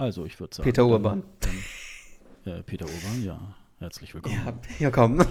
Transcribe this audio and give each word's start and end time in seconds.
Also, 0.00 0.24
ich 0.24 0.40
würde 0.40 0.56
sagen. 0.56 0.64
Peter 0.64 0.86
Urban. 0.86 1.22
Dann, 1.40 2.54
äh, 2.54 2.62
Peter 2.62 2.86
Urban, 2.86 3.22
ja. 3.22 3.54
Herzlich 3.80 4.14
willkommen. 4.14 4.34
Ja, 4.46 4.58
ja 4.78 4.90
komm. 4.90 5.20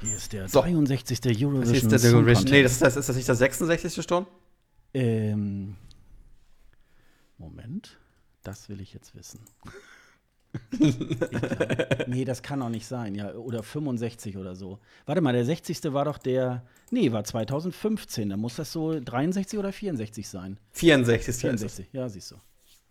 Hier 0.00 0.16
ist 0.16 0.32
der 0.32 0.48
So. 0.48 0.62
63. 0.62 1.20
Eurovision. 1.46 1.90
Das 1.90 2.02
ist 2.02 2.02
der 2.02 2.12
Eurovision. 2.12 2.24
Contest. 2.24 2.50
Nee, 2.50 2.64
das 2.64 2.72
ist, 2.72 2.82
das, 2.82 2.96
ist 2.96 3.08
das 3.08 3.14
nicht 3.14 3.28
der 3.28 3.36
66. 3.36 4.02
Sturm? 4.02 4.26
Ähm, 4.92 5.76
Moment, 7.38 8.00
das 8.42 8.68
will 8.68 8.80
ich 8.80 8.92
jetzt 8.94 9.14
wissen. 9.14 9.38
Nee, 12.06 12.24
das 12.24 12.42
kann 12.42 12.60
auch 12.62 12.68
nicht 12.68 12.86
sein, 12.86 13.14
ja, 13.14 13.32
oder 13.34 13.62
65 13.62 14.36
oder 14.36 14.54
so. 14.54 14.78
Warte 15.06 15.20
mal, 15.20 15.32
der 15.32 15.44
60. 15.44 15.92
war 15.92 16.04
doch 16.04 16.18
der, 16.18 16.64
nee, 16.90 17.10
war 17.12 17.24
2015, 17.24 18.28
da 18.30 18.36
muss 18.36 18.56
das 18.56 18.72
so 18.72 18.98
63 19.00 19.58
oder 19.58 19.72
64 19.72 20.28
sein. 20.28 20.58
64. 20.72 21.28
ist 21.28 21.34
es. 21.36 21.40
64, 21.40 21.88
ja, 21.92 22.08
siehst 22.08 22.30
du. 22.32 22.36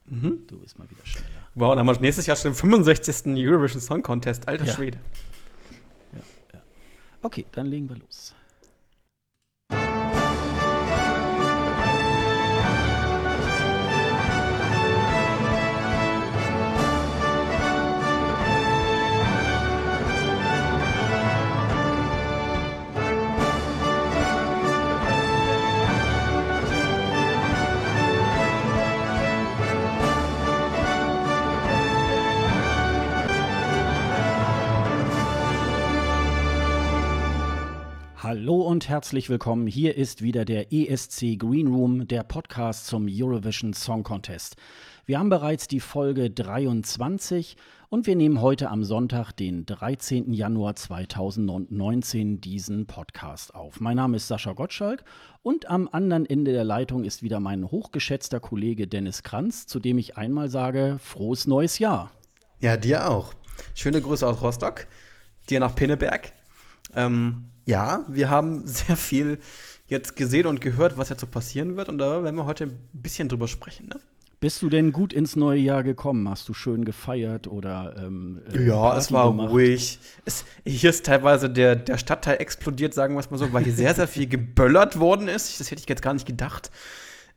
Mhm. 0.06 0.44
Du 0.48 0.60
bist 0.60 0.78
mal 0.80 0.90
wieder 0.90 1.06
schneller. 1.06 1.28
Wow, 1.56 1.76
dann 1.76 1.88
haben 1.88 1.96
wir 1.96 2.02
nächstes 2.02 2.26
Jahr 2.26 2.36
schon 2.36 2.52
den 2.52 2.56
65. 2.56 3.28
Eurovision 3.48 3.82
Song 3.82 4.02
Contest. 4.02 4.48
Alter 4.48 4.66
Ja. 4.66 4.74
Schwede. 4.74 4.98
Okay, 7.24 7.46
dann 7.52 7.68
legen 7.68 7.88
wir 7.88 7.98
los. 7.98 8.34
Hallo 38.42 38.62
und 38.62 38.90
herzlich 38.90 39.30
willkommen. 39.30 39.68
Hier 39.68 39.96
ist 39.96 40.24
wieder 40.24 40.46
der 40.46 40.74
ESC 40.74 41.38
Green 41.38 41.68
Room, 41.68 42.08
der 42.08 42.24
Podcast 42.24 42.88
zum 42.88 43.06
Eurovision 43.08 43.72
Song 43.72 44.02
Contest. 44.02 44.56
Wir 45.06 45.20
haben 45.20 45.30
bereits 45.30 45.68
die 45.68 45.80
Folge 45.80 46.32
23 46.32 47.56
und 47.90 48.08
wir 48.08 48.16
nehmen 48.16 48.42
heute 48.42 48.72
am 48.72 48.84
Sonntag, 48.84 49.32
den 49.34 49.68
13. 49.68 50.34
Januar 50.34 50.76
2019, 50.76 52.42
diesen 52.42 52.88
Podcast 52.88 53.54
auf. 53.54 53.80
Mein 53.80 53.98
Name 53.98 54.18
ist 54.18 54.28
Sascha 54.28 54.54
Gottschalk 54.54 55.04
und 55.44 55.70
am 55.70 55.88
anderen 55.92 56.26
Ende 56.26 56.52
der 56.52 56.64
Leitung 56.64 57.04
ist 57.04 57.22
wieder 57.22 57.40
mein 57.40 57.70
hochgeschätzter 57.70 58.40
Kollege 58.40 58.88
Dennis 58.88 59.22
Kranz, 59.22 59.68
zu 59.68 59.80
dem 59.80 60.00
ich 60.00 60.18
einmal 60.18 60.50
sage, 60.50 60.98
frohes 61.00 61.46
neues 61.46 61.78
Jahr. 61.78 62.10
Ja, 62.60 62.76
dir 62.76 63.08
auch. 63.08 63.36
Schöne 63.76 64.02
Grüße 64.02 64.26
aus 64.26 64.42
Rostock. 64.42 64.88
Dir 65.48 65.60
nach 65.60 65.76
Pinneberg. 65.76 66.34
Ähm, 66.96 67.51
ja, 67.66 68.06
wir 68.08 68.30
haben 68.30 68.66
sehr 68.68 68.96
viel 68.98 69.40
jetzt 69.88 70.16
gesehen 70.16 70.48
und 70.48 70.62
gehört, 70.62 70.98
was 70.98 71.10
jetzt 71.10 71.22
so 71.22 71.28
passieren 71.28 71.76
wird. 71.76 71.90
Und 71.90 71.98
da 71.98 72.24
werden 72.24 72.36
wir 72.36 72.46
heute 72.46 72.66
ein 72.66 72.80
bisschen 72.94 73.28
drüber 73.30 73.48
sprechen. 73.48 73.88
Ne? 73.88 74.00
Bist 74.40 74.62
du 74.64 74.70
denn 74.70 74.92
gut 74.92 75.14
ins 75.14 75.36
neue 75.36 75.60
Jahr 75.60 75.84
gekommen? 75.84 76.28
Hast 76.28 76.50
du 76.50 76.54
schön 76.54 76.84
gefeiert 76.86 77.46
oder 77.48 77.94
ähm, 78.00 78.42
äh, 78.52 78.66
Ja, 78.66 78.76
Party 78.76 79.00
es 79.00 79.12
war 79.12 79.28
gemacht? 79.30 79.50
ruhig. 79.52 80.00
Es, 80.26 80.46
hier 80.66 80.90
ist 80.90 81.06
teilweise 81.06 81.50
der, 81.50 81.76
der 81.76 81.98
Stadtteil 81.98 82.38
explodiert, 82.40 82.94
sagen 82.94 83.14
wir 83.16 83.20
es 83.20 83.30
mal 83.30 83.38
so, 83.38 83.52
weil 83.54 83.64
hier 83.64 83.74
sehr, 83.74 83.94
sehr 83.94 84.08
viel 84.08 84.28
geböllert 84.30 84.98
worden 85.00 85.28
ist. 85.28 85.60
Das 85.60 85.70
hätte 85.70 85.82
ich 85.82 85.90
jetzt 85.90 86.02
gar 86.02 86.14
nicht 86.14 86.26
gedacht. 86.26 86.72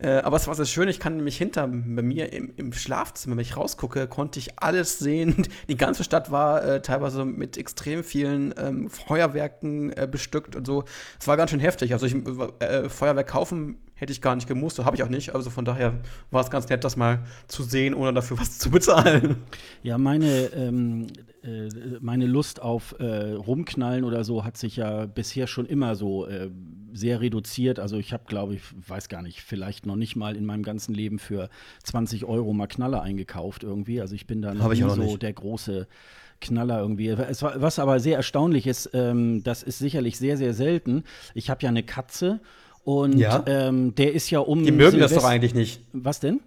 Äh, 0.04 0.18
aber 0.18 0.36
es 0.36 0.46
war 0.46 0.54
sehr 0.54 0.66
schön, 0.66 0.86
ich 0.88 1.00
kann 1.00 1.16
nämlich 1.16 1.38
hinter 1.38 1.66
mir 1.66 2.30
im, 2.34 2.52
im 2.56 2.74
Schlafzimmer, 2.74 3.36
wenn 3.36 3.42
ich 3.42 3.56
rausgucke, 3.56 4.06
konnte 4.06 4.38
ich 4.38 4.58
alles 4.58 4.98
sehen. 4.98 5.48
Die 5.68 5.78
ganze 5.78 6.04
Stadt 6.04 6.30
war 6.30 6.62
äh, 6.62 6.82
teilweise 6.82 7.24
mit 7.24 7.56
extrem 7.56 8.04
vielen 8.04 8.54
ähm, 8.58 8.90
Feuerwerken 8.90 9.92
äh, 9.96 10.06
bestückt 10.10 10.56
und 10.56 10.66
so. 10.66 10.84
Es 11.18 11.26
war 11.26 11.38
ganz 11.38 11.52
schön 11.52 11.60
heftig. 11.60 11.94
Also 11.94 12.04
ich, 12.04 12.16
äh, 12.58 12.90
Feuerwerk 12.90 13.28
kaufen 13.28 13.78
hätte 13.94 14.12
ich 14.12 14.20
gar 14.20 14.34
nicht 14.34 14.48
gemusst, 14.48 14.78
habe 14.84 14.96
ich 14.96 15.02
auch 15.02 15.08
nicht. 15.08 15.34
Also 15.34 15.50
von 15.50 15.64
daher 15.64 16.00
war 16.30 16.42
es 16.42 16.50
ganz 16.50 16.68
nett, 16.68 16.84
das 16.84 16.96
mal 16.96 17.20
zu 17.46 17.62
sehen, 17.62 17.94
ohne 17.94 18.12
dafür 18.12 18.38
was 18.38 18.58
zu 18.58 18.70
bezahlen. 18.70 19.36
Ja, 19.82 19.98
meine, 19.98 20.46
ähm, 20.54 21.06
äh, 21.42 21.68
meine 22.00 22.26
Lust 22.26 22.60
auf 22.60 22.96
äh, 22.98 23.32
Rumknallen 23.32 24.04
oder 24.04 24.24
so 24.24 24.44
hat 24.44 24.56
sich 24.56 24.76
ja 24.76 25.06
bisher 25.06 25.46
schon 25.46 25.66
immer 25.66 25.94
so 25.94 26.26
äh, 26.26 26.50
sehr 26.92 27.20
reduziert. 27.20 27.78
Also 27.78 27.96
ich 27.96 28.12
habe, 28.12 28.24
glaube 28.26 28.54
ich, 28.54 28.62
weiß 28.88 29.08
gar 29.08 29.22
nicht, 29.22 29.42
vielleicht 29.42 29.86
noch 29.86 29.96
nicht 29.96 30.16
mal 30.16 30.36
in 30.36 30.44
meinem 30.44 30.62
ganzen 30.62 30.94
Leben 30.94 31.18
für 31.18 31.48
20 31.84 32.24
Euro 32.24 32.52
mal 32.52 32.66
Knaller 32.66 33.02
eingekauft 33.02 33.62
irgendwie. 33.62 34.00
Also 34.00 34.14
ich 34.14 34.26
bin 34.26 34.42
da 34.42 34.54
noch 34.54 34.72
so 34.74 35.02
nicht. 35.02 35.22
der 35.22 35.32
große 35.32 35.86
Knaller 36.40 36.80
irgendwie. 36.80 37.16
Was 37.16 37.78
aber 37.78 38.00
sehr 38.00 38.16
erstaunlich 38.16 38.66
ist, 38.66 38.90
ähm, 38.92 39.42
das 39.42 39.62
ist 39.62 39.78
sicherlich 39.78 40.18
sehr, 40.18 40.36
sehr 40.36 40.52
selten. 40.52 41.04
Ich 41.34 41.50
habe 41.50 41.62
ja 41.62 41.68
eine 41.68 41.82
Katze 41.82 42.40
und 42.84 43.18
Ja? 43.18 43.42
ähm, 43.46 43.94
der 43.94 44.12
ist 44.12 44.30
ja 44.30 44.38
um 44.40 44.64
Die 44.64 44.72
mögen 44.72 44.98
das 44.98 45.12
doch 45.14 45.24
eigentlich 45.24 45.54
nicht. 45.54 45.80
Was 45.92 46.20
denn? 46.20 46.40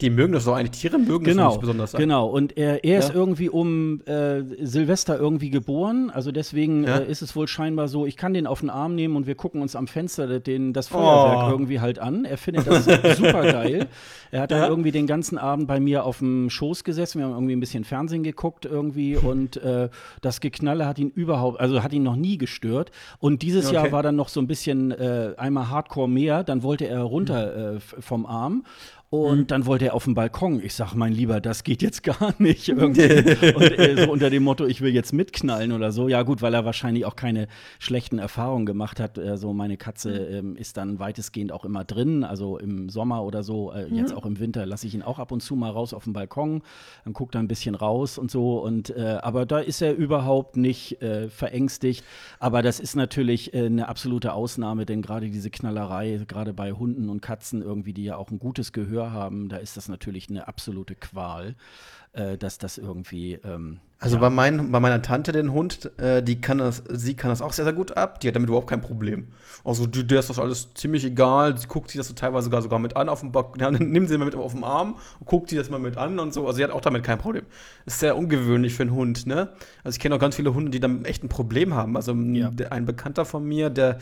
Die 0.00 0.10
mögen 0.10 0.32
das 0.32 0.44
doch 0.44 0.54
eigentlich. 0.54 0.80
Tiere 0.80 0.98
mögen 0.98 1.24
das 1.24 1.34
Genau, 1.34 1.48
nicht 1.50 1.60
besonders. 1.60 1.92
genau. 1.92 2.26
Und 2.26 2.56
er, 2.56 2.84
er 2.84 2.98
ist 2.98 3.08
Ja. 3.10 3.14
irgendwie 3.14 3.48
um 3.48 4.00
äh, 4.06 4.42
Silvester 4.64 5.18
irgendwie 5.18 5.50
geboren. 5.50 6.10
Also 6.10 6.32
deswegen 6.32 6.84
Ja. 6.84 6.98
äh, 6.98 7.10
ist 7.10 7.22
es 7.22 7.36
wohl 7.36 7.46
scheinbar 7.48 7.88
so, 7.88 8.06
ich 8.06 8.16
kann 8.16 8.32
den 8.34 8.46
auf 8.46 8.60
den 8.60 8.70
Arm 8.70 8.94
nehmen 8.94 9.16
und 9.16 9.26
wir 9.26 9.34
gucken 9.34 9.62
uns 9.62 9.76
am 9.76 9.86
Fenster 9.86 10.40
den, 10.40 10.72
das 10.72 10.88
Feuerwerk 10.88 11.48
Oh. 11.48 11.50
irgendwie 11.50 11.80
halt 11.80 11.98
an. 11.98 12.24
Er 12.24 12.38
findet 12.38 12.66
das 12.66 12.84
super 13.16 13.42
geil. 13.52 13.88
Er 14.30 14.42
hat 14.42 14.50
dann 14.50 14.60
Ja. 14.62 14.68
irgendwie 14.68 14.92
den 14.92 15.06
ganzen 15.06 15.38
Abend 15.38 15.66
bei 15.66 15.80
mir 15.80 16.04
auf 16.04 16.18
dem 16.18 16.50
Schoß 16.50 16.84
gesessen. 16.84 17.18
Wir 17.18 17.26
haben 17.26 17.34
irgendwie 17.34 17.56
ein 17.56 17.60
bisschen 17.60 17.84
Fernsehen 17.84 18.22
geguckt 18.22 18.64
irgendwie 18.64 19.16
und 19.16 19.56
äh, 19.58 19.88
das 20.22 20.40
Geknalle 20.40 20.86
hat 20.86 20.98
ihn 20.98 21.10
überhaupt, 21.10 21.60
also 21.60 21.82
hat 21.82 21.92
ihn 21.92 22.02
noch 22.02 22.16
nie 22.16 22.38
gestört. 22.38 22.90
Und 23.18 23.42
dieses 23.42 23.66
Okay. 23.66 23.74
Jahr 23.74 23.92
war 23.92 24.02
dann 24.02 24.16
noch 24.16 24.28
so 24.28 24.40
ein 24.40 24.46
bisschen 24.46 24.92
äh, 24.92 25.34
einmal 25.36 25.68
Hardcore 25.68 26.08
mehr. 26.08 26.44
Dann 26.44 26.62
wollte 26.62 26.86
er 26.86 27.02
runter 27.02 27.74
äh, 27.74 27.80
vom 27.80 28.24
Arm. 28.26 28.64
Und 29.12 29.50
dann 29.50 29.66
wollte 29.66 29.86
er 29.86 29.94
auf 29.94 30.04
den 30.04 30.14
Balkon. 30.14 30.62
Ich 30.62 30.74
sag, 30.74 30.94
mein 30.94 31.12
Lieber, 31.12 31.40
das 31.40 31.64
geht 31.64 31.82
jetzt 31.82 32.02
gar 32.04 32.32
nicht. 32.38 32.68
Irgendwie. 32.68 33.02
und 33.56 33.76
äh, 33.76 34.04
so 34.04 34.12
unter 34.12 34.30
dem 34.30 34.44
Motto, 34.44 34.66
ich 34.66 34.82
will 34.82 34.94
jetzt 34.94 35.12
mitknallen 35.12 35.72
oder 35.72 35.90
so. 35.90 36.06
Ja, 36.06 36.22
gut, 36.22 36.42
weil 36.42 36.54
er 36.54 36.64
wahrscheinlich 36.64 37.04
auch 37.04 37.16
keine 37.16 37.48
schlechten 37.80 38.20
Erfahrungen 38.20 38.66
gemacht 38.66 39.00
hat. 39.00 39.18
Äh, 39.18 39.36
so, 39.36 39.52
meine 39.52 39.76
Katze 39.76 40.12
ähm, 40.12 40.54
ist 40.54 40.76
dann 40.76 41.00
weitestgehend 41.00 41.50
auch 41.50 41.64
immer 41.64 41.82
drin, 41.84 42.22
also 42.22 42.56
im 42.56 42.88
Sommer 42.88 43.24
oder 43.24 43.42
so. 43.42 43.72
Äh, 43.72 43.88
jetzt 43.92 44.14
auch 44.14 44.24
im 44.24 44.38
Winter 44.38 44.64
lasse 44.64 44.86
ich 44.86 44.94
ihn 44.94 45.02
auch 45.02 45.18
ab 45.18 45.32
und 45.32 45.40
zu 45.40 45.56
mal 45.56 45.70
raus 45.70 45.92
auf 45.92 46.04
den 46.04 46.12
Balkon. 46.12 46.62
Dann 47.02 47.12
guckt 47.12 47.34
er 47.34 47.40
ein 47.40 47.48
bisschen 47.48 47.74
raus 47.74 48.16
und 48.16 48.30
so. 48.30 48.62
Und 48.62 48.90
äh, 48.90 49.18
aber 49.22 49.44
da 49.44 49.58
ist 49.58 49.82
er 49.82 49.96
überhaupt 49.96 50.56
nicht 50.56 51.02
äh, 51.02 51.28
verängstigt. 51.30 52.04
Aber 52.38 52.62
das 52.62 52.78
ist 52.78 52.94
natürlich 52.94 53.54
äh, 53.54 53.66
eine 53.66 53.88
absolute 53.88 54.34
Ausnahme, 54.34 54.86
denn 54.86 55.02
gerade 55.02 55.30
diese 55.30 55.50
Knallerei, 55.50 56.20
gerade 56.28 56.54
bei 56.54 56.70
Hunden 56.70 57.08
und 57.08 57.20
Katzen 57.22 57.60
irgendwie, 57.60 57.92
die 57.92 58.04
ja 58.04 58.16
auch 58.16 58.30
ein 58.30 58.38
gutes 58.38 58.72
Gehör 58.72 58.99
haben, 59.08 59.48
da 59.48 59.56
ist 59.56 59.76
das 59.76 59.88
natürlich 59.88 60.28
eine 60.28 60.48
absolute 60.48 60.94
Qual, 60.94 61.54
äh, 62.12 62.36
dass 62.36 62.58
das 62.58 62.76
irgendwie. 62.78 63.34
Ähm, 63.44 63.78
Also 64.00 64.16
ja. 64.16 64.20
bei, 64.22 64.30
mein, 64.30 64.72
bei 64.72 64.80
meiner 64.80 65.00
Tante, 65.02 65.30
den 65.32 65.52
Hund, 65.52 65.90
äh, 65.98 66.22
die 66.22 66.40
kann 66.40 66.58
das, 66.58 66.82
sie 66.90 67.14
kann 67.14 67.30
das 67.30 67.40
auch 67.42 67.52
sehr, 67.52 67.64
sehr 67.64 67.74
gut 67.74 67.96
ab. 67.96 68.18
Die 68.20 68.28
hat 68.28 68.34
damit 68.34 68.48
überhaupt 68.48 68.68
kein 68.68 68.80
Problem. 68.80 69.28
Also 69.62 69.86
die, 69.86 70.06
der 70.06 70.20
ist 70.20 70.30
das 70.30 70.38
alles 70.38 70.72
ziemlich 70.74 71.04
egal. 71.04 71.56
Sie 71.58 71.66
guckt 71.68 71.90
sich 71.90 71.98
das 71.98 72.08
so 72.08 72.14
teilweise 72.14 72.44
sogar, 72.46 72.62
sogar 72.62 72.78
mit 72.78 72.96
an 72.96 73.08
auf 73.08 73.20
dem 73.20 73.30
Bock. 73.30 73.56
Ja, 73.60 73.70
nimmt 73.70 74.08
sie 74.08 74.16
mal 74.18 74.24
mit 74.24 74.34
auf 74.34 74.52
dem 74.52 74.64
Arm 74.64 74.96
und 75.20 75.26
guckt 75.26 75.50
sie 75.50 75.56
das 75.56 75.68
mal 75.70 75.78
mit 75.78 75.96
an 75.98 76.18
und 76.18 76.32
so. 76.34 76.46
Also 76.46 76.56
sie 76.56 76.64
hat 76.64 76.70
auch 76.70 76.80
damit 76.80 77.04
kein 77.04 77.18
Problem. 77.18 77.44
Ist 77.86 78.00
sehr 78.00 78.16
ungewöhnlich 78.16 78.74
für 78.74 78.82
einen 78.82 78.92
Hund, 78.92 79.26
ne? 79.26 79.50
Also 79.84 79.96
ich 79.96 80.00
kenne 80.00 80.14
auch 80.14 80.20
ganz 80.20 80.34
viele 80.36 80.54
Hunde, 80.54 80.70
die 80.70 80.80
damit 80.80 81.06
echt 81.06 81.22
ein 81.22 81.28
Problem 81.28 81.74
haben. 81.74 81.94
Also 81.96 82.12
Ja. 82.14 82.50
der, 82.50 82.72
ein 82.72 82.86
Bekannter 82.86 83.24
von 83.24 83.44
mir, 83.44 83.68
der 83.70 83.98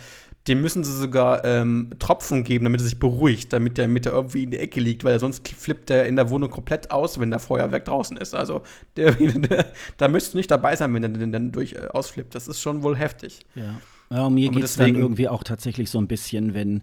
dem 0.46 0.62
müssen 0.62 0.84
sie 0.84 0.96
sogar 0.96 1.44
ähm, 1.44 1.90
Tropfen 1.98 2.44
geben, 2.44 2.64
damit 2.64 2.80
er 2.80 2.84
sich 2.84 2.98
beruhigt, 2.98 3.52
damit 3.52 3.76
der, 3.76 3.86
damit 3.86 4.06
der 4.06 4.12
irgendwie 4.12 4.44
in 4.44 4.50
die 4.50 4.58
Ecke 4.58 4.80
liegt, 4.80 5.04
weil 5.04 5.20
sonst 5.20 5.46
flippt 5.46 5.90
der 5.90 6.06
in 6.06 6.16
der 6.16 6.30
Wohnung 6.30 6.48
komplett 6.48 6.90
aus, 6.90 7.20
wenn 7.20 7.30
der 7.30 7.38
Feuerwerk 7.38 7.84
draußen 7.84 8.16
ist. 8.16 8.34
Also 8.34 8.62
der, 8.96 9.12
der, 9.12 9.66
da 9.98 10.08
müsstest 10.08 10.34
du 10.34 10.38
nicht 10.38 10.50
dabei 10.50 10.76
sein, 10.76 10.94
wenn 10.94 11.02
der 11.02 11.10
den 11.10 11.32
dann 11.32 11.52
durch 11.52 11.74
äh, 11.74 11.88
ausflippt. 11.92 12.34
Das 12.34 12.48
ist 12.48 12.60
schon 12.60 12.82
wohl 12.82 12.96
heftig. 12.96 13.40
Ja. 13.54 13.80
Ja, 14.10 14.30
mir 14.30 14.50
geht 14.50 14.64
es 14.64 14.76
dann 14.76 14.94
irgendwie 14.94 15.28
auch 15.28 15.44
tatsächlich 15.44 15.90
so 15.90 15.98
ein 15.98 16.08
bisschen, 16.08 16.54
wenn, 16.54 16.82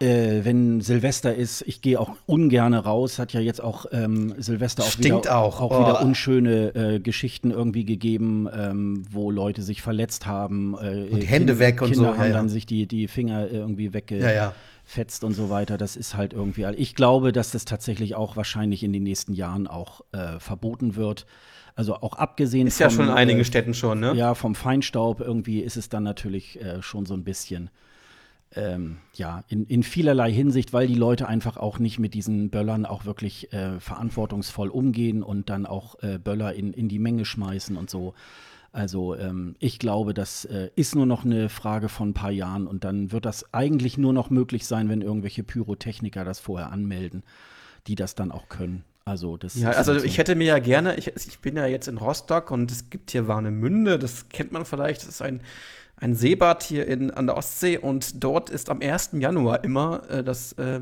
äh, 0.00 0.44
wenn 0.44 0.80
Silvester 0.80 1.34
ist, 1.34 1.62
ich 1.66 1.80
gehe 1.82 1.98
auch 1.98 2.10
ungern 2.26 2.72
raus, 2.74 3.18
hat 3.18 3.32
ja 3.32 3.40
jetzt 3.40 3.60
auch 3.62 3.86
ähm, 3.90 4.34
Silvester 4.38 4.84
auch 4.84 4.88
Stinkt 4.90 5.24
wieder, 5.26 5.36
auch. 5.38 5.60
auch 5.60 5.70
Oh. 5.72 5.80
wieder 5.80 6.02
unschöne 6.02 6.74
äh, 6.74 7.00
Geschichten 7.00 7.50
irgendwie 7.50 7.84
gegeben, 7.84 8.48
ähm, 8.52 9.02
wo 9.10 9.30
Leute 9.30 9.62
sich 9.62 9.82
verletzt 9.82 10.26
haben. 10.26 10.74
Äh, 10.74 11.08
Und 11.10 11.22
Hände 11.22 11.52
Kind- 11.54 11.58
weg 11.58 11.82
und 11.82 11.90
Kinder 11.90 12.10
so, 12.10 12.12
ja, 12.12 12.18
haben 12.18 12.28
ja. 12.28 12.32
dann 12.32 12.48
sich 12.48 12.64
die, 12.66 12.86
die 12.86 13.08
Finger 13.08 13.50
irgendwie 13.50 13.92
wegge 13.92 14.18
Ja, 14.18 14.32
ja. 14.32 14.52
und 15.22 15.34
so 15.34 15.50
weiter. 15.50 15.76
Das 15.78 15.96
ist 15.96 16.16
halt 16.16 16.32
irgendwie. 16.32 16.64
Ich 16.76 16.94
glaube, 16.94 17.32
dass 17.32 17.50
das 17.50 17.64
tatsächlich 17.64 18.14
auch 18.14 18.36
wahrscheinlich 18.36 18.82
in 18.84 18.92
den 18.92 19.02
nächsten 19.02 19.32
Jahren 19.32 19.66
auch 19.66 20.02
äh, 20.12 20.38
verboten 20.38 20.94
wird. 20.96 21.26
Also 21.74 21.94
auch 21.96 22.14
abgesehen 22.14 22.66
Ist 22.66 22.80
ja 22.80 22.88
vom, 22.88 22.96
schon 22.96 23.04
in 23.06 23.12
einigen 23.14 23.40
äh, 23.40 23.44
Städten 23.44 23.72
schon, 23.74 24.00
ne? 24.00 24.12
ja, 24.14 24.34
vom 24.34 24.54
Feinstaub 24.54 25.20
irgendwie 25.20 25.60
ist 25.60 25.76
es 25.76 25.88
dann 25.88 26.02
natürlich 26.02 26.60
äh, 26.60 26.82
schon 26.82 27.06
so 27.06 27.14
ein 27.14 27.22
bisschen. 27.24 27.70
Ähm, 28.54 28.98
ja, 29.14 29.44
in, 29.48 29.66
in 29.66 29.82
vielerlei 29.82 30.32
Hinsicht, 30.32 30.72
weil 30.72 30.86
die 30.86 30.94
Leute 30.94 31.28
einfach 31.28 31.56
auch 31.56 31.78
nicht 31.78 31.98
mit 31.98 32.14
diesen 32.14 32.50
Böllern 32.50 32.86
auch 32.86 33.04
wirklich 33.04 33.52
äh, 33.52 33.78
verantwortungsvoll 33.78 34.68
umgehen 34.68 35.22
und 35.22 35.50
dann 35.50 35.66
auch 35.66 36.02
äh, 36.02 36.18
Böller 36.18 36.54
in, 36.54 36.72
in 36.72 36.88
die 36.88 36.98
Menge 36.98 37.24
schmeißen 37.24 37.76
und 37.76 37.90
so. 37.90 38.14
Also 38.72 39.16
ähm, 39.16 39.56
ich 39.58 39.78
glaube, 39.78 40.14
das 40.14 40.44
äh, 40.44 40.70
ist 40.76 40.94
nur 40.94 41.06
noch 41.06 41.24
eine 41.24 41.48
Frage 41.48 41.88
von 41.88 42.10
ein 42.10 42.14
paar 42.14 42.30
Jahren 42.30 42.66
und 42.66 42.84
dann 42.84 43.12
wird 43.12 43.24
das 43.24 43.52
eigentlich 43.52 43.98
nur 43.98 44.12
noch 44.12 44.30
möglich 44.30 44.66
sein, 44.66 44.88
wenn 44.88 45.02
irgendwelche 45.02 45.42
Pyrotechniker 45.42 46.24
das 46.24 46.38
vorher 46.38 46.70
anmelden, 46.70 47.22
die 47.86 47.94
das 47.94 48.14
dann 48.14 48.30
auch 48.30 48.48
können. 48.48 48.84
Also 49.04 49.38
das 49.38 49.54
ja, 49.54 49.70
also 49.70 49.94
halt 49.94 50.04
ich 50.04 50.18
hätte 50.18 50.34
mir 50.34 50.44
ja 50.44 50.58
gerne, 50.58 50.96
ich, 50.96 51.08
ich 51.08 51.38
bin 51.38 51.56
ja 51.56 51.66
jetzt 51.66 51.88
in 51.88 51.96
Rostock 51.96 52.50
und 52.50 52.70
es 52.70 52.90
gibt 52.90 53.10
hier 53.10 53.26
Warnemünde, 53.26 53.98
das 53.98 54.28
kennt 54.28 54.52
man 54.52 54.66
vielleicht, 54.66 55.00
das 55.02 55.08
ist 55.08 55.22
ein 55.22 55.40
ein 56.00 56.14
Seebad 56.14 56.62
hier 56.62 56.86
in, 56.86 57.10
an 57.10 57.26
der 57.26 57.36
Ostsee 57.36 57.78
und 57.78 58.22
dort 58.22 58.50
ist 58.50 58.70
am 58.70 58.80
1. 58.80 59.10
Januar 59.14 59.64
immer 59.64 60.08
äh, 60.10 60.24
das 60.24 60.52
äh, 60.54 60.80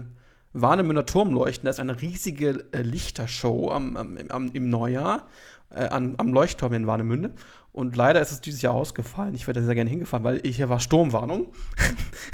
Warnemünder 0.52 1.06
Turmleuchten. 1.06 1.66
Das 1.66 1.76
ist 1.76 1.80
eine 1.80 2.00
riesige 2.00 2.64
äh, 2.72 2.82
Lichtershow 2.82 3.70
am, 3.70 3.96
am, 3.96 4.18
am, 4.28 4.50
im 4.52 4.70
Neujahr 4.70 5.26
äh, 5.70 5.84
an, 5.86 6.14
am 6.18 6.32
Leuchtturm 6.32 6.72
in 6.72 6.86
Warnemünde. 6.86 7.32
Und 7.76 7.94
leider 7.94 8.22
ist 8.22 8.32
es 8.32 8.40
dieses 8.40 8.62
Jahr 8.62 8.72
ausgefallen. 8.72 9.34
Ich 9.34 9.46
wäre 9.46 9.60
da 9.60 9.62
sehr 9.62 9.74
gerne 9.74 9.90
hingefahren, 9.90 10.24
weil 10.24 10.40
hier 10.42 10.70
war 10.70 10.80
Sturmwarnung. 10.80 11.48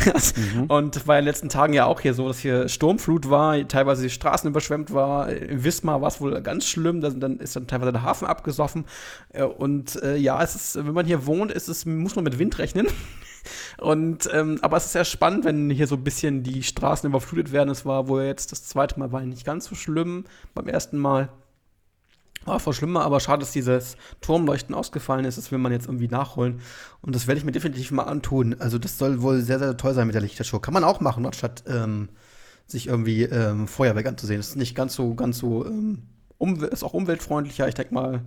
mhm. 0.55 0.67
Und 0.67 1.09
war 1.09 1.19
in 1.19 1.25
den 1.25 1.29
letzten 1.29 1.49
Tagen 1.49 1.73
ja 1.73 1.87
auch 1.87 2.01
hier 2.01 2.15
so, 2.15 2.29
dass 2.29 2.39
hier 2.39 2.69
Sturmflut 2.69 3.29
war, 3.29 3.67
teilweise 3.67 4.05
die 4.05 4.11
Straßen 4.11 4.49
überschwemmt 4.49 4.95
war. 4.95 5.31
In 5.33 5.65
Wismar 5.65 6.01
war 6.01 6.07
es 6.07 6.21
wohl 6.21 6.41
ganz 6.43 6.69
schlimm. 6.69 7.01
Da, 7.01 7.11
dann 7.11 7.39
ist 7.39 7.57
dann 7.57 7.67
teilweise 7.67 7.91
der 7.91 8.05
Hafen 8.05 8.29
abgesoffen. 8.29 8.85
Äh, 9.31 9.43
und 9.43 10.01
äh, 10.05 10.17
ja, 10.17 10.41
es 10.41 10.55
ist, 10.55 10.77
wenn 10.77 10.95
man 10.95 11.07
hier 11.07 11.27
wohnt, 11.27 11.51
ist 11.51 11.67
es, 11.67 11.87
muss 11.87 12.15
man 12.15 12.23
mit 12.23 12.39
Wind 12.39 12.61
rechnen. 12.61 12.87
Und 13.79 14.31
ähm, 14.33 14.61
aber 14.63 14.77
es 14.77 14.87
ist 14.87 14.93
sehr 14.93 15.05
spannend, 15.05 15.45
wenn 15.45 15.69
hier 15.69 15.89
so 15.89 15.97
ein 15.97 16.05
bisschen 16.05 16.45
die 16.45 16.63
Straßen 16.63 17.11
überflutet 17.11 17.51
werden. 17.51 17.71
Es 17.71 17.85
war 17.85 18.07
wohl 18.07 18.23
jetzt 18.23 18.53
das 18.53 18.63
zweite 18.63 19.01
Mal 19.01 19.11
war 19.11 19.21
nicht 19.23 19.45
ganz 19.45 19.65
so 19.65 19.75
schlimm. 19.75 20.23
Beim 20.55 20.69
ersten 20.69 20.99
Mal 20.99 21.31
war 22.45 22.61
voll 22.61 22.75
schlimmer, 22.75 23.03
aber 23.05 23.21
schade, 23.21 23.41
dass 23.41 23.53
dieses 23.53 23.97
Turmleuchten 24.21 24.75
ausgefallen 24.75 25.25
ist. 25.25 25.39
Das 25.39 25.51
will 25.51 25.59
man 25.59 25.73
jetzt 25.73 25.87
irgendwie 25.87 26.09
nachholen. 26.09 26.61
Und 27.01 27.15
das 27.15 27.27
werde 27.27 27.39
ich 27.39 27.45
mir 27.45 27.53
definitiv 27.53 27.91
mal 27.91 28.05
antun. 28.05 28.57
Also, 28.59 28.79
das 28.79 28.99
soll 28.99 29.23
wohl 29.23 29.41
sehr, 29.41 29.59
sehr 29.59 29.77
toll 29.77 29.95
sein 29.95 30.07
mit 30.07 30.15
der 30.15 30.23
Lichtershow. 30.23 30.61
Kann 30.61 30.75
man 30.75 30.85
auch 30.85 31.01
machen, 31.01 31.27
anstatt 31.27 31.65
ähm, 31.67 32.09
sich 32.67 32.87
irgendwie 32.89 33.23
ähm, 33.25 33.69
Feuerwerk 33.69 34.07
anzusehen. 34.07 34.39
Das 34.39 34.49
ist 34.49 34.57
nicht 34.57 34.75
ganz 34.75 34.95
so, 34.95 35.15
ganz 35.15 35.39
so, 35.39 35.67
ähm, 35.67 36.03
ist 36.71 36.83
auch 36.83 36.95
umweltfreundlicher. 36.95 37.69
Ich 37.69 37.75
denke 37.75 37.95
mal, 37.95 38.23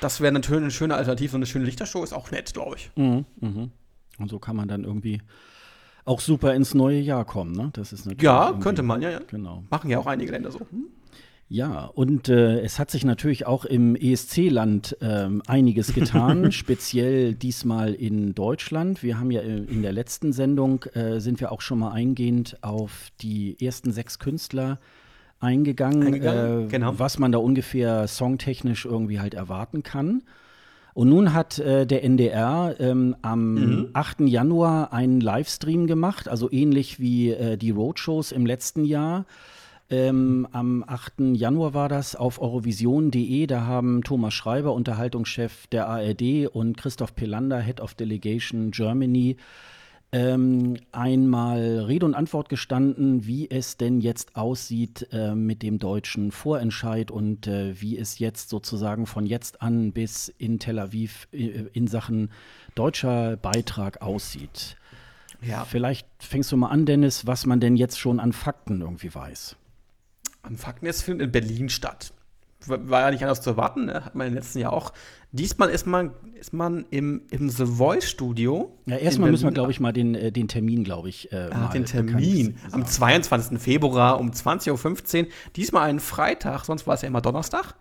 das 0.00 0.20
wäre 0.20 0.32
natürlich 0.32 0.62
eine 0.62 0.70
schöne 0.70 0.94
Alternative. 0.94 1.30
So 1.32 1.36
eine 1.36 1.46
schöne 1.46 1.64
Lichtershow 1.64 2.02
ist 2.02 2.12
auch 2.12 2.30
nett, 2.30 2.54
glaube 2.54 2.76
ich. 2.76 2.90
Mhm, 2.96 3.24
mh. 3.40 3.68
Und 4.18 4.30
so 4.30 4.38
kann 4.38 4.56
man 4.56 4.68
dann 4.68 4.84
irgendwie 4.84 5.20
auch 6.06 6.20
super 6.20 6.54
ins 6.54 6.72
neue 6.72 7.00
Jahr 7.00 7.24
kommen, 7.24 7.52
ne? 7.52 7.70
Das 7.72 7.92
ist 7.92 8.06
natürlich. 8.06 8.22
Ja, 8.22 8.56
könnte 8.60 8.82
man, 8.82 9.02
ja, 9.02 9.10
ja. 9.10 9.20
Genau. 9.26 9.64
Machen 9.70 9.90
ja 9.90 9.98
auch 9.98 10.06
einige 10.06 10.32
Länder 10.32 10.50
so. 10.52 10.60
Hm? 10.60 10.86
Ja, 11.48 11.84
und 11.84 12.28
äh, 12.28 12.60
es 12.60 12.80
hat 12.80 12.90
sich 12.90 13.04
natürlich 13.04 13.46
auch 13.46 13.64
im 13.64 13.94
ESC-Land 13.94 14.96
ähm, 15.00 15.42
einiges 15.46 15.94
getan, 15.94 16.50
speziell 16.52 17.34
diesmal 17.34 17.94
in 17.94 18.34
Deutschland. 18.34 19.04
Wir 19.04 19.20
haben 19.20 19.30
ja 19.30 19.42
äh, 19.42 19.58
in 19.58 19.82
der 19.82 19.92
letzten 19.92 20.32
Sendung 20.32 20.82
äh, 20.94 21.20
sind 21.20 21.38
wir 21.38 21.52
auch 21.52 21.60
schon 21.60 21.78
mal 21.78 21.92
eingehend 21.92 22.58
auf 22.62 23.10
die 23.20 23.56
ersten 23.64 23.92
sechs 23.92 24.18
Künstler 24.18 24.80
eingegangen, 25.38 26.02
eingegangen 26.02 26.64
äh, 26.64 26.68
genau. 26.68 26.98
was 26.98 27.20
man 27.20 27.30
da 27.30 27.38
ungefähr 27.38 28.08
songtechnisch 28.08 28.84
irgendwie 28.84 29.20
halt 29.20 29.34
erwarten 29.34 29.84
kann. 29.84 30.22
Und 30.94 31.10
nun 31.10 31.32
hat 31.32 31.60
äh, 31.60 31.86
der 31.86 32.02
NDR 32.02 32.74
ähm, 32.80 33.14
am 33.22 33.54
mhm. 33.54 33.88
8. 33.92 34.20
Januar 34.22 34.92
einen 34.92 35.20
Livestream 35.20 35.86
gemacht, 35.86 36.26
also 36.26 36.50
ähnlich 36.50 36.98
wie 36.98 37.30
äh, 37.30 37.56
die 37.56 37.70
Roadshows 37.70 38.32
im 38.32 38.46
letzten 38.46 38.84
Jahr. 38.84 39.26
Ähm, 39.88 40.48
am 40.50 40.84
8. 40.84 41.34
Januar 41.34 41.72
war 41.72 41.88
das 41.88 42.16
auf 42.16 42.40
eurovision.de. 42.40 43.46
Da 43.46 43.66
haben 43.66 44.02
Thomas 44.02 44.34
Schreiber, 44.34 44.72
Unterhaltungschef 44.72 45.68
der 45.68 45.86
ARD, 45.88 46.48
und 46.52 46.76
Christoph 46.76 47.14
Pelander, 47.14 47.60
Head 47.60 47.80
of 47.80 47.94
Delegation 47.94 48.72
Germany, 48.72 49.36
ähm, 50.12 50.76
einmal 50.92 51.80
Rede 51.86 52.06
und 52.06 52.14
Antwort 52.14 52.48
gestanden, 52.48 53.26
wie 53.26 53.50
es 53.50 53.76
denn 53.76 54.00
jetzt 54.00 54.34
aussieht 54.34 55.08
äh, 55.12 55.34
mit 55.34 55.62
dem 55.62 55.78
deutschen 55.78 56.32
Vorentscheid 56.32 57.10
und 57.10 57.46
äh, 57.46 57.80
wie 57.80 57.98
es 57.98 58.18
jetzt 58.18 58.48
sozusagen 58.48 59.06
von 59.06 59.26
jetzt 59.26 59.62
an 59.62 59.92
bis 59.92 60.28
in 60.28 60.58
Tel 60.58 60.78
Aviv 60.78 61.28
äh, 61.32 61.66
in 61.72 61.86
Sachen 61.86 62.30
deutscher 62.74 63.36
Beitrag 63.36 64.00
aussieht. 64.02 64.76
Ja. 65.42 65.64
Vielleicht 65.64 66.06
fängst 66.18 66.50
du 66.50 66.56
mal 66.56 66.68
an, 66.68 66.86
Dennis, 66.86 67.26
was 67.26 67.46
man 67.46 67.60
denn 67.60 67.76
jetzt 67.76 67.98
schon 67.98 68.18
an 68.20 68.32
Fakten 68.32 68.80
irgendwie 68.80 69.14
weiß. 69.14 69.56
Am 70.46 70.56
Fakten 70.56 70.86
ist 70.86 71.02
findet 71.02 71.26
in 71.26 71.32
Berlin 71.32 71.68
statt. 71.68 72.12
War 72.66 73.02
ja 73.02 73.10
nicht 73.10 73.22
anders 73.22 73.42
zu 73.42 73.50
erwarten, 73.50 73.86
ne? 73.86 74.04
hat 74.04 74.14
man 74.14 74.28
im 74.28 74.34
letzten 74.34 74.58
Jahr 74.58 74.72
auch. 74.72 74.92
Diesmal 75.30 75.68
ist 75.68 75.86
man, 75.86 76.12
ist 76.34 76.52
man 76.52 76.86
im, 76.90 77.22
im 77.30 77.48
The 77.48 77.66
Voice 77.66 78.08
Studio. 78.08 78.76
Ja, 78.86 78.96
erstmal 78.96 79.30
müssen 79.30 79.44
wir, 79.44 79.52
glaube 79.52 79.70
ich, 79.70 79.78
mal 79.78 79.92
den, 79.92 80.14
äh, 80.14 80.32
den 80.32 80.48
Termin, 80.48 80.82
glaube 80.82 81.08
ich. 81.08 81.32
Äh, 81.32 81.50
ah, 81.52 81.68
den 81.68 81.84
Termin. 81.84 82.56
Am 82.72 82.86
22. 82.86 83.58
Februar 83.60 84.18
um 84.18 84.30
20.15 84.30 85.24
Uhr. 85.24 85.30
Diesmal 85.54 85.88
ein 85.88 86.00
Freitag, 86.00 86.64
sonst 86.64 86.86
war 86.86 86.94
es 86.94 87.02
ja 87.02 87.08
immer 87.08 87.20
Donnerstag. 87.20 87.74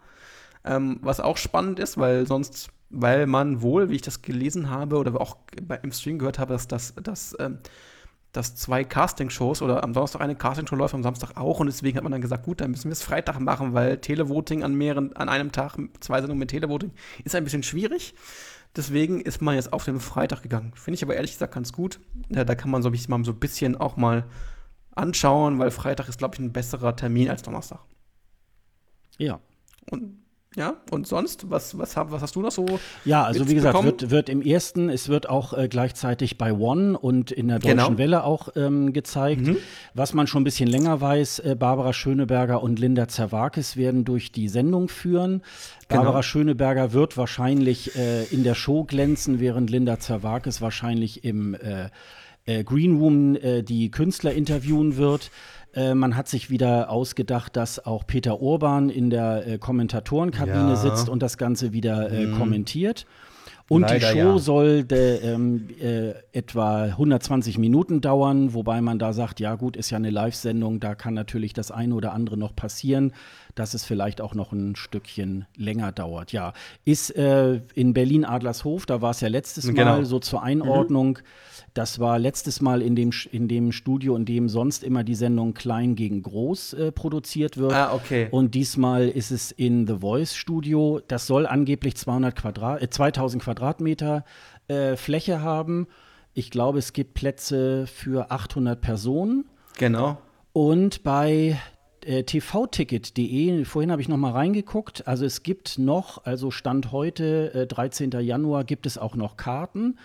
Ähm, 0.65 0.99
was 1.01 1.19
auch 1.19 1.37
spannend 1.37 1.79
ist, 1.79 1.97
weil 1.97 2.27
sonst, 2.27 2.69
weil 2.89 3.27
man 3.27 3.61
wohl, 3.61 3.89
wie 3.89 3.95
ich 3.95 4.01
das 4.01 4.21
gelesen 4.21 4.69
habe 4.69 4.97
oder 4.97 5.19
auch 5.21 5.37
im 5.81 5.91
Stream 5.91 6.19
gehört 6.19 6.39
habe, 6.39 6.53
dass 6.53 6.67
das, 6.67 6.93
das 7.01 7.35
ähm, 7.39 7.59
dass 8.35 8.55
zwei 8.55 8.83
Castingshows 8.83 9.61
oder 9.61 9.83
am 9.83 9.93
Donnerstag 9.93 10.21
eine 10.21 10.35
Castingshow 10.35 10.75
läuft, 10.75 10.93
am 10.93 11.03
Samstag 11.03 11.37
auch. 11.37 11.59
Und 11.59 11.67
deswegen 11.67 11.97
hat 11.97 12.03
man 12.03 12.11
dann 12.11 12.21
gesagt, 12.21 12.43
gut, 12.43 12.61
dann 12.61 12.71
müssen 12.71 12.85
wir 12.85 12.93
es 12.93 13.03
Freitag 13.03 13.39
machen, 13.39 13.73
weil 13.73 13.97
Televoting 13.97 14.63
an 14.63 14.75
mehreren, 14.75 15.15
an 15.15 15.29
einem 15.29 15.51
Tag, 15.51 15.77
zwei 15.99 16.17
Sendungen 16.17 16.39
mit 16.39 16.49
Televoting, 16.49 16.91
ist 17.23 17.35
ein 17.35 17.43
bisschen 17.43 17.63
schwierig. 17.63 18.13
Deswegen 18.75 19.21
ist 19.21 19.41
man 19.41 19.55
jetzt 19.55 19.71
auf 19.71 19.85
den 19.85 19.99
Freitag 19.99 20.43
gegangen. 20.43 20.73
Finde 20.75 20.95
ich 20.95 21.03
aber 21.03 21.15
ehrlich 21.15 21.31
gesagt 21.31 21.53
ganz 21.53 21.71
gut. 21.71 21.99
Ja, 22.29 22.43
da 22.43 22.55
kann 22.55 22.69
man 22.69 22.83
so, 22.83 22.89
mal 22.89 23.23
so 23.23 23.31
ein 23.31 23.39
bisschen 23.39 23.77
auch 23.77 23.95
mal 23.95 24.25
anschauen, 24.95 25.59
weil 25.59 25.71
Freitag 25.71 26.09
ist, 26.09 26.17
glaube 26.17 26.35
ich, 26.35 26.39
ein 26.41 26.51
besserer 26.51 26.95
Termin 26.95 27.29
als 27.29 27.41
Donnerstag. 27.41 27.79
Ja. 29.17 29.39
Und 29.89 30.24
ja, 30.55 30.75
und 30.89 31.05
sonst, 31.05 31.49
was, 31.49 31.77
was, 31.77 31.95
was 31.97 32.21
hast 32.21 32.35
du 32.35 32.41
noch 32.41 32.51
so? 32.51 32.65
Ja, 33.03 33.23
also 33.23 33.49
wie 33.49 33.55
gesagt, 33.55 33.83
wird, 33.83 34.09
wird 34.09 34.29
im 34.29 34.41
ersten, 34.41 34.89
es 34.89 35.09
wird 35.09 35.29
auch 35.29 35.53
äh, 35.53 35.67
gleichzeitig 35.67 36.37
bei 36.37 36.53
One 36.53 36.97
und 36.97 37.31
in 37.31 37.49
der 37.49 37.59
Deutschen 37.59 37.77
genau. 37.77 37.97
Welle 37.97 38.23
auch 38.23 38.49
ähm, 38.55 38.93
gezeigt. 38.93 39.41
Mhm. 39.41 39.57
Was 39.93 40.13
man 40.13 40.27
schon 40.27 40.41
ein 40.41 40.45
bisschen 40.45 40.69
länger 40.69 41.01
weiß, 41.01 41.39
äh, 41.39 41.55
Barbara 41.59 41.91
Schöneberger 41.91 42.63
und 42.63 42.79
Linda 42.79 43.09
Zerwakis 43.09 43.75
werden 43.75 44.05
durch 44.05 44.31
die 44.31 44.47
Sendung 44.47 44.87
führen. 44.87 45.41
Genau. 45.89 46.03
Barbara 46.03 46.23
Schöneberger 46.23 46.93
wird 46.93 47.17
wahrscheinlich 47.17 47.95
äh, 47.97 48.23
in 48.25 48.43
der 48.43 48.55
Show 48.55 48.85
glänzen, 48.85 49.41
während 49.41 49.69
Linda 49.69 49.99
Zerwakis 49.99 50.61
wahrscheinlich 50.61 51.25
im 51.25 51.53
äh, 51.55 51.89
äh, 52.45 52.63
Green 52.63 52.97
Room 52.97 53.35
äh, 53.35 53.61
die 53.61 53.91
Künstler 53.91 54.33
interviewen 54.33 54.97
wird. 54.97 55.31
Äh, 55.75 55.93
man 55.93 56.15
hat 56.15 56.27
sich 56.27 56.49
wieder 56.49 56.89
ausgedacht, 56.89 57.55
dass 57.55 57.85
auch 57.85 58.07
Peter 58.07 58.41
Urban 58.41 58.89
in 58.89 59.09
der 59.09 59.45
äh, 59.45 59.57
Kommentatorenkabine 59.57 60.69
ja. 60.69 60.75
sitzt 60.75 61.09
und 61.09 61.21
das 61.21 61.37
Ganze 61.37 61.73
wieder 61.73 62.11
äh, 62.11 62.25
mhm. 62.25 62.37
kommentiert. 62.37 63.05
Und 63.67 63.81
Leider, 63.81 64.13
die 64.13 64.19
Show 64.19 64.33
ja. 64.33 64.37
soll 64.37 64.83
de, 64.83 65.21
ähm, 65.21 65.67
äh, 65.81 66.13
etwa 66.33 66.83
120 66.83 67.57
Minuten 67.57 67.99
dauern, 67.99 68.53
wobei 68.53 68.79
man 68.79 68.99
da 68.99 69.11
sagt, 69.11 69.39
ja 69.39 69.55
gut, 69.55 69.75
ist 69.75 69.89
ja 69.89 69.97
eine 69.97 70.11
Live-Sendung, 70.11 70.79
da 70.79 70.93
kann 70.93 71.15
natürlich 71.15 71.53
das 71.53 71.71
eine 71.71 71.95
oder 71.95 72.13
andere 72.13 72.37
noch 72.37 72.55
passieren, 72.55 73.11
dass 73.55 73.73
es 73.73 73.85
vielleicht 73.85 74.21
auch 74.21 74.35
noch 74.35 74.51
ein 74.51 74.75
Stückchen 74.75 75.45
länger 75.55 75.91
dauert. 75.91 76.31
Ja, 76.31 76.53
ist 76.83 77.15
äh, 77.15 77.61
in 77.73 77.93
Berlin-Adlershof, 77.93 78.85
da 78.85 79.01
war 79.01 79.11
es 79.11 79.21
ja 79.21 79.27
letztes 79.27 79.67
genau. 79.67 79.85
Mal 79.85 80.05
so 80.05 80.19
zur 80.19 80.43
Einordnung. 80.43 81.19
Mhm 81.19 81.55
das 81.75 81.99
war 81.99 82.17
letztes 82.19 82.61
Mal 82.61 82.81
in 82.81 82.95
dem, 82.95 83.11
in 83.33 83.49
dem 83.49 83.73
Studio, 83.73 84.15
in 84.15 84.23
dem 84.23 84.47
sonst 84.47 84.81
immer 84.81 85.03
die 85.03 85.13
Sendung 85.13 85.53
Klein 85.53 85.95
gegen 85.95 86.21
Groß 86.21 86.73
äh, 86.73 86.91
produziert 86.93 87.57
wird. 87.57 87.73
Ah, 87.73 87.93
okay. 87.93 88.29
Und 88.31 88.55
diesmal 88.55 89.09
ist 89.09 89.29
es 89.29 89.51
in 89.51 89.85
The 89.85 89.97
Voice 89.99 90.35
Studio. 90.35 91.01
Das 91.09 91.27
soll 91.27 91.45
angeblich 91.45 91.97
200 91.97 92.33
Quadrat, 92.33 92.81
äh, 92.81 92.89
2000 92.89 93.43
Quadratmeter 93.43 94.23
äh, 94.69 94.95
Fläche 94.95 95.41
haben. 95.41 95.87
Ich 96.33 96.49
glaube, 96.49 96.79
es 96.79 96.93
gibt 96.93 97.13
Plätze 97.13 97.87
für 97.87 98.31
800 98.31 98.79
Personen. 98.79 99.43
Genau. 99.77 100.17
Und 100.53 101.03
bei 101.03 101.59
äh, 102.05 102.23
tvticket.de, 102.23 103.65
vorhin 103.65 103.91
habe 103.91 104.01
ich 104.01 104.07
noch 104.07 104.17
mal 104.17 104.31
reingeguckt, 104.31 105.07
also 105.07 105.25
es 105.25 105.43
gibt 105.43 105.77
noch, 105.79 106.25
also 106.25 106.51
Stand 106.51 106.91
heute, 106.91 107.53
äh, 107.53 107.67
13. 107.67 108.11
Januar, 108.21 108.63
gibt 108.63 108.85
es 108.85 108.97
auch 108.97 109.15
noch 109.15 109.37
Karten. 109.37 109.97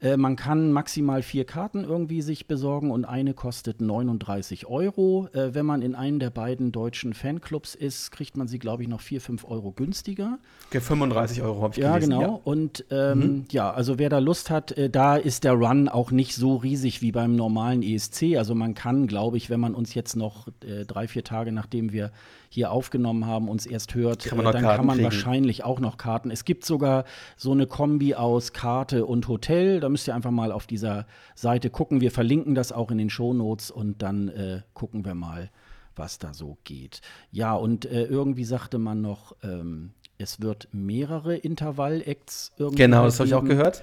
Äh, 0.00 0.16
man 0.16 0.36
kann 0.36 0.72
maximal 0.72 1.22
vier 1.22 1.44
Karten 1.44 1.84
irgendwie 1.84 2.20
sich 2.20 2.46
besorgen 2.46 2.90
und 2.90 3.06
eine 3.06 3.32
kostet 3.32 3.80
39 3.80 4.66
Euro. 4.66 5.28
Äh, 5.32 5.54
wenn 5.54 5.64
man 5.64 5.80
in 5.80 5.94
einem 5.94 6.18
der 6.18 6.30
beiden 6.30 6.70
deutschen 6.70 7.14
Fanclubs 7.14 7.74
ist, 7.74 8.10
kriegt 8.10 8.36
man 8.36 8.46
sie, 8.46 8.58
glaube 8.58 8.82
ich, 8.82 8.88
noch 8.88 9.00
4, 9.00 9.20
5 9.20 9.44
Euro 9.44 9.72
günstiger. 9.72 10.38
Okay, 10.68 10.80
35 10.80 11.42
Euro 11.42 11.62
habe 11.62 11.74
ich 11.74 11.78
ja, 11.78 11.94
gelesen. 11.94 12.10
Genau. 12.10 12.20
Ja, 12.20 12.26
genau. 12.26 12.40
Und 12.44 12.84
ähm, 12.90 13.18
mhm. 13.18 13.44
ja, 13.50 13.70
also 13.70 13.98
wer 13.98 14.10
da 14.10 14.18
Lust 14.18 14.50
hat, 14.50 14.72
äh, 14.72 14.90
da 14.90 15.16
ist 15.16 15.44
der 15.44 15.52
Run 15.52 15.88
auch 15.88 16.10
nicht 16.10 16.34
so 16.34 16.56
riesig 16.56 17.00
wie 17.00 17.12
beim 17.12 17.34
normalen 17.34 17.82
ESC. 17.82 18.36
Also 18.36 18.54
man 18.54 18.74
kann, 18.74 19.06
glaube 19.06 19.38
ich, 19.38 19.48
wenn 19.48 19.60
man 19.60 19.74
uns 19.74 19.94
jetzt 19.94 20.14
noch 20.14 20.48
äh, 20.62 20.84
drei, 20.84 21.08
vier 21.08 21.24
Tage 21.24 21.52
nachdem 21.52 21.92
wir 21.92 22.12
hier 22.48 22.70
aufgenommen 22.70 23.26
haben, 23.26 23.48
uns 23.48 23.66
erst 23.66 23.94
hört, 23.94 24.24
kann 24.24 24.38
dann 24.38 24.52
Karten 24.52 24.76
kann 24.76 24.86
man 24.86 24.96
kriegen. 24.96 25.04
wahrscheinlich 25.04 25.64
auch 25.64 25.80
noch 25.80 25.96
Karten. 25.96 26.30
Es 26.30 26.44
gibt 26.44 26.64
sogar 26.64 27.04
so 27.36 27.52
eine 27.52 27.66
Kombi 27.66 28.14
aus 28.14 28.52
Karte 28.52 29.06
und 29.06 29.28
Hotel. 29.28 29.80
Da 29.80 29.88
müsst 29.88 30.06
ihr 30.06 30.14
einfach 30.14 30.30
mal 30.30 30.52
auf 30.52 30.66
dieser 30.66 31.06
Seite 31.34 31.70
gucken. 31.70 32.00
Wir 32.00 32.10
verlinken 32.10 32.54
das 32.54 32.72
auch 32.72 32.90
in 32.90 32.98
den 32.98 33.10
Shownotes 33.10 33.70
und 33.70 34.02
dann 34.02 34.28
äh, 34.28 34.62
gucken 34.74 35.04
wir 35.04 35.14
mal, 35.14 35.50
was 35.94 36.18
da 36.18 36.34
so 36.34 36.58
geht. 36.64 37.00
Ja, 37.30 37.54
und 37.54 37.84
äh, 37.86 38.04
irgendwie 38.04 38.44
sagte 38.44 38.78
man 38.78 39.00
noch, 39.00 39.34
ähm, 39.42 39.92
es 40.18 40.40
wird 40.40 40.68
mehrere 40.72 41.36
Intervall-Acts 41.36 42.52
irgendwie. 42.58 42.82
Genau, 42.82 43.04
das 43.04 43.18
habe 43.18 43.28
ich 43.28 43.34
auch 43.34 43.44
gehört. 43.44 43.82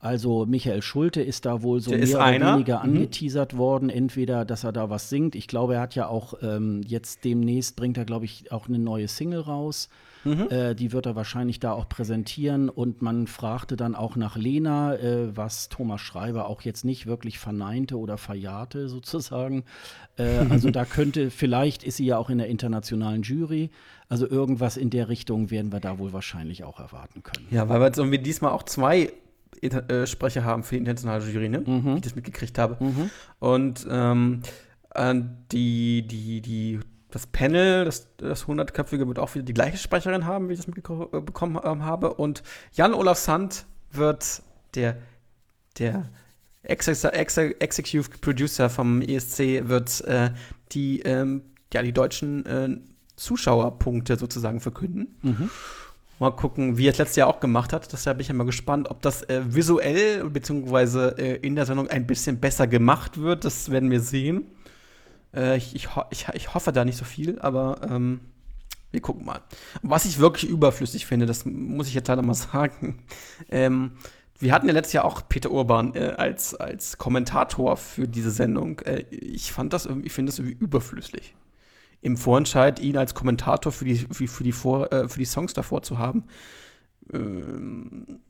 Also 0.00 0.46
Michael 0.46 0.80
Schulte 0.80 1.20
ist 1.20 1.44
da 1.44 1.62
wohl 1.62 1.80
so 1.80 1.90
Der 1.90 2.00
mehr 2.00 2.16
oder 2.16 2.54
weniger 2.54 2.78
mhm. 2.78 2.84
angeteasert 2.84 3.56
worden. 3.56 3.90
Entweder, 3.90 4.46
dass 4.46 4.64
er 4.64 4.72
da 4.72 4.88
was 4.88 5.10
singt. 5.10 5.34
Ich 5.34 5.46
glaube, 5.46 5.74
er 5.74 5.82
hat 5.82 5.94
ja 5.94 6.08
auch 6.08 6.34
ähm, 6.42 6.80
jetzt 6.86 7.24
demnächst 7.24 7.76
bringt 7.76 7.98
er, 7.98 8.06
glaube 8.06 8.24
ich, 8.24 8.50
auch 8.50 8.66
eine 8.66 8.78
neue 8.78 9.08
Single 9.08 9.40
raus. 9.40 9.90
Mhm. 10.24 10.48
Äh, 10.50 10.74
die 10.74 10.92
wird 10.92 11.04
er 11.04 11.16
wahrscheinlich 11.16 11.60
da 11.60 11.72
auch 11.72 11.86
präsentieren. 11.86 12.70
Und 12.70 13.02
man 13.02 13.26
fragte 13.26 13.76
dann 13.76 13.94
auch 13.94 14.16
nach 14.16 14.36
Lena, 14.36 14.96
äh, 14.96 15.36
was 15.36 15.68
Thomas 15.68 16.00
Schreiber 16.00 16.48
auch 16.48 16.62
jetzt 16.62 16.84
nicht 16.84 17.06
wirklich 17.06 17.38
verneinte 17.38 17.98
oder 17.98 18.16
verjahte 18.16 18.88
sozusagen. 18.88 19.64
Äh, 20.16 20.46
also 20.48 20.70
da 20.70 20.86
könnte, 20.86 21.30
vielleicht 21.30 21.82
ist 21.82 21.98
sie 21.98 22.06
ja 22.06 22.16
auch 22.16 22.30
in 22.30 22.38
der 22.38 22.48
internationalen 22.48 23.20
Jury. 23.20 23.70
Also 24.08 24.26
irgendwas 24.26 24.78
in 24.78 24.88
der 24.88 25.08
Richtung 25.08 25.50
werden 25.50 25.72
wir 25.72 25.80
da 25.80 25.98
wohl 25.98 26.14
wahrscheinlich 26.14 26.64
auch 26.64 26.80
erwarten 26.80 27.22
können. 27.22 27.46
Ja, 27.50 27.68
weil 27.68 27.80
wir 27.80 27.86
jetzt 27.86 27.98
irgendwie 27.98 28.18
diesmal 28.18 28.50
auch 28.50 28.64
zwei 28.64 29.12
äh, 29.62 30.06
Sprecher 30.06 30.44
haben 30.44 30.62
für 30.62 30.74
die 30.74 30.78
internationale 30.78 31.24
Jury, 31.24 31.48
ne? 31.48 31.60
Mhm. 31.60 31.84
Wie 31.84 31.96
ich 31.96 32.02
das 32.02 32.14
mitgekriegt 32.14 32.58
habe. 32.58 32.82
Mhm. 32.82 33.10
Und 33.38 33.86
ähm, 33.90 34.42
äh, 34.94 35.14
die, 35.52 36.06
die, 36.06 36.40
die, 36.40 36.80
das 37.10 37.26
Panel, 37.26 37.84
das, 37.84 38.08
das 38.16 38.46
100-köpfige, 38.46 39.06
wird 39.06 39.18
auch 39.18 39.34
wieder 39.34 39.44
die 39.44 39.54
gleiche 39.54 39.76
Sprecherin 39.76 40.24
haben, 40.24 40.48
wie 40.48 40.54
ich 40.54 40.60
das 40.60 40.66
mitbekommen 40.66 41.56
äh, 41.56 41.84
habe. 41.84 42.14
Und 42.14 42.42
Jan-Olaf 42.72 43.18
Sand 43.18 43.66
wird 43.92 44.42
der, 44.74 44.96
der 45.78 46.08
Executive 46.62 48.10
Producer 48.20 48.70
vom 48.70 49.02
ESC, 49.02 49.68
wird 49.68 50.02
äh, 50.02 50.30
die, 50.72 51.00
ähm, 51.00 51.42
ja, 51.72 51.82
die 51.82 51.92
deutschen 51.92 52.46
äh, 52.46 52.68
Zuschauerpunkte 53.16 54.16
sozusagen 54.16 54.60
verkünden. 54.60 55.18
Mhm. 55.22 55.50
Mal 56.20 56.32
gucken, 56.32 56.76
wie 56.76 56.86
er 56.86 56.92
es 56.92 56.98
letztes 56.98 57.16
Jahr 57.16 57.28
auch 57.28 57.40
gemacht 57.40 57.72
hat. 57.72 57.90
Deshalb 57.94 58.18
bin 58.18 58.26
ich 58.26 58.32
mal 58.34 58.44
gespannt, 58.44 58.90
ob 58.90 59.00
das 59.00 59.22
äh, 59.22 59.40
visuell 59.46 60.28
bzw. 60.28 61.18
Äh, 61.18 61.36
in 61.36 61.56
der 61.56 61.64
Sendung 61.64 61.88
ein 61.88 62.06
bisschen 62.06 62.38
besser 62.38 62.66
gemacht 62.66 63.18
wird. 63.18 63.46
Das 63.46 63.70
werden 63.70 63.90
wir 63.90 64.00
sehen. 64.00 64.44
Äh, 65.34 65.56
ich, 65.56 65.74
ich, 65.74 65.88
ich, 66.10 66.26
ich, 66.34 66.52
hoffe 66.52 66.72
da 66.72 66.84
nicht 66.84 66.98
so 66.98 67.06
viel, 67.06 67.38
aber 67.38 67.80
ähm, 67.88 68.20
wir 68.90 69.00
gucken 69.00 69.24
mal. 69.24 69.40
Was 69.80 70.04
ich 70.04 70.18
wirklich 70.18 70.50
überflüssig 70.50 71.06
finde, 71.06 71.24
das 71.24 71.46
muss 71.46 71.88
ich 71.88 71.94
jetzt 71.94 72.08
leider 72.08 72.20
mal 72.20 72.34
sagen. 72.52 73.02
Ähm, 73.48 73.92
wir 74.38 74.52
hatten 74.52 74.66
ja 74.66 74.74
letztes 74.74 74.92
Jahr 74.92 75.06
auch 75.06 75.22
Peter 75.26 75.50
Urban 75.50 75.94
äh, 75.94 76.12
als, 76.18 76.54
als 76.54 76.98
Kommentator 76.98 77.78
für 77.78 78.06
diese 78.06 78.30
Sendung. 78.30 78.80
Äh, 78.80 79.06
ich 79.10 79.52
fand 79.52 79.72
das 79.72 79.86
irgendwie, 79.86 80.08
ich 80.08 80.12
finde 80.12 80.30
das 80.30 80.38
irgendwie 80.38 80.58
überflüssig 80.62 81.34
im 82.02 82.16
Vorentscheid 82.16 82.80
ihn 82.80 82.96
als 82.96 83.14
Kommentator 83.14 83.72
für 83.72 83.84
die, 83.84 83.96
für, 83.96 84.26
für 84.26 84.44
die, 84.44 84.52
Vor, 84.52 84.92
äh, 84.92 85.08
für 85.08 85.18
die 85.18 85.24
Songs 85.24 85.52
davor 85.52 85.82
zu 85.82 85.98
haben. 85.98 86.24
Ähm, 87.12 88.20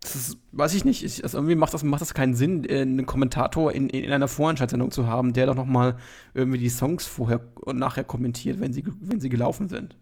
das 0.00 0.14
ist, 0.14 0.38
weiß 0.52 0.74
ich 0.74 0.84
nicht. 0.84 1.04
Ich, 1.04 1.22
also 1.24 1.38
irgendwie 1.38 1.56
macht 1.56 1.74
das, 1.74 1.82
macht 1.82 2.00
das 2.00 2.14
keinen 2.14 2.34
Sinn, 2.34 2.64
äh, 2.64 2.82
einen 2.82 3.06
Kommentator 3.06 3.72
in, 3.72 3.88
in 3.88 4.12
einer 4.12 4.28
Vorentscheidssendung 4.28 4.90
zu 4.90 5.06
haben, 5.06 5.32
der 5.32 5.46
doch 5.46 5.54
noch 5.54 5.66
mal 5.66 5.96
irgendwie 6.34 6.58
die 6.58 6.68
Songs 6.68 7.06
vorher 7.06 7.40
und 7.60 7.78
nachher 7.78 8.04
kommentiert, 8.04 8.60
wenn 8.60 8.72
sie, 8.72 8.84
wenn 9.00 9.20
sie 9.20 9.28
gelaufen 9.28 9.68
sind. 9.68 9.96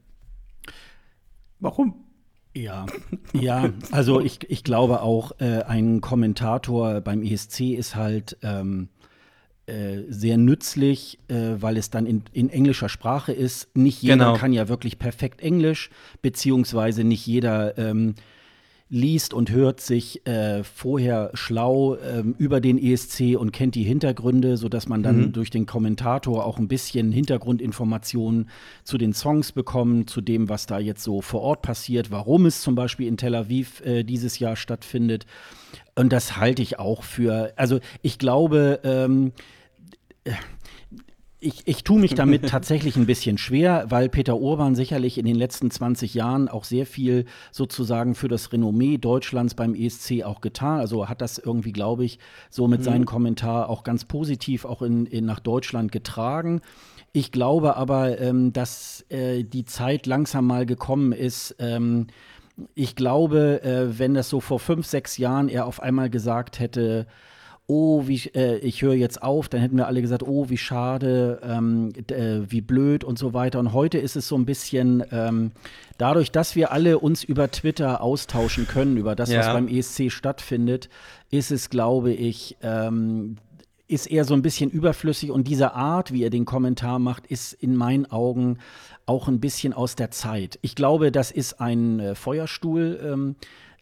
Warum? 1.61 1.95
Ja, 2.55 2.87
ja, 3.35 3.71
also 3.91 4.21
ich, 4.21 4.51
ich 4.51 4.65
glaube 4.65 5.03
auch, 5.03 5.33
äh, 5.41 5.63
ein 5.65 6.01
Kommentator 6.01 7.03
beim 7.03 7.23
ESC 7.23 7.61
ist 7.75 7.97
halt 7.97 8.39
ähm, 8.43 8.89
äh, 9.67 10.03
sehr 10.09 10.37
nützlich, 10.37 11.19
äh, 11.29 11.57
weil 11.59 11.77
es 11.77 11.91
dann 11.91 12.07
in, 12.07 12.23
in, 12.33 12.51
englischer 12.51 12.89
Sprache 12.89 13.33
ist. 13.33 13.75
Nicht 13.77 14.01
jeder 14.01 14.17
genau. 14.17 14.35
kann 14.35 14.53
ja 14.53 14.69
wirklich 14.69 14.99
perfekt 14.99 15.41
Englisch, 15.41 15.91
beziehungsweise 16.23 17.03
nicht 17.03 17.27
jeder 17.27 17.77
ähm, 17.77 18.15
liest 18.89 19.35
und 19.35 19.51
hört 19.51 19.81
sich 19.81 20.25
äh, 20.27 20.63
vorher 20.63 21.31
schlau 21.35 21.97
ähm, 21.97 22.37
über 22.39 22.61
den 22.61 22.79
ESC 22.79 23.37
und 23.37 23.51
kennt 23.51 23.75
die 23.75 23.83
Hintergründe, 23.83 24.57
sodass 24.57 24.89
man 24.89 25.03
dann 25.03 25.19
mhm. 25.19 25.33
durch 25.33 25.51
den 25.51 25.67
Kommentator 25.67 26.47
auch 26.47 26.59
ein 26.59 26.69
bisschen 26.69 27.11
Hintergrundinformationen 27.11 28.49
zu 28.85 28.99
den 28.99 29.13
Songs 29.13 29.51
bekommt, 29.51 30.11
zu 30.11 30.21
dem, 30.21 30.49
was 30.49 30.67
da 30.67 30.79
jetzt 30.79 31.03
so 31.03 31.21
vor 31.21 31.41
Ort 31.41 31.63
passiert, 31.63 32.13
warum 32.13 32.47
es 32.47 32.63
zum 32.63 32.77
Beispiel 32.77 33.09
in 33.09 33.17
Tel 33.17 33.35
Aviv 33.35 33.81
äh, 33.85 34.05
dieses 34.05 34.39
Jahr 34.39 34.55
stattfindet. 34.55 35.27
Und 35.97 36.13
das 36.13 36.37
halte 36.37 36.63
ich 36.63 36.79
auch 36.79 37.03
für, 37.03 37.53
also 37.57 37.81
ich 38.03 38.19
glaube, 38.19 38.81
ähm, 38.85 39.33
ich, 41.39 41.67
ich 41.67 41.85
tue 41.85 42.01
mich 42.01 42.15
damit 42.15 42.49
tatsächlich 42.49 42.97
ein 42.97 43.07
bisschen 43.07 43.37
schwer, 43.39 43.87
weil 43.89 44.09
Peter 44.09 44.37
Urban 44.37 44.75
sicherlich 44.75 45.19
in 45.19 45.27
den 45.27 45.37
letzten 45.37 45.71
20 45.71 46.15
Jahren 46.15 46.49
auch 46.49 46.65
sehr 46.65 46.87
viel 46.87 47.27
sozusagen 47.53 48.15
für 48.15 48.29
das 48.29 48.53
Renommee 48.53 48.97
Deutschlands 48.97 49.55
beim 49.55 49.75
ESC 49.75 50.25
auch 50.25 50.41
getan. 50.41 50.81
Also 50.81 51.09
hat 51.09 51.21
das 51.21 51.39
irgendwie, 51.39 51.73
glaube 51.73 52.05
ich, 52.05 52.19
so 52.51 52.67
mit 52.69 52.81
mhm. 52.81 52.85
seinem 52.85 53.05
Kommentar 53.05 53.69
auch 53.69 53.85
ganz 53.85 54.05
positiv 54.05 54.65
auch 54.65 54.83
in, 54.83 55.07
in 55.07 55.27
nach 55.27 55.41
Deutschland 55.41 55.93
getragen. 55.93 56.63
Ich 57.13 57.33
glaube 57.33 57.77
aber, 57.77 58.21
ähm, 58.21 58.53
dass 58.53 59.05
äh, 59.11 59.43
die 59.45 59.65
Zeit 59.65 60.07
langsam 60.07 60.47
mal 60.47 60.67
gekommen 60.67 61.13
ist, 61.13 61.55
ähm, 61.59 62.09
ich 62.75 62.97
glaube, 62.97 63.63
äh, 63.63 63.99
wenn 63.99 64.15
das 64.15 64.31
so 64.31 64.41
vor 64.41 64.59
fünf, 64.59 64.87
sechs 64.87 65.19
Jahren 65.19 65.49
er 65.49 65.67
auf 65.67 65.81
einmal 65.81 66.09
gesagt 66.09 66.59
hätte, 66.59 67.07
oh, 67.69 68.07
wie, 68.07 68.21
äh, 68.35 68.59
ich 68.59 68.83
höre 68.83 68.95
jetzt 68.95 69.23
auf, 69.23 69.49
dann 69.49 69.61
hätten 69.61 69.77
wir 69.77 69.87
alle 69.87 70.01
gesagt, 70.01 70.23
oh, 70.23 70.49
wie 70.49 70.57
schade, 70.57 71.41
ähm, 71.43 71.93
äh, 72.09 72.41
wie 72.49 72.61
blöd 72.61 73.03
und 73.03 73.19
so 73.19 73.35
weiter. 73.35 73.59
Und 73.59 73.73
heute 73.73 73.99
ist 73.99 74.15
es 74.15 74.29
so 74.29 74.37
ein 74.37 74.47
bisschen, 74.47 75.03
ähm, 75.11 75.51
dadurch, 75.99 76.31
dass 76.31 76.55
wir 76.55 76.71
alle 76.71 76.99
uns 76.99 77.25
über 77.25 77.51
Twitter 77.51 78.01
austauschen 78.01 78.69
können, 78.69 78.97
über 78.97 79.17
das, 79.17 79.31
ja. 79.31 79.41
was 79.41 79.49
beim 79.49 79.67
ESC 79.67 80.13
stattfindet, 80.13 80.89
ist 81.31 81.51
es, 81.51 81.69
glaube 81.69 82.13
ich, 82.13 82.57
ähm, 82.63 83.37
ist 83.89 84.07
eher 84.07 84.25
so 84.25 84.35
ein 84.35 84.43
bisschen 84.43 84.71
überflüssig 84.71 85.31
und 85.31 85.47
diese 85.47 85.75
Art, 85.75 86.13
wie 86.13 86.25
er 86.25 86.31
den 86.31 86.45
Kommentar 86.45 86.99
macht, 86.99 87.27
ist 87.27 87.53
in 87.53 87.77
meinen 87.77 88.07
Augen 88.07 88.59
auch 89.07 89.29
ein 89.29 89.41
bisschen 89.41 89.73
aus 89.73 89.95
der 89.95 90.11
Zeit. 90.11 90.59
Ich 90.63 90.75
glaube, 90.75 91.13
das 91.13 91.31
ist 91.31 91.61
ein 91.61 92.01
äh, 92.01 92.15
Feuerstuhl. 92.15 93.01
Ähm, 93.03 93.37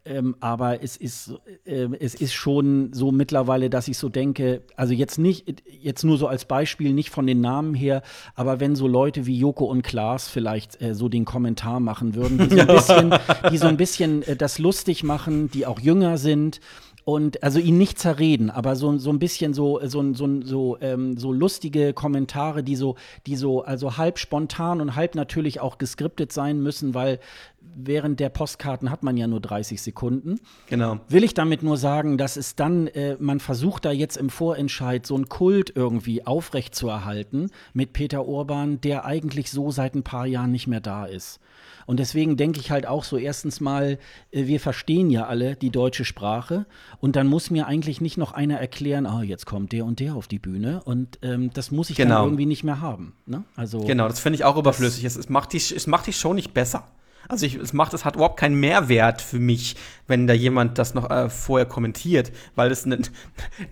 ähm, 0.04 0.36
aber 0.40 0.82
es 0.82 0.96
ist, 0.96 1.32
äh, 1.64 1.88
es 1.98 2.14
ist 2.14 2.34
schon 2.34 2.92
so 2.92 3.10
mittlerweile, 3.10 3.70
dass 3.70 3.88
ich 3.88 3.96
so 3.96 4.08
denke, 4.08 4.62
also 4.76 4.92
jetzt 4.92 5.18
nicht, 5.18 5.62
jetzt 5.80 6.04
nur 6.04 6.18
so 6.18 6.26
als 6.26 6.44
Beispiel, 6.44 6.92
nicht 6.92 7.10
von 7.10 7.26
den 7.26 7.40
Namen 7.40 7.74
her, 7.74 8.02
aber 8.34 8.60
wenn 8.60 8.76
so 8.76 8.86
Leute 8.86 9.26
wie 9.26 9.38
Joko 9.38 9.64
und 9.64 9.82
Klaas 9.82 10.28
vielleicht 10.28 10.80
äh, 10.82 10.94
so 10.94 11.08
den 11.08 11.24
Kommentar 11.24 11.80
machen 11.80 12.14
würden, 12.14 12.38
die 12.38 12.54
so 12.54 12.60
ein 12.60 12.66
bisschen, 13.10 13.14
die 13.50 13.58
so 13.58 13.66
ein 13.66 13.76
bisschen 13.76 14.22
äh, 14.24 14.36
das 14.36 14.58
lustig 14.58 15.04
machen, 15.04 15.50
die 15.50 15.66
auch 15.66 15.80
jünger 15.80 16.18
sind 16.18 16.60
und 17.04 17.42
also 17.42 17.58
ihn 17.58 17.76
nicht 17.76 17.98
zerreden, 17.98 18.50
aber 18.50 18.76
so, 18.76 18.96
so 18.96 19.10
ein 19.10 19.18
bisschen 19.18 19.52
so, 19.52 19.80
so, 19.84 20.14
so, 20.14 20.40
so, 20.42 20.78
ähm, 20.80 21.18
so 21.18 21.32
lustige 21.32 21.92
Kommentare, 21.92 22.62
die 22.62 22.76
so, 22.76 22.96
die 23.26 23.36
so, 23.36 23.62
also 23.62 23.98
halb 23.98 24.18
spontan 24.18 24.80
und 24.80 24.96
halb 24.96 25.14
natürlich 25.14 25.60
auch 25.60 25.76
geskriptet 25.76 26.32
sein 26.32 26.62
müssen, 26.62 26.94
weil 26.94 27.20
während 27.76 28.20
der 28.20 28.30
Postkarten 28.30 28.90
hat 28.90 29.02
man 29.02 29.16
ja 29.16 29.26
nur 29.26 29.40
30 29.40 29.82
Sekunden. 29.82 30.40
Genau. 30.68 30.98
Will 31.08 31.24
ich 31.24 31.34
damit 31.34 31.62
nur 31.62 31.76
sagen, 31.76 32.16
dass 32.16 32.36
es 32.36 32.56
dann, 32.56 32.86
äh, 32.88 33.16
man 33.18 33.40
versucht 33.40 33.84
da 33.84 33.92
jetzt 33.92 34.16
im 34.16 34.30
Vorentscheid 34.30 35.06
so 35.06 35.14
einen 35.14 35.28
Kult 35.28 35.72
irgendwie 35.74 36.26
aufrechtzuerhalten 36.26 37.50
mit 37.74 37.92
Peter 37.92 38.26
Urban, 38.26 38.80
der 38.80 39.04
eigentlich 39.04 39.50
so 39.50 39.70
seit 39.70 39.94
ein 39.94 40.04
paar 40.04 40.26
Jahren 40.26 40.52
nicht 40.52 40.66
mehr 40.66 40.80
da 40.80 41.04
ist. 41.04 41.40
Und 41.86 42.00
deswegen 42.00 42.36
denke 42.36 42.60
ich 42.60 42.70
halt 42.70 42.86
auch 42.86 43.04
so, 43.04 43.16
erstens 43.16 43.60
mal, 43.60 43.98
äh, 44.30 44.46
wir 44.46 44.60
verstehen 44.60 45.10
ja 45.10 45.26
alle 45.26 45.56
die 45.56 45.70
deutsche 45.70 46.04
Sprache 46.04 46.66
und 47.00 47.16
dann 47.16 47.26
muss 47.26 47.50
mir 47.50 47.66
eigentlich 47.66 48.00
nicht 48.00 48.16
noch 48.16 48.32
einer 48.32 48.58
erklären, 48.58 49.06
ah, 49.06 49.22
jetzt 49.22 49.46
kommt 49.46 49.72
der 49.72 49.84
und 49.84 50.00
der 50.00 50.14
auf 50.14 50.28
die 50.28 50.38
Bühne 50.38 50.82
und 50.84 51.18
ähm, 51.22 51.50
das 51.52 51.70
muss 51.70 51.90
ich 51.90 51.96
genau. 51.96 52.16
dann 52.16 52.24
irgendwie 52.24 52.46
nicht 52.46 52.64
mehr 52.64 52.80
haben. 52.80 53.14
Ne? 53.26 53.44
Also, 53.56 53.80
genau, 53.80 54.08
das 54.08 54.20
finde 54.20 54.36
ich 54.36 54.44
auch 54.44 54.56
überflüssig. 54.56 55.04
Es, 55.04 55.16
es, 55.16 55.28
macht 55.28 55.52
die, 55.52 55.58
es 55.58 55.86
macht 55.86 56.06
die 56.06 56.12
Show 56.12 56.34
nicht 56.34 56.54
besser. 56.54 56.84
Also 57.28 57.46
ich, 57.46 57.54
es 57.54 57.72
macht, 57.72 57.94
es 57.94 58.04
hat 58.04 58.16
überhaupt 58.16 58.38
keinen 58.38 58.60
Mehrwert 58.60 59.22
für 59.22 59.38
mich, 59.38 59.76
wenn 60.06 60.26
da 60.26 60.34
jemand 60.34 60.78
das 60.78 60.94
noch 60.94 61.10
äh, 61.10 61.30
vorher 61.30 61.66
kommentiert, 61.66 62.32
weil 62.54 62.70
es 62.70 62.84
eine, 62.84 62.98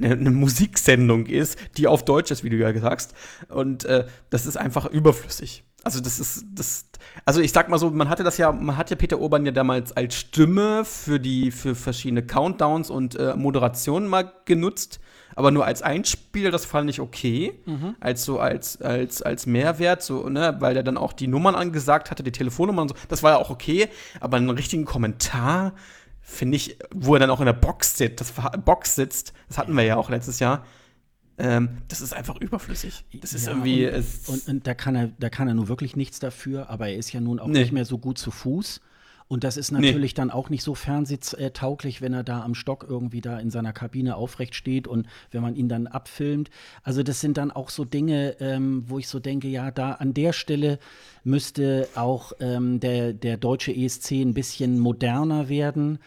eine, 0.00 0.12
eine, 0.12 0.30
Musiksendung 0.30 1.26
ist, 1.26 1.58
die 1.76 1.86
auf 1.86 2.04
Deutsch 2.04 2.30
ist, 2.30 2.44
wie 2.44 2.50
du 2.50 2.56
ja 2.56 2.72
sagst. 2.78 3.14
Und 3.48 3.84
äh, 3.84 4.06
das 4.30 4.46
ist 4.46 4.56
einfach 4.56 4.86
überflüssig. 4.86 5.64
Also 5.84 6.00
das 6.00 6.20
ist 6.20 6.44
das. 6.54 6.86
Also 7.24 7.40
ich 7.40 7.52
sag 7.52 7.68
mal 7.68 7.78
so, 7.78 7.90
man 7.90 8.08
hatte 8.08 8.22
das 8.22 8.38
ja, 8.38 8.52
man 8.52 8.76
hat 8.76 8.90
ja 8.90 8.96
Peter 8.96 9.18
Urban 9.18 9.44
ja 9.44 9.52
damals 9.52 9.92
als 9.92 10.14
Stimme 10.14 10.84
für 10.84 11.18
die 11.18 11.50
für 11.50 11.74
verschiedene 11.74 12.22
Countdowns 12.22 12.90
und 12.90 13.16
äh, 13.16 13.34
Moderationen 13.34 14.08
mal 14.08 14.32
genutzt 14.44 15.00
aber 15.34 15.50
nur 15.50 15.64
als 15.64 15.82
Einspiel, 15.82 16.50
das 16.50 16.64
fand 16.64 16.90
ich 16.90 17.00
okay. 17.00 17.60
Mhm. 17.66 17.96
Als 18.00 18.24
so 18.24 18.38
als, 18.38 18.80
als, 18.80 19.22
als 19.22 19.46
Mehrwert, 19.46 20.02
so, 20.02 20.28
ne, 20.28 20.56
weil 20.60 20.76
er 20.76 20.82
dann 20.82 20.96
auch 20.96 21.12
die 21.12 21.26
Nummern 21.26 21.54
angesagt 21.54 22.10
hatte, 22.10 22.22
die 22.22 22.32
Telefonnummern 22.32 22.82
und 22.82 22.88
so. 22.88 22.94
Das 23.08 23.22
war 23.22 23.32
ja 23.32 23.38
auch 23.38 23.50
okay, 23.50 23.88
aber 24.20 24.36
einen 24.36 24.50
richtigen 24.50 24.84
Kommentar, 24.84 25.72
finde 26.20 26.56
ich, 26.56 26.78
wo 26.94 27.14
er 27.14 27.20
dann 27.20 27.30
auch 27.30 27.40
in 27.40 27.46
der 27.46 27.52
Box 27.52 27.96
sitzt, 27.96 28.20
das 28.20 28.32
Box 28.64 28.94
sitzt, 28.94 29.32
das 29.48 29.58
hatten 29.58 29.76
wir 29.76 29.84
ja 29.84 29.96
auch 29.96 30.10
letztes 30.10 30.38
Jahr. 30.38 30.64
Ähm, 31.42 31.70
das 31.88 32.00
ist 32.00 32.14
einfach 32.14 32.36
überflüssig. 32.40 33.04
Das 33.20 33.32
ist 33.32 33.46
ja, 33.46 33.52
irgendwie. 33.52 33.88
Und, 33.88 34.28
und, 34.28 34.48
und, 34.48 34.66
da 34.66 34.74
kann 34.74 34.94
er, 34.94 35.10
da 35.18 35.28
kann 35.28 35.48
er 35.48 35.54
nun 35.54 35.66
wirklich 35.66 35.96
nichts 35.96 36.20
dafür, 36.20 36.70
aber 36.70 36.88
er 36.88 36.96
ist 36.96 37.12
ja 37.12 37.20
nun 37.20 37.40
auch 37.40 37.48
nee. 37.48 37.58
nicht 37.58 37.72
mehr 37.72 37.84
so 37.84 37.98
gut 37.98 38.16
zu 38.16 38.30
Fuß. 38.30 38.80
Und 39.26 39.44
das 39.44 39.56
ist 39.56 39.72
natürlich 39.72 40.12
nee. 40.12 40.16
dann 40.16 40.30
auch 40.30 40.50
nicht 40.50 40.62
so 40.62 40.74
fernsehtauglich, 40.74 42.02
wenn 42.02 42.12
er 42.12 42.22
da 42.22 42.42
am 42.42 42.54
Stock 42.54 42.84
irgendwie 42.86 43.22
da 43.22 43.38
in 43.38 43.50
seiner 43.50 43.72
Kabine 43.72 44.14
aufrecht 44.14 44.54
steht 44.54 44.86
und 44.86 45.06
wenn 45.30 45.40
man 45.40 45.56
ihn 45.56 45.70
dann 45.70 45.86
abfilmt. 45.86 46.50
Also 46.82 47.02
das 47.02 47.20
sind 47.20 47.38
dann 47.38 47.50
auch 47.50 47.70
so 47.70 47.86
Dinge, 47.86 48.36
ähm, 48.40 48.84
wo 48.88 48.98
ich 48.98 49.08
so 49.08 49.20
denke, 49.20 49.48
ja, 49.48 49.70
da 49.70 49.92
an 49.92 50.12
der 50.12 50.34
Stelle 50.34 50.78
müsste 51.24 51.88
auch 51.94 52.32
ähm, 52.40 52.78
der, 52.78 53.14
der 53.14 53.38
deutsche 53.38 53.74
ESC 53.74 54.12
ein 54.12 54.34
bisschen 54.34 54.78
moderner 54.78 55.48
werden. 55.48 55.98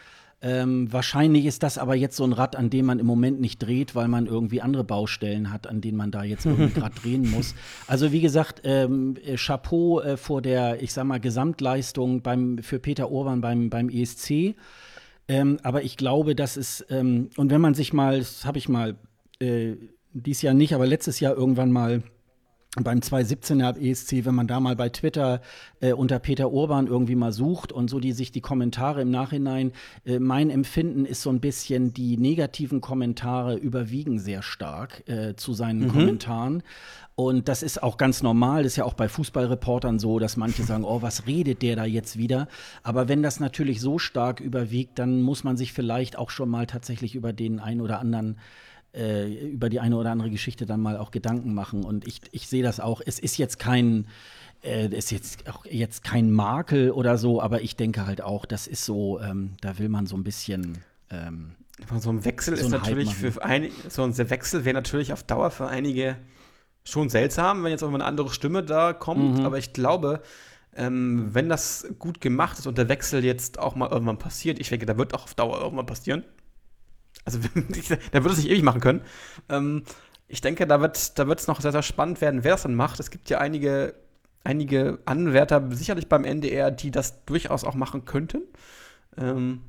Ähm, 0.45 0.93
wahrscheinlich 0.93 1.47
ist 1.47 1.63
das 1.63 1.79
aber 1.79 1.95
jetzt 1.95 2.15
so 2.15 2.23
ein 2.23 2.31
Rad, 2.31 2.55
an 2.55 2.69
dem 2.69 2.85
man 2.85 2.99
im 2.99 3.07
Moment 3.07 3.41
nicht 3.41 3.57
dreht, 3.57 3.95
weil 3.95 4.07
man 4.07 4.27
irgendwie 4.27 4.61
andere 4.61 4.83
Baustellen 4.83 5.51
hat, 5.51 5.65
an 5.65 5.81
denen 5.81 5.97
man 5.97 6.11
da 6.11 6.23
jetzt 6.23 6.45
irgendwie 6.45 6.71
gerade 6.79 6.93
drehen 6.93 7.31
muss. 7.31 7.55
Also 7.87 8.11
wie 8.11 8.21
gesagt, 8.21 8.61
ähm, 8.63 9.15
äh, 9.25 9.37
Chapeau 9.37 10.01
äh, 10.01 10.17
vor 10.17 10.43
der, 10.43 10.83
ich 10.83 10.93
sag 10.93 11.05
mal, 11.05 11.19
Gesamtleistung 11.19 12.21
beim, 12.21 12.59
für 12.59 12.77
Peter 12.77 13.09
Urban 13.09 13.41
beim, 13.41 13.71
beim 13.71 13.89
ESC. 13.89 14.53
Ähm, 15.27 15.57
aber 15.63 15.81
ich 15.81 15.97
glaube, 15.97 16.35
das 16.35 16.57
ist, 16.57 16.85
ähm, 16.91 17.31
und 17.37 17.49
wenn 17.49 17.61
man 17.61 17.73
sich 17.73 17.91
mal, 17.91 18.19
das 18.19 18.45
habe 18.45 18.59
ich 18.59 18.69
mal 18.69 18.97
äh, 19.39 19.73
dies 20.13 20.43
Jahr 20.43 20.53
nicht, 20.53 20.75
aber 20.75 20.85
letztes 20.85 21.19
Jahr 21.19 21.35
irgendwann 21.35 21.71
mal 21.71 22.03
beim 22.84 23.00
2017er 23.00 23.77
ESC, 23.79 24.25
wenn 24.25 24.36
man 24.36 24.48
da 24.48 24.60
mal 24.60 24.75
bei 24.75 24.89
Twitter 24.89 25.41
äh, 25.79 25.94
unter 25.94 26.20
Peter 26.20 26.51
Urban 26.51 26.88
irgendwie 26.88 27.15
mal 27.15 27.32
sucht 27.32 27.72
und 27.72 27.89
so 27.89 28.00
die 28.00 28.12
sich 28.12 28.32
die 28.32 28.41
Kommentare 28.41 29.01
im 29.01 29.12
Nachhinein, 29.12 29.72
äh, 30.05 30.20
mein 30.20 30.50
Empfinden 30.50 31.05
ist 31.05 31.22
so 31.22 31.29
ein 31.29 31.39
bisschen, 31.39 31.94
die 31.94 32.17
negativen 32.17 32.82
Kommentare 32.82 33.55
überwiegen 33.55 34.20
sehr 34.20 34.41
stark 34.41 35.08
äh, 35.08 35.36
zu 35.36 35.53
seinen 35.53 35.84
mhm. 35.84 35.91
Kommentaren. 35.91 36.63
Und 37.15 37.48
das 37.48 37.63
ist 37.63 37.82
auch 37.82 37.96
ganz 37.96 38.22
normal, 38.24 38.63
das 38.63 38.74
ist 38.74 38.75
ja 38.75 38.84
auch 38.84 38.94
bei 38.94 39.08
Fußballreportern 39.08 40.00
so, 40.00 40.20
dass 40.20 40.36
manche 40.36 40.63
sagen, 40.65 40.84
oh, 40.84 41.01
was 41.01 41.27
redet 41.27 41.62
der 41.62 41.77
da 41.77 41.86
jetzt 41.86 42.17
wieder? 42.17 42.48
Aber 42.84 43.08
wenn 43.08 43.24
das 43.24 43.39
natürlich 43.39 43.79
so 43.79 44.00
stark 44.00 44.41
überwiegt, 44.41 45.00
dann 45.00 45.22
muss 45.22 45.46
man 45.46 45.55
sich 45.55 45.72
vielleicht 45.72 46.17
auch 46.17 46.29
schon 46.29 46.50
mal 46.50 46.67
tatsächlich 46.67 47.15
über 47.15 47.32
den 47.32 47.60
einen 47.60 47.79
oder 47.79 48.00
anderen 48.00 48.34
äh, 48.34 48.39
über 49.51 49.69
die 49.69 49.79
eine 49.79 49.97
oder 49.97 50.11
andere 50.11 50.29
Geschichte 50.29 50.65
dann 50.65 50.79
mal 50.79 50.97
auch 50.97 51.11
Gedanken 51.11 51.53
machen. 51.53 51.83
Und 51.83 52.07
ich, 52.07 52.21
ich 52.31 52.47
sehe 52.47 52.63
das 52.63 52.79
auch. 52.79 53.01
Es 53.05 53.19
ist 53.19 53.37
jetzt 53.37 53.59
kein, 53.59 54.07
äh, 54.63 54.87
ist 54.87 55.11
jetzt 55.11 55.49
auch 55.49 55.65
jetzt 55.65 56.03
kein 56.03 56.31
Makel 56.31 56.91
oder 56.91 57.17
so, 57.17 57.41
aber 57.41 57.61
ich 57.61 57.75
denke 57.75 58.07
halt 58.07 58.21
auch, 58.21 58.45
das 58.45 58.67
ist 58.67 58.85
so, 58.85 59.19
ähm, 59.19 59.53
da 59.61 59.77
will 59.79 59.89
man 59.89 60.07
so 60.07 60.15
ein 60.15 60.23
bisschen. 60.23 60.79
Ähm, 61.09 61.55
so 61.99 62.09
ein 62.09 62.23
Wechsel 62.23 62.55
so 62.55 62.65
ist 62.65 62.71
natürlich 62.71 63.13
für 63.13 63.43
einige, 63.43 63.73
so 63.89 64.03
ein 64.03 64.17
Wechsel 64.17 64.63
wäre 64.63 64.75
natürlich 64.75 65.11
auf 65.11 65.23
Dauer 65.23 65.51
für 65.51 65.67
einige 65.67 66.15
schon 66.85 67.09
seltsam, 67.09 67.63
wenn 67.63 67.71
jetzt 67.71 67.83
auch 67.83 67.89
mal 67.89 67.97
eine 67.97 68.05
andere 68.05 68.29
Stimme 68.29 68.63
da 68.63 68.93
kommt. 68.93 69.39
Mhm. 69.39 69.45
Aber 69.45 69.57
ich 69.57 69.73
glaube, 69.73 70.21
ähm, 70.75 71.29
wenn 71.33 71.49
das 71.49 71.87
gut 71.99 72.21
gemacht 72.21 72.59
ist 72.59 72.67
und 72.67 72.77
der 72.77 72.87
Wechsel 72.89 73.25
jetzt 73.25 73.59
auch 73.59 73.75
mal 73.75 73.89
irgendwann 73.89 74.19
passiert, 74.19 74.59
ich 74.59 74.69
denke, 74.69 74.85
da 74.85 74.97
wird 74.97 75.13
auch 75.13 75.23
auf 75.23 75.33
Dauer 75.33 75.59
irgendwann 75.61 75.85
passieren, 75.85 76.23
also 77.24 77.39
da 78.12 78.24
wird 78.24 78.34
es 78.34 78.39
nicht 78.39 78.50
ewig 78.50 78.63
machen 78.63 78.81
können. 78.81 79.01
Ähm, 79.50 79.84
ich 80.27 80.41
denke, 80.41 80.67
da 80.67 80.81
wird 80.81 81.17
da 81.17 81.24
es 81.24 81.48
noch 81.48 81.62
sehr, 81.62 81.72
sehr 81.72 81.84
spannend 81.84 82.22
werden, 82.22 82.43
wer 82.43 82.51
das 82.51 82.63
dann 82.63 82.75
macht. 82.75 83.00
Es 83.00 83.12
gibt 83.12 83.29
ja 83.29 83.39
einige, 83.39 83.93
einige 84.43 85.00
Anwärter, 85.05 85.63
sicherlich 85.72 86.10
beim 86.10 86.24
NDR, 86.24 86.72
die 86.72 86.91
das 86.91 87.25
durchaus 87.25 87.63
auch 87.63 87.75
machen 87.75 88.05
könnten. 88.05 88.41
Ähm, 89.18 89.61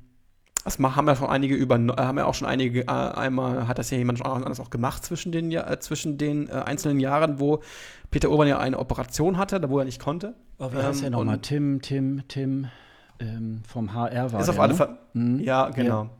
das 0.65 0.81
haben 0.81 1.07
ja 1.07 1.15
schon 1.15 1.29
einige 1.29 1.55
über, 1.55 1.77
haben 1.77 2.19
ja 2.19 2.25
auch 2.25 2.35
schon 2.35 2.49
einige, 2.49 2.81
äh, 2.83 2.87
einmal 2.87 3.69
hat 3.69 3.79
das 3.79 3.91
ja 3.91 3.99
jemand 3.99 4.25
anders 4.25 4.59
auch 4.59 4.71
gemacht 4.71 5.05
zwischen 5.05 5.31
den, 5.31 5.53
äh, 5.53 5.79
zwischen 5.79 6.19
den 6.19 6.49
äh, 6.49 6.53
einzelnen 6.53 6.99
Jahren, 6.99 7.39
wo 7.39 7.63
Peter 8.11 8.31
Urban 8.31 8.49
ja 8.49 8.59
eine 8.59 8.79
Operation 8.79 9.37
hatte, 9.37 9.61
da 9.61 9.71
wo 9.71 9.79
er 9.79 9.85
nicht 9.85 10.01
konnte. 10.01 10.35
Oh, 10.59 10.73
wie 10.73 10.79
heißt 10.79 10.99
ähm, 10.99 11.01
der 11.03 11.11
nochmal? 11.11 11.39
Tim, 11.39 11.81
Tim, 11.83 12.23
Tim 12.27 12.67
ähm, 13.21 13.63
vom 13.69 13.95
HR 13.95 14.33
war 14.33 14.41
Ist 14.41 14.49
auf 14.49 14.59
alle 14.59 14.73
ne? 14.73 14.77
Fälle. 14.77 14.99
Mhm. 15.13 15.39
Ja, 15.39 15.69
genau. 15.69 16.05
Ja 16.05 16.11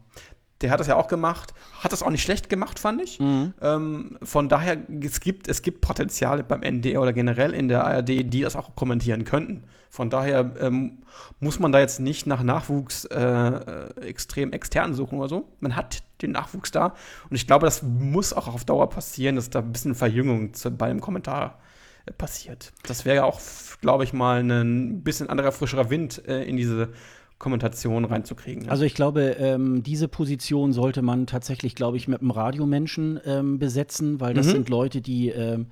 der 0.63 0.71
hat 0.71 0.81
das 0.81 0.87
ja 0.87 0.97
auch 0.97 1.09
gemacht, 1.09 1.53
hat 1.81 1.93
das 1.93 2.03
auch 2.03 2.11
nicht 2.11 2.23
schlecht 2.23 2.49
gemacht, 2.49 2.79
fand 2.79 3.03
ich. 3.03 3.21
Mhm. 3.21 3.53
Ähm, 3.61 4.19
von 4.23 4.49
daher, 4.49 4.79
es 5.03 5.21
gibt, 5.21 5.49
es 5.49 5.63
gibt 5.63 5.83
Potenziale 5.83 6.45
beim 6.45 6.63
NDR 6.63 7.03
oder 7.03 7.13
generell 7.13 7.53
in 7.53 7.69
der 7.69 7.85
ARD, 7.85 8.33
die 8.33 8.41
das 8.41 8.57
auch 8.57 8.75
kommentieren 8.75 9.25
könnten. 9.25 9.65
Von 9.91 10.11
daher 10.11 10.53
ähm, 10.61 10.99
muss 11.41 11.59
man 11.59 11.73
da 11.73 11.79
jetzt 11.79 12.01
nicht 12.01 12.27
nach 12.27 12.43
Nachwuchs 12.43 13.05
äh, 13.07 13.19
äh, 13.19 14.01
extrem 14.01 14.53
extern 14.53 14.95
suchen 14.95 15.19
oder 15.19 15.29
so. 15.29 15.49
Man 15.61 15.77
hat 15.77 16.03
den 16.23 16.33
Nachwuchs 16.33 16.71
da 16.71 16.95
und 17.31 17.37
ich 17.37 17.47
glaube, 17.47 17.67
das 17.67 17.83
muss 17.83 18.33
auch 18.33 18.49
auf 18.49 18.65
Dauer 18.65 18.89
passieren, 18.91 19.37
dass 19.37 19.51
da 19.51 19.61
ein 19.61 19.73
bisschen 19.73 19.95
Verjüngung 19.95 20.55
zu, 20.55 20.71
bei 20.71 20.89
dem 20.89 21.01
Kommentar 21.01 21.59
äh, 22.07 22.13
passiert. 22.13 22.73
Das 22.87 23.05
wäre 23.05 23.17
ja 23.17 23.25
auch, 23.25 23.41
glaube 23.81 24.05
ich, 24.05 24.13
mal 24.13 24.41
ein 24.41 25.03
bisschen 25.03 25.29
anderer, 25.29 25.53
frischerer 25.53 25.91
Wind 25.91 26.27
äh, 26.27 26.45
in 26.45 26.57
diese 26.57 26.91
Kommentation 27.39 28.05
reinzukriegen. 28.05 28.65
Ja. 28.65 28.71
Also 28.71 28.85
ich 28.85 28.95
glaube, 28.95 29.37
ähm, 29.39 29.83
diese 29.83 30.09
Position 30.09 30.73
sollte 30.73 31.03
man 31.03 31.27
tatsächlich, 31.27 31.75
glaube 31.75 31.97
ich, 31.97 32.09
mit 32.09 32.21
einem 32.21 32.31
Radiomenschen 32.31 33.21
ähm, 33.27 33.59
besetzen, 33.59 34.21
weil 34.21 34.33
das 34.35 34.47
mhm. 34.47 34.53
sind 34.53 34.69
Leute, 34.69 35.01
die 35.01 35.29
ähm, 35.29 35.67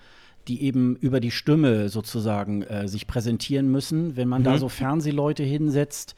die 0.49 0.63
eben 0.63 0.97
über 0.97 1.21
die 1.21 1.31
Stimme 1.31 1.89
sozusagen 1.89 2.63
äh, 2.63 2.89
sich 2.89 3.07
präsentieren 3.07 3.71
müssen. 3.71 4.17
Wenn 4.17 4.29
man 4.29 4.43
mhm. 4.43 4.47
da 4.47 4.59
so 4.59 4.69
Fernsehleute 4.69 5.43
hinsetzt, 5.43 6.15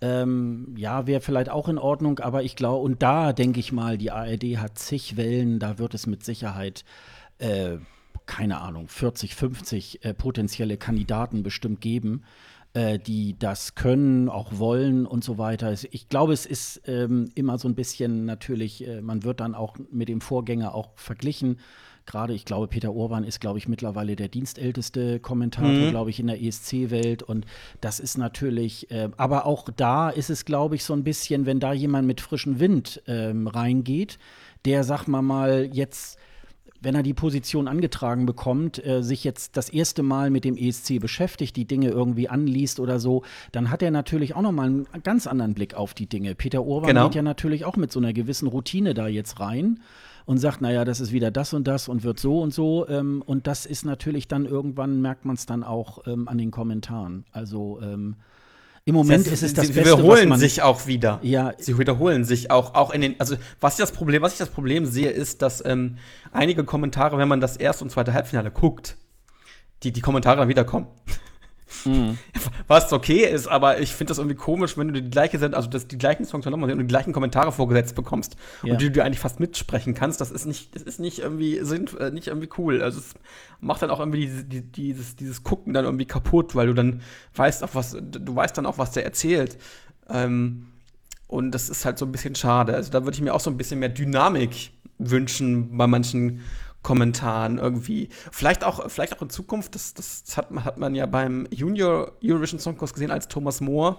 ähm, 0.00 0.74
ja, 0.76 1.06
wäre 1.06 1.20
vielleicht 1.20 1.50
auch 1.50 1.68
in 1.68 1.78
Ordnung, 1.78 2.18
aber 2.18 2.42
ich 2.42 2.56
glaube, 2.56 2.82
und 2.82 3.02
da 3.02 3.32
denke 3.32 3.60
ich 3.60 3.72
mal, 3.72 3.96
die 3.96 4.10
ARD 4.10 4.58
hat 4.58 4.78
zig 4.78 5.16
Wellen, 5.16 5.58
da 5.58 5.78
wird 5.78 5.94
es 5.94 6.06
mit 6.06 6.24
Sicherheit, 6.24 6.84
äh, 7.38 7.76
keine 8.26 8.60
Ahnung, 8.60 8.88
40, 8.88 9.34
50 9.34 10.04
äh, 10.04 10.12
potenzielle 10.12 10.76
Kandidaten 10.76 11.42
bestimmt 11.42 11.80
geben 11.80 12.24
äh, 12.76 12.98
die 12.98 13.34
das 13.38 13.74
können, 13.74 14.28
auch 14.28 14.58
wollen 14.58 15.06
und 15.06 15.24
so 15.24 15.38
weiter. 15.38 15.72
Ich 15.72 16.10
glaube, 16.10 16.34
es 16.34 16.44
ist 16.44 16.82
ähm, 16.86 17.30
immer 17.34 17.56
so 17.56 17.68
ein 17.68 17.74
bisschen 17.74 18.26
natürlich, 18.26 18.86
äh, 18.86 19.00
man 19.00 19.24
wird 19.24 19.40
dann 19.40 19.54
auch 19.54 19.76
mit 19.90 20.10
dem 20.10 20.20
Vorgänger 20.20 20.74
auch 20.74 20.90
verglichen. 20.96 21.58
Gerade, 22.04 22.34
ich 22.34 22.44
glaube, 22.44 22.68
Peter 22.68 22.92
Urban 22.92 23.24
ist, 23.24 23.40
glaube 23.40 23.58
ich, 23.58 23.66
mittlerweile 23.66 24.14
der 24.14 24.28
dienstälteste 24.28 25.20
Kommentator, 25.20 25.70
mhm. 25.70 25.90
glaube 25.90 26.10
ich, 26.10 26.20
in 26.20 26.26
der 26.26 26.40
ESC-Welt. 26.42 27.22
Und 27.22 27.46
das 27.80 27.98
ist 27.98 28.18
natürlich, 28.18 28.90
äh, 28.90 29.08
aber 29.16 29.46
auch 29.46 29.70
da 29.74 30.10
ist 30.10 30.28
es, 30.28 30.44
glaube 30.44 30.74
ich, 30.74 30.84
so 30.84 30.92
ein 30.92 31.02
bisschen, 31.02 31.46
wenn 31.46 31.60
da 31.60 31.72
jemand 31.72 32.06
mit 32.06 32.20
frischem 32.20 32.60
Wind 32.60 33.02
ähm, 33.06 33.46
reingeht, 33.48 34.18
der, 34.66 34.84
sag 34.84 35.08
mal 35.08 35.22
mal, 35.22 35.70
jetzt 35.72 36.18
wenn 36.80 36.94
er 36.94 37.02
die 37.02 37.14
Position 37.14 37.68
angetragen 37.68 38.26
bekommt, 38.26 38.84
äh, 38.84 39.02
sich 39.02 39.24
jetzt 39.24 39.56
das 39.56 39.68
erste 39.68 40.02
Mal 40.02 40.30
mit 40.30 40.44
dem 40.44 40.56
ESC 40.56 40.98
beschäftigt, 41.00 41.56
die 41.56 41.66
Dinge 41.66 41.88
irgendwie 41.88 42.28
anliest 42.28 42.80
oder 42.80 42.98
so, 42.98 43.22
dann 43.52 43.70
hat 43.70 43.82
er 43.82 43.90
natürlich 43.90 44.34
auch 44.34 44.42
nochmal 44.42 44.66
einen 44.66 44.86
ganz 45.02 45.26
anderen 45.26 45.54
Blick 45.54 45.74
auf 45.74 45.94
die 45.94 46.06
Dinge. 46.06 46.34
Peter 46.34 46.64
Urban 46.64 46.88
genau. 46.88 47.04
geht 47.04 47.14
ja 47.14 47.22
natürlich 47.22 47.64
auch 47.64 47.76
mit 47.76 47.92
so 47.92 48.00
einer 48.00 48.12
gewissen 48.12 48.48
Routine 48.48 48.94
da 48.94 49.08
jetzt 49.08 49.40
rein 49.40 49.80
und 50.26 50.38
sagt, 50.38 50.60
naja, 50.60 50.84
das 50.84 51.00
ist 51.00 51.12
wieder 51.12 51.30
das 51.30 51.54
und 51.54 51.66
das 51.66 51.88
und 51.88 52.02
wird 52.02 52.18
so 52.18 52.40
und 52.40 52.52
so. 52.52 52.86
Ähm, 52.88 53.22
und 53.24 53.46
das 53.46 53.64
ist 53.64 53.84
natürlich 53.84 54.28
dann 54.28 54.44
irgendwann, 54.44 55.00
merkt 55.00 55.24
man 55.24 55.36
es 55.36 55.46
dann 55.46 55.62
auch 55.62 56.06
ähm, 56.06 56.28
an 56.28 56.36
den 56.36 56.50
Kommentaren. 56.50 57.24
Also 57.32 57.80
ähm, 57.80 58.16
im 58.88 58.94
Moment 58.94 59.26
das 59.26 59.32
heißt, 59.32 59.42
ist 59.42 59.48
es 59.48 59.54
das 59.54 59.66
sie 59.66 59.72
Beste, 59.72 59.98
wiederholen 59.98 60.28
man, 60.28 60.38
sich 60.38 60.62
auch 60.62 60.86
wieder. 60.86 61.18
Ja. 61.22 61.52
Sie 61.58 61.76
wiederholen 61.76 62.24
sich 62.24 62.52
auch, 62.52 62.74
auch 62.74 62.92
in 62.92 63.00
den, 63.00 63.16
also 63.18 63.34
was 63.60 63.74
ich 63.74 63.78
das 63.78 63.90
Problem, 63.90 64.22
was 64.22 64.32
ich 64.32 64.38
das 64.38 64.48
Problem 64.48 64.86
sehe, 64.86 65.10
ist, 65.10 65.42
dass 65.42 65.62
ähm, 65.66 65.98
einige 66.30 66.62
Kommentare, 66.62 67.18
wenn 67.18 67.26
man 67.26 67.40
das 67.40 67.56
erste 67.56 67.82
und 67.82 67.90
zweite 67.90 68.14
Halbfinale 68.14 68.52
guckt, 68.52 68.96
die, 69.82 69.90
die 69.90 70.00
Kommentare 70.00 70.36
dann 70.36 70.48
wiederkommen. 70.48 70.86
Mhm. 71.84 72.18
Was 72.68 72.92
okay 72.92 73.24
ist, 73.24 73.48
aber 73.48 73.80
ich 73.80 73.92
finde 73.92 74.12
das 74.12 74.18
irgendwie 74.18 74.36
komisch, 74.36 74.76
wenn 74.78 74.88
du 74.88 75.02
die 75.02 75.10
gleiche 75.10 75.38
Send 75.38 75.54
also 75.54 75.68
das, 75.68 75.88
die 75.88 75.98
gleichen 75.98 76.24
Songs 76.24 76.44
nochmal 76.46 76.70
und 76.70 76.78
die 76.78 76.86
gleichen 76.86 77.12
Kommentare 77.12 77.50
vorgesetzt 77.50 77.94
bekommst 77.94 78.36
ja. 78.62 78.72
und 78.72 78.80
die 78.80 78.90
du 78.90 79.02
eigentlich 79.02 79.18
fast 79.18 79.40
mitsprechen 79.40 79.94
kannst. 79.94 80.20
Das 80.20 80.30
ist 80.30 80.46
nicht, 80.46 80.74
das 80.76 80.82
ist 80.82 81.00
nicht 81.00 81.18
irgendwie 81.18 81.60
sind 81.62 81.98
äh, 81.98 82.10
nicht 82.10 82.28
irgendwie 82.28 82.48
cool. 82.58 82.82
Also 82.82 83.00
es 83.00 83.14
macht 83.60 83.82
dann 83.82 83.90
auch 83.90 83.98
irgendwie 83.98 84.26
dieses, 84.26 84.44
dieses, 84.72 85.16
dieses 85.16 85.42
Gucken 85.42 85.74
dann 85.74 85.84
irgendwie 85.84 86.06
kaputt, 86.06 86.54
weil 86.54 86.68
du 86.68 86.74
dann 86.74 87.02
weißt 87.34 87.64
auch 87.64 87.74
was, 87.74 87.96
du 88.00 88.36
weißt 88.36 88.56
dann 88.56 88.66
auch, 88.66 88.78
was 88.78 88.92
der 88.92 89.04
erzählt. 89.04 89.58
Ähm, 90.08 90.68
und 91.26 91.50
das 91.50 91.68
ist 91.68 91.84
halt 91.84 91.98
so 91.98 92.06
ein 92.06 92.12
bisschen 92.12 92.36
schade. 92.36 92.74
Also 92.74 92.92
da 92.92 93.04
würde 93.04 93.16
ich 93.16 93.22
mir 93.22 93.34
auch 93.34 93.40
so 93.40 93.50
ein 93.50 93.56
bisschen 93.56 93.80
mehr 93.80 93.88
Dynamik 93.88 94.70
wünschen 94.98 95.76
bei 95.76 95.86
manchen 95.86 96.42
Kommentaren 96.86 97.58
irgendwie. 97.58 98.10
Vielleicht 98.30 98.62
auch, 98.62 98.88
vielleicht 98.88 99.16
auch 99.16 99.20
in 99.20 99.28
Zukunft, 99.28 99.74
das, 99.74 99.92
das 99.92 100.22
hat, 100.36 100.50
hat 100.64 100.78
man 100.78 100.94
ja 100.94 101.06
beim 101.06 101.48
Junior 101.50 102.12
Eurovision 102.22 102.60
Song 102.60 102.76
Kurs 102.76 102.94
gesehen, 102.94 103.10
als 103.10 103.26
Thomas 103.26 103.60
Moore 103.60 103.96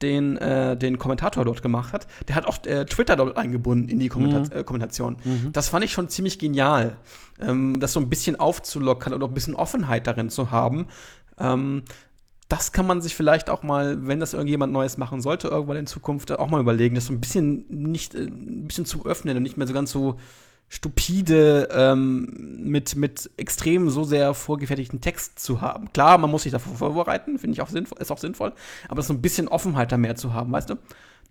den, 0.00 0.36
äh, 0.36 0.76
den 0.76 0.96
Kommentator 0.96 1.44
dort 1.44 1.60
gemacht 1.60 1.92
hat. 1.92 2.06
Der 2.28 2.36
hat 2.36 2.46
auch 2.46 2.64
äh, 2.66 2.84
Twitter 2.84 3.16
dort 3.16 3.36
eingebunden 3.36 3.88
in 3.88 3.98
die 3.98 4.08
Kommenta 4.08 4.42
mhm. 4.42 4.60
äh, 4.60 4.62
Kommentation. 4.62 5.16
Mhm. 5.24 5.50
Das 5.52 5.70
fand 5.70 5.84
ich 5.84 5.90
schon 5.90 6.08
ziemlich 6.08 6.38
genial, 6.38 6.98
ähm, 7.40 7.80
das 7.80 7.94
so 7.94 7.98
ein 7.98 8.08
bisschen 8.08 8.38
aufzulockern 8.38 9.12
und 9.12 9.24
auch 9.24 9.28
ein 9.28 9.34
bisschen 9.34 9.56
Offenheit 9.56 10.06
darin 10.06 10.30
zu 10.30 10.52
haben. 10.52 10.86
Ähm, 11.36 11.82
das 12.48 12.70
kann 12.70 12.86
man 12.86 13.02
sich 13.02 13.16
vielleicht 13.16 13.50
auch 13.50 13.64
mal, 13.64 14.06
wenn 14.06 14.20
das 14.20 14.34
irgendjemand 14.34 14.72
Neues 14.72 14.98
machen 14.98 15.20
sollte, 15.20 15.48
irgendwann 15.48 15.78
in 15.78 15.88
Zukunft 15.88 16.30
auch 16.30 16.48
mal 16.48 16.60
überlegen, 16.60 16.94
das 16.94 17.06
so 17.06 17.12
ein 17.12 17.20
bisschen 17.20 17.64
nicht, 17.68 18.14
äh, 18.14 18.20
ein 18.20 18.68
bisschen 18.68 18.86
zu 18.86 19.04
öffnen 19.04 19.36
und 19.36 19.42
nicht 19.42 19.56
mehr 19.56 19.66
so 19.66 19.74
ganz 19.74 19.90
so 19.90 20.16
stupide 20.70 21.68
ähm, 21.72 22.28
mit, 22.62 22.94
mit 22.94 23.28
extrem 23.36 23.90
so 23.90 24.04
sehr 24.04 24.32
vorgefertigten 24.34 25.00
Text 25.00 25.40
zu 25.40 25.60
haben. 25.60 25.92
Klar, 25.92 26.16
man 26.16 26.30
muss 26.30 26.44
sich 26.44 26.52
davor 26.52 26.76
vorbereiten, 26.76 27.38
finde 27.38 27.54
ich 27.54 27.60
auch 27.60 27.68
sinnvoll, 27.68 27.98
ist 28.00 28.12
auch 28.12 28.18
sinnvoll, 28.18 28.52
aber 28.88 29.02
so 29.02 29.12
ein 29.12 29.20
bisschen 29.20 29.48
Offenheit 29.48 29.90
da 29.90 29.98
mehr 29.98 30.14
zu 30.14 30.32
haben, 30.32 30.52
weißt 30.52 30.70
du? 30.70 30.76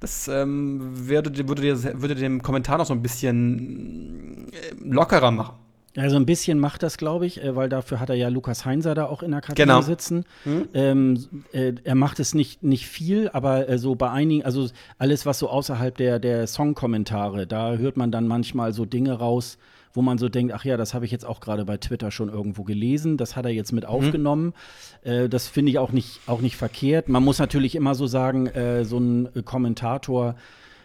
Das 0.02 0.28
ähm, 0.28 1.08
würde, 1.08 1.48
würde, 1.48 2.02
würde 2.02 2.16
dem 2.16 2.42
Kommentar 2.42 2.78
noch 2.78 2.86
so 2.86 2.94
ein 2.94 3.02
bisschen 3.02 4.48
äh, 4.52 4.76
lockerer 4.82 5.32
machen. 5.32 5.56
Also 5.98 6.18
ein 6.18 6.26
bisschen 6.26 6.60
macht 6.60 6.84
das, 6.84 6.98
glaube 6.98 7.26
ich, 7.26 7.44
äh, 7.44 7.56
weil 7.56 7.70
dafür 7.70 8.00
hat 8.00 8.10
er 8.10 8.16
ja 8.16 8.30
Lukas 8.30 8.66
Heinzer 8.66 8.94
da 8.94 9.06
auch 9.06 9.24
in 9.24 9.32
der 9.32 9.42
Kabine 9.42 9.66
genau. 9.66 9.82
sitzen. 9.82 10.26
Mhm. 10.46 10.68
Ähm, 10.74 11.28
äh, 11.52 11.74
er 11.84 11.96
macht 11.96 12.20
es 12.20 12.34
nicht, 12.34 12.64
nicht 12.64 12.88
viel, 12.88 13.30
aber 13.30 13.68
äh, 13.68 13.78
so 13.78 13.96
bei 13.96 14.10
einigen, 14.10 14.46
also 14.46 14.68
alles, 14.98 15.26
was 15.26 15.40
so 15.40 15.50
außerhalb 15.50 15.98
der, 15.98 16.20
der 16.20 16.48
Songkommentare, 16.48 17.48
da 17.48 17.76
hört 17.76 17.98
man 17.98 18.12
dann 18.12 18.28
manchmal 18.28 18.74
so 18.74 18.86
Dinge 18.86 19.14
raus, 19.14 19.58
wo 19.94 20.02
man 20.04 20.20
so 20.20 20.30
denkt, 20.30 20.54
ach 20.54 20.66
ja, 20.66 20.78
das 20.78 20.94
habe 20.94 21.06
ich 21.06 21.12
jetzt 21.12 21.26
auch 21.26 21.40
gerade 21.40 21.66
bei 21.66 21.78
Twitter 21.78 22.12
schon 22.12 22.30
irgendwo 22.30 22.64
gelesen, 22.64 23.18
das 23.18 23.36
hat 23.36 23.46
er 23.46 23.52
jetzt 23.52 23.72
mit 23.72 23.84
mhm. 23.86 23.90
aufgenommen. 23.90 24.54
Mhm. 25.04 25.12
Äh, 25.12 25.30
das 25.30 25.48
finde 25.48 25.72
ich 25.72 25.80
auch 25.80 25.92
nicht, 25.92 26.20
auch 26.28 26.42
nicht 26.42 26.56
verkehrt. 26.56 27.10
Man 27.10 27.24
muss 27.24 27.40
natürlich 27.40 27.76
immer 27.76 27.96
so 27.96 28.06
sagen, 28.06 28.48
äh, 28.48 28.86
so 28.86 29.00
ein 29.00 29.30
Kommentator 29.46 30.36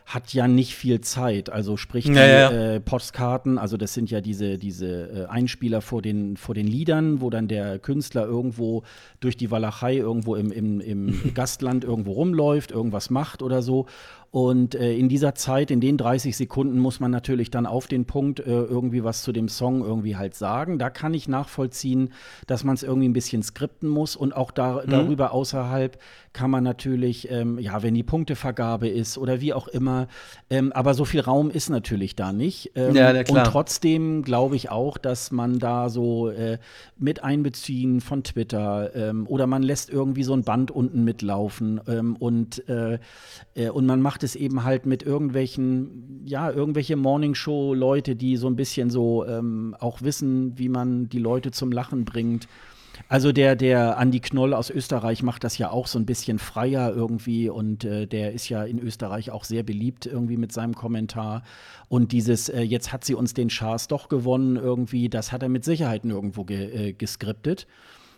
hat 0.06 0.34
ja 0.34 0.46
nicht 0.46 0.74
viel 0.74 1.00
Zeit. 1.00 1.50
Also 1.50 1.76
sprich 1.76 2.04
die 2.04 2.12
ja, 2.12 2.50
ja. 2.50 2.74
Äh, 2.74 2.80
Postkarten, 2.80 3.56
also 3.56 3.76
das 3.76 3.94
sind 3.94 4.10
ja 4.10 4.20
diese, 4.20 4.58
diese 4.58 4.86
äh, 4.86 5.26
Einspieler 5.26 5.80
vor 5.80 6.02
den, 6.02 6.36
vor 6.36 6.54
den 6.54 6.66
Liedern, 6.66 7.20
wo 7.20 7.30
dann 7.30 7.48
der 7.48 7.78
Künstler 7.78 8.26
irgendwo 8.26 8.82
durch 9.20 9.36
die 9.36 9.50
Walachei 9.50 9.96
irgendwo 9.96 10.34
im, 10.34 10.52
im, 10.52 10.80
im 10.80 11.30
Gastland 11.34 11.84
irgendwo 11.84 12.12
rumläuft, 12.12 12.70
irgendwas 12.70 13.08
macht 13.08 13.42
oder 13.42 13.62
so. 13.62 13.86
Und 14.34 14.74
äh, 14.74 14.92
in 14.96 15.08
dieser 15.08 15.36
Zeit, 15.36 15.70
in 15.70 15.80
den 15.80 15.96
30 15.96 16.36
Sekunden, 16.36 16.80
muss 16.80 16.98
man 16.98 17.12
natürlich 17.12 17.52
dann 17.52 17.66
auf 17.66 17.86
den 17.86 18.04
Punkt 18.04 18.40
äh, 18.40 18.50
irgendwie 18.50 19.04
was 19.04 19.22
zu 19.22 19.30
dem 19.30 19.48
Song 19.48 19.82
irgendwie 19.82 20.16
halt 20.16 20.34
sagen. 20.34 20.80
Da 20.80 20.90
kann 20.90 21.14
ich 21.14 21.28
nachvollziehen, 21.28 22.12
dass 22.48 22.64
man 22.64 22.74
es 22.74 22.82
irgendwie 22.82 23.08
ein 23.08 23.12
bisschen 23.12 23.44
skripten 23.44 23.88
muss. 23.88 24.16
Und 24.16 24.34
auch 24.34 24.50
da, 24.50 24.82
mhm. 24.84 24.90
darüber 24.90 25.30
außerhalb 25.30 25.98
kann 26.34 26.50
man 26.50 26.64
natürlich, 26.64 27.30
ähm, 27.30 27.58
ja, 27.58 27.82
wenn 27.82 27.94
die 27.94 28.02
Punktevergabe 28.02 28.88
ist 28.88 29.16
oder 29.16 29.40
wie 29.40 29.54
auch 29.54 29.68
immer, 29.68 30.08
ähm, 30.50 30.72
aber 30.72 30.92
so 30.92 31.04
viel 31.04 31.20
Raum 31.20 31.48
ist 31.48 31.70
natürlich 31.70 32.16
da 32.16 32.32
nicht. 32.32 32.72
Ähm, 32.74 32.94
ja, 32.94 33.10
und 33.10 33.44
trotzdem 33.44 34.22
glaube 34.22 34.56
ich 34.56 34.70
auch, 34.70 34.98
dass 34.98 35.30
man 35.30 35.60
da 35.60 35.88
so 35.88 36.28
äh, 36.28 36.58
mit 36.98 37.22
einbeziehen 37.22 38.00
von 38.00 38.24
Twitter 38.24 38.94
ähm, 38.94 39.26
oder 39.28 39.46
man 39.46 39.62
lässt 39.62 39.88
irgendwie 39.88 40.24
so 40.24 40.34
ein 40.34 40.42
Band 40.42 40.72
unten 40.72 41.04
mitlaufen 41.04 41.80
ähm, 41.86 42.16
und, 42.16 42.68
äh, 42.68 42.98
äh, 43.54 43.70
und 43.70 43.86
man 43.86 44.02
macht 44.02 44.24
es 44.24 44.34
eben 44.34 44.64
halt 44.64 44.86
mit 44.86 45.04
irgendwelchen, 45.04 46.20
ja, 46.26 46.50
irgendwelche 46.50 46.96
Morningshow-Leute, 46.96 48.16
die 48.16 48.36
so 48.36 48.48
ein 48.48 48.56
bisschen 48.56 48.90
so 48.90 49.24
ähm, 49.24 49.76
auch 49.78 50.02
wissen, 50.02 50.58
wie 50.58 50.68
man 50.68 51.08
die 51.08 51.20
Leute 51.20 51.52
zum 51.52 51.70
Lachen 51.70 52.04
bringt. 52.04 52.48
Also 53.14 53.30
der, 53.30 53.54
der 53.54 53.96
Andi 53.98 54.18
Knoll 54.18 54.52
aus 54.52 54.70
Österreich 54.70 55.22
macht 55.22 55.44
das 55.44 55.56
ja 55.56 55.70
auch 55.70 55.86
so 55.86 56.00
ein 56.00 56.04
bisschen 56.04 56.40
freier 56.40 56.92
irgendwie 56.92 57.48
und 57.48 57.84
äh, 57.84 58.08
der 58.08 58.32
ist 58.32 58.48
ja 58.48 58.64
in 58.64 58.80
Österreich 58.80 59.30
auch 59.30 59.44
sehr 59.44 59.62
beliebt 59.62 60.04
irgendwie 60.04 60.36
mit 60.36 60.50
seinem 60.50 60.74
Kommentar. 60.74 61.44
Und 61.88 62.10
dieses, 62.10 62.48
äh, 62.48 62.62
jetzt 62.62 62.92
hat 62.92 63.04
sie 63.04 63.14
uns 63.14 63.32
den 63.32 63.50
Chars 63.50 63.86
doch 63.86 64.08
gewonnen 64.08 64.56
irgendwie, 64.56 65.08
das 65.08 65.30
hat 65.30 65.44
er 65.44 65.48
mit 65.48 65.64
Sicherheit 65.64 66.04
nirgendwo 66.04 66.42
ge, 66.42 66.88
äh, 66.88 66.92
geskriptet. 66.92 67.68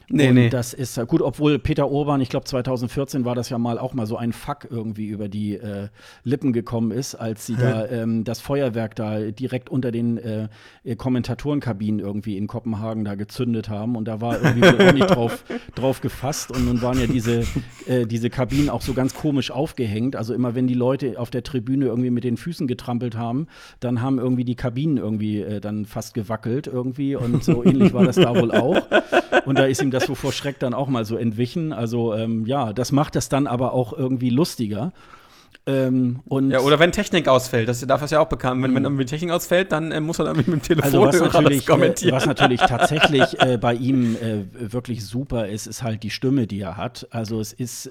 Nee, 0.09 0.29
und 0.29 0.35
nee. 0.35 0.49
das 0.49 0.73
ist 0.73 1.01
gut, 1.09 1.21
obwohl 1.21 1.59
Peter 1.59 1.91
Urban, 1.91 2.21
ich 2.21 2.29
glaube 2.29 2.45
2014 2.45 3.25
war 3.25 3.35
das 3.35 3.49
ja 3.49 3.59
mal 3.59 3.79
auch 3.79 3.93
mal 3.93 4.07
so 4.07 4.17
ein 4.17 4.33
Fuck 4.33 4.69
irgendwie 4.71 5.07
über 5.07 5.29
die 5.29 5.55
äh, 5.55 5.89
Lippen 6.23 6.53
gekommen 6.53 6.93
ist, 6.93 7.17
als 7.17 7.47
sie 7.47 7.57
Hä? 7.57 7.61
da 7.61 7.87
ähm, 7.89 8.23
das 8.23 8.41
Feuerwerk 8.41 8.95
da 8.95 9.19
direkt 9.19 9.69
unter 9.69 9.91
den 9.91 10.19
äh, 10.19 10.49
Kommentatorenkabinen 10.97 11.99
irgendwie 11.99 12.37
in 12.37 12.47
Kopenhagen 12.47 13.05
da 13.05 13.17
gezündet 13.17 13.69
haben. 13.69 13.97
Und 13.97 14.07
da 14.07 14.21
war 14.21 14.41
irgendwie 14.41 14.69
auch 14.69 14.93
nicht 14.93 15.11
drauf, 15.11 15.45
drauf 15.75 16.01
gefasst. 16.01 16.53
Und 16.53 16.67
nun 16.67 16.83
waren 16.83 17.01
ja 17.01 17.09
diese, 17.09 17.45
äh, 17.87 18.07
diese 18.07 18.31
Kabinen 18.31 18.71
auch 18.71 18.83
so 18.83 18.95
ganz 18.95 19.13
komisch 19.13 19.51
aufgehängt. 19.51 20.15
Also 20.15 20.35
immer 20.35 20.55
wenn 20.55 20.69
die 20.69 20.75
Leute 20.75 21.19
auf 21.19 21.31
der 21.31 21.43
Tribüne 21.43 21.87
irgendwie 21.87 22.11
mit 22.11 22.23
den 22.23 22.37
Füßen 22.37 22.69
getrampelt 22.69 23.17
haben, 23.17 23.49
dann 23.81 24.03
haben 24.03 24.19
irgendwie 24.19 24.45
die 24.45 24.57
Kabinen 24.57 24.99
irgendwie 24.99 25.41
äh, 25.41 25.61
dann 25.61 25.85
fast 25.85 26.15
gewackelt 26.15 26.69
irgendwie. 26.69 27.17
Und 27.17 27.43
so 27.43 27.65
ähnlich 27.65 27.93
war 27.93 28.05
das 28.05 28.15
da 28.15 28.37
wohl 28.37 28.53
auch. 28.53 28.87
Und 29.47 29.59
da 29.59 29.65
ist 29.65 29.83
ihm 29.83 29.91
das 29.97 30.07
so 30.07 30.15
vor 30.15 30.33
Schreck 30.33 30.59
dann 30.59 30.75
auch 30.75 30.89
mal 30.89 31.05
so 31.05 31.17
entwichen. 31.17 31.73
Also 31.73 32.15
ähm, 32.15 32.47
ja, 32.47 32.73
das 32.73 32.93
macht 32.93 33.17
das 33.17 33.29
dann 33.29 33.47
aber 33.47 33.73
auch 33.73 33.93
irgendwie 33.93 34.31
lustiger. 34.31 34.93
Ähm, 35.69 36.21
und 36.27 36.53
ja, 36.53 36.61
oder 36.61 36.79
wenn 36.79 36.93
Technik 36.93 37.27
ausfällt, 37.27 37.69
das 37.69 37.81
darf 37.81 38.01
es 38.01 38.13
ja 38.13 38.21
auch 38.21 38.29
bekannt. 38.29 38.63
Wenn, 38.63 38.73
wenn 38.73 38.83
mhm. 38.83 38.87
irgendwie 38.87 39.05
Technik 39.05 39.33
ausfällt, 39.33 39.73
dann 39.73 39.91
äh, 39.91 40.01
muss 40.01 40.21
er 40.21 40.27
irgendwie 40.27 40.53
mit 40.53 40.61
dem 40.61 40.63
Telefon 40.63 40.85
also 40.85 41.01
was 41.03 41.21
natürlich, 41.33 41.59
das 41.59 41.67
kommentieren. 41.67 42.13
Äh, 42.13 42.17
was 42.17 42.27
natürlich 42.27 42.61
tatsächlich 42.61 43.41
äh, 43.41 43.59
bei 43.59 43.75
ihm 43.75 44.15
äh, 44.17 44.45
wirklich 44.73 45.05
super 45.05 45.49
ist, 45.49 45.67
ist 45.67 45.83
halt 45.83 46.05
die 46.05 46.11
Stimme, 46.11 46.47
die 46.47 46.61
er 46.61 46.77
hat. 46.77 47.09
Also 47.11 47.41
es 47.41 47.53
ist 47.53 47.91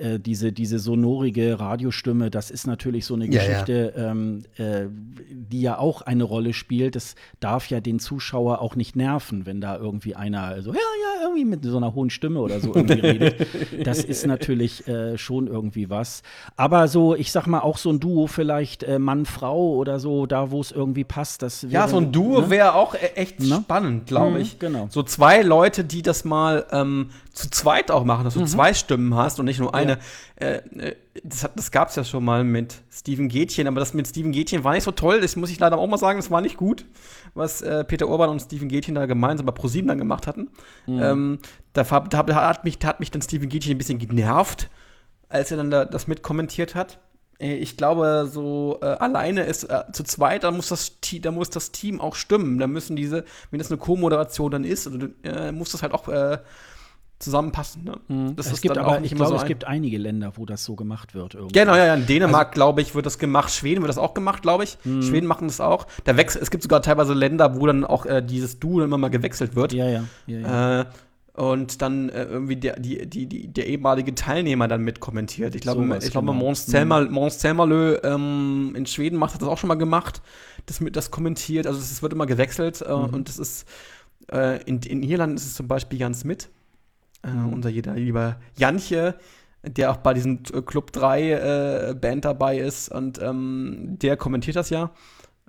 äh, 0.00 0.18
diese, 0.18 0.52
diese 0.52 0.78
sonorige 0.78 1.60
Radiostimme, 1.60 2.30
das 2.30 2.50
ist 2.50 2.66
natürlich 2.66 3.04
so 3.06 3.14
eine 3.14 3.26
ja, 3.26 3.30
Geschichte, 3.30 3.92
ja. 3.96 4.10
Ähm, 4.10 4.42
äh, 4.56 4.86
die 5.30 5.60
ja 5.62 5.78
auch 5.78 6.02
eine 6.02 6.24
Rolle 6.24 6.52
spielt. 6.52 6.96
Das 6.96 7.14
darf 7.40 7.68
ja 7.68 7.80
den 7.80 7.98
Zuschauer 7.98 8.60
auch 8.60 8.76
nicht 8.76 8.96
nerven, 8.96 9.46
wenn 9.46 9.60
da 9.60 9.76
irgendwie 9.76 10.14
einer 10.14 10.62
so, 10.62 10.72
ja, 10.72 10.78
ja, 10.78 11.22
irgendwie 11.22 11.44
mit 11.44 11.64
so 11.64 11.76
einer 11.76 11.94
hohen 11.94 12.10
Stimme 12.10 12.40
oder 12.40 12.60
so 12.60 12.74
irgendwie 12.74 13.00
redet. 13.00 13.46
Das 13.84 14.02
ist 14.02 14.26
natürlich 14.26 14.86
äh, 14.88 15.18
schon 15.18 15.46
irgendwie 15.46 15.90
was. 15.90 16.22
Aber 16.56 16.88
so, 16.88 17.14
ich 17.14 17.32
sag 17.32 17.46
mal, 17.46 17.60
auch 17.60 17.78
so 17.78 17.90
ein 17.90 18.00
Duo, 18.00 18.26
vielleicht 18.26 18.82
äh, 18.82 18.98
Mann-Frau 18.98 19.74
oder 19.74 20.00
so, 20.00 20.26
da 20.26 20.50
wo 20.50 20.60
es 20.60 20.72
irgendwie 20.72 21.04
passt. 21.04 21.42
Das 21.42 21.66
ja, 21.68 21.88
so 21.88 21.98
ein 21.98 22.12
Duo 22.12 22.42
ne? 22.42 22.50
wäre 22.50 22.74
auch 22.74 22.94
e-, 22.94 23.16
echt 23.16 23.40
ne? 23.40 23.60
spannend, 23.62 24.06
glaube 24.06 24.36
mhm, 24.36 24.42
ich. 24.42 24.58
genau. 24.58 24.88
So 24.90 25.02
zwei 25.02 25.42
Leute, 25.42 25.84
die 25.84 26.02
das 26.02 26.24
mal 26.24 26.66
ähm, 26.72 27.10
zu 27.40 27.50
zweit 27.50 27.90
auch 27.90 28.04
machen, 28.04 28.24
dass 28.24 28.34
du 28.34 28.40
mhm. 28.40 28.46
zwei 28.46 28.74
Stimmen 28.74 29.14
hast 29.14 29.38
und 29.38 29.46
nicht 29.46 29.58
nur 29.58 29.74
eine. 29.74 29.98
Ja. 30.40 30.46
Äh, 30.46 30.56
äh 30.78 30.96
das, 31.24 31.48
das 31.54 31.70
gab 31.70 31.88
es 31.88 31.96
ja 31.96 32.04
schon 32.04 32.24
mal 32.24 32.44
mit 32.44 32.76
Steven 32.90 33.28
Gätchen, 33.28 33.66
aber 33.66 33.80
das 33.80 33.94
mit 33.94 34.06
Steven 34.06 34.32
Gätchen 34.32 34.64
war 34.64 34.74
nicht 34.74 34.84
so 34.84 34.92
toll. 34.92 35.20
Das 35.20 35.36
muss 35.36 35.50
ich 35.50 35.58
leider 35.58 35.76
auch 35.76 35.86
mal 35.86 35.98
sagen, 35.98 36.18
das 36.18 36.30
war 36.30 36.40
nicht 36.40 36.56
gut, 36.56 36.86
was 37.34 37.62
äh, 37.62 37.84
Peter 37.84 38.08
Urban 38.08 38.30
und 38.30 38.40
Steven 38.40 38.68
Gätchen 38.68 38.94
da 38.94 39.06
gemeinsam 39.06 39.46
bei 39.46 39.52
ProSieben 39.52 39.88
dann 39.88 39.98
gemacht 39.98 40.26
hatten. 40.26 40.48
Mhm. 40.86 41.02
Ähm, 41.02 41.38
da, 41.72 41.82
da, 41.82 42.22
da, 42.22 42.48
hat 42.48 42.64
mich, 42.64 42.78
da 42.78 42.88
hat 42.88 43.00
mich 43.00 43.10
dann 43.10 43.22
Steven 43.22 43.48
Gätchen 43.48 43.72
ein 43.72 43.78
bisschen 43.78 43.98
genervt, 43.98 44.70
als 45.28 45.50
er 45.50 45.56
dann 45.56 45.70
da, 45.70 45.84
das 45.84 46.06
mitkommentiert 46.06 46.74
hat. 46.74 46.98
Äh, 47.40 47.54
ich 47.56 47.76
glaube, 47.76 48.28
so 48.30 48.78
äh, 48.82 48.86
alleine 48.86 49.42
ist 49.42 49.64
äh, 49.64 49.84
zu 49.92 50.04
zweit, 50.04 50.44
da 50.44 50.50
muss, 50.50 50.68
das, 50.68 50.92
da 51.20 51.30
muss 51.30 51.50
das 51.50 51.72
Team 51.72 52.00
auch 52.00 52.14
stimmen. 52.14 52.58
Da 52.58 52.66
müssen 52.66 52.96
diese, 52.96 53.24
wenn 53.50 53.58
das 53.58 53.70
eine 53.70 53.78
Co-Moderation 53.78 54.50
dann 54.50 54.64
ist, 54.64 54.88
äh, 55.24 55.52
muss 55.52 55.72
das 55.72 55.82
halt 55.82 55.92
auch 55.92 56.08
zusammenpassen. 57.20 57.84
Ne? 57.84 58.00
Mhm. 58.08 58.34
es 58.36 58.60
gibt 58.60 58.78
aber, 58.78 59.00
ich 59.02 59.14
glaube, 59.14 59.30
so 59.30 59.36
es 59.36 59.44
gibt 59.44 59.64
einige 59.64 59.98
Länder, 59.98 60.32
wo 60.36 60.46
das 60.46 60.64
so 60.64 60.74
gemacht 60.74 61.14
wird. 61.14 61.34
Irgendwie. 61.34 61.52
Genau, 61.52 61.76
ja, 61.76 61.86
ja. 61.86 61.94
In 61.94 62.06
Dänemark, 62.06 62.48
also, 62.48 62.54
glaube 62.54 62.80
ich, 62.80 62.94
wird 62.94 63.06
das 63.06 63.18
gemacht. 63.18 63.52
Schweden 63.52 63.82
wird 63.82 63.90
das 63.90 63.98
auch 63.98 64.14
gemacht, 64.14 64.42
glaube 64.42 64.64
ich. 64.64 64.78
Mhm. 64.84 65.02
Schweden 65.02 65.26
machen 65.26 65.46
das 65.46 65.60
auch. 65.60 65.86
Da 66.04 66.16
wechselt, 66.16 66.42
es 66.42 66.50
gibt 66.50 66.62
sogar 66.62 66.82
teilweise 66.82 67.12
Länder, 67.14 67.60
wo 67.60 67.66
dann 67.66 67.84
auch 67.84 68.06
äh, 68.06 68.22
dieses 68.22 68.58
Duo 68.58 68.82
immer 68.82 68.98
mal 68.98 69.10
gewechselt 69.10 69.54
wird. 69.54 69.72
Ja, 69.72 69.88
ja. 69.88 70.04
ja, 70.26 70.38
ja. 70.38 70.80
Äh, 70.80 70.84
und 71.34 71.80
dann 71.80 72.08
äh, 72.08 72.24
irgendwie 72.24 72.56
der, 72.56 72.80
die, 72.80 73.06
die, 73.06 73.26
die, 73.26 73.48
der 73.48 73.66
ehemalige 73.66 74.14
Teilnehmer 74.14 74.66
dann 74.66 74.82
mitkommentiert. 74.82 75.54
Ich 75.54 75.60
glaube, 75.60 75.86
so 75.86 75.94
ich 76.06 76.10
glaube, 76.10 76.26
genau. 76.26 76.38
Mons, 76.38 76.68
mhm. 76.68 77.12
Mons 77.12 77.38
Zelmerlö 77.38 77.98
ähm, 78.02 78.72
in 78.74 78.86
Schweden 78.86 79.18
macht 79.18 79.34
hat 79.34 79.42
das 79.42 79.48
auch 79.48 79.58
schon 79.58 79.68
mal 79.68 79.76
gemacht, 79.76 80.22
das 80.66 80.80
mit 80.80 80.96
das 80.96 81.10
kommentiert. 81.10 81.66
Also 81.66 81.78
es 81.78 82.02
wird 82.02 82.12
immer 82.12 82.26
gewechselt 82.26 82.82
äh, 82.82 82.92
mhm. 82.92 83.14
und 83.14 83.28
das 83.28 83.38
ist 83.38 83.68
äh, 84.32 84.62
in, 84.64 84.80
in 84.80 85.02
Irland 85.02 85.38
ist 85.38 85.46
es 85.46 85.54
zum 85.54 85.68
Beispiel 85.68 86.00
Jan 86.00 86.14
Smith 86.14 86.48
äh, 87.22 87.30
mhm. 87.30 87.52
unser 87.52 87.70
jeder 87.70 87.94
lieber 87.94 88.36
Janche, 88.56 89.14
der 89.62 89.90
auch 89.90 89.98
bei 89.98 90.14
diesem 90.14 90.42
Club 90.42 90.92
3 90.92 91.30
äh, 91.90 91.94
Band 91.94 92.24
dabei 92.24 92.58
ist 92.58 92.90
und 92.90 93.20
ähm, 93.20 93.98
der 94.00 94.16
kommentiert 94.16 94.56
das 94.56 94.70
ja. 94.70 94.90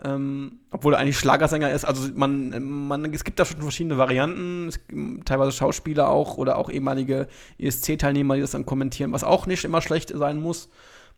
Ähm, 0.04 0.62
obwohl 0.72 0.96
er 0.96 1.00
eigentlich 1.00 1.20
Schlagersänger 1.20 1.72
ist. 1.72 1.86
Also 1.86 2.10
man, 2.16 2.88
man, 2.88 3.14
es 3.14 3.24
gibt 3.24 3.40
da 3.40 3.46
schon 3.46 3.62
verschiedene 3.62 4.00
Varianten, 4.00 4.68
es, 4.68 4.80
teilweise 5.26 5.52
Schauspieler 5.52 6.10
auch 6.10 6.38
oder 6.38 6.58
auch 6.58 6.72
ehemalige 6.72 7.28
ESC-Teilnehmer, 7.60 8.34
die 8.36 8.42
das 8.42 8.52
dann 8.52 8.66
kommentieren, 8.66 9.12
was 9.14 9.24
auch 9.24 9.46
nicht 9.46 9.64
immer 9.64 9.80
schlecht 9.80 10.10
sein 10.10 10.42
muss. 10.42 10.70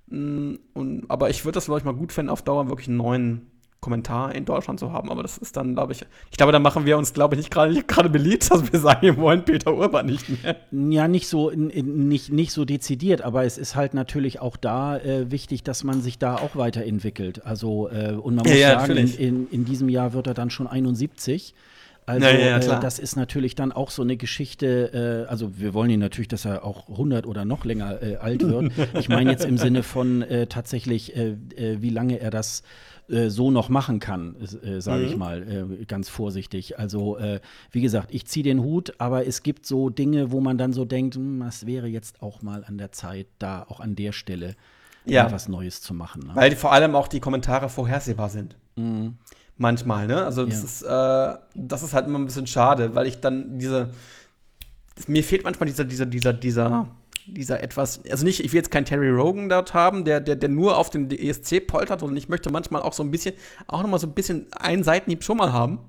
Mm, 0.07 0.55
und, 0.73 1.05
aber 1.07 1.29
ich 1.29 1.45
würde 1.45 1.55
das, 1.55 1.65
glaube 1.65 1.79
ich, 1.79 1.85
mal 1.85 1.95
gut 1.95 2.11
finden, 2.11 2.29
auf 2.29 2.41
Dauer 2.41 2.67
wirklich 2.67 2.89
einen 2.89 2.97
neuen 2.97 3.52
Kommentar 3.84 4.34
in 4.34 4.46
Deutschland 4.46 4.80
zu 4.80 4.93
haben. 4.93 5.12
Aber 5.12 5.22
das 5.22 5.38
ist 5.38 5.58
dann, 5.58 5.76
glaube 5.76 5.91
ich, 5.91 6.06
ich 6.32 6.38
glaube, 6.38 6.54
da 6.54 6.60
machen 6.60 6.86
wir 6.86 6.98
uns, 6.98 7.13
glaube 7.13 7.36
ich, 7.36 7.39
nicht 7.39 7.88
gerade 7.88 8.10
beliebt, 8.10 8.50
dass 8.50 8.72
wir 8.72 8.80
sagen, 8.80 9.02
wir 9.02 9.17
wollen 9.17 9.43
Peter 9.43 9.74
Urban 9.74 10.06
nicht 10.06 10.41
mehr. 10.41 10.56
Ja, 10.72 11.08
nicht 11.10 11.28
so, 11.28 11.52
nicht, 11.52 12.32
nicht 12.32 12.52
so 12.54 12.63
dezidiert, 12.63 13.22
aber 13.22 13.43
es 13.43 13.58
ist 13.58 13.76
halt 13.76 13.93
natürlich 13.93 14.39
auch 14.39 14.56
da 14.56 14.98
äh, 14.98 15.30
wichtig, 15.30 15.63
dass 15.63 15.84
man 15.84 16.02
sich 16.02 16.17
da 16.17 16.36
auch 16.36 16.56
weiterentwickelt. 16.56 17.46
Also, 17.46 17.89
äh, 17.89 18.13
und 18.13 18.36
man 18.36 18.46
muss 18.46 18.58
ja, 18.58 18.80
sagen, 18.80 18.96
in, 18.96 19.13
in, 19.15 19.48
in, 19.50 19.65
diesem 19.65 19.89
Jahr 19.89 20.13
wird 20.13 20.28
er 20.28 20.34
dann 20.34 20.50
schon 20.50 20.67
71. 20.67 21.54
Also 22.06 22.28
ja, 22.28 22.34
ja, 22.34 22.58
äh, 22.58 22.80
das 22.82 23.00
ist 23.00 23.15
natürlich 23.15 23.56
dann 23.56 23.72
auch 23.72 23.89
so 23.89 24.02
eine 24.02 24.17
Geschichte, 24.17 25.26
äh, 25.28 25.30
also 25.30 25.58
wir 25.58 25.74
wollen 25.74 25.89
ihn 25.89 26.00
natürlich, 26.00 26.28
dass 26.28 26.46
er 26.46 26.65
auch 26.65 26.89
100 26.89 27.26
oder 27.26 27.46
noch 27.46 27.65
länger 27.65 28.02
äh, 28.02 28.15
alt 28.17 28.43
wird. 28.43 28.72
ich 29.00 29.10
meine 29.10 29.32
jetzt 29.32 29.46
im 29.46 29.58
Sinne 29.58 29.84
von 29.84 30.22
äh, 30.22 30.48
tatsächlich, 30.48 31.15
äh, 31.15 31.36
äh, 31.56 31.82
wie 31.82 31.89
lange 31.89 32.19
er 32.19 32.30
das 32.30 32.63
so 33.07 33.51
noch 33.51 33.69
machen 33.69 33.99
kann, 33.99 34.35
sage 34.79 35.03
mhm. 35.03 35.09
ich 35.09 35.17
mal, 35.17 35.67
ganz 35.87 36.09
vorsichtig. 36.09 36.79
Also 36.79 37.17
wie 37.71 37.81
gesagt, 37.81 38.13
ich 38.13 38.25
ziehe 38.25 38.43
den 38.43 38.61
Hut, 38.61 38.93
aber 38.97 39.27
es 39.27 39.43
gibt 39.43 39.65
so 39.65 39.89
Dinge, 39.89 40.31
wo 40.31 40.39
man 40.39 40.57
dann 40.57 40.73
so 40.73 40.85
denkt, 40.85 41.15
hm, 41.15 41.39
das 41.41 41.65
wäre 41.65 41.87
jetzt 41.87 42.21
auch 42.21 42.41
mal 42.41 42.63
an 42.65 42.77
der 42.77 42.91
Zeit, 42.91 43.27
da 43.39 43.65
auch 43.67 43.79
an 43.79 43.95
der 43.95 44.11
Stelle 44.11 44.55
ja. 45.05 45.31
was 45.31 45.47
Neues 45.47 45.81
zu 45.81 45.93
machen. 45.93 46.23
Ne? 46.27 46.35
Weil 46.35 46.55
vor 46.55 46.71
allem 46.71 46.95
auch 46.95 47.07
die 47.07 47.19
Kommentare 47.19 47.69
vorhersehbar 47.69 48.29
sind. 48.29 48.55
Mhm. 48.75 49.17
Manchmal, 49.57 50.07
ne? 50.07 50.25
Also 50.25 50.45
das, 50.45 50.81
ja. 50.81 51.33
ist, 51.33 51.37
äh, 51.37 51.39
das 51.55 51.83
ist 51.83 51.93
halt 51.93 52.07
immer 52.07 52.17
ein 52.17 52.25
bisschen 52.25 52.47
schade, 52.47 52.95
weil 52.95 53.05
ich 53.05 53.19
dann 53.19 53.59
diese. 53.59 53.91
Mir 55.07 55.23
fehlt 55.23 55.43
manchmal 55.43 55.67
dieser, 55.67 55.85
dieser, 55.85 56.05
dieser, 56.05 56.33
dieser, 56.33 56.87
dieser 57.25 57.62
etwas. 57.63 58.01
Also 58.09 58.25
nicht, 58.25 58.43
ich 58.43 58.51
will 58.51 58.57
jetzt 58.57 58.71
keinen 58.71 58.86
Terry 58.86 59.09
Rogan 59.09 59.49
dort 59.49 59.73
haben, 59.73 60.05
der, 60.05 60.19
der, 60.19 60.36
der 60.36 60.49
nur 60.49 60.77
auf 60.77 60.89
dem 60.89 61.09
ESC 61.09 61.65
poltert, 61.65 62.01
sondern 62.01 62.17
ich 62.17 62.29
möchte 62.29 62.51
manchmal 62.51 62.81
auch 62.81 62.93
so 62.93 63.03
ein 63.03 63.12
bisschen, 63.12 63.36
auch 63.67 63.81
nochmal 63.81 63.99
so 63.99 64.07
ein 64.07 64.13
bisschen 64.13 64.51
einen 64.53 64.83
Seitenhieb 64.83 65.23
schon 65.23 65.38
mal 65.38 65.53
haben 65.53 65.79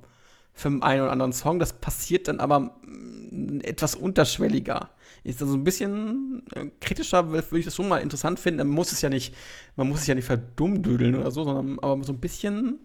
für 0.52 0.68
einen 0.68 1.02
oder 1.02 1.12
anderen 1.12 1.32
Song. 1.32 1.58
Das 1.58 1.72
passiert 1.72 2.28
dann 2.28 2.40
aber 2.40 2.60
mm, 2.60 3.60
etwas 3.62 3.94
unterschwelliger. 3.94 4.90
Ist 5.24 5.40
also 5.40 5.54
ein 5.54 5.64
bisschen 5.64 6.42
äh, 6.54 6.66
kritischer, 6.80 7.30
würde 7.30 7.58
ich 7.58 7.64
das 7.64 7.74
schon 7.74 7.88
mal 7.88 7.98
interessant 7.98 8.38
finden. 8.38 8.58
Man 8.58 8.74
muss 8.74 8.92
es 8.92 9.00
ja 9.00 9.08
nicht, 9.08 9.34
man 9.76 9.88
muss 9.88 10.00
es 10.00 10.06
ja 10.06 10.14
nicht 10.14 10.26
verdummdüdeln 10.26 11.14
oder 11.14 11.30
so, 11.30 11.44
sondern 11.44 11.78
aber 11.80 12.04
so 12.04 12.12
ein 12.12 12.20
bisschen 12.20 12.78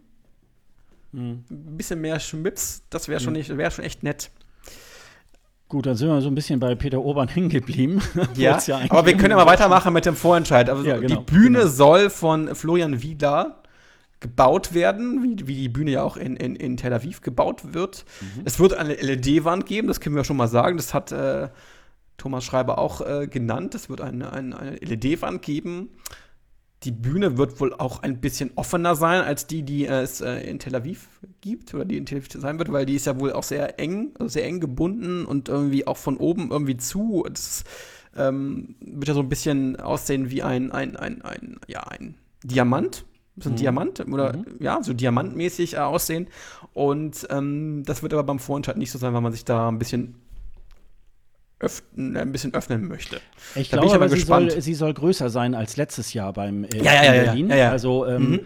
ein 1.13 1.45
bisschen 1.77 2.01
mehr 2.01 2.19
Schmips, 2.19 2.83
das 2.89 3.07
wäre 3.07 3.19
schon, 3.19 3.33
nicht, 3.33 3.55
wär 3.55 3.71
schon 3.71 3.85
echt 3.85 4.03
nett. 4.03 4.29
Gut, 5.69 5.85
dann 5.85 5.95
sind 5.95 6.09
wir 6.09 6.19
so 6.19 6.29
ein 6.29 6.35
bisschen 6.35 6.59
bei 6.59 6.73
Peter 6.73 6.99
Urban 6.99 7.27
hängen 7.33 7.49
geblieben. 7.49 8.01
Ja, 8.35 8.59
ja 8.65 8.81
aber 8.89 9.05
wir 9.05 9.15
können 9.15 9.31
ja 9.31 9.37
mal 9.37 9.45
weitermachen 9.45 9.93
mit 9.93 10.05
dem 10.05 10.15
Vorentscheid. 10.15 10.67
Also 10.69 10.83
ja, 10.83 10.97
genau, 10.97 11.21
die 11.21 11.31
Bühne 11.31 11.59
genau. 11.59 11.69
soll 11.71 12.09
von 12.09 12.55
Florian 12.55 13.03
Wiedler 13.03 13.61
gebaut 14.19 14.73
werden, 14.73 15.23
wie, 15.23 15.47
wie, 15.47 15.55
die 15.55 15.69
Bühne 15.69 15.91
ja 15.91 16.03
auch 16.03 16.17
in, 16.17 16.35
in, 16.35 16.55
in 16.55 16.75
Tel 16.75 16.91
Aviv 16.91 17.21
gebaut 17.21 17.73
wird. 17.73 18.03
Mhm. 18.19 18.41
Es 18.45 18.59
wird 18.59 18.73
eine 18.73 18.95
LED-Wand 18.95 19.65
geben, 19.65 19.87
das 19.87 20.01
können 20.01 20.15
wir 20.15 20.23
schon 20.23 20.37
mal 20.37 20.47
sagen. 20.47 20.75
Das 20.75 20.93
hat 20.93 21.11
äh, 21.11 21.49
Thomas 22.17 22.43
Schreiber 22.43 22.79
auch 22.79 22.99
äh, 23.01 23.27
genannt. 23.27 23.75
Es 23.75 23.89
wird 23.89 24.01
eine, 24.01 24.33
eine, 24.33 24.59
eine 24.59 24.75
LED-Wand 24.77 25.41
geben 25.43 25.89
die 26.83 26.91
Bühne 26.91 27.37
wird 27.37 27.59
wohl 27.59 27.73
auch 27.73 28.03
ein 28.03 28.21
bisschen 28.21 28.51
offener 28.55 28.95
sein 28.95 29.21
als 29.21 29.47
die, 29.47 29.63
die 29.63 29.85
es 29.85 30.21
äh, 30.21 30.49
in 30.49 30.59
Tel 30.59 30.75
Aviv 30.75 31.09
gibt 31.41 31.73
oder 31.73 31.83
die 31.83 31.97
in 31.97 32.05
Tel 32.05 32.19
Aviv 32.19 32.29
sein 32.33 32.57
wird, 32.57 32.71
weil 32.71 32.85
die 32.85 32.95
ist 32.95 33.05
ja 33.05 33.19
wohl 33.19 33.33
auch 33.33 33.43
sehr 33.43 33.79
eng, 33.79 34.11
also 34.17 34.29
sehr 34.29 34.45
eng 34.45 34.59
gebunden 34.59 35.25
und 35.25 35.49
irgendwie 35.49 35.85
auch 35.87 35.97
von 35.97 36.17
oben 36.17 36.51
irgendwie 36.51 36.77
zu. 36.77 37.25
Das 37.29 37.65
ähm, 38.15 38.75
wird 38.79 39.09
ja 39.09 39.13
so 39.13 39.19
ein 39.19 39.29
bisschen 39.29 39.77
aussehen 39.77 40.29
wie 40.29 40.41
ein, 40.41 40.71
ein, 40.71 40.95
ein, 40.95 41.21
ein, 41.21 41.59
ja, 41.67 41.81
ein 41.83 42.15
Diamant. 42.43 43.05
So 43.41 43.49
ein 43.49 43.53
mhm. 43.53 43.57
Diamant 43.57 43.99
oder 44.07 44.37
mhm. 44.37 44.45
ja, 44.59 44.81
so 44.81 44.93
diamantmäßig 44.93 45.75
äh, 45.75 45.77
aussehen. 45.77 46.27
Und 46.73 47.27
ähm, 47.29 47.83
das 47.85 48.03
wird 48.03 48.13
aber 48.13 48.23
beim 48.23 48.39
Vorentscheid 48.39 48.77
nicht 48.77 48.91
so 48.91 48.99
sein, 48.99 49.13
weil 49.13 49.21
man 49.21 49.31
sich 49.31 49.45
da 49.45 49.69
ein 49.69 49.79
bisschen 49.79 50.15
ein 51.97 52.31
bisschen 52.31 52.53
öffnen 52.53 52.87
möchte. 52.87 53.19
Ich 53.55 53.69
da 53.69 53.77
glaube, 53.77 53.95
aber, 53.95 54.05
aber 54.05 54.15
sie, 54.15 54.21
soll, 54.21 54.61
sie 54.61 54.73
soll 54.73 54.93
größer 54.93 55.29
sein 55.29 55.55
als 55.55 55.75
letztes 55.77 56.13
Jahr 56.13 56.31
beim 56.33 56.63
äh, 56.63 56.77
ja, 56.77 57.03
ja, 57.03 57.03
ja, 57.03 57.23
Berlin. 57.23 57.51
Also 57.51 58.05
ähm, 58.05 58.31
mhm. 58.31 58.39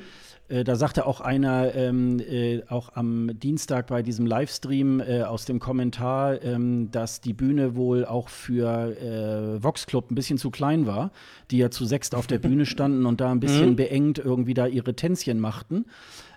äh, 0.50 0.64
da 0.64 0.76
sagte 0.76 1.06
auch 1.06 1.22
einer 1.22 1.76
ähm, 1.76 2.20
äh, 2.20 2.64
auch 2.70 2.96
am 2.96 3.30
Dienstag 3.40 3.88
bei 3.88 4.02
diesem 4.02 4.26
Livestream 4.26 5.00
äh, 5.00 5.22
aus 5.22 5.46
dem 5.46 5.60
Kommentar, 5.60 6.42
ähm, 6.44 6.90
dass 6.90 7.22
die 7.22 7.34
Bühne 7.34 7.76
wohl 7.76 8.04
auch 8.06 8.30
für 8.30 8.98
äh, 8.98 9.64
Vox 9.64 9.86
Club 9.86 10.10
ein 10.10 10.16
bisschen 10.16 10.40
zu 10.40 10.50
klein 10.50 10.88
war, 10.88 11.12
die 11.52 11.60
ja 11.60 11.70
zu 11.70 11.86
sechst 11.86 12.16
auf 12.16 12.26
der 12.26 12.40
Bühne 12.40 12.66
standen 12.66 13.06
und 13.06 13.22
da 13.22 13.32
ein 13.32 13.40
bisschen 13.40 13.72
mhm. 13.72 13.76
beengt 13.76 14.18
irgendwie 14.18 14.56
da 14.56 14.66
ihre 14.66 14.96
Tänzchen 14.96 15.40
machten. 15.40 15.86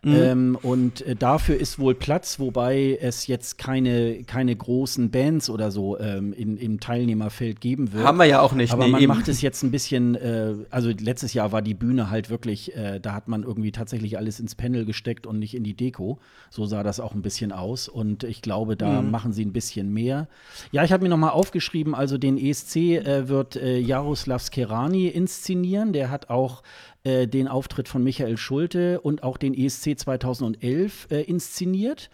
Mhm. 0.06 0.14
Ähm, 0.14 0.58
und 0.62 1.00
äh, 1.04 1.16
dafür 1.16 1.56
ist 1.56 1.80
wohl 1.80 1.96
Platz, 1.96 2.38
wobei 2.38 2.96
es 3.00 3.26
jetzt 3.26 3.58
keine, 3.58 4.22
keine 4.22 4.54
großen 4.54 5.10
Bands 5.10 5.50
oder 5.50 5.72
so 5.72 5.98
ähm, 5.98 6.32
in, 6.32 6.56
im 6.56 6.78
Teilnehmerfeld 6.78 7.60
geben 7.60 7.92
wird. 7.92 8.04
Haben 8.04 8.18
wir 8.18 8.26
ja 8.26 8.40
auch 8.40 8.52
nicht. 8.52 8.72
Aber 8.72 8.84
nee, 8.84 8.92
man 8.92 9.02
eben. 9.02 9.12
macht 9.12 9.26
es 9.26 9.42
jetzt 9.42 9.64
ein 9.64 9.72
bisschen, 9.72 10.14
äh, 10.14 10.54
also 10.70 10.90
letztes 10.90 11.34
Jahr 11.34 11.50
war 11.50 11.60
die 11.60 11.74
Bühne 11.74 12.08
halt 12.08 12.30
wirklich, 12.30 12.76
äh, 12.76 13.00
da 13.00 13.14
hat 13.14 13.26
man 13.26 13.42
irgendwie 13.42 13.72
tatsächlich 13.72 14.16
alles 14.16 14.38
ins 14.38 14.54
Panel 14.54 14.84
gesteckt 14.84 15.26
und 15.26 15.40
nicht 15.40 15.56
in 15.56 15.64
die 15.64 15.74
Deko. 15.74 16.20
So 16.50 16.66
sah 16.66 16.84
das 16.84 17.00
auch 17.00 17.12
ein 17.12 17.22
bisschen 17.22 17.50
aus. 17.50 17.88
Und 17.88 18.22
ich 18.22 18.42
glaube, 18.42 18.76
da 18.76 19.02
mhm. 19.02 19.10
machen 19.10 19.32
sie 19.32 19.44
ein 19.44 19.52
bisschen 19.52 19.92
mehr. 19.92 20.28
Ja, 20.70 20.84
ich 20.84 20.92
habe 20.92 21.02
mir 21.02 21.08
noch 21.08 21.16
mal 21.16 21.30
aufgeschrieben, 21.30 21.96
also 21.96 22.16
den 22.16 22.38
ESC 22.38 22.76
äh, 22.76 23.28
wird 23.28 23.56
äh, 23.56 23.78
Jaroslav 23.78 24.40
Skerani 24.40 25.08
inszenieren. 25.08 25.92
Der 25.92 26.10
hat 26.10 26.30
auch 26.30 26.62
äh, 27.06 27.28
den 27.28 27.46
Auftritt 27.46 27.88
von 27.88 28.02
Michael 28.02 28.36
Schulte 28.36 29.00
und 29.00 29.22
auch 29.22 29.36
den 29.36 29.54
ESC 29.54 29.96
2011 29.96 31.06
äh, 31.10 31.22
inszeniert. 31.22 32.10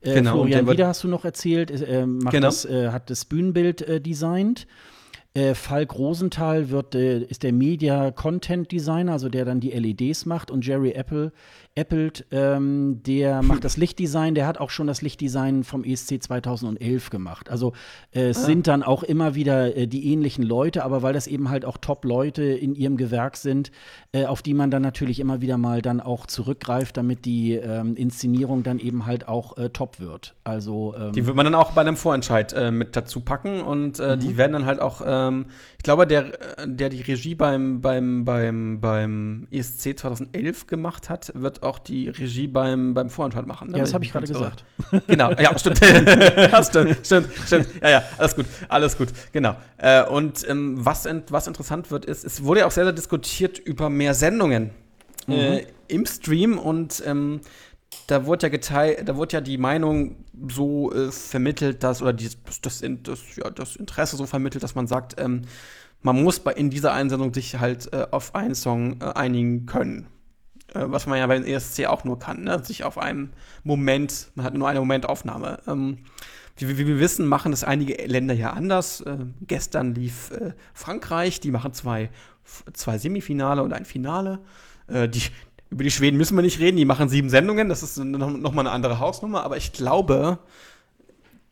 Äh, 0.00 0.14
genau, 0.14 0.32
Florian 0.32 0.70
Wieder 0.70 0.86
hast 0.86 1.02
du 1.02 1.08
noch 1.08 1.24
erzählt, 1.24 1.72
äh, 1.72 2.02
genau. 2.02 2.30
das, 2.30 2.64
äh, 2.64 2.90
hat 2.90 3.10
das 3.10 3.24
Bühnenbild 3.24 3.82
äh, 3.82 4.00
designt. 4.00 4.68
Äh, 5.34 5.54
Falk 5.54 5.98
Rosenthal 5.98 6.70
wird, 6.70 6.94
äh, 6.94 7.18
ist 7.18 7.42
der 7.42 7.52
Media 7.52 8.12
Content 8.12 8.70
Designer, 8.70 9.12
also 9.12 9.28
der 9.28 9.44
dann 9.44 9.58
die 9.58 9.70
LEDs 9.70 10.24
macht. 10.24 10.52
Und 10.52 10.64
Jerry 10.64 10.92
Apple 10.92 11.32
Appelt, 11.78 12.26
ähm, 12.32 13.02
der 13.04 13.42
macht 13.42 13.64
das 13.64 13.76
Lichtdesign, 13.76 14.34
der 14.34 14.46
hat 14.46 14.58
auch 14.58 14.70
schon 14.70 14.86
das 14.86 15.00
Lichtdesign 15.02 15.62
vom 15.62 15.84
ESC 15.84 16.22
2011 16.22 17.10
gemacht. 17.10 17.50
Also 17.50 17.72
äh, 18.12 18.28
es 18.28 18.38
ah. 18.38 18.46
sind 18.46 18.66
dann 18.66 18.82
auch 18.82 19.02
immer 19.02 19.34
wieder 19.34 19.76
äh, 19.76 19.86
die 19.86 20.12
ähnlichen 20.12 20.42
Leute, 20.44 20.84
aber 20.84 21.02
weil 21.02 21.12
das 21.12 21.26
eben 21.26 21.50
halt 21.50 21.64
auch 21.64 21.76
Top-Leute 21.76 22.42
in 22.42 22.74
ihrem 22.74 22.96
Gewerk 22.96 23.36
sind, 23.36 23.70
äh, 24.12 24.24
auf 24.24 24.42
die 24.42 24.54
man 24.54 24.70
dann 24.70 24.82
natürlich 24.82 25.20
immer 25.20 25.40
wieder 25.40 25.58
mal 25.58 25.82
dann 25.82 26.00
auch 26.00 26.26
zurückgreift, 26.26 26.96
damit 26.96 27.24
die 27.24 27.54
ähm, 27.54 27.94
Inszenierung 27.94 28.62
dann 28.62 28.78
eben 28.78 29.06
halt 29.06 29.28
auch 29.28 29.56
äh, 29.56 29.70
top 29.70 30.00
wird. 30.00 30.34
Also 30.44 30.94
ähm, 30.98 31.12
die 31.12 31.26
wird 31.26 31.36
man 31.36 31.44
dann 31.44 31.54
auch 31.54 31.72
bei 31.72 31.82
einem 31.82 31.96
Vorentscheid 31.96 32.52
äh, 32.54 32.70
mit 32.70 32.96
dazu 32.96 33.20
packen 33.20 33.60
und 33.60 34.00
äh, 34.00 34.16
mhm. 34.16 34.20
die 34.20 34.36
werden 34.36 34.52
dann 34.54 34.66
halt 34.66 34.80
auch, 34.80 35.02
ähm, 35.06 35.46
ich 35.76 35.84
glaube, 35.84 36.06
der, 36.06 36.32
der 36.66 36.88
die 36.88 37.02
Regie 37.02 37.34
beim, 37.34 37.80
beim, 37.80 38.24
beim, 38.24 38.80
beim 38.80 39.46
ESC 39.50 39.98
2011 39.98 40.66
gemacht 40.66 41.08
hat, 41.08 41.32
wird 41.34 41.62
auch 41.62 41.67
die 41.76 42.08
Regie 42.08 42.46
beim, 42.46 42.94
beim 42.94 43.10
Vorentscheid 43.10 43.46
machen. 43.46 43.70
Ne? 43.70 43.76
Ja, 43.76 43.84
das 43.84 43.92
habe 43.92 44.04
ich 44.04 44.12
gerade 44.12 44.26
gesagt. 44.26 44.64
Genau, 45.06 45.32
ja, 45.32 45.58
stimmt. 45.58 45.80
ja, 45.80 46.62
stimmt, 46.62 47.04
stimmt, 47.04 47.28
stimmt. 47.44 47.68
Ja, 47.82 47.90
ja, 47.90 48.02
alles 48.16 48.36
gut, 48.36 48.46
alles 48.68 48.96
gut, 48.96 49.08
genau. 49.32 49.56
Äh, 49.76 50.04
und 50.04 50.48
ähm, 50.48 50.76
was, 50.78 51.06
was 51.28 51.46
interessant 51.46 51.90
wird, 51.90 52.06
ist, 52.06 52.24
es 52.24 52.44
wurde 52.44 52.60
ja 52.60 52.66
auch 52.66 52.70
sehr, 52.70 52.84
sehr 52.84 52.94
diskutiert 52.94 53.58
über 53.58 53.90
mehr 53.90 54.14
Sendungen 54.14 54.70
mhm. 55.26 55.34
äh, 55.34 55.66
im 55.88 56.06
Stream 56.06 56.58
und 56.58 57.02
ähm, 57.04 57.40
da 58.06 58.24
wurde 58.24 58.46
ja 58.46 58.48
geteilt, 58.48 59.08
da 59.08 59.16
wurde 59.16 59.34
ja 59.34 59.40
die 59.40 59.58
Meinung 59.58 60.24
so 60.48 60.92
äh, 60.92 61.10
vermittelt, 61.10 61.82
dass, 61.82 62.00
oder 62.00 62.12
die, 62.12 62.30
das, 62.46 62.60
das, 62.60 62.82
das, 63.02 63.36
ja, 63.36 63.50
das 63.50 63.76
Interesse 63.76 64.16
so 64.16 64.26
vermittelt, 64.26 64.62
dass 64.62 64.74
man 64.74 64.86
sagt, 64.86 65.20
ähm, 65.20 65.42
man 66.02 66.22
muss 66.22 66.40
bei, 66.40 66.52
in 66.52 66.70
dieser 66.70 66.92
Einsendung 66.92 67.34
sich 67.34 67.58
halt 67.58 67.92
äh, 67.92 68.06
auf 68.10 68.34
einen 68.34 68.54
Song 68.54 69.00
äh, 69.00 69.04
einigen 69.14 69.66
können. 69.66 70.06
Äh, 70.74 70.84
was 70.86 71.06
man 71.06 71.18
ja 71.18 71.26
beim 71.26 71.44
ESC 71.44 71.86
auch 71.86 72.04
nur 72.04 72.18
kann, 72.18 72.44
ne? 72.44 72.62
sich 72.64 72.84
auf 72.84 72.98
einem 72.98 73.30
Moment, 73.64 74.30
man 74.34 74.44
hat 74.44 74.54
nur 74.54 74.68
eine 74.68 74.80
Momentaufnahme. 74.80 75.60
Ähm, 75.66 75.98
wie, 76.56 76.76
wie, 76.76 76.86
wir 76.86 76.98
wissen, 76.98 77.26
machen 77.26 77.52
das 77.52 77.64
einige 77.64 78.04
Länder 78.06 78.34
ja 78.34 78.50
anders. 78.50 79.00
Äh, 79.00 79.18
gestern 79.46 79.94
lief 79.94 80.30
äh, 80.32 80.52
Frankreich, 80.74 81.40
die 81.40 81.50
machen 81.50 81.72
zwei, 81.72 82.10
zwei 82.72 82.98
Semifinale 82.98 83.62
und 83.62 83.72
ein 83.72 83.84
Finale. 83.84 84.40
Äh, 84.88 85.08
die, 85.08 85.22
über 85.70 85.84
die 85.84 85.90
Schweden 85.90 86.16
müssen 86.16 86.36
wir 86.36 86.42
nicht 86.42 86.60
reden, 86.60 86.76
die 86.76 86.84
machen 86.84 87.08
sieben 87.08 87.30
Sendungen, 87.30 87.68
das 87.68 87.82
ist 87.82 87.98
noch, 87.98 88.30
noch 88.30 88.52
mal 88.52 88.62
eine 88.62 88.70
andere 88.70 88.98
Hausnummer, 88.98 89.44
aber 89.44 89.56
ich 89.58 89.72
glaube, 89.72 90.38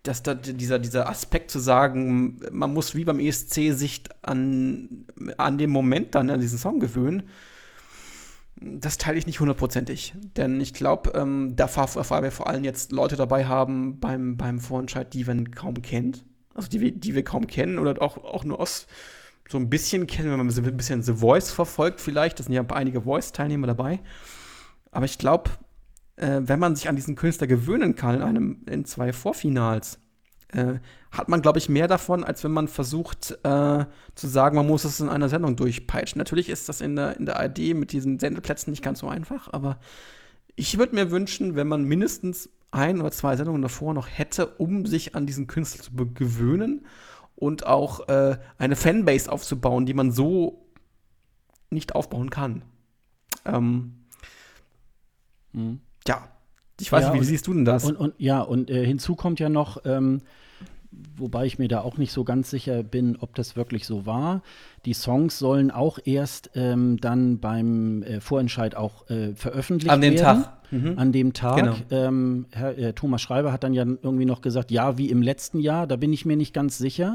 dass 0.03 0.23
da 0.23 0.35
dieser, 0.35 0.79
dieser 0.79 1.09
Aspekt 1.09 1.51
zu 1.51 1.59
sagen, 1.59 2.41
man 2.51 2.73
muss 2.73 2.95
wie 2.95 3.05
beim 3.05 3.21
ESC 3.21 3.73
sich 3.73 4.05
an, 4.23 5.07
an 5.37 5.59
dem 5.59 5.71
Moment 5.71 6.15
dann 6.15 6.31
an 6.31 6.41
diesen 6.41 6.59
Song 6.59 6.81
gewöhnen, 6.81 7.25
das 8.61 8.99
teile 8.99 9.19
ich 9.19 9.27
nicht 9.27 9.41
hundertprozentig. 9.41 10.15
Denn 10.37 10.61
ich 10.61 10.73
glaube, 10.73 11.13
ähm, 11.15 11.55
da 11.57 11.69
wir 12.23 12.31
vor 12.31 12.49
allem 12.49 12.65
jetzt 12.65 12.93
Leute 12.93 13.17
dabei 13.17 13.47
haben 13.47 14.01
beim, 14.01 14.37
beim 14.37 14.59
Vorentscheid, 14.59 15.13
die 15.13 15.27
wir 15.27 15.45
kaum 15.51 15.83
kennt. 15.83 16.25
Also 16.55 16.69
die, 16.69 16.99
die 16.99 17.15
wir 17.15 17.23
kaum 17.23 17.47
kennen 17.47 17.79
oder 17.79 18.01
auch, 18.01 18.17
auch 18.17 18.45
nur 18.45 18.61
aus 18.61 18.87
so 19.49 19.59
ein 19.59 19.71
bisschen 19.71 20.07
kennen, 20.07 20.31
wenn 20.31 20.39
man 20.39 20.51
so 20.51 20.63
ein 20.63 20.77
bisschen 20.77 21.03
The 21.03 21.15
Voice 21.15 21.51
verfolgt, 21.51 22.01
vielleicht. 22.01 22.39
Da 22.39 22.45
sind 22.45 22.53
ja 22.53 22.65
einige 22.71 23.03
Voice-Teilnehmer 23.03 23.67
dabei. 23.67 24.01
Aber 24.91 25.05
ich 25.05 25.19
glaube, 25.19 25.51
äh, 26.17 26.41
wenn 26.43 26.59
man 26.59 26.75
sich 26.75 26.89
an 26.89 26.97
diesen 26.97 27.15
Künstler 27.15 27.47
gewöhnen 27.47 27.95
kann 27.95 28.17
in 28.17 28.23
einem, 28.23 28.63
in 28.69 28.85
zwei 28.85 29.13
Vorfinals, 29.13 30.01
äh, 30.49 30.75
hat 31.11 31.29
man, 31.29 31.43
glaube 31.43 31.59
ich, 31.59 31.69
mehr 31.69 31.89
davon, 31.89 32.25
als 32.25 32.45
wenn 32.45 32.53
man 32.53 32.69
versucht 32.69 33.39
äh, 33.43 33.85
zu 34.15 34.27
sagen, 34.27 34.57
man 34.57 34.67
muss 34.67 34.85
es 34.85 35.01
in 35.01 35.09
einer 35.09 35.29
Sendung 35.29 35.57
durchpeitschen. 35.57 36.19
Natürlich 36.19 36.49
ist 36.49 36.69
das 36.69 36.81
in 36.81 36.97
der, 36.97 37.17
in 37.17 37.27
der 37.27 37.39
ARD 37.39 37.75
mit 37.75 37.93
diesen 37.93 38.19
Sendeplätzen 38.19 38.71
nicht 38.71 38.83
ganz 38.83 39.01
so 39.01 39.09
einfach, 39.09 39.53
aber 39.53 39.79
ich 40.55 40.79
würde 40.79 40.95
mir 40.95 41.11
wünschen, 41.11 41.57
wenn 41.57 41.69
man 41.69 41.85
mindestens 41.85 42.51
ein 42.71 43.01
oder 43.01 43.11
zwei 43.11 43.37
Sendungen 43.37 43.63
davor 43.63 43.95
noch 43.95 44.09
hätte, 44.09 44.47
um 44.47 44.87
sich 44.87 45.15
an 45.15 45.27
diesen 45.27 45.47
Künstler 45.47 45.83
zu 45.83 45.93
gewöhnen 46.13 46.87
und 47.35 47.67
auch 47.67 48.09
äh, 48.09 48.39
eine 48.59 48.77
Fanbase 48.77 49.31
aufzubauen, 49.31 49.87
die 49.87 49.95
man 49.95 50.11
so 50.11 50.67
nicht 51.71 51.95
aufbauen 51.95 52.31
kann. 52.31 52.63
Ähm, 53.45 54.07
mhm. 55.53 55.81
Ja, 56.07 56.29
ich 56.81 56.93
weiß 56.93 57.05
ja, 57.05 57.13
nicht, 57.13 57.23
wie 57.23 57.27
siehst 57.27 57.47
du 57.47 57.55
denn 57.55 57.65
das? 57.65 57.85
Und, 57.85 57.97
und 57.97 58.15
ja, 58.19 58.41
und 58.41 58.71
äh, 58.71 58.85
hinzu 58.85 59.15
kommt 59.15 59.41
ja 59.41 59.49
noch, 59.49 59.79
ähm, 59.85 60.21
wobei 61.17 61.47
ich 61.47 61.59
mir 61.59 61.69
da 61.69 61.81
auch 61.81 61.99
nicht 61.99 62.13
so 62.13 62.25
ganz 62.25 62.51
sicher 62.51 62.83
bin, 62.83 63.17
ob 63.21 63.35
das 63.35 63.57
wirklich 63.57 63.87
so 63.87 64.07
war. 64.07 64.43
Die 64.85 64.95
Songs 64.95 65.39
sollen 65.39 65.71
auch 65.71 65.99
erst 66.05 66.51
ähm, 66.55 66.99
dann 67.01 67.39
beim 67.39 68.03
äh, 68.03 68.21
Vorentscheid 68.21 68.77
auch 68.77 69.09
äh, 69.11 69.35
veröffentlicht 69.35 69.91
werden. 69.91 70.05
An 70.05 70.11
dem 70.11 70.17
Tag. 70.17 70.53
Mhm. 70.71 70.95
An 70.97 71.13
dem 71.13 71.33
Tag. 71.33 71.57
Genau. 71.57 71.77
Ähm, 71.91 72.47
Herr, 72.51 72.79
äh, 72.79 72.93
Thomas 72.93 73.23
Schreiber 73.23 73.53
hat 73.53 73.65
dann 73.65 73.73
ja 73.73 73.85
irgendwie 73.85 74.25
noch 74.25 74.41
gesagt, 74.41 74.71
ja, 74.71 74.99
wie 74.99 75.11
im 75.11 75.23
letzten 75.23 75.61
Jahr, 75.61 75.87
da 75.87 75.97
bin 75.97 76.13
ich 76.13 76.25
mir 76.25 76.37
nicht 76.37 76.55
ganz 76.55 76.79
sicher. 76.79 77.15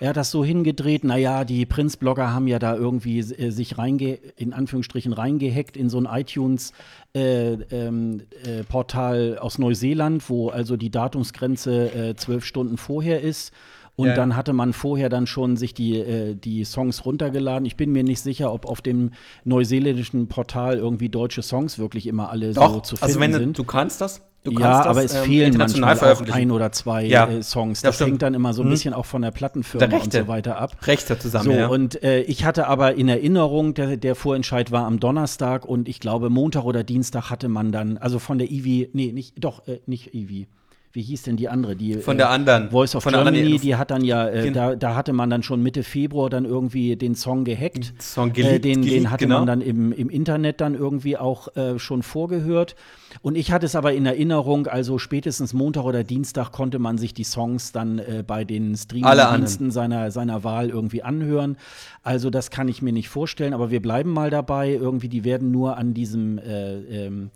Er 0.00 0.08
hat 0.08 0.16
das 0.16 0.30
so 0.30 0.42
hingedreht, 0.42 1.04
naja, 1.04 1.44
die 1.44 1.66
Prinz-Blogger 1.66 2.32
haben 2.32 2.46
ja 2.48 2.58
da 2.58 2.74
irgendwie 2.74 3.18
äh, 3.18 3.50
sich 3.50 3.76
reinge 3.76 4.14
in 4.36 4.54
Anführungsstrichen 4.54 5.12
reingehackt 5.12 5.76
in 5.76 5.90
so 5.90 5.98
ein 5.98 6.08
iTunes-Portal 6.10 7.58
äh, 7.70 7.86
ähm, 7.86 8.22
äh, 8.42 9.38
aus 9.38 9.58
Neuseeland, 9.58 10.30
wo 10.30 10.48
also 10.48 10.78
die 10.78 10.90
Datumsgrenze 10.90 11.92
äh, 11.92 12.16
zwölf 12.16 12.46
Stunden 12.46 12.78
vorher 12.78 13.20
ist. 13.20 13.52
Und 13.94 14.08
ja. 14.08 14.14
dann 14.14 14.34
hatte 14.34 14.54
man 14.54 14.72
vorher 14.72 15.10
dann 15.10 15.26
schon 15.26 15.58
sich 15.58 15.74
die, 15.74 15.98
äh, 15.98 16.34
die 16.34 16.64
Songs 16.64 17.04
runtergeladen. 17.04 17.66
Ich 17.66 17.76
bin 17.76 17.92
mir 17.92 18.02
nicht 18.02 18.20
sicher, 18.20 18.54
ob 18.54 18.64
auf 18.64 18.80
dem 18.80 19.10
neuseeländischen 19.44 20.28
Portal 20.28 20.78
irgendwie 20.78 21.10
deutsche 21.10 21.42
Songs 21.42 21.78
wirklich 21.78 22.06
immer 22.06 22.30
alle 22.30 22.54
Doch, 22.54 22.72
so 22.72 22.80
zu 22.80 22.96
finden 22.96 23.04
also 23.04 23.20
wenn 23.20 23.32
sind. 23.34 23.58
Du 23.58 23.64
kannst 23.64 24.00
das, 24.00 24.22
Du 24.42 24.52
ja, 24.52 24.78
das, 24.78 24.86
aber 24.86 25.04
es 25.04 25.14
ähm, 25.14 25.24
fehlen 25.24 25.56
manchmal 25.58 25.98
auch 25.98 26.22
ein 26.30 26.50
oder 26.50 26.72
zwei 26.72 27.04
ja. 27.04 27.28
äh, 27.28 27.42
Songs. 27.42 27.82
Das, 27.82 27.98
das 27.98 28.06
hängt 28.06 28.22
dann 28.22 28.32
immer 28.32 28.54
so 28.54 28.62
ein 28.62 28.68
mhm. 28.68 28.70
bisschen 28.70 28.94
auch 28.94 29.04
von 29.04 29.20
der 29.20 29.32
Plattenfirma 29.32 29.86
der 29.86 30.02
und 30.02 30.12
so 30.12 30.28
weiter 30.28 30.58
ab. 30.58 30.76
Rechte 30.82 31.18
zusammen, 31.18 31.44
so, 31.44 31.52
ja. 31.52 31.66
Und 31.66 32.02
äh, 32.02 32.22
ich 32.22 32.44
hatte 32.46 32.66
aber 32.66 32.94
in 32.94 33.08
Erinnerung, 33.08 33.74
der, 33.74 33.98
der 33.98 34.14
Vorentscheid 34.14 34.72
war 34.72 34.86
am 34.86 34.98
Donnerstag 34.98 35.66
und 35.66 35.88
ich 35.88 36.00
glaube 36.00 36.30
Montag 36.30 36.64
oder 36.64 36.84
Dienstag 36.84 37.28
hatte 37.28 37.48
man 37.48 37.70
dann, 37.70 37.98
also 37.98 38.18
von 38.18 38.38
der 38.38 38.50
Ivi, 38.50 38.88
nee, 38.94 39.12
nicht, 39.12 39.44
doch, 39.44 39.68
äh, 39.68 39.80
nicht 39.84 40.14
Ivi 40.14 40.48
wie 40.92 41.02
hieß 41.02 41.22
denn 41.22 41.36
die 41.36 41.48
andere? 41.48 41.76
Die, 41.76 41.94
von 41.98 42.16
der 42.16 42.26
äh, 42.26 42.30
anderen. 42.30 42.70
Voice 42.70 42.96
of 42.96 43.04
von 43.04 43.12
Germany, 43.12 43.38
anderen, 43.38 43.60
die 43.60 43.76
hat 43.76 43.92
dann 43.92 44.02
ja, 44.02 44.26
äh, 44.26 44.50
da, 44.50 44.74
da 44.74 44.96
hatte 44.96 45.12
man 45.12 45.30
dann 45.30 45.44
schon 45.44 45.62
Mitte 45.62 45.84
Februar 45.84 46.30
dann 46.30 46.44
irgendwie 46.44 46.96
den 46.96 47.14
Song 47.14 47.44
gehackt. 47.44 47.94
Song 47.98 48.32
geleakt, 48.32 48.56
äh, 48.56 48.60
den, 48.60 48.82
geleakt, 48.82 48.96
den 48.96 49.10
hatte 49.10 49.24
genau. 49.24 49.38
man 49.38 49.46
dann 49.46 49.60
im, 49.60 49.92
im 49.92 50.10
Internet 50.10 50.60
dann 50.60 50.74
irgendwie 50.74 51.16
auch 51.16 51.54
äh, 51.56 51.78
schon 51.78 52.02
vorgehört. 52.02 52.74
Und 53.22 53.36
ich 53.36 53.52
hatte 53.52 53.66
es 53.66 53.76
aber 53.76 53.92
in 53.92 54.04
Erinnerung, 54.04 54.66
also 54.66 54.98
spätestens 54.98 55.54
Montag 55.54 55.84
oder 55.84 56.02
Dienstag 56.02 56.50
konnte 56.50 56.80
man 56.80 56.98
sich 56.98 57.14
die 57.14 57.24
Songs 57.24 57.70
dann 57.70 58.00
äh, 58.00 58.24
bei 58.26 58.44
den 58.44 58.76
Streaming-Diensten 58.76 59.70
seiner, 59.70 60.10
seiner 60.10 60.42
Wahl 60.42 60.70
irgendwie 60.70 61.04
anhören. 61.04 61.56
Also 62.02 62.30
das 62.30 62.50
kann 62.50 62.66
ich 62.66 62.82
mir 62.82 62.92
nicht 62.92 63.08
vorstellen, 63.08 63.54
aber 63.54 63.70
wir 63.70 63.80
bleiben 63.80 64.10
mal 64.10 64.30
dabei. 64.30 64.70
Irgendwie, 64.70 65.08
die 65.08 65.24
werden 65.24 65.52
nur 65.52 65.76
an 65.76 65.94
diesem 65.94 66.38
äh, 66.38 67.06
ähm, 67.06 67.30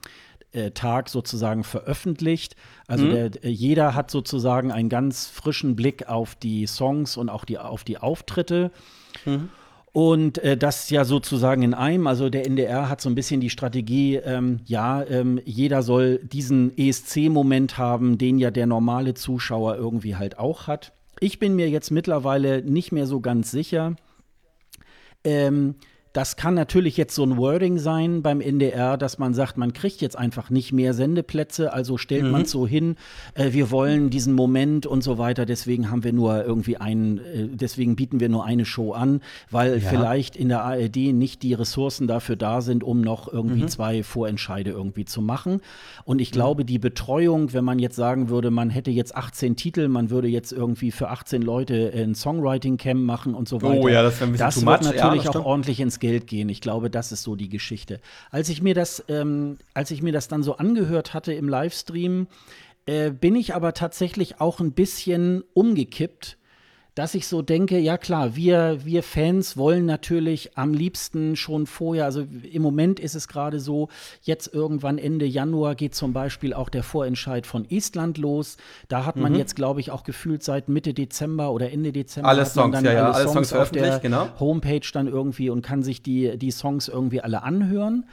äh, 0.54 0.70
Tag 0.70 1.08
sozusagen 1.08 1.64
veröffentlicht. 1.64 2.56
Also 2.86 3.04
mhm. 3.04 3.10
der, 3.10 3.44
äh, 3.44 3.48
jeder 3.48 3.94
hat 3.94 4.10
sozusagen 4.10 4.72
einen 4.72 4.88
ganz 4.88 5.26
frischen 5.26 5.76
Blick 5.76 6.08
auf 6.08 6.34
die 6.34 6.66
Songs 6.66 7.16
und 7.16 7.28
auch 7.28 7.44
die, 7.44 7.58
auf 7.58 7.84
die 7.84 7.98
Auftritte. 7.98 8.70
Mhm. 9.24 9.48
Und 9.92 10.38
äh, 10.38 10.56
das 10.56 10.90
ja 10.90 11.04
sozusagen 11.04 11.62
in 11.62 11.72
einem. 11.72 12.08
Also 12.08 12.28
der 12.28 12.46
NDR 12.46 12.88
hat 12.88 13.00
so 13.00 13.08
ein 13.08 13.14
bisschen 13.14 13.40
die 13.40 13.50
Strategie, 13.50 14.16
ähm, 14.16 14.58
ja, 14.64 15.04
ähm, 15.04 15.40
jeder 15.44 15.84
soll 15.84 16.18
diesen 16.18 16.76
ESC-Moment 16.76 17.78
haben, 17.78 18.18
den 18.18 18.38
ja 18.38 18.50
der 18.50 18.66
normale 18.66 19.14
Zuschauer 19.14 19.76
irgendwie 19.76 20.16
halt 20.16 20.36
auch 20.38 20.66
hat. 20.66 20.92
Ich 21.20 21.38
bin 21.38 21.54
mir 21.54 21.70
jetzt 21.70 21.92
mittlerweile 21.92 22.62
nicht 22.62 22.90
mehr 22.90 23.06
so 23.06 23.20
ganz 23.20 23.52
sicher. 23.52 23.94
Ähm, 25.22 25.76
das 26.14 26.36
kann 26.36 26.54
natürlich 26.54 26.96
jetzt 26.96 27.16
so 27.16 27.24
ein 27.24 27.36
Wording 27.36 27.76
sein 27.76 28.22
beim 28.22 28.40
NDR, 28.40 28.96
dass 28.96 29.18
man 29.18 29.34
sagt, 29.34 29.58
man 29.58 29.72
kriegt 29.72 30.00
jetzt 30.00 30.16
einfach 30.16 30.48
nicht 30.48 30.72
mehr 30.72 30.94
Sendeplätze, 30.94 31.72
also 31.72 31.98
stellt 31.98 32.22
mhm. 32.22 32.30
man 32.30 32.42
es 32.42 32.52
so 32.52 32.68
hin, 32.68 32.94
äh, 33.34 33.52
wir 33.52 33.72
wollen 33.72 34.10
diesen 34.10 34.32
Moment 34.32 34.86
und 34.86 35.02
so 35.02 35.18
weiter, 35.18 35.44
deswegen 35.44 35.90
haben 35.90 36.04
wir 36.04 36.12
nur 36.12 36.44
irgendwie 36.44 36.76
einen, 36.76 37.18
äh, 37.18 37.48
deswegen 37.48 37.96
bieten 37.96 38.20
wir 38.20 38.28
nur 38.28 38.44
eine 38.44 38.64
Show 38.64 38.92
an, 38.92 39.22
weil 39.50 39.82
ja. 39.82 39.88
vielleicht 39.90 40.36
in 40.36 40.48
der 40.48 40.62
ARD 40.62 41.12
nicht 41.12 41.42
die 41.42 41.52
Ressourcen 41.52 42.06
dafür 42.06 42.36
da 42.36 42.60
sind, 42.60 42.84
um 42.84 43.00
noch 43.00 43.26
irgendwie 43.32 43.62
mhm. 43.62 43.68
zwei 43.68 44.04
Vorentscheide 44.04 44.70
irgendwie 44.70 45.04
zu 45.04 45.20
machen. 45.20 45.62
Und 46.04 46.20
ich 46.20 46.30
mhm. 46.30 46.34
glaube, 46.34 46.64
die 46.64 46.78
Betreuung, 46.78 47.52
wenn 47.52 47.64
man 47.64 47.80
jetzt 47.80 47.96
sagen 47.96 48.28
würde, 48.28 48.52
man 48.52 48.70
hätte 48.70 48.92
jetzt 48.92 49.16
18 49.16 49.56
Titel, 49.56 49.88
man 49.88 50.10
würde 50.10 50.28
jetzt 50.28 50.52
irgendwie 50.52 50.92
für 50.92 51.08
18 51.08 51.42
Leute 51.42 51.92
ein 51.92 52.14
Songwriting-Camp 52.14 53.00
machen 53.00 53.34
und 53.34 53.48
so 53.48 53.62
weiter. 53.62 53.80
Oh 53.82 53.88
ja, 53.88 54.04
das 54.04 54.20
wäre 54.20 54.30
ein 54.30 54.32
bisschen 54.32 54.46
Das 54.46 54.64
wird 54.64 54.94
natürlich 54.94 55.24
ja, 55.24 55.30
auch 55.30 55.44
ordentlich 55.44 55.80
ins 55.80 56.03
Geld 56.04 56.26
gehen. 56.26 56.50
Ich 56.50 56.60
glaube, 56.60 56.90
das 56.90 57.12
ist 57.12 57.22
so 57.22 57.34
die 57.34 57.48
Geschichte. 57.48 57.98
Als 58.30 58.50
ich 58.50 58.60
mir 58.60 58.74
das, 58.74 59.02
ähm, 59.08 59.56
als 59.72 59.90
ich 59.90 60.02
mir 60.02 60.12
das 60.12 60.28
dann 60.28 60.42
so 60.42 60.56
angehört 60.56 61.14
hatte 61.14 61.32
im 61.32 61.48
Livestream, 61.48 62.26
äh, 62.84 63.10
bin 63.10 63.34
ich 63.34 63.54
aber 63.54 63.72
tatsächlich 63.72 64.38
auch 64.38 64.60
ein 64.60 64.72
bisschen 64.72 65.44
umgekippt 65.54 66.36
dass 66.94 67.14
ich 67.14 67.26
so 67.26 67.42
denke, 67.42 67.78
ja 67.78 67.98
klar, 67.98 68.36
wir, 68.36 68.84
wir 68.84 69.02
Fans 69.02 69.56
wollen 69.56 69.84
natürlich 69.84 70.56
am 70.56 70.72
liebsten 70.72 71.34
schon 71.34 71.66
vorher, 71.66 72.04
also 72.04 72.24
im 72.50 72.62
Moment 72.62 73.00
ist 73.00 73.14
es 73.14 73.26
gerade 73.26 73.58
so, 73.58 73.88
jetzt 74.22 74.52
irgendwann 74.54 74.98
Ende 74.98 75.26
Januar 75.26 75.74
geht 75.74 75.94
zum 75.94 76.12
Beispiel 76.12 76.54
auch 76.54 76.68
der 76.68 76.84
Vorentscheid 76.84 77.46
von 77.46 77.68
Estland 77.68 78.18
los. 78.18 78.56
Da 78.88 79.04
hat 79.04 79.16
man 79.16 79.32
mhm. 79.32 79.38
jetzt, 79.38 79.56
glaube 79.56 79.80
ich, 79.80 79.90
auch 79.90 80.04
gefühlt 80.04 80.44
seit 80.44 80.68
Mitte 80.68 80.94
Dezember 80.94 81.50
oder 81.50 81.72
Ende 81.72 81.92
Dezember 81.92 82.28
alle 82.28 82.46
Songs, 82.46 82.74
dann 82.74 82.84
ja, 82.84 82.92
ja, 82.92 83.04
alle, 83.06 83.14
alle 83.14 83.24
Songs, 83.24 83.48
Songs 83.48 83.60
auf 83.60 83.70
der 83.72 83.98
genau. 83.98 84.28
Homepage 84.38 84.86
dann 84.92 85.08
irgendwie 85.08 85.50
und 85.50 85.62
kann 85.62 85.82
sich 85.82 86.02
die, 86.02 86.38
die 86.38 86.50
Songs 86.52 86.88
irgendwie 86.88 87.20
alle 87.20 87.42
anhören. 87.42 88.04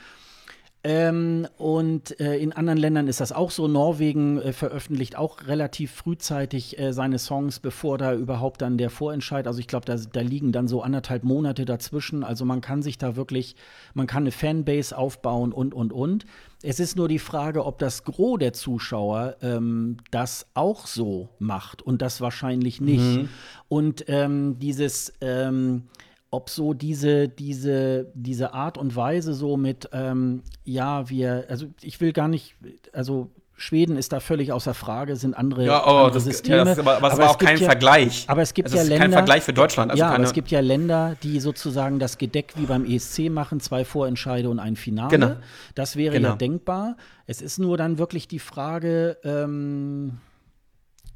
Ähm, 0.83 1.47
und 1.57 2.19
äh, 2.19 2.37
in 2.37 2.53
anderen 2.53 2.79
Ländern 2.79 3.07
ist 3.07 3.21
das 3.21 3.31
auch 3.31 3.51
so. 3.51 3.67
Norwegen 3.67 4.41
äh, 4.41 4.51
veröffentlicht 4.51 5.15
auch 5.15 5.45
relativ 5.45 5.91
frühzeitig 5.91 6.79
äh, 6.79 6.91
seine 6.91 7.19
Songs, 7.19 7.59
bevor 7.59 7.99
da 7.99 8.15
überhaupt 8.15 8.63
dann 8.63 8.79
der 8.79 8.89
Vorentscheid. 8.89 9.45
Also 9.45 9.59
ich 9.59 9.67
glaube, 9.67 9.85
da, 9.85 9.95
da, 9.95 10.21
liegen 10.21 10.51
dann 10.51 10.67
so 10.67 10.81
anderthalb 10.81 11.23
Monate 11.23 11.65
dazwischen. 11.65 12.23
Also 12.23 12.45
man 12.45 12.61
kann 12.61 12.81
sich 12.81 12.97
da 12.97 13.15
wirklich, 13.15 13.55
man 13.93 14.07
kann 14.07 14.23
eine 14.23 14.31
Fanbase 14.31 14.97
aufbauen 14.97 15.51
und, 15.51 15.75
und, 15.75 15.93
und. 15.93 16.25
Es 16.63 16.79
ist 16.79 16.95
nur 16.95 17.07
die 17.07 17.19
Frage, 17.19 17.65
ob 17.65 17.77
das 17.77 18.03
Gros 18.03 18.39
der 18.39 18.53
Zuschauer 18.53 19.35
ähm, 19.41 19.97
das 20.09 20.47
auch 20.55 20.87
so 20.87 21.29
macht 21.37 21.83
und 21.83 22.01
das 22.01 22.21
wahrscheinlich 22.21 22.81
nicht. 22.81 23.17
Mhm. 23.17 23.29
Und 23.67 24.05
ähm, 24.07 24.57
dieses 24.57 25.13
ähm, 25.21 25.83
ob 26.31 26.49
so 26.49 26.73
diese, 26.73 27.27
diese, 27.27 28.09
diese 28.13 28.53
Art 28.53 28.77
und 28.77 28.95
Weise 28.95 29.33
so 29.33 29.57
mit, 29.57 29.89
ähm, 29.91 30.43
ja, 30.63 31.09
wir, 31.09 31.45
also 31.49 31.67
ich 31.81 31.99
will 31.99 32.13
gar 32.13 32.29
nicht, 32.29 32.55
also 32.93 33.29
Schweden 33.57 33.95
ist 33.95 34.11
da 34.11 34.19
völlig 34.19 34.51
außer 34.51 34.73
Frage, 34.73 35.17
sind 35.17 35.35
andere, 35.35 35.65
ja, 35.65 35.85
oh, 35.85 35.89
andere 35.89 36.11
das, 36.13 36.23
Systeme. 36.23 36.57
Ja, 36.57 36.65
das, 36.65 36.79
aber, 36.79 36.97
aber, 36.97 37.05
aber 37.05 37.13
es 37.13 37.19
war 37.19 37.29
auch 37.31 37.37
kein 37.37 37.57
ja, 37.57 37.65
Vergleich. 37.65 38.25
Aber 38.27 38.41
es 38.41 38.53
gibt 38.53 38.67
also 38.67 38.77
ja 38.77 38.83
Länder. 38.83 38.97
kein 38.97 39.11
Vergleich 39.11 39.43
für 39.43 39.53
Deutschland. 39.53 39.91
Also 39.91 39.99
ja, 39.99 40.09
aber 40.09 40.23
es 40.23 40.33
gibt 40.33 40.49
ja 40.49 40.61
Länder, 40.61 41.15
die 41.21 41.39
sozusagen 41.39 41.99
das 41.99 42.17
Gedeck 42.17 42.53
wie 42.55 42.65
beim 42.65 42.85
ESC 42.85 43.29
machen, 43.29 43.59
zwei 43.59 43.85
Vorentscheide 43.85 44.49
und 44.49 44.59
ein 44.59 44.77
Finale. 44.77 45.09
Genau. 45.09 45.35
Das 45.75 45.95
wäre 45.95 46.15
genau. 46.15 46.29
ja 46.29 46.35
denkbar. 46.35 46.95
Es 47.27 47.41
ist 47.41 47.59
nur 47.59 47.77
dann 47.77 47.99
wirklich 47.99 48.27
die 48.27 48.39
Frage, 48.39 49.17
ähm, 49.23 50.17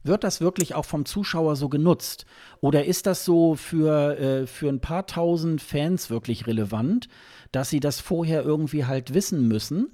wird 0.06 0.24
das 0.24 0.42
wirklich 0.42 0.76
auch 0.76 0.86
vom 0.86 1.06
Zuschauer 1.06 1.56
so 1.56 1.70
genutzt? 1.70 2.26
Oder 2.62 2.86
ist 2.86 3.06
das 3.06 3.26
so 3.26 3.56
für, 3.56 4.18
äh, 4.18 4.48
für 4.48 4.70
ein 4.70 4.80
paar 4.80 5.06
tausend 5.08 5.62
Fans 5.62 6.10
wirklich 6.10 6.48
relevant, 6.48 7.08
dass 7.52 7.70
sie 7.70 7.80
das 7.80 8.00
vorher 8.00 8.44
irgendwie 8.44 8.86
halt 8.86 9.14
wissen 9.14 9.48
müssen? 9.48 9.94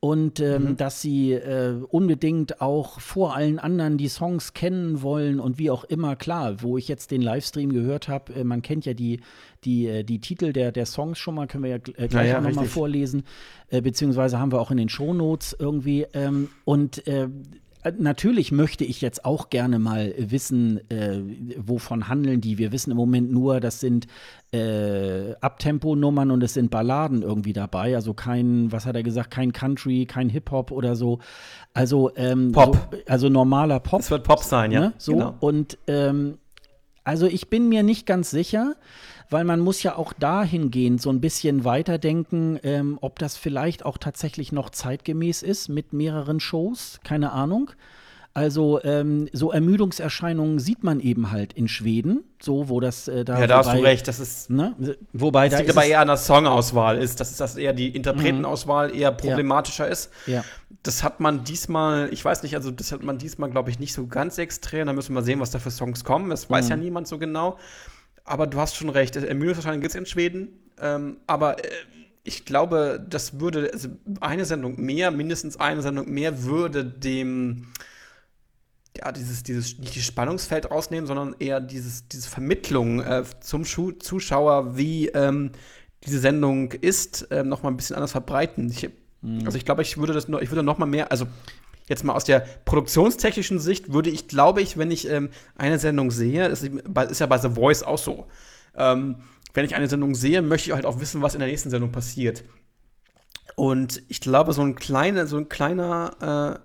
und 0.00 0.38
ähm, 0.38 0.62
mhm. 0.62 0.76
dass 0.76 1.02
sie 1.02 1.32
äh, 1.32 1.74
unbedingt 1.88 2.60
auch 2.60 3.00
vor 3.00 3.34
allen 3.34 3.58
anderen 3.58 3.98
die 3.98 4.08
Songs 4.08 4.52
kennen 4.52 5.02
wollen 5.02 5.40
und 5.40 5.58
wie 5.58 5.70
auch 5.70 5.82
immer. 5.84 6.14
Klar, 6.14 6.62
wo 6.62 6.78
ich 6.78 6.86
jetzt 6.86 7.10
den 7.10 7.20
Livestream 7.20 7.72
gehört 7.72 8.06
habe, 8.06 8.32
äh, 8.32 8.44
man 8.44 8.62
kennt 8.62 8.86
ja 8.86 8.94
die, 8.94 9.20
die, 9.64 9.88
äh, 9.88 10.04
die 10.04 10.20
Titel 10.20 10.52
der, 10.52 10.70
der 10.70 10.86
Songs 10.86 11.18
schon 11.18 11.34
mal, 11.34 11.48
können 11.48 11.64
wir 11.64 11.70
ja 11.70 11.80
äh, 11.96 12.06
gleich 12.06 12.28
ja, 12.28 12.40
nochmal 12.40 12.66
vorlesen, 12.66 13.24
äh, 13.70 13.82
beziehungsweise 13.82 14.38
haben 14.38 14.52
wir 14.52 14.60
auch 14.60 14.70
in 14.70 14.76
den 14.76 14.88
Shownotes 14.88 15.56
irgendwie. 15.58 16.06
Ähm, 16.12 16.48
und 16.64 17.04
äh, 17.08 17.28
natürlich 17.98 18.52
möchte 18.52 18.84
ich 18.84 19.00
jetzt 19.00 19.24
auch 19.24 19.50
gerne 19.50 19.78
mal 19.78 20.14
wissen, 20.18 20.80
äh, 20.90 21.20
wovon 21.56 22.08
handeln 22.08 22.40
die. 22.40 22.58
Wir 22.58 22.72
wissen 22.72 22.90
im 22.90 22.96
Moment 22.96 23.30
nur, 23.30 23.60
das 23.60 23.80
sind 23.80 24.06
äh, 24.52 25.34
Abtempo-Nummern 25.40 26.30
und 26.30 26.42
es 26.42 26.54
sind 26.54 26.70
Balladen 26.70 27.22
irgendwie 27.22 27.52
dabei. 27.52 27.94
Also 27.94 28.14
kein, 28.14 28.72
was 28.72 28.86
hat 28.86 28.96
er 28.96 29.02
gesagt, 29.02 29.30
kein 29.30 29.52
Country, 29.52 30.06
kein 30.06 30.28
Hip-Hop 30.28 30.70
oder 30.70 30.96
so. 30.96 31.18
Also 31.74 32.10
ähm, 32.16 32.52
Pop. 32.52 32.76
So, 32.90 32.98
also 33.06 33.28
normaler 33.28 33.80
Pop. 33.80 34.00
Es 34.00 34.10
wird 34.10 34.24
Pop 34.24 34.42
sein, 34.42 34.72
ja. 34.72 34.80
Ne? 34.80 34.92
So 34.98 35.12
genau. 35.12 35.34
und 35.40 35.78
ähm, 35.86 36.38
also 37.04 37.26
ich 37.26 37.48
bin 37.48 37.68
mir 37.68 37.82
nicht 37.82 38.06
ganz 38.06 38.30
sicher 38.30 38.74
weil 39.30 39.44
man 39.44 39.60
muss 39.60 39.82
ja 39.82 39.96
auch 39.96 40.12
dahingehend 40.12 41.02
so 41.02 41.10
ein 41.10 41.20
bisschen 41.20 41.64
weiterdenken, 41.64 42.58
ähm, 42.62 42.98
ob 43.00 43.18
das 43.18 43.36
vielleicht 43.36 43.84
auch 43.84 43.98
tatsächlich 43.98 44.52
noch 44.52 44.70
zeitgemäß 44.70 45.42
ist 45.42 45.68
mit 45.68 45.92
mehreren 45.92 46.40
Shows, 46.40 47.00
keine 47.04 47.32
Ahnung. 47.32 47.72
Also 48.38 48.80
ähm, 48.84 49.28
so 49.32 49.50
Ermüdungserscheinungen 49.50 50.60
sieht 50.60 50.84
man 50.84 51.00
eben 51.00 51.32
halt 51.32 51.54
in 51.54 51.66
Schweden, 51.66 52.22
so 52.40 52.68
wo 52.68 52.78
das 52.78 53.08
äh, 53.08 53.24
da. 53.24 53.40
Ja, 53.40 53.48
da 53.48 53.58
wobei, 53.58 53.68
hast 53.68 53.78
du 53.78 53.82
recht. 53.82 54.08
Das 54.08 54.20
ist. 54.20 54.50
Ne? 54.50 54.96
Wobei 55.12 55.48
das 55.48 55.58
da 55.58 55.64
liegt 55.64 55.76
aber 55.76 55.84
eher 55.84 56.00
an 56.00 56.06
der 56.06 56.18
Songauswahl 56.18 56.98
ist, 56.98 57.18
dass 57.18 57.36
das 57.36 57.56
eher 57.56 57.72
die 57.72 57.88
Interpretenauswahl 57.88 58.94
eher 58.94 59.10
problematischer 59.10 59.86
ja. 59.86 59.92
ist. 59.92 60.12
Ja. 60.26 60.44
Das 60.84 61.02
hat 61.02 61.18
man 61.18 61.42
diesmal, 61.42 62.10
ich 62.12 62.24
weiß 62.24 62.44
nicht, 62.44 62.54
also 62.54 62.70
das 62.70 62.92
hat 62.92 63.02
man 63.02 63.18
diesmal, 63.18 63.50
glaube 63.50 63.70
ich, 63.70 63.80
nicht 63.80 63.92
so 63.92 64.06
ganz 64.06 64.38
extrem. 64.38 64.86
Da 64.86 64.92
müssen 64.92 65.14
wir 65.14 65.22
sehen, 65.22 65.40
was 65.40 65.50
da 65.50 65.58
für 65.58 65.72
Songs 65.72 66.04
kommen. 66.04 66.30
Das 66.30 66.48
weiß 66.48 66.66
mhm. 66.66 66.70
ja 66.70 66.76
niemand 66.76 67.08
so 67.08 67.18
genau. 67.18 67.58
Aber 68.28 68.46
du 68.46 68.60
hast 68.60 68.76
schon 68.76 68.90
recht. 68.90 69.16
Ermüdungserscheinungen 69.16 69.80
gibt 69.80 69.94
es 69.94 69.98
in 69.98 70.06
Schweden. 70.06 70.48
Ähm, 70.80 71.16
aber 71.26 71.64
äh, 71.64 71.68
ich 72.24 72.44
glaube, 72.44 73.04
das 73.08 73.40
würde, 73.40 73.70
also 73.72 73.88
eine 74.20 74.44
Sendung 74.44 74.80
mehr, 74.80 75.10
mindestens 75.10 75.58
eine 75.58 75.82
Sendung 75.82 76.10
mehr, 76.10 76.44
würde 76.44 76.84
dem, 76.84 77.68
ja, 78.96 79.12
dieses, 79.12 79.42
dieses, 79.42 79.78
nicht 79.78 79.96
das 79.96 80.04
Spannungsfeld 80.04 80.70
rausnehmen, 80.70 81.06
sondern 81.06 81.34
eher 81.38 81.60
dieses, 81.60 82.06
diese 82.08 82.28
Vermittlung 82.28 83.00
äh, 83.00 83.24
zum 83.40 83.64
Schu 83.64 83.92
Zuschauer, 83.92 84.76
wie 84.76 85.08
ähm, 85.08 85.52
diese 86.04 86.18
Sendung 86.18 86.72
ist, 86.72 87.30
äh, 87.30 87.42
noch 87.44 87.62
mal 87.62 87.70
ein 87.70 87.76
bisschen 87.76 87.96
anders 87.96 88.12
verbreiten. 88.12 88.70
Ich, 88.70 88.88
mhm. 89.22 89.46
Also 89.46 89.56
ich 89.56 89.64
glaube, 89.64 89.82
ich 89.82 89.96
würde 89.96 90.12
das 90.12 90.28
noch, 90.28 90.40
ich 90.40 90.50
würde 90.50 90.62
noch 90.62 90.76
mal 90.76 90.86
mehr, 90.86 91.10
also 91.10 91.26
jetzt 91.88 92.04
mal 92.04 92.14
aus 92.14 92.24
der 92.24 92.40
produktionstechnischen 92.64 93.58
Sicht 93.58 93.92
würde 93.92 94.10
ich, 94.10 94.28
glaube 94.28 94.62
ich, 94.62 94.76
wenn 94.76 94.90
ich 94.90 95.08
ähm, 95.08 95.30
eine 95.56 95.78
Sendung 95.78 96.10
sehe, 96.10 96.48
das 96.48 96.62
ist 96.62 97.20
ja 97.20 97.26
bei 97.26 97.38
The 97.38 97.50
Voice 97.50 97.82
auch 97.82 97.98
so, 97.98 98.26
ähm, 98.76 99.16
wenn 99.54 99.64
ich 99.64 99.74
eine 99.74 99.88
Sendung 99.88 100.14
sehe, 100.14 100.42
möchte 100.42 100.70
ich 100.70 100.74
halt 100.74 100.86
auch 100.86 101.00
wissen, 101.00 101.22
was 101.22 101.34
in 101.34 101.40
der 101.40 101.48
nächsten 101.48 101.70
Sendung 101.70 101.90
passiert. 101.90 102.44
Und 103.56 104.02
ich 104.08 104.20
glaube, 104.20 104.52
so 104.52 104.62
ein 104.62 104.76
kleiner, 104.76 105.26
so 105.26 105.36
ein 105.36 105.48
kleiner, 105.48 106.60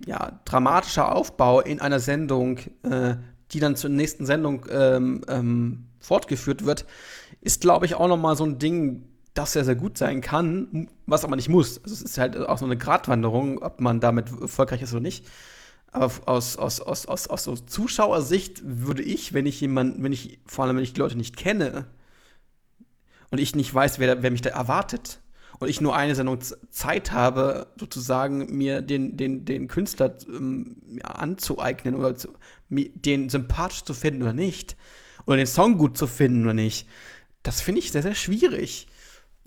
äh, 0.00 0.08
ja, 0.08 0.40
dramatischer 0.44 1.14
Aufbau 1.14 1.60
in 1.60 1.80
einer 1.80 2.00
Sendung, 2.00 2.58
äh, 2.82 3.16
die 3.50 3.60
dann 3.60 3.76
zur 3.76 3.90
nächsten 3.90 4.24
Sendung 4.24 4.66
ähm, 4.70 5.22
ähm, 5.28 5.88
fortgeführt 6.00 6.64
wird, 6.64 6.86
ist, 7.40 7.60
glaube 7.60 7.86
ich, 7.86 7.96
auch 7.96 8.08
noch 8.08 8.16
mal 8.16 8.36
so 8.36 8.44
ein 8.44 8.58
Ding, 8.58 9.11
das 9.34 9.52
sehr, 9.52 9.64
sehr 9.64 9.76
gut 9.76 9.96
sein 9.96 10.20
kann, 10.20 10.88
was 11.06 11.24
aber 11.24 11.36
nicht 11.36 11.48
muss. 11.48 11.82
Also 11.82 11.94
es 11.94 12.02
ist 12.02 12.18
halt 12.18 12.36
auch 12.36 12.58
so 12.58 12.66
eine 12.66 12.76
Gratwanderung, 12.76 13.58
ob 13.62 13.80
man 13.80 14.00
damit 14.00 14.30
erfolgreich 14.40 14.82
ist 14.82 14.92
oder 14.92 15.00
nicht. 15.00 15.26
Aber 15.90 16.10
aus, 16.26 16.56
aus, 16.56 16.80
aus, 16.80 17.06
aus, 17.06 17.28
aus 17.28 17.44
so 17.44 17.56
Zuschauersicht 17.56 18.62
würde 18.64 19.02
ich, 19.02 19.32
wenn 19.32 19.46
ich 19.46 19.60
jemanden, 19.60 20.02
wenn 20.02 20.12
ich, 20.12 20.40
vor 20.46 20.64
allem 20.64 20.76
wenn 20.76 20.84
ich 20.84 20.94
die 20.94 21.00
Leute 21.00 21.16
nicht 21.16 21.36
kenne 21.36 21.86
und 23.30 23.38
ich 23.38 23.54
nicht 23.54 23.74
weiß, 23.74 23.98
wer, 23.98 24.22
wer 24.22 24.30
mich 24.30 24.40
da 24.42 24.50
erwartet 24.50 25.20
und 25.58 25.68
ich 25.68 25.80
nur 25.80 25.94
eine 25.94 26.14
Sendung 26.14 26.38
Zeit 26.70 27.12
habe, 27.12 27.68
sozusagen 27.78 28.56
mir 28.56 28.82
den, 28.82 29.16
den, 29.16 29.44
den 29.44 29.68
Künstler 29.68 30.16
ähm, 30.28 30.76
anzueignen 31.02 31.94
oder 31.94 32.16
zu, 32.16 32.28
den 32.68 33.28
sympathisch 33.28 33.84
zu 33.84 33.94
finden 33.94 34.22
oder 34.22 34.32
nicht, 34.32 34.76
oder 35.26 35.36
den 35.36 35.46
Song 35.46 35.78
gut 35.78 35.96
zu 35.96 36.06
finden 36.06 36.44
oder 36.44 36.54
nicht, 36.54 36.88
das 37.42 37.60
finde 37.60 37.80
ich 37.80 37.92
sehr, 37.92 38.02
sehr 38.02 38.14
schwierig. 38.14 38.86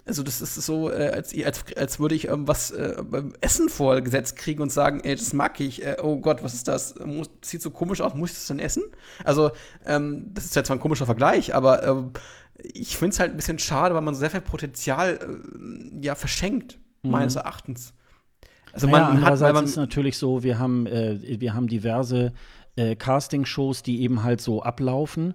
Also 0.07 0.21
das 0.21 0.39
ist 0.39 0.53
so, 0.55 0.91
äh, 0.91 1.09
als, 1.09 1.33
als, 1.43 1.63
als 1.75 1.99
würde 1.99 2.13
ich 2.13 2.25
irgendwas 2.25 2.69
äh, 2.69 3.01
beim 3.03 3.33
Essen 3.41 3.69
vorgesetzt 3.69 4.35
kriegen 4.35 4.61
und 4.61 4.71
sagen, 4.71 4.99
ey, 5.03 5.15
das 5.15 5.33
mag 5.33 5.59
ich. 5.59 5.83
Äh, 5.83 5.97
oh 6.01 6.17
Gott, 6.17 6.43
was 6.43 6.53
ist 6.53 6.67
das? 6.67 6.93
Muss, 7.03 7.31
sieht 7.43 7.63
so 7.63 7.71
komisch 7.71 8.01
aus, 8.01 8.13
muss 8.13 8.29
ich 8.29 8.35
das 8.35 8.45
dann 8.47 8.59
essen? 8.59 8.83
Also, 9.23 9.49
ähm, 9.83 10.27
das 10.31 10.45
ist 10.45 10.55
ja 10.55 10.63
zwar 10.63 10.75
ein 10.75 10.79
komischer 10.79 11.07
Vergleich, 11.07 11.55
aber 11.55 11.83
ähm, 11.83 12.11
ich 12.61 12.97
finde 12.97 13.13
es 13.13 13.19
halt 13.19 13.31
ein 13.31 13.37
bisschen 13.37 13.57
schade, 13.57 13.95
weil 13.95 14.01
man 14.01 14.13
so 14.13 14.19
sehr 14.19 14.29
viel 14.29 14.41
Potenzial 14.41 15.17
äh, 15.19 16.05
ja 16.05 16.13
verschenkt, 16.13 16.77
mhm. 17.01 17.11
meines 17.11 17.35
Erachtens. 17.35 17.93
Also 18.73 18.87
man, 18.87 19.15
naja, 19.15 19.27
hat, 19.27 19.39
weil 19.39 19.53
man 19.53 19.65
ist 19.65 19.77
natürlich 19.77 20.17
so, 20.17 20.43
wir 20.43 20.59
haben, 20.59 20.85
äh, 20.85 21.39
wir 21.39 21.53
haben 21.55 21.67
diverse 21.67 22.33
äh, 22.75 22.95
Casting-Shows, 22.95 23.81
die 23.83 24.01
eben 24.01 24.21
halt 24.21 24.41
so 24.41 24.61
ablaufen. 24.61 25.33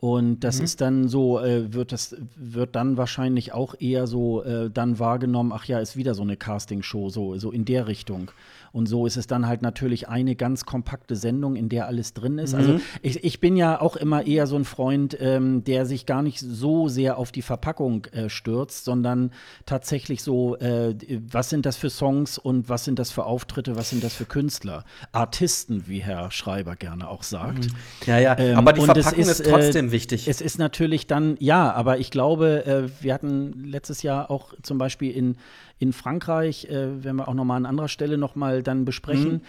Und 0.00 0.40
das 0.40 0.58
mhm. 0.58 0.64
ist 0.64 0.80
dann 0.80 1.08
so, 1.08 1.40
äh, 1.40 1.72
wird 1.72 1.90
das, 1.90 2.16
wird 2.36 2.76
dann 2.76 2.96
wahrscheinlich 2.96 3.52
auch 3.52 3.74
eher 3.80 4.06
so 4.06 4.44
äh, 4.44 4.70
dann 4.70 5.00
wahrgenommen, 5.00 5.52
ach 5.52 5.64
ja, 5.64 5.80
ist 5.80 5.96
wieder 5.96 6.14
so 6.14 6.22
eine 6.22 6.36
Castingshow, 6.36 7.08
so, 7.08 7.36
so 7.36 7.50
in 7.50 7.64
der 7.64 7.88
Richtung. 7.88 8.30
Und 8.72 8.86
so 8.86 9.06
ist 9.06 9.16
es 9.16 9.26
dann 9.26 9.46
halt 9.46 9.62
natürlich 9.62 10.08
eine 10.08 10.36
ganz 10.36 10.64
kompakte 10.64 11.16
Sendung, 11.16 11.56
in 11.56 11.68
der 11.68 11.86
alles 11.86 12.14
drin 12.14 12.38
ist. 12.38 12.54
Also 12.54 12.68
mhm. 12.72 12.78
Also 12.78 12.84
ich, 13.02 13.24
ich 13.24 13.40
bin 13.40 13.56
ja 13.56 13.80
auch 13.80 13.96
immer 13.96 14.26
eher 14.26 14.46
so 14.46 14.56
ein 14.56 14.64
Freund, 14.64 15.16
ähm, 15.20 15.64
der 15.64 15.86
sich 15.86 16.06
gar 16.06 16.22
nicht 16.22 16.40
so 16.40 16.88
sehr 16.88 17.18
auf 17.18 17.32
die 17.32 17.42
Verpackung 17.42 18.06
äh, 18.06 18.28
stürzt, 18.28 18.84
sondern 18.84 19.32
tatsächlich 19.66 20.22
so, 20.22 20.56
äh, 20.56 20.94
was 21.30 21.50
sind 21.50 21.66
das 21.66 21.76
für 21.76 21.90
Songs 21.90 22.38
und 22.38 22.68
was 22.68 22.84
sind 22.84 22.98
das 22.98 23.10
für 23.10 23.24
Auftritte, 23.24 23.76
was 23.76 23.90
sind 23.90 24.04
das 24.04 24.14
für 24.14 24.24
Künstler? 24.24 24.84
Artisten, 25.12 25.84
wie 25.86 26.00
Herr 26.00 26.30
Schreiber 26.30 26.76
gerne 26.76 27.08
auch 27.08 27.22
sagt. 27.22 27.66
Mhm. 27.66 27.76
Ja, 28.06 28.18
ja, 28.18 28.38
ähm, 28.38 28.58
aber 28.58 28.72
die 28.72 28.82
Verpackung 28.82 29.18
ist, 29.18 29.40
ist, 29.40 29.40
äh, 29.40 29.50
trotzdem 29.50 29.92
wichtig. 29.92 30.28
Es 30.28 30.40
ist 30.40 30.58
natürlich 30.58 31.06
dann, 31.06 31.36
ja, 31.40 31.72
aber 31.72 31.98
ich 31.98 32.10
glaube, 32.10 32.66
äh, 32.66 33.02
wir 33.02 33.14
hatten 33.14 33.64
letztes 33.64 34.02
Jahr 34.02 34.30
auch 34.30 34.54
zum 34.62 34.78
Beispiel 34.78 35.10
in 35.10 35.36
in 35.78 35.92
Frankreich, 35.92 36.66
äh, 36.66 37.04
werden 37.04 37.16
wir 37.16 37.28
auch 37.28 37.34
nochmal 37.34 37.58
an 37.58 37.66
anderer 37.66 37.88
Stelle 37.88 38.18
nochmal 38.18 38.62
dann 38.62 38.84
besprechen, 38.84 39.32
mhm. 39.32 39.40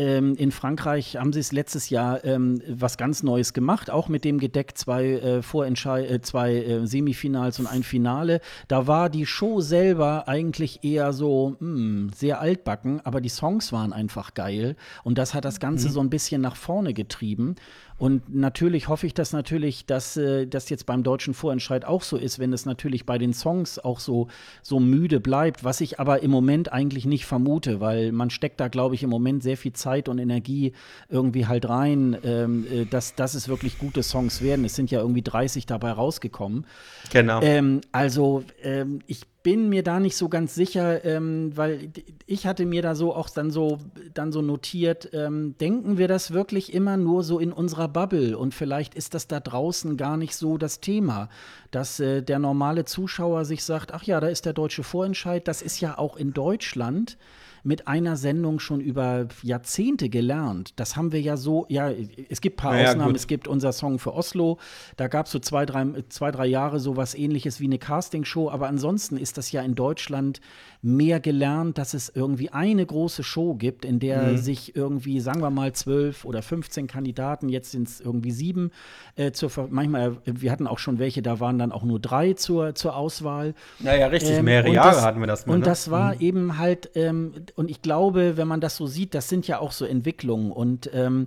Ähm, 0.00 0.34
in 0.36 0.50
Frankreich 0.50 1.16
haben 1.16 1.32
sie 1.34 1.40
es 1.40 1.52
letztes 1.52 1.90
Jahr 1.90 2.24
ähm, 2.24 2.62
was 2.66 2.96
ganz 2.96 3.22
Neues 3.22 3.52
gemacht, 3.52 3.90
auch 3.90 4.08
mit 4.08 4.24
dem 4.24 4.38
Gedeck 4.38 4.78
zwei, 4.78 5.04
äh, 5.04 5.42
Vorentschei 5.42 6.06
äh, 6.06 6.22
zwei 6.22 6.54
äh, 6.54 6.86
Semifinals 6.86 7.58
und 7.58 7.66
ein 7.66 7.82
Finale. 7.82 8.40
Da 8.66 8.86
war 8.86 9.10
die 9.10 9.26
Show 9.26 9.60
selber 9.60 10.26
eigentlich 10.26 10.84
eher 10.84 11.12
so 11.12 11.56
mh, 11.58 11.58
hm, 11.60 12.10
sehr 12.14 12.40
altbacken, 12.40 13.04
aber 13.04 13.20
die 13.20 13.28
Songs 13.28 13.72
waren 13.72 13.92
einfach 13.92 14.32
geil 14.32 14.74
und 15.02 15.18
das 15.18 15.34
hat 15.34 15.44
das 15.44 15.60
Ganze 15.60 15.88
mhm. 15.88 15.92
so 15.92 16.00
ein 16.00 16.10
bisschen 16.10 16.40
nach 16.40 16.56
vorne 16.56 16.94
getrieben. 16.94 17.56
Und 18.00 18.34
natürlich 18.34 18.88
hoffe 18.88 19.06
ich 19.06 19.12
das 19.12 19.34
natürlich, 19.34 19.84
dass 19.84 20.16
äh, 20.16 20.46
das 20.46 20.70
jetzt 20.70 20.86
beim 20.86 21.02
deutschen 21.02 21.34
Vorentscheid 21.34 21.84
auch 21.84 22.02
so 22.02 22.16
ist, 22.16 22.38
wenn 22.38 22.50
es 22.54 22.64
natürlich 22.64 23.04
bei 23.04 23.18
den 23.18 23.34
Songs 23.34 23.78
auch 23.78 24.00
so, 24.00 24.28
so 24.62 24.80
müde 24.80 25.20
bleibt, 25.20 25.64
was 25.64 25.82
ich 25.82 26.00
aber 26.00 26.22
im 26.22 26.30
Moment 26.30 26.72
eigentlich 26.72 27.04
nicht 27.04 27.26
vermute, 27.26 27.78
weil 27.78 28.10
man 28.10 28.30
steckt 28.30 28.58
da, 28.58 28.68
glaube 28.68 28.94
ich, 28.94 29.02
im 29.02 29.10
Moment 29.10 29.42
sehr 29.42 29.58
viel 29.58 29.74
Zeit 29.74 30.08
und 30.08 30.18
Energie 30.18 30.72
irgendwie 31.10 31.46
halt 31.46 31.68
rein, 31.68 32.16
ähm, 32.24 32.66
äh, 32.72 32.86
dass, 32.86 33.16
dass 33.16 33.34
es 33.34 33.48
wirklich 33.48 33.78
gute 33.78 34.02
Songs 34.02 34.40
werden. 34.40 34.64
Es 34.64 34.76
sind 34.76 34.90
ja 34.90 35.00
irgendwie 35.00 35.20
30 35.20 35.66
dabei 35.66 35.92
rausgekommen. 35.92 36.64
Genau. 37.12 37.42
Ähm, 37.42 37.82
also 37.92 38.44
ähm, 38.62 39.00
ich 39.08 39.26
bin 39.42 39.68
mir 39.68 39.82
da 39.82 40.00
nicht 40.00 40.16
so 40.16 40.28
ganz 40.28 40.54
sicher, 40.54 41.04
ähm, 41.04 41.56
weil 41.56 41.90
ich 42.26 42.46
hatte 42.46 42.66
mir 42.66 42.82
da 42.82 42.94
so 42.94 43.14
auch 43.14 43.30
dann 43.30 43.50
so 43.50 43.78
dann 44.12 44.32
so 44.32 44.42
notiert, 44.42 45.10
ähm, 45.12 45.56
denken 45.58 45.98
wir 45.98 46.08
das 46.08 46.32
wirklich 46.32 46.74
immer 46.74 46.96
nur 46.96 47.24
so 47.24 47.38
in 47.38 47.52
unserer 47.52 47.88
Bubble? 47.88 48.36
Und 48.36 48.54
vielleicht 48.54 48.94
ist 48.94 49.14
das 49.14 49.28
da 49.28 49.40
draußen 49.40 49.96
gar 49.96 50.16
nicht 50.16 50.34
so 50.36 50.58
das 50.58 50.80
Thema, 50.80 51.28
dass 51.70 52.00
äh, 52.00 52.22
der 52.22 52.38
normale 52.38 52.84
Zuschauer 52.84 53.44
sich 53.44 53.64
sagt, 53.64 53.94
ach 53.94 54.02
ja, 54.02 54.20
da 54.20 54.28
ist 54.28 54.44
der 54.44 54.52
deutsche 54.52 54.82
Vorentscheid, 54.82 55.48
das 55.48 55.62
ist 55.62 55.80
ja 55.80 55.96
auch 55.96 56.16
in 56.16 56.32
Deutschland 56.32 57.16
mit 57.62 57.88
einer 57.88 58.16
Sendung 58.16 58.58
schon 58.60 58.80
über 58.80 59.26
Jahrzehnte 59.42 60.08
gelernt. 60.08 60.72
Das 60.76 60.96
haben 60.96 61.12
wir 61.12 61.20
ja 61.20 61.36
so, 61.36 61.66
ja, 61.68 61.90
es 62.28 62.40
gibt 62.40 62.58
ein 62.58 62.62
paar 62.62 62.78
Ja, 62.80 62.90
Ausnahmen. 62.90 63.08
gut. 63.10 63.16
Es 63.16 63.26
gibt 63.26 63.48
unser 63.48 63.72
Song 63.72 63.98
für 63.98 64.14
Oslo. 64.14 64.58
Da 64.96 65.08
gab 65.08 65.26
es 65.26 65.32
so 65.32 65.38
zwei 65.38 65.66
drei, 65.66 65.86
zwei, 66.08 66.30
drei 66.30 66.46
Jahre 66.46 66.80
so 66.80 66.96
was 66.96 67.14
ähnliches 67.14 67.60
wie 67.60 67.64
eine 67.64 67.78
Castingshow. 67.78 68.50
Aber 68.50 68.68
ansonsten 68.68 69.16
ist 69.16 69.36
das 69.38 69.52
ja 69.52 69.62
in 69.62 69.74
Deutschland 69.74 70.40
mehr 70.82 71.20
gelernt, 71.20 71.76
dass 71.76 71.92
es 71.92 72.08
irgendwie 72.14 72.50
eine 72.50 72.86
große 72.86 73.22
Show 73.22 73.54
gibt, 73.54 73.84
in 73.84 73.98
der 73.98 74.32
Mhm. 74.32 74.36
sich 74.38 74.74
irgendwie, 74.74 75.20
sagen 75.20 75.42
wir 75.42 75.50
mal, 75.50 75.72
zwölf 75.74 76.24
oder 76.24 76.40
15 76.42 76.86
Kandidaten, 76.86 77.48
jetzt 77.50 77.70
sind 77.72 77.86
es 77.88 78.00
irgendwie 78.00 78.30
sieben, 78.30 78.70
äh, 79.16 79.32
zur, 79.32 79.50
Ver- 79.50 79.68
manchmal, 79.70 80.12
äh, 80.24 80.32
wir 80.36 80.50
hatten 80.50 80.66
auch 80.66 80.78
schon 80.78 80.98
welche, 80.98 81.20
da 81.20 81.38
waren 81.38 81.58
dann 81.58 81.70
auch 81.72 81.82
nur 81.84 82.00
drei 82.00 82.32
zur, 82.32 82.74
zur 82.74 82.96
Auswahl. 82.96 83.54
Naja, 83.78 84.06
richtig, 84.06 84.38
Ähm, 84.38 84.44
mehrere 84.46 84.68
und 84.68 84.74
Jahre 84.74 84.96
das, 84.96 85.04
hatten 85.04 85.20
wir 85.20 85.26
das 85.26 85.44
mal. 85.46 85.52
Und 85.54 85.60
ne? 85.60 85.64
das 85.66 85.90
war 85.90 86.20
eben 86.20 86.56
halt, 86.56 86.90
ähm, 86.94 87.32
und 87.56 87.70
ich 87.70 87.82
glaube, 87.82 88.36
wenn 88.38 88.48
man 88.48 88.60
das 88.60 88.76
so 88.76 88.86
sieht, 88.86 89.14
das 89.14 89.28
sind 89.28 89.46
ja 89.46 89.58
auch 89.58 89.72
so 89.72 89.84
Entwicklungen. 89.84 90.50
Und 90.50 90.90
ähm, 90.94 91.26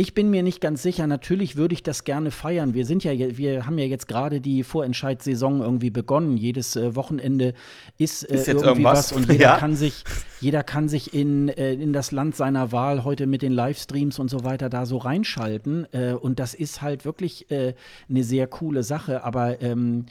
ich 0.00 0.14
bin 0.14 0.30
mir 0.30 0.44
nicht 0.44 0.60
ganz 0.60 0.84
sicher, 0.84 1.08
natürlich 1.08 1.56
würde 1.56 1.72
ich 1.72 1.82
das 1.82 2.04
gerne 2.04 2.30
feiern. 2.30 2.72
Wir 2.72 2.86
sind 2.86 3.02
ja, 3.02 3.10
wir 3.36 3.66
haben 3.66 3.78
ja 3.78 3.84
jetzt 3.84 4.06
gerade 4.06 4.40
die 4.40 4.62
Vorentscheidssaison 4.62 5.60
irgendwie 5.60 5.90
begonnen. 5.90 6.36
Jedes 6.36 6.76
äh, 6.76 6.94
Wochenende 6.94 7.52
ist, 7.96 8.22
äh, 8.22 8.34
Ist 8.36 8.46
jetzt 8.46 8.48
irgendwie 8.48 8.68
irgendwas. 8.68 9.10
was 9.10 9.12
und 9.12 9.28
jeder 9.28 9.42
Ja. 9.42 9.56
kann 9.56 9.74
sich, 9.74 10.04
jeder 10.40 10.62
kann 10.62 10.88
sich 10.88 11.14
in, 11.14 11.48
äh, 11.48 11.72
in 11.72 11.92
das 11.92 12.12
Land 12.12 12.36
seiner 12.36 12.70
Wahl 12.70 13.02
heute 13.02 13.26
mit 13.26 13.42
den 13.42 13.50
Livestreams 13.50 14.20
und 14.20 14.30
so 14.30 14.44
weiter 14.44 14.68
da 14.70 14.86
so 14.86 14.98
reinschalten. 14.98 15.88
Äh, 15.92 16.12
und 16.12 16.38
das 16.38 16.54
ist 16.54 16.80
halt 16.80 17.04
wirklich 17.04 17.50
äh, 17.50 17.74
eine 18.08 18.22
sehr 18.22 18.46
coole 18.46 18.84
Sache. 18.84 19.24
Aber 19.24 19.60
ähm, 19.60 20.06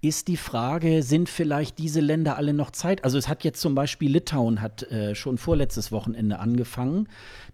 ist 0.00 0.28
die 0.28 0.36
Frage, 0.36 1.02
sind 1.02 1.28
vielleicht 1.28 1.78
diese 1.78 2.00
Länder 2.00 2.36
alle 2.36 2.52
noch 2.52 2.70
Zeit? 2.70 3.02
Also 3.02 3.18
es 3.18 3.28
hat 3.28 3.42
jetzt 3.42 3.60
zum 3.60 3.74
Beispiel 3.74 4.10
Litauen 4.12 4.62
hat 4.62 4.84
äh, 4.92 5.16
schon 5.16 5.38
vorletztes 5.38 5.90
Wochenende 5.90 6.38
angefangen. 6.38 7.08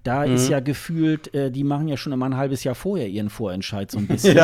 Da 0.05 0.25
ist 0.25 0.49
ja 0.51 0.61
gefühlt, 0.61 1.33
äh, 1.35 1.51
die 1.51 1.65
machen 1.65 1.89
ja 1.89 1.97
schon 1.97 2.13
immer 2.13 2.27
ein 2.27 2.37
halbes 2.37 2.63
Jahr 2.63 2.75
vorher 2.75 3.09
ihren 3.09 3.31
Vorentscheid 3.31 3.91
so 3.91 3.99
ein 3.99 4.07
bisschen. 4.09 4.39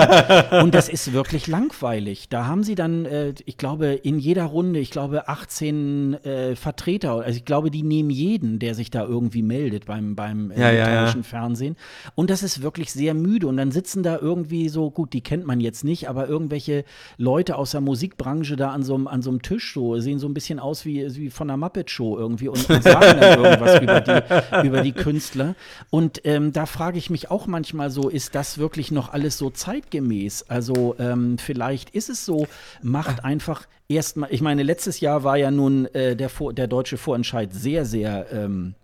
Und 0.62 0.74
das 0.74 0.88
ist 0.88 1.12
wirklich 1.12 1.46
langweilig. 1.46 2.30
Da 2.30 2.46
haben 2.46 2.62
sie 2.62 2.74
dann, 2.74 3.04
äh, 3.04 3.34
ich 3.44 3.58
glaube, 3.58 3.88
in 3.88 4.18
jeder 4.18 4.44
Runde, 4.44 4.80
ich 4.80 4.90
glaube, 4.90 5.28
18 5.28 6.14
äh, 6.24 6.56
Vertreter. 6.56 7.12
Also 7.16 7.36
ich 7.36 7.44
glaube, 7.44 7.70
die 7.70 7.82
nehmen 7.82 8.08
jeden, 8.08 8.58
der 8.58 8.74
sich 8.74 8.90
da 8.90 9.04
irgendwie 9.04 9.42
meldet 9.42 9.84
beim, 9.84 10.16
beim 10.16 10.50
äh, 10.50 10.60
Ja, 10.60 10.72
ja, 10.72 11.04
ja. 11.06 11.22
Fernsehen. 11.22 11.76
Und 12.14 12.30
das 12.30 12.42
ist 12.42 12.62
wirklich 12.62 12.90
sehr 12.90 13.12
müde. 13.12 13.46
Und 13.46 13.58
dann 13.58 13.70
sitzen 13.70 14.02
da 14.02 14.18
irgendwie 14.18 14.70
so, 14.70 14.90
gut, 14.90 15.12
die 15.12 15.20
kennt 15.20 15.46
man 15.46 15.60
jetzt 15.60 15.84
nicht, 15.84 16.08
aber 16.08 16.26
irgendwelche 16.26 16.84
Leute 17.18 17.56
aus 17.56 17.72
der 17.72 17.82
Musikbranche 17.82 18.56
da 18.56 18.70
an 18.70 18.82
so 18.82 18.94
einem, 18.94 19.06
an 19.06 19.20
so 19.20 19.28
einem 19.28 19.42
Tisch 19.42 19.74
so, 19.74 19.98
sehen 19.98 20.18
so 20.18 20.26
ein 20.26 20.34
bisschen 20.34 20.58
aus 20.58 20.86
wie, 20.86 21.06
wie 21.16 21.28
von 21.28 21.50
einer 21.50 21.58
Muppet-Show 21.58 22.18
irgendwie 22.18 22.48
und, 22.48 22.68
und 22.70 22.82
sagen 22.82 23.20
dann 23.20 23.44
irgendwas 23.44 23.80
über 23.82 24.00
die, 24.00 24.66
über 24.66 24.80
die 24.80 24.92
Künstler. 24.92 25.49
Und 25.90 26.22
ähm, 26.24 26.52
da 26.52 26.66
frage 26.66 26.98
ich 26.98 27.10
mich 27.10 27.30
auch 27.30 27.46
manchmal 27.46 27.90
so, 27.90 28.08
ist 28.08 28.34
das 28.34 28.58
wirklich 28.58 28.90
noch 28.90 29.12
alles 29.12 29.38
so 29.38 29.50
zeitgemäß? 29.50 30.46
Also 30.48 30.96
ähm, 30.98 31.38
vielleicht 31.38 31.90
ist 31.90 32.10
es 32.10 32.24
so, 32.24 32.46
macht 32.82 33.24
einfach 33.24 33.66
erstmal, 33.88 34.32
ich 34.32 34.40
meine, 34.40 34.62
letztes 34.62 35.00
Jahr 35.00 35.24
war 35.24 35.36
ja 35.36 35.50
nun 35.50 35.86
äh, 35.94 36.16
der, 36.16 36.28
Vor 36.28 36.52
der 36.52 36.66
deutsche 36.66 36.96
Vorentscheid 36.96 37.52
sehr, 37.52 37.84
sehr 37.84 38.26
ähm, 38.32 38.74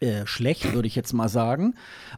äh, 0.00 0.26
schlecht, 0.26 0.72
würde 0.74 0.88
ich 0.88 0.96
jetzt 0.96 1.12
mal 1.12 1.28
sagen. 1.28 1.74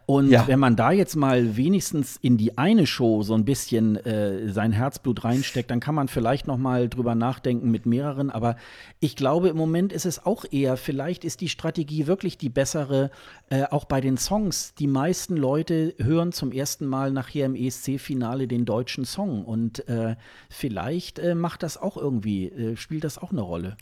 Und 0.07 0.31
Ja. 0.31 0.49
wenn 0.49 0.59
man 0.59 0.77
da 0.77 0.93
jetzt 0.93 1.15
mal 1.15 1.57
wenigstens 1.59 2.17
in 2.17 2.39
die 2.39 2.57
eine 2.57 2.87
Show 2.87 3.23
so 3.23 3.35
ein 3.35 3.45
bisschen 3.45 3.97
äh, 3.97 4.51
sein 4.51 4.73
Herzblut 4.73 5.25
reinsteckt, 5.25 5.71
dann 5.71 5.79
kann 5.81 5.95
man 5.95 6.09
vielleicht 6.09 6.47
noch 6.47 6.57
mal 6.57 6.89
drüber 6.89 7.15
nachdenken 7.15 7.71
mit 7.71 7.85
mehreren. 7.85 8.31
Aber 8.31 8.57
ich 8.99 9.15
glaube, 9.15 9.49
im 9.51 9.59
Moment 9.59 9.93
ist 9.93 10.07
es 10.07 10.25
auch 10.25 10.47
eher, 10.51 10.79
vielleicht 10.79 11.25
ist 11.25 11.43
die 11.43 11.51
Strategie 11.51 12.07
wirklich 12.07 12.39
die 12.39 12.49
bessere, 12.49 13.11
äh, 13.51 13.65
auch 13.65 13.85
bei 13.85 14.01
den 14.01 14.17
Songs. 14.17 14.73
Die 14.75 14.87
meisten 14.87 15.37
Leute 15.37 15.95
hören 15.99 16.33
zum 16.33 16.53
ersten 16.53 16.87
Mal 16.87 17.11
nachher 17.13 17.45
im 17.45 17.55
ESC-Finale 17.55 18.49
den 18.49 18.65
deutschen 18.65 19.05
Song. 19.05 19.45
Und 19.45 19.87
äh, 19.89 20.17
vielleicht 20.49 21.19
äh, 21.19 21.35
macht 21.35 21.63
das 21.63 21.77
auch 21.77 21.99
irgendwie, 21.99 22.75
spielt 22.77 23.05
das 23.05 23.19
auch 23.19 23.33
eine 23.33 23.43
Rolle. 23.43 23.77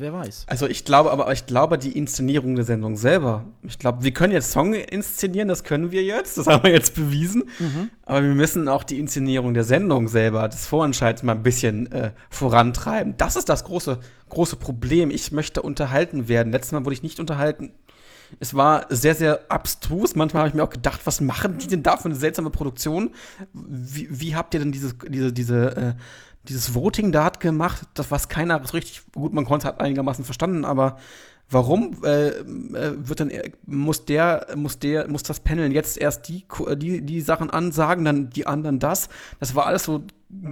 Wer 0.00 0.12
weiß. 0.14 0.46
Also 0.48 0.66
ich 0.66 0.84
glaube, 0.84 1.10
aber 1.10 1.30
ich 1.32 1.44
glaube, 1.44 1.76
die 1.76 1.96
Inszenierung 1.96 2.56
der 2.56 2.64
Sendung 2.64 2.96
selber. 2.96 3.44
Ich 3.62 3.78
glaube, 3.78 4.02
wir 4.02 4.12
können 4.12 4.32
jetzt 4.32 4.50
Song 4.50 4.72
inszenieren, 4.72 5.48
das 5.48 5.62
können 5.62 5.90
wir 5.90 6.02
jetzt, 6.02 6.38
das 6.38 6.46
haben 6.48 6.64
wir 6.64 6.72
jetzt 6.72 6.94
bewiesen. 6.94 7.44
Aber 8.06 8.22
wir 8.22 8.34
müssen 8.34 8.66
auch 8.68 8.82
die 8.82 8.98
Inszenierung 8.98 9.52
der 9.52 9.64
Sendung 9.64 10.08
selber, 10.08 10.48
des 10.48 10.66
Vorentscheids 10.66 11.22
mal 11.22 11.34
ein 11.34 11.42
bisschen 11.42 11.92
äh, 11.92 12.12
vorantreiben. 12.30 13.14
Das 13.18 13.36
ist 13.36 13.48
das 13.50 13.64
große, 13.64 13.98
große 14.30 14.56
Problem. 14.56 15.10
Ich 15.10 15.32
möchte 15.32 15.60
unterhalten 15.60 16.28
werden. 16.28 16.50
Letztes 16.50 16.72
Mal 16.72 16.84
wurde 16.84 16.94
ich 16.94 17.02
nicht 17.02 17.20
unterhalten. 17.20 17.72
Es 18.38 18.54
war 18.54 18.86
sehr, 18.88 19.14
sehr 19.14 19.40
abstrus. 19.48 20.14
Manchmal 20.14 20.42
habe 20.42 20.48
ich 20.48 20.54
mir 20.54 20.62
auch 20.62 20.70
gedacht, 20.70 21.00
was 21.04 21.20
machen 21.20 21.58
die 21.58 21.66
denn 21.66 21.82
da 21.82 21.96
für 21.96 22.04
eine 22.06 22.14
seltsame 22.14 22.50
Produktion? 22.50 23.10
Wie, 23.52 24.06
wie 24.08 24.36
habt 24.36 24.54
ihr 24.54 24.60
denn 24.60 24.70
dieses, 24.72 24.94
diese, 25.08 25.32
diese, 25.32 25.76
äh, 25.76 25.94
dieses 26.48 26.74
Voting 26.74 27.12
da 27.12 27.24
hat 27.24 27.40
gemacht, 27.40 27.82
das 27.94 28.10
was 28.10 28.28
keiner 28.28 28.60
so 28.64 28.72
richtig 28.72 29.02
gut, 29.12 29.32
man 29.32 29.44
konnte 29.44 29.66
es 29.66 29.72
halt 29.72 29.80
einigermaßen 29.80 30.24
verstanden, 30.24 30.64
aber 30.64 30.98
warum 31.50 32.02
äh, 32.04 32.28
äh, 32.28 32.94
wird 32.96 33.20
dann 33.20 33.32
muss 33.66 34.04
der 34.04 34.46
muss 34.56 34.78
der 34.78 35.08
muss 35.08 35.22
das 35.22 35.40
Panel 35.40 35.72
jetzt 35.72 35.98
erst 35.98 36.28
die 36.28 36.42
Ku- 36.42 36.74
die 36.76 37.02
die 37.02 37.20
Sachen 37.20 37.50
ansagen, 37.50 38.04
dann 38.04 38.30
die 38.30 38.46
anderen 38.46 38.78
das? 38.78 39.08
Das 39.40 39.54
war 39.54 39.66
alles 39.66 39.84
so 39.84 40.04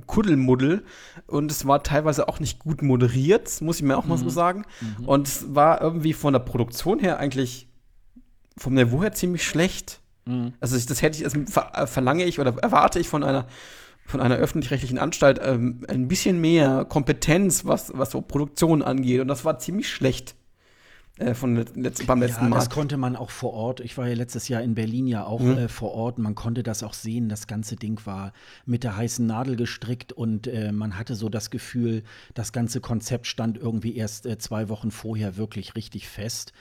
Kuddelmuddel 0.07 0.83
und 1.29 1.51
es 1.53 1.67
war 1.67 1.85
teilweise 1.85 2.29
auch 2.29 2.41
nicht 2.41 2.59
gut 2.59 2.83
moderiert, 2.83 3.61
muss 3.61 3.77
ich 3.77 3.83
mir 3.85 3.97
auch 3.97 4.07
mal 4.07 4.19
so 4.19 4.29
sagen. 4.29 4.65
Und 5.07 5.29
es 5.29 5.55
war 5.55 5.81
irgendwie 5.81 6.13
von 6.15 6.33
der 6.33 6.41
Produktion 6.41 6.99
her 6.99 7.19
eigentlich 7.21 7.69
vom 8.57 8.75
Niveau 8.75 9.01
her 9.03 9.13
ziemlich 9.13 9.45
schlecht. 9.47 10.01
Also 10.61 10.77
ich, 10.77 10.87
das 10.87 11.01
hätte 11.01 11.17
ich, 11.17 11.23
das 11.23 11.35
äh, 11.75 11.87
verlange 11.87 12.25
ich 12.25 12.41
oder 12.41 12.55
erwarte 12.59 12.99
ich 12.99 13.09
von 13.09 13.23
einer 13.23 13.47
von 14.09 14.21
einer 14.21 14.37
öffentlich-rechtlichen 14.37 14.99
Anstalt 14.99 15.39
ähm, 15.43 15.85
ein 15.87 16.09
bisschen 16.09 16.41
mehr 16.41 16.87
Kompetenz, 16.87 17.67
was, 17.67 17.93
was 17.95 18.11
so 18.11 18.23
Produktion 18.23 18.83
angeht. 18.83 19.21
Und 19.21 19.29
das 19.29 19.45
war 19.45 19.59
ziemlich 19.59 19.91
schlecht 19.91 20.35
äh, 21.19 21.35
von 21.35 21.57
let 21.57 21.77
letzt, 21.77 22.07
beim 22.07 22.21
letzten 22.21 22.45
ja, 22.45 22.49
Mal. 22.51 22.57
das 22.57 22.71
konnte 22.71 22.97
man 22.97 23.17
auch 23.17 23.31
vor 23.31 23.53
Ort. 23.53 23.81
Ich 23.81 23.97
war 23.99 24.07
ja 24.09 24.15
letztes 24.15 24.49
Jahr 24.49 24.63
in 24.63 24.75
Berlin 24.75 25.07
ja 25.07 25.25
auch 25.25 25.41
Mhm. 25.41 25.59
äh, 25.59 25.69
vor 25.69 25.93
Ort. 25.93 26.19
Man 26.19 26.35
konnte 26.35 26.63
das 26.63 26.83
auch 26.83 26.95
sehen. 26.95 27.29
Das 27.29 27.47
ganze 27.47 27.77
Ding 27.77 28.01
war 28.05 28.33
mit 28.67 28.85
der 28.85 28.97
heißen 28.97 29.27
Nadel 29.27 29.57
gestrickt 29.57 30.13
und 30.13 30.47
äh, 30.47 30.73
man 30.73 30.99
hatte 30.99 31.15
so 31.15 31.29
das 31.29 31.51
Gefühl, 31.51 32.03
das 32.35 32.53
ganze 32.53 32.81
Konzept 32.81 33.27
stand 33.27 33.59
irgendwie 33.59 33.97
erst 33.97 34.27
äh, 34.27 34.39
zwei 34.39 34.69
Wochen 34.69 34.91
vorher 34.91 35.37
wirklich 35.37 35.75
richtig 35.75 36.09
fest. 36.09 36.53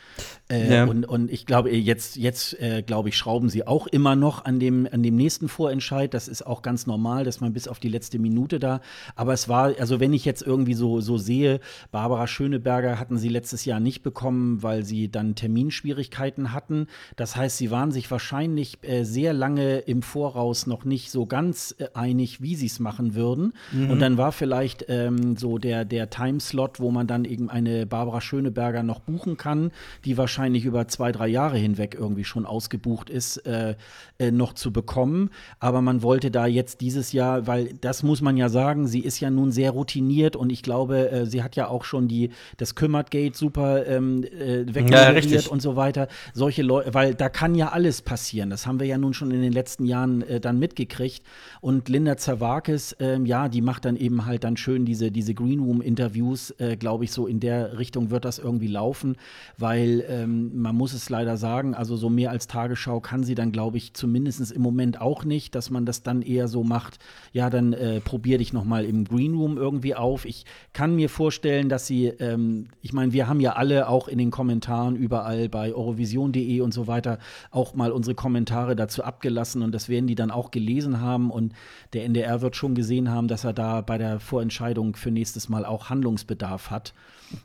Äh, 0.49 0.73
Ja. 0.73 0.85
und, 0.85 1.05
und 1.05 1.31
ich 1.31 1.45
glaube, 1.45 1.71
jetzt, 1.75 2.15
jetzt 2.17 2.57
glaube 2.85 3.09
ich, 3.09 3.17
schrauben 3.17 3.49
sie 3.49 3.65
auch 3.67 3.87
immer 3.87 4.15
noch 4.15 4.45
an 4.45 4.59
dem, 4.59 4.87
an 4.91 5.03
dem 5.03 5.15
nächsten 5.15 5.47
Vorentscheid. 5.49 6.13
Das 6.13 6.27
ist 6.27 6.45
auch 6.45 6.61
ganz 6.61 6.87
normal, 6.87 7.23
dass 7.23 7.39
man 7.41 7.53
bis 7.53 7.67
auf 7.67 7.79
die 7.79 7.89
letzte 7.89 8.19
Minute 8.19 8.59
da. 8.59 8.81
Aber 9.15 9.33
es 9.33 9.47
war, 9.47 9.73
also 9.79 9.99
wenn 9.99 10.13
ich 10.13 10.25
jetzt 10.25 10.41
irgendwie 10.41 10.73
so, 10.73 10.99
so 11.01 11.17
sehe, 11.17 11.59
Barbara 11.91 12.27
Schöneberger 12.27 12.99
hatten 12.99 13.17
sie 13.17 13.29
letztes 13.29 13.65
Jahr 13.65 13.79
nicht 13.79 14.01
bekommen, 14.03 14.46
weil 14.61 14.83
sie 14.83 15.09
dann 15.09 15.35
Terminschwierigkeiten 15.35 16.53
hatten. 16.53 16.87
Das 17.15 17.35
heißt, 17.35 17.57
sie 17.57 17.71
waren 17.71 17.91
sich 17.91 18.09
wahrscheinlich 18.09 18.77
äh, 18.81 19.03
sehr 19.03 19.33
lange 19.33 19.79
im 19.79 20.01
Voraus 20.01 20.67
noch 20.67 20.85
nicht 20.85 21.11
so 21.11 21.25
ganz 21.25 21.75
äh, 21.77 21.87
einig, 21.93 22.41
wie 22.41 22.55
sie 22.55 22.67
es 22.67 22.79
machen 22.79 23.15
würden. 23.15 23.53
Und 23.91 23.99
dann 23.99 24.17
war 24.17 24.31
vielleicht 24.31 24.85
ähm, 24.87 25.35
so 25.37 25.57
der, 25.57 25.85
der 25.85 26.09
Timeslot, 26.09 26.79
wo 26.79 26.91
man 26.91 27.07
dann 27.07 27.25
eben 27.25 27.49
eine 27.49 27.85
Barbara 27.85 28.21
Schöneberger 28.21 28.83
noch 28.83 28.99
buchen 28.99 29.37
kann, 29.37 29.71
die 30.05 30.17
wahrscheinlich 30.17 30.65
über 30.65 30.87
zwei, 30.87 31.11
drei 31.11 31.27
Jahre 31.27 31.57
hinweg 31.57 31.95
irgendwie 31.97 32.23
schon 32.23 32.45
ausgebucht 32.45 33.09
ist, 33.09 33.37
äh, 33.45 33.75
äh, 34.19 34.31
noch 34.31 34.53
zu 34.53 34.71
bekommen. 34.71 35.29
Aber 35.59 35.81
man 35.81 36.01
wollte 36.01 36.31
da 36.31 36.45
jetzt 36.45 36.81
dieses 36.81 37.11
Jahr, 37.11 37.47
weil 37.47 37.73
das 37.81 38.03
muss 38.03 38.21
man 38.21 38.37
ja 38.37 38.49
sagen, 38.49 38.87
sie 38.87 39.01
ist 39.01 39.19
ja 39.19 39.29
nun 39.29 39.51
sehr 39.51 39.71
routiniert 39.71 40.35
und 40.35 40.51
ich 40.51 40.63
glaube, 40.63 41.11
äh, 41.11 41.25
sie 41.25 41.43
hat 41.43 41.55
ja 41.55 41.67
auch 41.67 41.83
schon 41.83 42.07
die, 42.07 42.31
das 42.57 42.75
Kümmertgate 42.75 43.35
super 43.35 43.85
ähm, 43.87 44.23
äh, 44.39 44.61
Ja, 44.61 44.75
wegmoderiert 44.75 45.15
richtig. 45.15 45.51
und 45.51 45.61
so 45.61 45.75
weiter. 45.75 46.07
Solche 46.33 46.61
Leute, 46.61 46.93
weil 46.93 47.15
da 47.15 47.29
kann 47.29 47.55
ja 47.55 47.69
alles 47.69 48.01
passieren. 48.01 48.49
Das 48.49 48.65
haben 48.67 48.79
wir 48.79 48.87
ja 48.87 48.97
nun 48.97 49.13
schon 49.13 49.31
in 49.31 49.41
den 49.41 49.53
letzten 49.53 49.85
Jahren 49.85 50.21
äh, 50.21 50.39
dann 50.39 50.59
mitgekriegt. 50.59 51.23
Und 51.61 51.89
Linda 51.89 52.17
Zerwakis, 52.17 52.95
ähm, 52.99 53.25
ja, 53.25 53.49
die 53.49 53.61
macht 53.61 53.85
dann 53.85 53.95
eben 53.95 54.25
halt 54.25 54.43
dann 54.43 54.57
schön 54.57 54.85
diese, 54.85 55.11
diese 55.11 55.33
Green 55.33 55.59
Room-Interviews, 55.59 56.51
äh, 56.59 56.77
glaube 56.77 57.03
ich, 57.03 57.11
so 57.11 57.27
in 57.27 57.39
der 57.39 57.77
Richtung 57.77 58.09
wird 58.11 58.25
das 58.25 58.39
irgendwie 58.39 58.67
laufen, 58.67 59.15
weil 59.57 60.03
ähm, 60.07 60.61
man 60.61 60.75
muss 60.75 60.93
es 60.93 61.09
leider 61.09 61.37
sagen, 61.37 61.73
also 61.73 61.95
so 61.95 62.09
mehr 62.09 62.31
als 62.31 62.47
Tagesschau 62.47 62.99
kann 62.99 63.23
sie 63.23 63.35
dann, 63.35 63.51
glaube 63.51 63.77
ich, 63.77 63.93
zumindest 63.93 64.51
im 64.51 64.61
Moment 64.61 65.01
auch 65.01 65.23
nicht, 65.25 65.55
dass 65.55 65.69
man 65.69 65.85
das 65.85 66.03
dann 66.03 66.21
eher 66.21 66.47
so 66.47 66.63
macht, 66.63 66.99
ja, 67.33 67.49
dann 67.49 67.73
äh, 67.73 67.99
probier 68.01 68.37
dich 68.37 68.53
noch 68.53 68.65
mal 68.65 68.85
im 68.85 69.05
Green 69.05 69.33
Room 69.35 69.57
irgendwie 69.57 69.95
auf. 69.95 70.25
Ich 70.25 70.45
kann 70.73 70.95
mir 70.95 71.09
vorstellen, 71.09 71.69
dass 71.69 71.87
sie, 71.87 72.07
ähm, 72.07 72.67
ich 72.81 72.93
meine, 72.93 73.13
wir 73.13 73.27
haben 73.27 73.39
ja 73.39 73.53
alle 73.53 73.87
auch 73.89 74.07
in 74.07 74.17
den 74.17 74.26
den 74.27 74.31
Kommentaren 74.31 74.95
überall 74.95 75.49
bei 75.49 75.73
eurovision.de 75.73 76.61
und 76.61 76.73
so 76.73 76.87
weiter 76.87 77.19
auch 77.51 77.73
mal 77.73 77.91
unsere 77.91 78.15
Kommentare 78.15 78.75
dazu 78.75 79.03
abgelassen 79.03 79.61
und 79.61 79.73
das 79.73 79.89
werden 79.89 80.07
die 80.07 80.15
dann 80.15 80.31
auch 80.31 80.51
gelesen 80.51 81.01
haben 81.01 81.31
und 81.31 81.53
der 81.93 82.05
NDR 82.05 82.41
wird 82.41 82.55
schon 82.55 82.75
gesehen 82.75 83.09
haben, 83.09 83.27
dass 83.27 83.43
er 83.43 83.53
da 83.53 83.81
bei 83.81 83.97
der 83.97 84.19
Vorentscheidung 84.19 84.95
für 84.95 85.11
nächstes 85.11 85.49
Mal 85.49 85.65
auch 85.65 85.89
Handlungsbedarf 85.89 86.69
hat. 86.69 86.93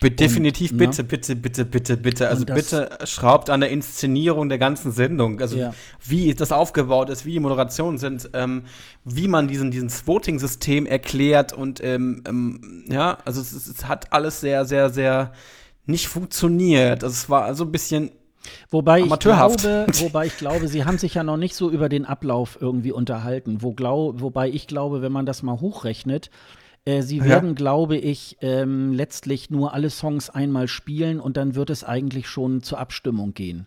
Definitiv 0.00 0.70
und, 0.72 0.78
bitte, 0.78 1.02
ne? 1.02 1.08
bitte, 1.08 1.34
bitte, 1.36 1.64
bitte, 1.64 1.96
bitte. 1.96 2.28
Also 2.28 2.44
bitte 2.44 2.98
schraubt 3.04 3.50
an 3.50 3.60
der 3.60 3.70
Inszenierung 3.70 4.48
der 4.48 4.58
ganzen 4.58 4.92
Sendung. 4.92 5.40
Also 5.40 5.56
ja. 5.56 5.74
wie 6.06 6.34
das 6.34 6.52
aufgebaut 6.52 7.10
ist, 7.10 7.26
wie 7.26 7.32
die 7.32 7.40
Moderationen 7.40 7.98
sind, 7.98 8.30
ähm, 8.32 8.62
wie 9.04 9.26
man 9.26 9.48
diesen, 9.48 9.72
dieses 9.72 10.06
Voting-System 10.06 10.86
erklärt 10.86 11.52
und 11.52 11.82
ähm, 11.82 12.22
ähm, 12.28 12.84
ja, 12.88 13.18
also 13.24 13.40
es, 13.40 13.52
es, 13.52 13.88
hat 13.88 14.12
alles 14.12 14.40
sehr, 14.40 14.64
sehr, 14.66 14.90
sehr 14.90 15.32
nicht 15.86 16.08
funktioniert. 16.08 17.04
Also 17.04 17.14
es 17.14 17.28
war 17.30 17.44
also 17.44 17.64
ein 17.64 17.72
bisschen 17.72 18.10
Wobei 18.70 19.00
ich, 19.00 19.18
glaube, 19.20 19.86
wobei 20.00 20.26
ich 20.26 20.36
glaube, 20.36 20.66
sie 20.68 20.84
haben 20.84 20.98
sich 20.98 21.14
ja 21.14 21.22
noch 21.22 21.36
nicht 21.36 21.54
so 21.54 21.70
über 21.70 21.88
den 21.88 22.04
Ablauf 22.04 22.58
irgendwie 22.60 22.92
unterhalten. 22.92 23.58
Wo 23.60 23.72
glaub, 23.72 24.20
wobei 24.20 24.48
ich 24.48 24.66
glaube, 24.66 25.02
wenn 25.02 25.12
man 25.12 25.26
das 25.26 25.42
mal 25.42 25.60
hochrechnet, 25.60 26.30
äh, 26.84 27.02
sie 27.02 27.22
werden, 27.22 27.50
ja. 27.50 27.54
glaube 27.54 27.96
ich, 27.96 28.38
ähm, 28.40 28.92
letztlich 28.92 29.50
nur 29.50 29.74
alle 29.74 29.90
Songs 29.90 30.30
einmal 30.30 30.66
spielen 30.66 31.20
und 31.20 31.36
dann 31.36 31.54
wird 31.54 31.70
es 31.70 31.84
eigentlich 31.84 32.28
schon 32.28 32.62
zur 32.62 32.78
Abstimmung 32.78 33.34
gehen. 33.34 33.66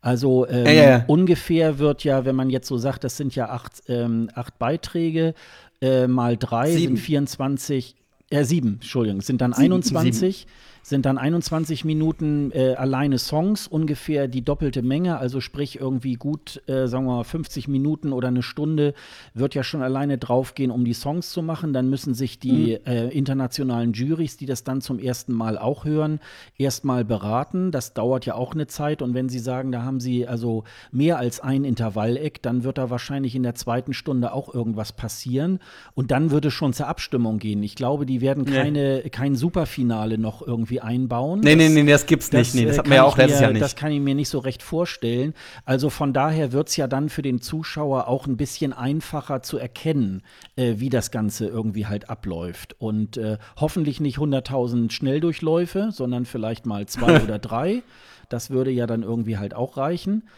Also 0.00 0.48
ähm, 0.48 0.66
ja, 0.66 0.72
ja, 0.72 1.04
ungefähr 1.06 1.78
wird 1.78 2.04
ja, 2.04 2.24
wenn 2.24 2.34
man 2.34 2.50
jetzt 2.50 2.66
so 2.66 2.78
sagt, 2.78 3.04
das 3.04 3.16
sind 3.16 3.34
ja 3.34 3.50
acht, 3.50 3.82
ähm, 3.86 4.30
acht 4.34 4.58
Beiträge, 4.58 5.34
äh, 5.82 6.06
mal 6.06 6.36
drei 6.36 6.72
sieben. 6.72 6.96
sind 6.96 7.04
24, 7.04 7.94
äh, 8.30 8.44
sieben, 8.44 8.74
Entschuldigung, 8.74 9.20
sind 9.20 9.42
dann 9.42 9.52
sieben, 9.52 9.74
21. 9.74 10.38
Sieben 10.38 10.50
sind 10.90 11.06
dann 11.06 11.18
21 11.18 11.84
Minuten 11.84 12.50
äh, 12.52 12.74
alleine 12.74 13.18
Songs, 13.18 13.68
ungefähr 13.68 14.28
die 14.28 14.44
doppelte 14.44 14.82
Menge, 14.82 15.18
also 15.18 15.40
sprich 15.40 15.80
irgendwie 15.80 16.14
gut, 16.14 16.60
äh, 16.68 16.88
sagen 16.88 17.06
wir 17.06 17.16
mal, 17.16 17.24
50 17.24 17.68
Minuten 17.68 18.12
oder 18.12 18.28
eine 18.28 18.42
Stunde 18.42 18.94
wird 19.32 19.54
ja 19.54 19.62
schon 19.62 19.82
alleine 19.82 20.18
draufgehen, 20.18 20.72
um 20.72 20.84
die 20.84 20.92
Songs 20.92 21.30
zu 21.30 21.42
machen. 21.42 21.72
Dann 21.72 21.88
müssen 21.88 22.12
sich 22.12 22.40
die 22.40 22.78
mhm. 22.84 22.92
äh, 22.92 23.08
internationalen 23.08 23.92
Juries, 23.92 24.36
die 24.36 24.46
das 24.46 24.64
dann 24.64 24.80
zum 24.80 24.98
ersten 24.98 25.32
Mal 25.32 25.56
auch 25.56 25.84
hören, 25.84 26.18
erstmal 26.58 27.04
beraten. 27.04 27.70
Das 27.70 27.94
dauert 27.94 28.26
ja 28.26 28.34
auch 28.34 28.52
eine 28.52 28.66
Zeit 28.66 29.00
und 29.00 29.14
wenn 29.14 29.28
sie 29.28 29.38
sagen, 29.38 29.70
da 29.70 29.82
haben 29.82 30.00
sie 30.00 30.26
also 30.26 30.64
mehr 30.90 31.18
als 31.18 31.38
ein 31.38 31.64
Intervalleck, 31.64 32.42
dann 32.42 32.64
wird 32.64 32.78
da 32.78 32.90
wahrscheinlich 32.90 33.36
in 33.36 33.44
der 33.44 33.54
zweiten 33.54 33.94
Stunde 33.94 34.32
auch 34.32 34.52
irgendwas 34.52 34.92
passieren 34.92 35.60
und 35.94 36.10
dann 36.10 36.32
würde 36.32 36.48
es 36.48 36.54
schon 36.54 36.72
zur 36.72 36.88
Abstimmung 36.88 37.38
gehen. 37.38 37.62
Ich 37.62 37.76
glaube, 37.76 38.06
die 38.06 38.20
werden 38.20 38.44
keine, 38.44 39.02
nee. 39.04 39.10
kein 39.10 39.36
Superfinale 39.36 40.18
noch 40.18 40.44
irgendwie 40.44 40.79
irgendwie 40.80 41.00
einbauen. 41.00 41.40
Nee, 41.40 41.56
nee, 41.56 41.68
nee, 41.68 41.84
das 41.84 42.06
gibt's 42.06 42.30
das, 42.30 42.54
nicht. 42.54 42.62
Nee, 42.62 42.68
das 42.68 42.78
hat 42.78 42.86
man 42.86 42.96
ja 42.96 43.04
auch 43.04 43.16
letztes 43.16 43.40
mir, 43.40 43.44
Jahr 43.44 43.52
nicht. 43.52 43.62
Das 43.62 43.76
kann 43.76 43.92
ich 43.92 44.00
mir 44.00 44.14
nicht 44.14 44.28
so 44.28 44.38
recht 44.38 44.62
vorstellen. 44.62 45.34
Also 45.64 45.90
von 45.90 46.12
daher 46.12 46.52
wird 46.52 46.68
es 46.68 46.76
ja 46.76 46.86
dann 46.86 47.08
für 47.08 47.22
den 47.22 47.40
Zuschauer 47.40 48.08
auch 48.08 48.26
ein 48.26 48.36
bisschen 48.36 48.72
einfacher 48.72 49.42
zu 49.42 49.58
erkennen, 49.58 50.22
äh, 50.56 50.74
wie 50.76 50.88
das 50.88 51.10
Ganze 51.10 51.46
irgendwie 51.46 51.86
halt 51.86 52.10
abläuft. 52.10 52.76
Und 52.78 53.16
äh, 53.16 53.38
hoffentlich 53.56 54.00
nicht 54.00 54.18
100.000 54.18 54.90
Schnelldurchläufe, 54.90 55.90
sondern 55.92 56.24
vielleicht 56.24 56.66
mal 56.66 56.86
zwei 56.86 57.20
oder 57.22 57.38
drei. 57.38 57.82
Das 58.28 58.50
würde 58.50 58.70
ja 58.70 58.86
dann 58.86 59.02
irgendwie 59.02 59.38
halt 59.38 59.54
auch 59.54 59.76
reichen. 59.76 60.28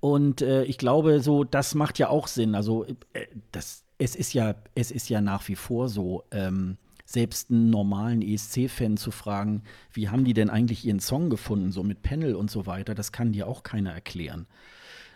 Und 0.00 0.42
äh, 0.42 0.64
ich 0.64 0.78
glaube, 0.78 1.20
so, 1.20 1.44
das 1.44 1.74
macht 1.74 1.98
ja 1.98 2.08
auch 2.08 2.28
Sinn. 2.28 2.54
Also, 2.54 2.84
äh, 2.84 3.26
das, 3.50 3.84
es 3.98 4.14
ist 4.14 4.32
ja, 4.32 4.54
es 4.74 4.92
ist 4.92 5.08
ja 5.08 5.20
nach 5.20 5.48
wie 5.48 5.56
vor 5.56 5.88
so. 5.88 6.22
Ähm, 6.30 6.76
selbst 7.08 7.50
einen 7.50 7.70
normalen 7.70 8.20
ESC-Fan 8.20 8.98
zu 8.98 9.10
fragen, 9.10 9.62
wie 9.94 10.10
haben 10.10 10.24
die 10.24 10.34
denn 10.34 10.50
eigentlich 10.50 10.84
ihren 10.84 11.00
Song 11.00 11.30
gefunden, 11.30 11.72
so 11.72 11.82
mit 11.82 12.02
Panel 12.02 12.34
und 12.34 12.50
so 12.50 12.66
weiter, 12.66 12.94
das 12.94 13.12
kann 13.12 13.32
dir 13.32 13.48
auch 13.48 13.62
keiner 13.62 13.92
erklären. 13.92 14.46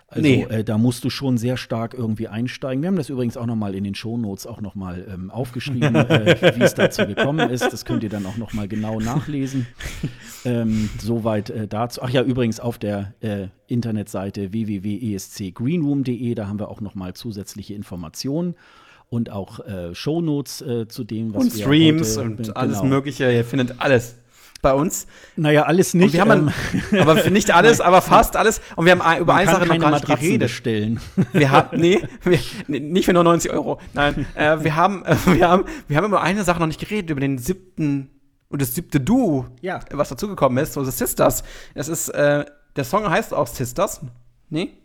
Also 0.08 0.22
nee. 0.22 0.42
äh, 0.44 0.64
da 0.64 0.78
musst 0.78 1.04
du 1.04 1.10
schon 1.10 1.36
sehr 1.36 1.58
stark 1.58 1.92
irgendwie 1.92 2.28
einsteigen. 2.28 2.82
Wir 2.82 2.88
haben 2.88 2.96
das 2.96 3.10
übrigens 3.10 3.36
auch 3.36 3.44
noch 3.44 3.56
mal 3.56 3.74
in 3.74 3.84
den 3.84 3.94
Shownotes 3.94 4.46
auch 4.46 4.62
noch 4.62 4.74
mal 4.74 5.06
ähm, 5.12 5.30
aufgeschrieben, 5.30 5.94
äh, 5.94 6.52
wie 6.56 6.62
es 6.62 6.74
dazu 6.74 7.06
gekommen 7.06 7.50
ist. 7.50 7.70
Das 7.70 7.84
könnt 7.84 8.02
ihr 8.02 8.10
dann 8.10 8.24
auch 8.24 8.38
noch 8.38 8.54
mal 8.54 8.68
genau 8.68 8.98
nachlesen. 8.98 9.66
ähm, 10.46 10.88
soweit 10.98 11.50
äh, 11.50 11.68
dazu. 11.68 12.00
Ach 12.02 12.10
ja, 12.10 12.22
übrigens 12.22 12.58
auf 12.58 12.78
der 12.78 13.14
äh, 13.20 13.48
Internetseite 13.66 14.52
www.escgreenroom.de, 14.52 16.34
da 16.34 16.46
haben 16.46 16.58
wir 16.58 16.68
auch 16.68 16.80
noch 16.80 16.94
mal 16.94 17.12
zusätzliche 17.12 17.74
Informationen 17.74 18.54
und 19.12 19.30
auch 19.30 19.60
äh, 19.60 19.94
Shownotes 19.94 20.62
äh, 20.62 20.88
zu 20.88 21.04
dem, 21.04 21.34
was 21.34 21.44
und 21.44 21.54
wir 21.54 21.64
Streams 21.64 22.16
heute, 22.16 22.26
und 22.26 22.36
genau. 22.38 22.54
alles 22.54 22.82
Mögliche. 22.82 23.30
Ihr 23.30 23.44
findet 23.44 23.74
alles 23.78 24.14
bei 24.62 24.72
uns. 24.72 25.06
Naja, 25.36 25.64
alles 25.64 25.92
nicht. 25.92 26.06
Und 26.06 26.12
wir 26.14 26.20
haben 26.22 26.52
ähm, 26.92 27.00
aber 27.00 27.28
nicht 27.28 27.50
alles, 27.50 27.80
aber 27.82 28.00
fast 28.00 28.36
alles. 28.36 28.62
Und 28.74 28.86
wir 28.86 28.98
haben 28.98 29.20
über 29.20 29.34
eine 29.34 29.50
Sache 29.50 29.66
noch 29.66 29.78
gar 29.78 29.90
nicht 29.90 30.06
geredet. 30.06 30.48
Bestellen. 30.48 30.98
Wir 31.34 31.50
haben, 31.50 31.78
nee, 31.78 32.00
wir, 32.22 32.38
nicht 32.68 33.04
für 33.04 33.12
nur 33.12 33.24
90 33.24 33.52
Euro. 33.52 33.78
Nein, 33.92 34.24
äh, 34.34 34.58
wir 34.62 34.76
haben, 34.76 35.04
äh, 35.04 35.16
wir 35.26 35.48
haben, 35.48 35.64
wir 35.88 35.96
haben 35.96 36.06
über 36.06 36.22
eine 36.22 36.44
Sache 36.44 36.60
noch 36.60 36.66
nicht 36.66 36.80
geredet, 36.80 37.10
über 37.10 37.20
den 37.20 37.38
siebten 37.38 38.08
und 38.48 38.62
das 38.62 38.74
siebte 38.74 39.00
Duo, 39.00 39.46
ja. 39.60 39.80
was 39.90 40.08
dazugekommen 40.08 40.62
ist, 40.62 40.72
so 40.74 40.84
The 40.84 40.90
Sisters. 40.90 41.42
Es 41.74 41.88
ist, 41.88 42.08
äh, 42.10 42.44
der 42.76 42.84
Song 42.84 43.08
heißt 43.08 43.34
auch 43.34 43.46
Sisters. 43.46 44.00
Nee? 44.48 44.81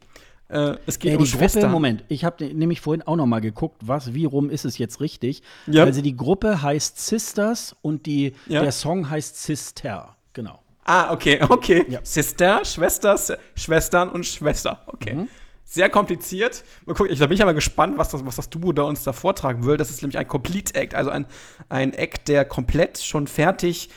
Äh, 0.49 0.75
es 0.85 0.99
geht 0.99 1.13
äh, 1.13 1.15
um 1.15 1.23
die 1.23 1.29
Schwestern. 1.29 1.63
Gruppe, 1.63 1.73
Moment, 1.73 2.03
ich 2.07 2.23
habe 2.23 2.45
nämlich 2.45 2.81
vorhin 2.81 3.01
auch 3.01 3.15
noch 3.15 3.25
mal 3.25 3.41
geguckt, 3.41 3.81
was, 3.85 4.13
wie 4.13 4.25
rum 4.25 4.49
ist 4.49 4.65
es 4.65 4.77
jetzt 4.77 5.01
richtig? 5.01 5.41
Ja. 5.65 5.83
Also 5.83 6.01
die 6.01 6.15
Gruppe 6.15 6.61
heißt 6.61 7.05
Sisters 7.05 7.75
und 7.81 8.05
die, 8.05 8.33
ja. 8.47 8.61
der 8.61 8.71
Song 8.71 9.09
heißt 9.09 9.41
Sister, 9.41 10.15
genau. 10.33 10.59
Ah, 10.85 11.11
okay, 11.11 11.41
okay. 11.49 11.85
Ja. 11.89 11.99
Sister, 12.03 12.63
Schwester, 12.63 13.19
Schwestern 13.55 14.09
und 14.09 14.25
Schwester. 14.25 14.83
Okay. 14.87 15.15
Mhm. 15.15 15.27
Sehr 15.65 15.89
kompliziert. 15.89 16.63
Mal 16.85 16.93
gucken, 16.93 17.11
ich, 17.11 17.19
da 17.19 17.27
bin 17.27 17.35
ich 17.35 17.41
aber 17.41 17.53
gespannt, 17.53 17.97
was 17.97 18.09
das, 18.09 18.25
was 18.25 18.37
das 18.37 18.49
Duo 18.49 18.71
da 18.71 18.83
uns 18.83 19.03
da 19.03 19.11
vortragen 19.11 19.65
will. 19.65 19.75
Das 19.75 19.89
ist 19.89 20.01
nämlich 20.01 20.17
ein 20.17 20.27
Complete 20.27 20.73
Act, 20.75 20.95
also 20.95 21.09
ein, 21.09 21.25
ein 21.67 21.91
Act, 21.91 22.29
der 22.29 22.45
komplett 22.45 22.99
schon 22.99 23.27
fertig 23.27 23.89
äh, 23.89 23.93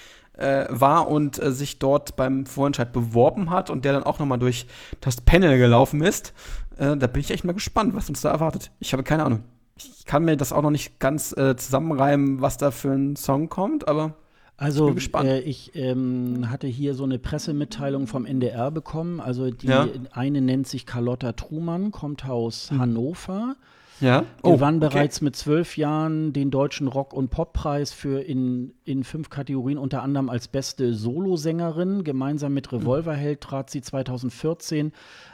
war 0.70 1.08
und 1.08 1.42
äh, 1.42 1.52
sich 1.52 1.78
dort 1.78 2.16
beim 2.16 2.46
Vorentscheid 2.46 2.92
beworben 2.92 3.50
hat 3.50 3.70
und 3.70 3.84
der 3.84 3.92
dann 3.92 4.04
auch 4.04 4.18
noch 4.18 4.26
mal 4.26 4.38
durch 4.38 4.66
das 5.00 5.20
Panel 5.20 5.58
gelaufen 5.58 6.02
ist. 6.02 6.32
Äh, 6.78 6.96
da 6.96 7.06
bin 7.06 7.20
ich 7.20 7.30
echt 7.30 7.44
mal 7.44 7.52
gespannt, 7.52 7.94
was 7.94 8.08
uns 8.08 8.20
da 8.20 8.30
erwartet. 8.30 8.70
Ich 8.80 8.92
habe 8.92 9.02
keine 9.02 9.24
Ahnung. 9.24 9.44
Ich 9.76 10.04
kann 10.04 10.24
mir 10.24 10.36
das 10.36 10.52
auch 10.52 10.62
noch 10.62 10.70
nicht 10.70 10.98
ganz 10.98 11.34
äh, 11.36 11.56
zusammenreimen, 11.56 12.40
was 12.40 12.58
da 12.58 12.70
für 12.70 12.90
ein 12.90 13.16
Song 13.16 13.48
kommt, 13.48 13.88
aber 13.88 14.14
also 14.60 14.94
ich, 14.94 15.14
äh, 15.14 15.40
ich 15.40 15.74
ähm, 15.74 16.50
hatte 16.50 16.66
hier 16.66 16.94
so 16.94 17.04
eine 17.04 17.18
Pressemitteilung 17.18 18.06
vom 18.06 18.26
NDR 18.26 18.70
bekommen. 18.70 19.18
Also 19.18 19.50
die 19.50 19.68
ja. 19.68 19.88
eine 20.12 20.42
nennt 20.42 20.68
sich 20.68 20.84
Carlotta 20.84 21.32
Trumann, 21.32 21.92
kommt 21.92 22.28
aus 22.28 22.70
hm. 22.70 22.78
Hannover. 22.78 23.56
Ja. 24.00 24.24
Oh, 24.42 24.54
gewann 24.54 24.76
okay. 24.76 24.88
bereits 24.88 25.20
mit 25.20 25.36
zwölf 25.36 25.76
Jahren 25.76 26.32
den 26.32 26.50
deutschen 26.50 26.88
Rock- 26.88 27.12
und 27.12 27.30
Poppreis 27.30 27.92
für 27.92 28.20
in, 28.20 28.72
in 28.84 29.04
fünf 29.04 29.30
Kategorien, 29.30 29.78
unter 29.78 30.02
anderem 30.02 30.28
als 30.28 30.48
beste 30.48 30.94
Solosängerin. 30.94 32.04
Gemeinsam 32.04 32.54
mit 32.54 32.72
Revolverheld 32.72 33.40
trat 33.40 33.70
sie 33.70 33.82
2014 33.82 34.92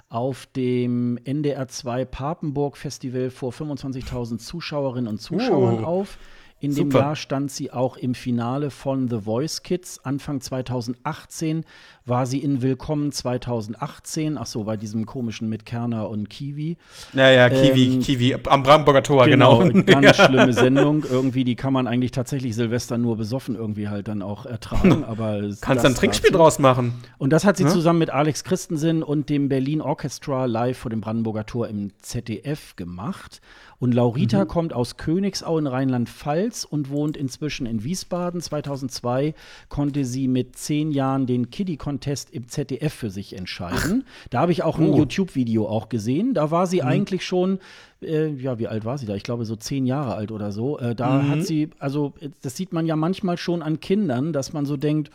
auf 0.09 0.47
dem 0.47 1.19
NDR 1.25 1.69
2 1.69 2.05
Papenburg 2.05 2.77
Festival 2.77 3.31
vor 3.31 3.53
25.000 3.53 4.39
Zuschauerinnen 4.39 5.09
und 5.09 5.21
Zuschauern 5.21 5.85
uh. 5.85 5.87
auf. 5.87 6.19
In 6.59 6.73
Super. 6.73 6.89
dem 6.89 7.01
Jahr 7.03 7.17
stand 7.17 7.51
sie 7.51 7.71
auch 7.71 7.99
im 7.99 8.15
Finale 8.15 8.71
von 8.71 9.09
The 9.09 9.21
Voice 9.21 9.63
Kids. 9.63 10.03
Anfang 10.05 10.41
2018 10.41 11.65
war 12.07 12.25
sie 12.25 12.39
in 12.39 12.63
Willkommen 12.63 13.11
2018. 13.11 14.39
Ach 14.39 14.47
so, 14.47 14.63
bei 14.63 14.77
diesem 14.77 15.07
komischen 15.07 15.49
mit 15.49 15.67
Kerner 15.67 16.09
und 16.09 16.31
Kiwi. 16.31 16.77
Ja, 17.13 17.31
ja, 17.31 17.49
Kiwi, 17.49 17.95
ähm, 17.95 18.01
Kiwi 18.01 18.37
am 18.47 18.63
Brandenburger 18.63 19.03
Tor, 19.03 19.27
genau. 19.27 19.59
genau. 19.59 19.83
Ganz 20.01 20.17
schlimme 20.17 20.53
Sendung. 20.53 21.05
Irgendwie, 21.11 21.43
die 21.43 21.57
kann 21.57 21.73
man 21.73 21.89
eigentlich 21.89 22.13
tatsächlich 22.13 22.55
Silvester 22.55 22.97
nur 22.97 23.17
besoffen 23.17 23.57
irgendwie 23.57 23.89
halt 23.89 24.07
dann 24.07 24.23
auch 24.23 24.47
ertragen. 24.47 25.05
Aber 25.09 25.41
Kannst 25.61 25.83
du 25.83 25.89
ein 25.89 25.97
Trinkspiel 25.97 26.31
dazu. 26.31 26.39
draus 26.39 26.61
machen. 26.61 26.95
Und 27.19 27.31
das 27.31 27.45
hat 27.45 27.57
sie 27.57 27.65
ja? 27.65 27.71
zusammen 27.71 27.99
mit 27.99 28.11
Alex 28.11 28.45
Christensen 28.45 29.03
und 29.03 29.29
dem 29.29 29.49
Berlin 29.49 29.81
Orchestra 29.81 30.45
live 30.45 30.79
vor 30.79 30.91
dem 30.91 31.01
Brandenburger 31.01 31.45
Tor 31.45 31.67
im 31.67 31.91
ZDF 31.99 32.77
gemacht. 32.77 33.41
Und 33.79 33.93
Laurita 33.93 34.45
mhm. 34.45 34.49
kommt 34.49 34.73
aus 34.73 34.97
Königsau 34.97 35.59
in 35.59 35.67
Rheinland-Pfalz 35.67 36.65
und 36.65 36.89
wohnt 36.89 37.17
inzwischen 37.17 37.67
in 37.67 37.85
Wiesbaden. 37.85 38.41
2002 38.41 39.35
konnte 39.69 40.07
sie 40.07 40.29
mit 40.29 40.57
zehn 40.57 40.93
Jahren 40.93 41.27
den 41.27 41.51
Kiddie-Contest 41.51 41.96
im 42.31 42.49
ZDF 42.49 42.93
für 42.93 43.11
sich 43.11 43.37
entscheiden. 43.37 44.05
Ach. 44.07 44.29
Da 44.31 44.41
habe 44.41 44.53
ich 44.53 44.63
auch 44.63 44.79
ein 44.79 44.91
oh. 44.91 44.97
YouTube-Video 44.97 45.69
auch 45.69 45.89
gesehen. 45.89 46.35
Da 46.35 46.51
war 46.51 46.67
sie 46.67 46.83
mhm. 46.83 46.89
eigentlich 46.89 47.25
schon 47.25 47.59
äh, 48.03 48.29
ja, 48.29 48.59
wie 48.59 48.69
alt 48.69 48.85
war 48.85 48.99
sie 48.99 49.07
da? 49.07 49.15
Ich 49.15 49.23
glaube, 49.23 49.45
so 49.45 49.57
zehn 49.57 49.87
Jahre 49.87 50.15
alt 50.15 50.31
oder 50.31 50.53
so. 50.53 50.79
Äh, 50.79 50.95
da 50.95 51.23
mhm. 51.23 51.31
hat 51.31 51.45
sie, 51.45 51.71
also, 51.79 52.15
das 52.43 52.57
sieht 52.57 52.73
man 52.73 52.87
ja 52.87 52.97
manchmal 52.97 53.39
schon 53.39 53.63
an 53.63 53.81
Kindern, 53.81 54.33
dass 54.33 54.53
man 54.53 54.67
so 54.67 54.77
denkt, 54.77 55.11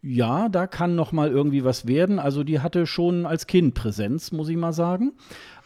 ja, 0.00 0.48
da 0.48 0.66
kann 0.66 0.94
noch 0.94 1.10
mal 1.10 1.28
irgendwie 1.28 1.64
was 1.64 1.86
werden. 1.88 2.18
Also 2.18 2.44
die 2.44 2.60
hatte 2.60 2.86
schon 2.86 3.26
als 3.26 3.48
Kind 3.48 3.74
Präsenz, 3.74 4.30
muss 4.30 4.48
ich 4.48 4.56
mal 4.56 4.72
sagen. 4.72 5.12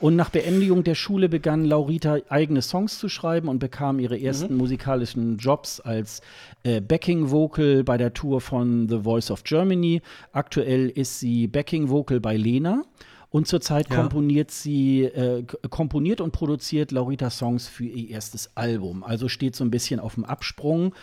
Und 0.02 0.16
nach 0.16 0.30
Beendigung 0.30 0.82
der 0.82 0.96
Schule 0.96 1.28
begann 1.28 1.64
Laurita 1.64 2.16
eigene 2.28 2.60
Songs 2.60 2.98
zu 2.98 3.08
schreiben 3.08 3.46
und 3.46 3.60
bekam 3.60 4.00
ihre 4.00 4.20
ersten 4.20 4.54
mhm. 4.54 4.58
musikalischen 4.58 5.36
Jobs 5.36 5.78
als 5.78 6.22
äh, 6.64 6.80
Backing 6.80 7.30
Vocal 7.30 7.84
bei 7.84 7.96
der 7.98 8.12
Tour 8.12 8.40
von 8.40 8.88
The 8.88 8.98
Voice 9.04 9.30
of 9.30 9.44
Germany. 9.44 10.02
Aktuell 10.32 10.88
ist 10.88 11.20
sie 11.20 11.46
Backing 11.46 11.88
Vocal 11.88 12.18
bei 12.18 12.36
Lena. 12.36 12.82
Und 13.30 13.46
zurzeit 13.46 13.88
ja. 13.90 13.96
komponiert 13.96 14.50
sie, 14.50 15.04
äh, 15.04 15.44
komponiert 15.70 16.20
und 16.20 16.32
produziert 16.32 16.90
Laurita 16.90 17.30
Songs 17.30 17.68
für 17.68 17.84
ihr 17.84 18.10
erstes 18.10 18.56
Album. 18.56 19.04
Also 19.04 19.28
steht 19.28 19.54
so 19.54 19.64
ein 19.64 19.70
bisschen 19.70 20.00
auf 20.00 20.16
dem 20.16 20.24
Absprung 20.24 20.96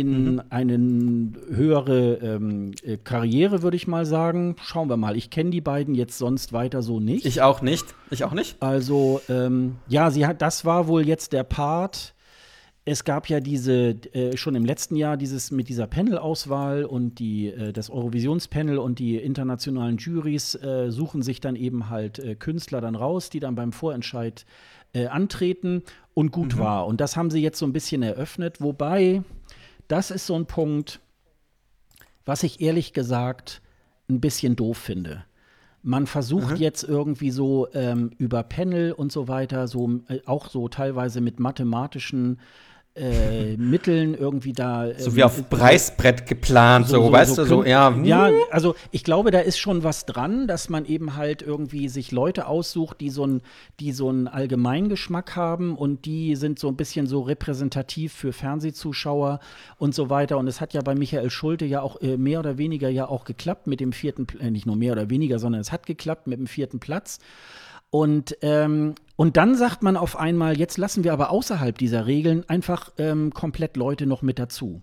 in 0.00 0.34
mhm. 0.34 0.42
eine 0.50 0.74
höhere 1.48 2.14
ähm, 2.14 2.72
äh, 2.82 2.96
Karriere, 2.96 3.62
würde 3.62 3.76
ich 3.76 3.86
mal 3.86 4.06
sagen. 4.06 4.56
Schauen 4.62 4.88
wir 4.88 4.96
mal. 4.96 5.16
Ich 5.16 5.30
kenne 5.30 5.50
die 5.50 5.60
beiden 5.60 5.94
jetzt 5.94 6.18
sonst 6.18 6.52
weiter 6.52 6.82
so 6.82 7.00
nicht. 7.00 7.26
Ich 7.26 7.42
auch 7.42 7.62
nicht. 7.62 7.86
Ich 8.10 8.24
auch 8.24 8.32
nicht. 8.32 8.56
Also, 8.60 9.20
ähm, 9.28 9.76
ja, 9.88 10.10
sie 10.10 10.26
hat, 10.26 10.42
das 10.42 10.64
war 10.64 10.88
wohl 10.88 11.06
jetzt 11.06 11.32
der 11.32 11.44
Part. 11.44 12.14
Es 12.86 13.04
gab 13.04 13.30
ja 13.30 13.40
diese, 13.40 13.96
äh, 14.12 14.36
schon 14.36 14.54
im 14.54 14.64
letzten 14.66 14.96
Jahr 14.96 15.16
dieses 15.16 15.50
mit 15.50 15.70
dieser 15.70 15.86
Panel-Auswahl 15.86 16.84
und 16.84 17.18
die, 17.18 17.48
äh, 17.48 17.72
das 17.72 17.88
Eurovisionspanel 17.88 18.76
und 18.76 18.98
die 18.98 19.16
internationalen 19.16 19.96
Juries 19.96 20.54
äh, 20.56 20.90
suchen 20.90 21.22
sich 21.22 21.40
dann 21.40 21.56
eben 21.56 21.88
halt 21.88 22.18
äh, 22.18 22.34
Künstler 22.34 22.82
dann 22.82 22.94
raus, 22.94 23.30
die 23.30 23.40
dann 23.40 23.54
beim 23.54 23.72
Vorentscheid 23.72 24.44
äh, 24.92 25.06
antreten 25.06 25.82
und 26.14 26.30
gut 26.30 26.54
mhm. 26.54 26.58
war. 26.60 26.86
Und 26.86 27.00
das 27.00 27.16
haben 27.16 27.30
sie 27.30 27.40
jetzt 27.40 27.58
so 27.58 27.66
ein 27.66 27.72
bisschen 27.72 28.02
eröffnet, 28.02 28.60
wobei 28.60 29.22
das 29.88 30.10
ist 30.10 30.26
so 30.26 30.34
ein 30.34 30.46
Punkt, 30.46 31.00
was 32.24 32.42
ich 32.42 32.60
ehrlich 32.60 32.92
gesagt 32.92 33.60
ein 34.08 34.20
bisschen 34.20 34.56
doof 34.56 34.78
finde. 34.78 35.24
Man 35.82 36.06
versucht 36.06 36.52
mhm. 36.52 36.56
jetzt 36.56 36.82
irgendwie 36.84 37.30
so 37.30 37.68
ähm, 37.74 38.10
über 38.16 38.42
Panel 38.42 38.92
und 38.92 39.12
so 39.12 39.28
weiter, 39.28 39.68
so 39.68 40.00
äh, 40.08 40.20
auch 40.24 40.48
so 40.48 40.68
teilweise 40.68 41.20
mit 41.20 41.40
mathematischen 41.40 42.40
äh, 42.96 43.56
Mitteln 43.56 44.14
irgendwie 44.14 44.52
da. 44.52 44.86
Ähm, 44.86 44.94
so 44.98 45.16
wie 45.16 45.24
auf 45.24 45.48
Preisbrett 45.50 46.26
geplant, 46.26 46.86
so, 46.86 46.96
so, 46.96 47.06
so 47.06 47.12
weißt 47.12 47.34
so 47.34 47.42
du, 47.42 47.48
so, 47.48 47.64
ja. 47.64 47.90
Ja, 48.04 48.30
also 48.50 48.76
ich 48.92 49.02
glaube, 49.02 49.30
da 49.32 49.40
ist 49.40 49.58
schon 49.58 49.82
was 49.82 50.06
dran, 50.06 50.46
dass 50.46 50.68
man 50.68 50.84
eben 50.84 51.16
halt 51.16 51.42
irgendwie 51.42 51.88
sich 51.88 52.12
Leute 52.12 52.46
aussucht, 52.46 53.00
die 53.00 53.10
so 53.10 53.24
einen 53.24 53.42
die 53.80 53.92
so 53.92 54.08
einen 54.08 54.28
Allgemeingeschmack 54.28 55.34
haben 55.34 55.76
und 55.76 56.04
die 56.04 56.36
sind 56.36 56.58
so 56.58 56.68
ein 56.68 56.76
bisschen 56.76 57.06
so 57.06 57.22
repräsentativ 57.22 58.12
für 58.12 58.32
Fernsehzuschauer 58.32 59.40
und 59.78 59.94
so 59.94 60.08
weiter. 60.08 60.38
Und 60.38 60.46
es 60.46 60.60
hat 60.60 60.72
ja 60.72 60.80
bei 60.82 60.94
Michael 60.94 61.30
Schulte 61.30 61.64
ja 61.64 61.80
auch 61.82 62.00
äh, 62.00 62.16
mehr 62.16 62.38
oder 62.38 62.58
weniger 62.58 62.88
ja 62.88 63.08
auch 63.08 63.24
geklappt 63.24 63.66
mit 63.66 63.80
dem 63.80 63.92
vierten, 63.92 64.26
äh, 64.38 64.50
nicht 64.50 64.66
nur 64.66 64.76
mehr 64.76 64.92
oder 64.92 65.10
weniger, 65.10 65.40
sondern 65.40 65.60
es 65.60 65.72
hat 65.72 65.86
geklappt 65.86 66.28
mit 66.28 66.38
dem 66.38 66.46
vierten 66.46 66.78
Platz. 66.78 67.18
Und, 67.90 68.36
ähm, 68.42 68.94
und 69.16 69.36
dann 69.36 69.54
sagt 69.54 69.82
man 69.82 69.96
auf 69.96 70.18
einmal, 70.18 70.58
jetzt 70.58 70.76
lassen 70.76 71.04
wir 71.04 71.12
aber 71.12 71.30
außerhalb 71.30 71.78
dieser 71.78 72.06
Regeln 72.06 72.48
einfach 72.48 72.92
ähm, 72.98 73.32
komplett 73.32 73.76
Leute 73.76 74.06
noch 74.06 74.22
mit 74.22 74.38
dazu. 74.38 74.82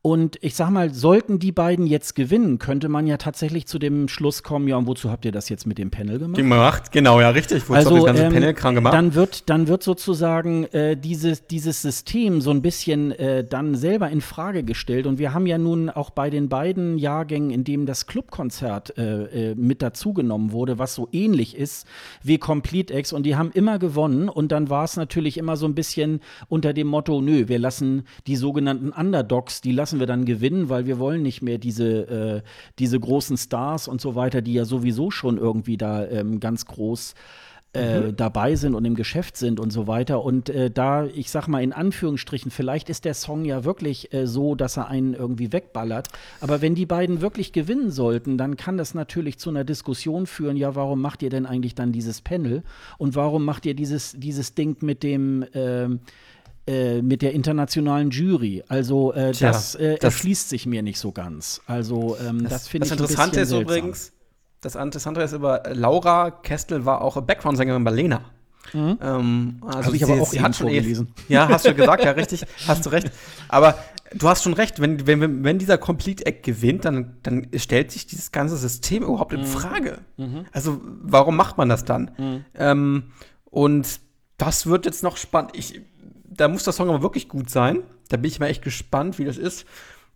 Und 0.00 0.38
ich 0.42 0.54
sag 0.54 0.70
mal, 0.70 0.94
sollten 0.94 1.40
die 1.40 1.50
beiden 1.50 1.84
jetzt 1.84 2.14
gewinnen, 2.14 2.60
könnte 2.60 2.88
man 2.88 3.08
ja 3.08 3.16
tatsächlich 3.16 3.66
zu 3.66 3.80
dem 3.80 4.06
Schluss 4.06 4.44
kommen, 4.44 4.68
ja, 4.68 4.76
und 4.76 4.86
wozu 4.86 5.10
habt 5.10 5.24
ihr 5.24 5.32
das 5.32 5.48
jetzt 5.48 5.66
mit 5.66 5.76
dem 5.76 5.90
Panel 5.90 6.20
gemacht? 6.20 6.36
Gemacht, 6.36 6.92
genau, 6.92 7.20
ja, 7.20 7.30
richtig. 7.30 7.68
Wozu 7.68 7.74
also, 7.74 7.96
das 7.96 8.04
ganze 8.04 8.24
ähm, 8.26 8.32
Panel 8.32 8.54
krank 8.54 8.76
gemacht? 8.76 8.94
Dann 8.94 9.14
wird, 9.14 9.50
dann 9.50 9.66
wird 9.66 9.82
sozusagen 9.82 10.64
äh, 10.66 10.96
dieses, 10.96 11.48
dieses 11.48 11.82
System 11.82 12.40
so 12.40 12.52
ein 12.52 12.62
bisschen 12.62 13.10
äh, 13.10 13.42
dann 13.42 13.74
selber 13.74 14.08
in 14.08 14.20
Frage 14.20 14.62
gestellt. 14.62 15.04
Und 15.08 15.18
wir 15.18 15.34
haben 15.34 15.46
ja 15.46 15.58
nun 15.58 15.90
auch 15.90 16.10
bei 16.10 16.30
den 16.30 16.48
beiden 16.48 16.96
Jahrgängen, 16.96 17.50
in 17.50 17.64
dem 17.64 17.84
das 17.84 18.06
Clubkonzert 18.06 18.96
äh, 18.98 19.50
äh 19.50 19.54
mit 19.56 19.82
dazugenommen 19.82 20.52
wurde, 20.52 20.78
was 20.78 20.94
so 20.94 21.08
ähnlich 21.10 21.56
ist 21.56 21.88
wie 22.22 22.38
Complete 22.38 22.96
X, 22.96 23.12
und 23.12 23.24
die 23.24 23.34
haben 23.34 23.50
immer 23.50 23.80
gewonnen. 23.80 24.28
Und 24.28 24.52
dann 24.52 24.70
war 24.70 24.84
es 24.84 24.96
natürlich 24.96 25.38
immer 25.38 25.56
so 25.56 25.66
ein 25.66 25.74
bisschen 25.74 26.20
unter 26.48 26.72
dem 26.72 26.86
Motto, 26.86 27.20
nö, 27.20 27.48
wir 27.48 27.58
lassen 27.58 28.04
die 28.28 28.36
sogenannten 28.36 28.90
Underdogs, 28.90 29.60
die 29.60 29.72
lassen 29.72 29.87
lassen 29.88 30.00
wir 30.00 30.06
dann 30.06 30.26
gewinnen, 30.26 30.68
weil 30.68 30.84
wir 30.84 30.98
wollen 30.98 31.22
nicht 31.22 31.40
mehr 31.40 31.56
diese, 31.56 32.42
äh, 32.42 32.42
diese 32.78 33.00
großen 33.00 33.38
Stars 33.38 33.88
und 33.88 34.02
so 34.02 34.14
weiter, 34.14 34.42
die 34.42 34.52
ja 34.52 34.66
sowieso 34.66 35.10
schon 35.10 35.38
irgendwie 35.38 35.78
da 35.78 36.06
ähm, 36.06 36.40
ganz 36.40 36.66
groß 36.66 37.14
äh, 37.72 38.00
mhm. 38.00 38.16
dabei 38.16 38.54
sind 38.54 38.74
und 38.74 38.84
im 38.84 38.94
Geschäft 38.94 39.38
sind 39.38 39.58
und 39.58 39.70
so 39.70 39.86
weiter. 39.86 40.22
Und 40.22 40.50
äh, 40.50 40.70
da, 40.70 41.06
ich 41.06 41.30
sag 41.30 41.48
mal 41.48 41.62
in 41.62 41.72
Anführungsstrichen, 41.72 42.50
vielleicht 42.50 42.90
ist 42.90 43.06
der 43.06 43.14
Song 43.14 43.46
ja 43.46 43.64
wirklich 43.64 44.12
äh, 44.12 44.26
so, 44.26 44.54
dass 44.54 44.76
er 44.76 44.88
einen 44.88 45.14
irgendwie 45.14 45.54
wegballert. 45.54 46.08
Aber 46.42 46.60
wenn 46.60 46.74
die 46.74 46.86
beiden 46.86 47.22
wirklich 47.22 47.52
gewinnen 47.54 47.90
sollten, 47.90 48.36
dann 48.36 48.58
kann 48.58 48.76
das 48.76 48.92
natürlich 48.92 49.38
zu 49.38 49.48
einer 49.48 49.64
Diskussion 49.64 50.26
führen, 50.26 50.58
ja, 50.58 50.74
warum 50.74 51.00
macht 51.00 51.22
ihr 51.22 51.30
denn 51.30 51.46
eigentlich 51.46 51.74
dann 51.74 51.92
dieses 51.92 52.20
Panel? 52.20 52.62
Und 52.98 53.16
warum 53.16 53.46
macht 53.46 53.64
ihr 53.64 53.74
dieses, 53.74 54.12
dieses 54.18 54.54
Ding 54.54 54.76
mit 54.82 55.02
dem 55.02 55.46
ähm, 55.54 56.00
äh, 56.68 57.00
mit 57.00 57.22
der 57.22 57.32
internationalen 57.32 58.10
Jury. 58.10 58.62
Also 58.68 59.14
äh, 59.14 59.32
Tja, 59.32 59.52
das, 59.52 59.74
äh, 59.74 59.94
das 59.94 60.14
erschließt 60.14 60.50
sich 60.50 60.66
mir 60.66 60.82
nicht 60.82 60.98
so 60.98 61.12
ganz. 61.12 61.62
Also 61.66 62.16
ähm, 62.20 62.42
das, 62.42 62.52
das 62.52 62.68
finde 62.68 62.86
ich 62.86 62.92
Interessante 62.92 63.40
ist 63.40 63.48
seltsam. 63.48 63.62
übrigens, 63.62 64.12
das 64.60 64.74
Interessante 64.74 65.22
ist 65.22 65.32
über 65.32 65.62
Laura 65.72 66.30
Kestel 66.30 66.84
war 66.84 67.00
auch 67.00 67.18
Background-Sängerin 67.22 67.84
bei 67.84 67.90
Lena. 67.92 68.20
Mhm. 68.74 68.98
Ähm, 69.00 69.62
also 69.64 69.86
Habe 69.86 69.96
ich 69.96 70.04
aber 70.04 70.20
auch 70.20 70.34
eben 70.34 70.52
vorgelesen. 70.52 71.08
ja, 71.28 71.48
hast 71.48 71.64
du 71.64 71.74
gesagt, 71.74 72.04
ja, 72.04 72.10
richtig, 72.10 72.44
hast 72.66 72.84
du 72.84 72.90
recht. 72.90 73.10
Aber 73.48 73.78
du 74.14 74.28
hast 74.28 74.42
schon 74.42 74.52
recht, 74.52 74.78
wenn, 74.78 75.06
wenn, 75.06 75.44
wenn 75.44 75.58
dieser 75.58 75.78
Complete 75.78 76.26
Egg 76.26 76.40
gewinnt, 76.42 76.84
dann, 76.84 77.16
dann 77.22 77.46
stellt 77.54 77.92
sich 77.92 78.06
dieses 78.06 78.30
ganze 78.30 78.58
System 78.58 79.04
überhaupt 79.04 79.32
in 79.32 79.40
mhm. 79.40 79.46
Frage. 79.46 79.98
Mhm. 80.18 80.44
Also, 80.52 80.82
warum 80.82 81.34
macht 81.34 81.56
man 81.56 81.70
das 81.70 81.86
dann? 81.86 82.10
Mhm. 82.18 82.44
Ähm, 82.54 83.02
und 83.46 84.00
das 84.36 84.66
wird 84.66 84.86
jetzt 84.86 85.02
noch 85.02 85.16
spannend. 85.16 85.52
Ich, 85.54 85.80
da 86.38 86.48
muss 86.48 86.64
der 86.64 86.72
Song 86.72 86.88
aber 86.88 87.02
wirklich 87.02 87.28
gut 87.28 87.50
sein. 87.50 87.82
Da 88.08 88.16
bin 88.16 88.30
ich 88.30 88.40
mal 88.40 88.46
echt 88.46 88.62
gespannt, 88.62 89.18
wie 89.18 89.24
das 89.24 89.36
ist. 89.36 89.66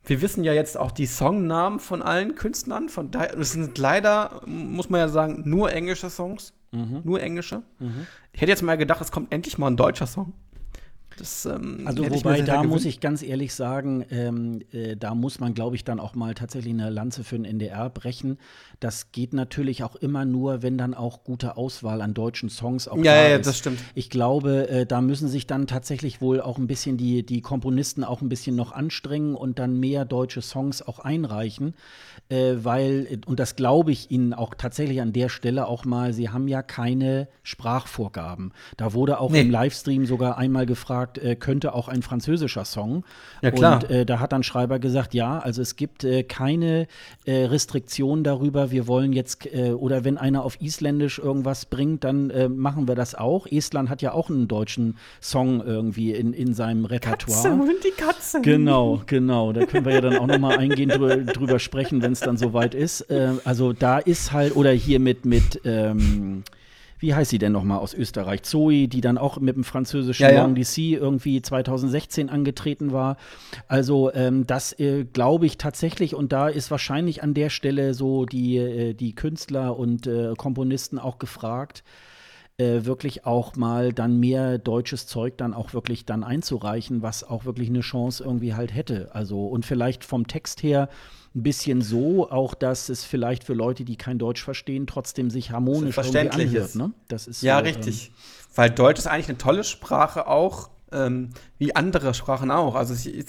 Wir 0.05 0.21
wissen 0.21 0.43
ja 0.43 0.53
jetzt 0.53 0.77
auch 0.77 0.91
die 0.91 1.07
Songnamen 1.07 1.79
von 1.79 2.03
allen 2.03 2.35
Künstlern. 2.35 2.89
Von 2.89 3.11
daher, 3.11 3.37
das 3.37 3.53
sind 3.53 3.79
leider, 3.79 4.43
muss 4.47 4.91
man 4.91 5.01
ja 5.01 5.09
sagen, 5.09 5.43
nur 5.45 5.73
englische 5.73 6.11
Songs. 6.11 6.55
Mhm. 6.73 7.03
Nur 7.05 7.21
englische. 7.21 7.63
Mhm. 7.79 8.07
Ich 8.33 8.41
hätte 8.41 8.51
jetzt 8.51 8.63
mal 8.63 8.77
gedacht, 8.77 9.01
es 9.01 9.13
kommt 9.13 9.33
endlich 9.33 9.59
mal 9.59 9.69
ein 9.69 9.77
deutscher 9.77 10.07
Song. 10.07 10.33
Das, 11.17 11.47
ähm, 11.47 11.83
also 11.85 12.09
wobei, 12.11 12.43
da 12.43 12.63
muss 12.63 12.85
ich 12.85 13.01
ganz 13.01 13.23
ehrlich 13.23 13.55
sagen, 13.55 14.05
ähm, 14.11 14.63
äh, 14.73 14.97
da 14.97 15.15
muss 15.15 15.41
man, 15.41 15.55
glaube 15.55 15.77
ich, 15.77 15.85
dann 15.85 16.01
auch 16.01 16.15
mal 16.15 16.35
tatsächlich 16.35 16.73
eine 16.73 16.91
Lanze 16.91 17.25
für 17.25 17.37
den 17.37 17.45
NDR 17.45 17.91
brechen. 17.91 18.39
Das 18.81 19.13
geht 19.13 19.33
natürlich 19.33 19.85
auch 19.85 19.97
immer 19.97 20.25
nur, 20.25 20.63
wenn 20.63 20.79
dann 20.79 20.95
auch 20.95 21.25
gute 21.25 21.57
Auswahl 21.57 22.03
an 22.03 22.15
deutschen 22.15 22.49
Songs 22.49 22.89
auch 22.89 22.97
ja, 22.99 23.03
da 23.03 23.29
ja, 23.29 23.37
ist. 23.37 23.47
das 23.47 23.59
stimmt. 23.59 23.79
Ich 23.95 24.11
glaube, 24.11 24.69
äh, 24.69 24.87
da 24.87 25.01
müssen 25.01 25.29
sich 25.29 25.47
dann 25.47 25.67
tatsächlich 25.67 26.21
wohl 26.21 26.41
auch 26.41 26.59
ein 26.59 26.67
bisschen 26.67 26.97
die, 26.97 27.25
die 27.25 27.41
Komponisten 27.41 28.05
auch 28.05 28.23
ein 28.23 28.29
bisschen 28.29 28.57
noch 28.57 28.73
anstrengen 28.73 29.35
und 29.35 29.59
dann 29.59 29.79
mehr 29.79 30.05
deutsche 30.05 30.43
Songs 30.43 30.83
auch 30.83 30.99
einreichen, 30.99 31.75
äh, 32.33 32.65
weil, 32.65 33.21
und 33.27 33.39
das 33.39 33.57
glaube 33.57 33.93
ich 33.93 34.11
Ihnen 34.11 34.33
auch 34.33 34.55
tatsächlich 34.55 35.03
an 35.03 35.13
der 35.13 35.29
Stelle 35.29 35.67
auch 35.67 35.85
mal, 35.85 36.15
Sie 36.15 36.31
haben 36.31 36.49
ja 36.49 36.63
keine 36.63 37.29
Sprachvorgaben. 37.43 38.53
Da 38.79 38.95
wurde 38.95 39.21
auch 39.21 39.31
nee. 39.31 39.43
im 39.43 39.51
Livestream 39.51 40.07
sogar 40.07 40.39
einmal 40.39 40.65
gefragt, 40.65 41.19
äh, 41.19 41.37
könnte 41.37 41.75
auch 41.75 41.89
ein 41.89 42.01
französischer 42.01 42.65
Song. 42.65 43.05
Ja, 43.43 43.51
klar. 43.51 43.83
Und 43.83 43.91
äh, 43.91 44.07
da 44.07 44.19
hat 44.19 44.33
dann 44.33 44.43
Schreiber 44.43 44.79
gesagt, 44.79 45.13
ja, 45.13 45.39
also 45.41 45.61
es 45.61 45.77
gibt 45.77 46.05
äh, 46.05 46.23
keine 46.23 46.87
äh, 47.27 47.45
Restriktion 47.45 48.25
darüber, 48.25 48.71
wir 48.71 48.87
wollen 48.87 49.13
jetzt, 49.13 49.47
äh, 49.53 49.73
oder 49.73 50.05
wenn 50.05 50.17
einer 50.17 50.43
auf 50.43 50.59
Isländisch 50.61 51.19
irgendwas 51.19 51.67
bringt, 51.67 52.03
dann 52.05 52.31
äh, 52.31 52.49
machen 52.49 52.89
wir 52.89 52.95
das 52.95 53.15
auch. 53.15 53.47
Estland 53.47 53.91
hat 53.91 54.01
ja 54.01 54.13
auch 54.13 54.31
einen 54.31 54.49
deutschen 54.49 54.97
Song 55.21 55.61
irgendwie 55.61 56.13
in, 56.13 56.33
in 56.33 56.55
seinem 56.55 56.87
Repertoire. 56.87 57.43
Katze 57.43 57.53
und 57.53 57.85
die 57.85 57.91
Katze. 57.91 58.41
Genau, 58.41 59.03
genau. 59.07 59.53
Da 59.53 59.67
können 59.67 59.85
wir 59.85 59.93
ja 59.93 60.01
dann 60.01 60.17
auch 60.17 60.27
noch 60.27 60.39
mal 60.39 60.57
eingehen 60.57 60.89
drüber, 60.89 61.17
drüber 61.19 61.59
sprechen, 61.59 62.01
wenn 62.01 62.13
es 62.13 62.22
dann 62.23 62.37
soweit 62.37 62.75
ist. 62.75 63.03
Äh, 63.03 63.33
also 63.45 63.73
da 63.73 63.99
ist 63.99 64.33
halt, 64.33 64.57
oder 64.57 64.73
hier 64.73 65.01
mit, 65.01 65.25
mit 65.25 65.61
ähm, 65.65 66.45
wie 67.03 67.15
heißt 67.15 67.31
sie 67.31 67.39
denn 67.39 67.51
nochmal 67.51 67.79
aus 67.79 67.95
Österreich? 67.95 68.45
Zoe, 68.45 68.87
die 68.87 69.01
dann 69.01 69.19
auch 69.19 69.41
mit 69.41 69.57
dem 69.57 69.65
französischen 69.65 70.23
ja, 70.23 70.31
ja. 70.31 70.43
Long 70.43 70.55
DC 70.55 70.79
irgendwie 70.79 71.43
2016 71.43 72.31
angetreten 72.31 72.93
war. 72.93 73.17
Also 73.67 74.13
ähm, 74.15 74.47
das 74.47 74.79
äh, 74.79 75.05
glaube 75.05 75.47
ich 75.47 75.59
tatsächlich 75.59 76.15
und 76.15 76.33
da 76.33 76.47
ist 76.47 76.71
wahrscheinlich 76.71 77.25
an 77.25 77.35
der 77.35 77.51
Stelle 77.51 77.93
so 77.93 78.25
die, 78.25 78.57
äh, 78.57 78.95
die 78.95 79.17
Künstler 79.17 79.77
und 79.77 80.07
äh, 80.07 80.35
Komponisten 80.37 81.01
auch 81.01 81.19
gefragt, 81.19 81.83
äh, 82.57 82.85
wirklich 82.85 83.27
auch 83.27 83.57
mal 83.57 83.93
dann 83.93 84.21
mehr 84.21 84.59
deutsches 84.59 85.09
Zeug 85.09 85.37
dann 85.39 85.55
auch 85.55 85.75
wirklich 85.75 86.07
dann 86.07 86.23
einzureichen, 86.23 87.03
was 87.03 87.25
auch 87.25 87.45
wirklich 87.45 87.69
eine 87.69 87.81
Chance 87.81 88.23
irgendwie 88.23 88.55
halt 88.55 88.73
hätte. 88.73 89.13
Also 89.13 89.47
und 89.47 89.67
vielleicht 89.67 90.05
vom 90.05 90.29
Text 90.29 90.63
her 90.63 90.89
ein 91.35 91.43
bisschen 91.43 91.81
so, 91.81 92.31
auch 92.31 92.55
dass 92.55 92.89
es 92.89 93.05
vielleicht 93.05 93.45
für 93.45 93.55
Leute, 93.55 93.85
die 93.85 93.97
kein 93.97 94.19
Deutsch 94.19 94.43
verstehen, 94.43 94.87
trotzdem 94.87 95.31
sich 95.31 95.51
harmonisch 95.51 95.97
irgendwie 95.97 96.19
anhört. 96.19 96.75
Ne? 96.75 96.93
Das 97.09 97.27
ist 97.27 97.43
ja 97.43 97.59
so, 97.59 97.65
richtig. 97.65 98.09
Ähm, 98.09 98.15
Weil 98.55 98.71
Deutsch 98.71 98.99
ist 98.99 99.07
eigentlich 99.07 99.29
eine 99.29 99.39
tolle 99.39 99.65
Sprache 99.65 100.27
auch. 100.27 100.71
ähm, 100.93 101.31
wie 101.59 101.75
andere 101.75 102.15
Sprachen 102.15 102.51
auch. 102.51 102.75
Also 102.75 102.95
ich, 102.95 103.15
ich, 103.15 103.27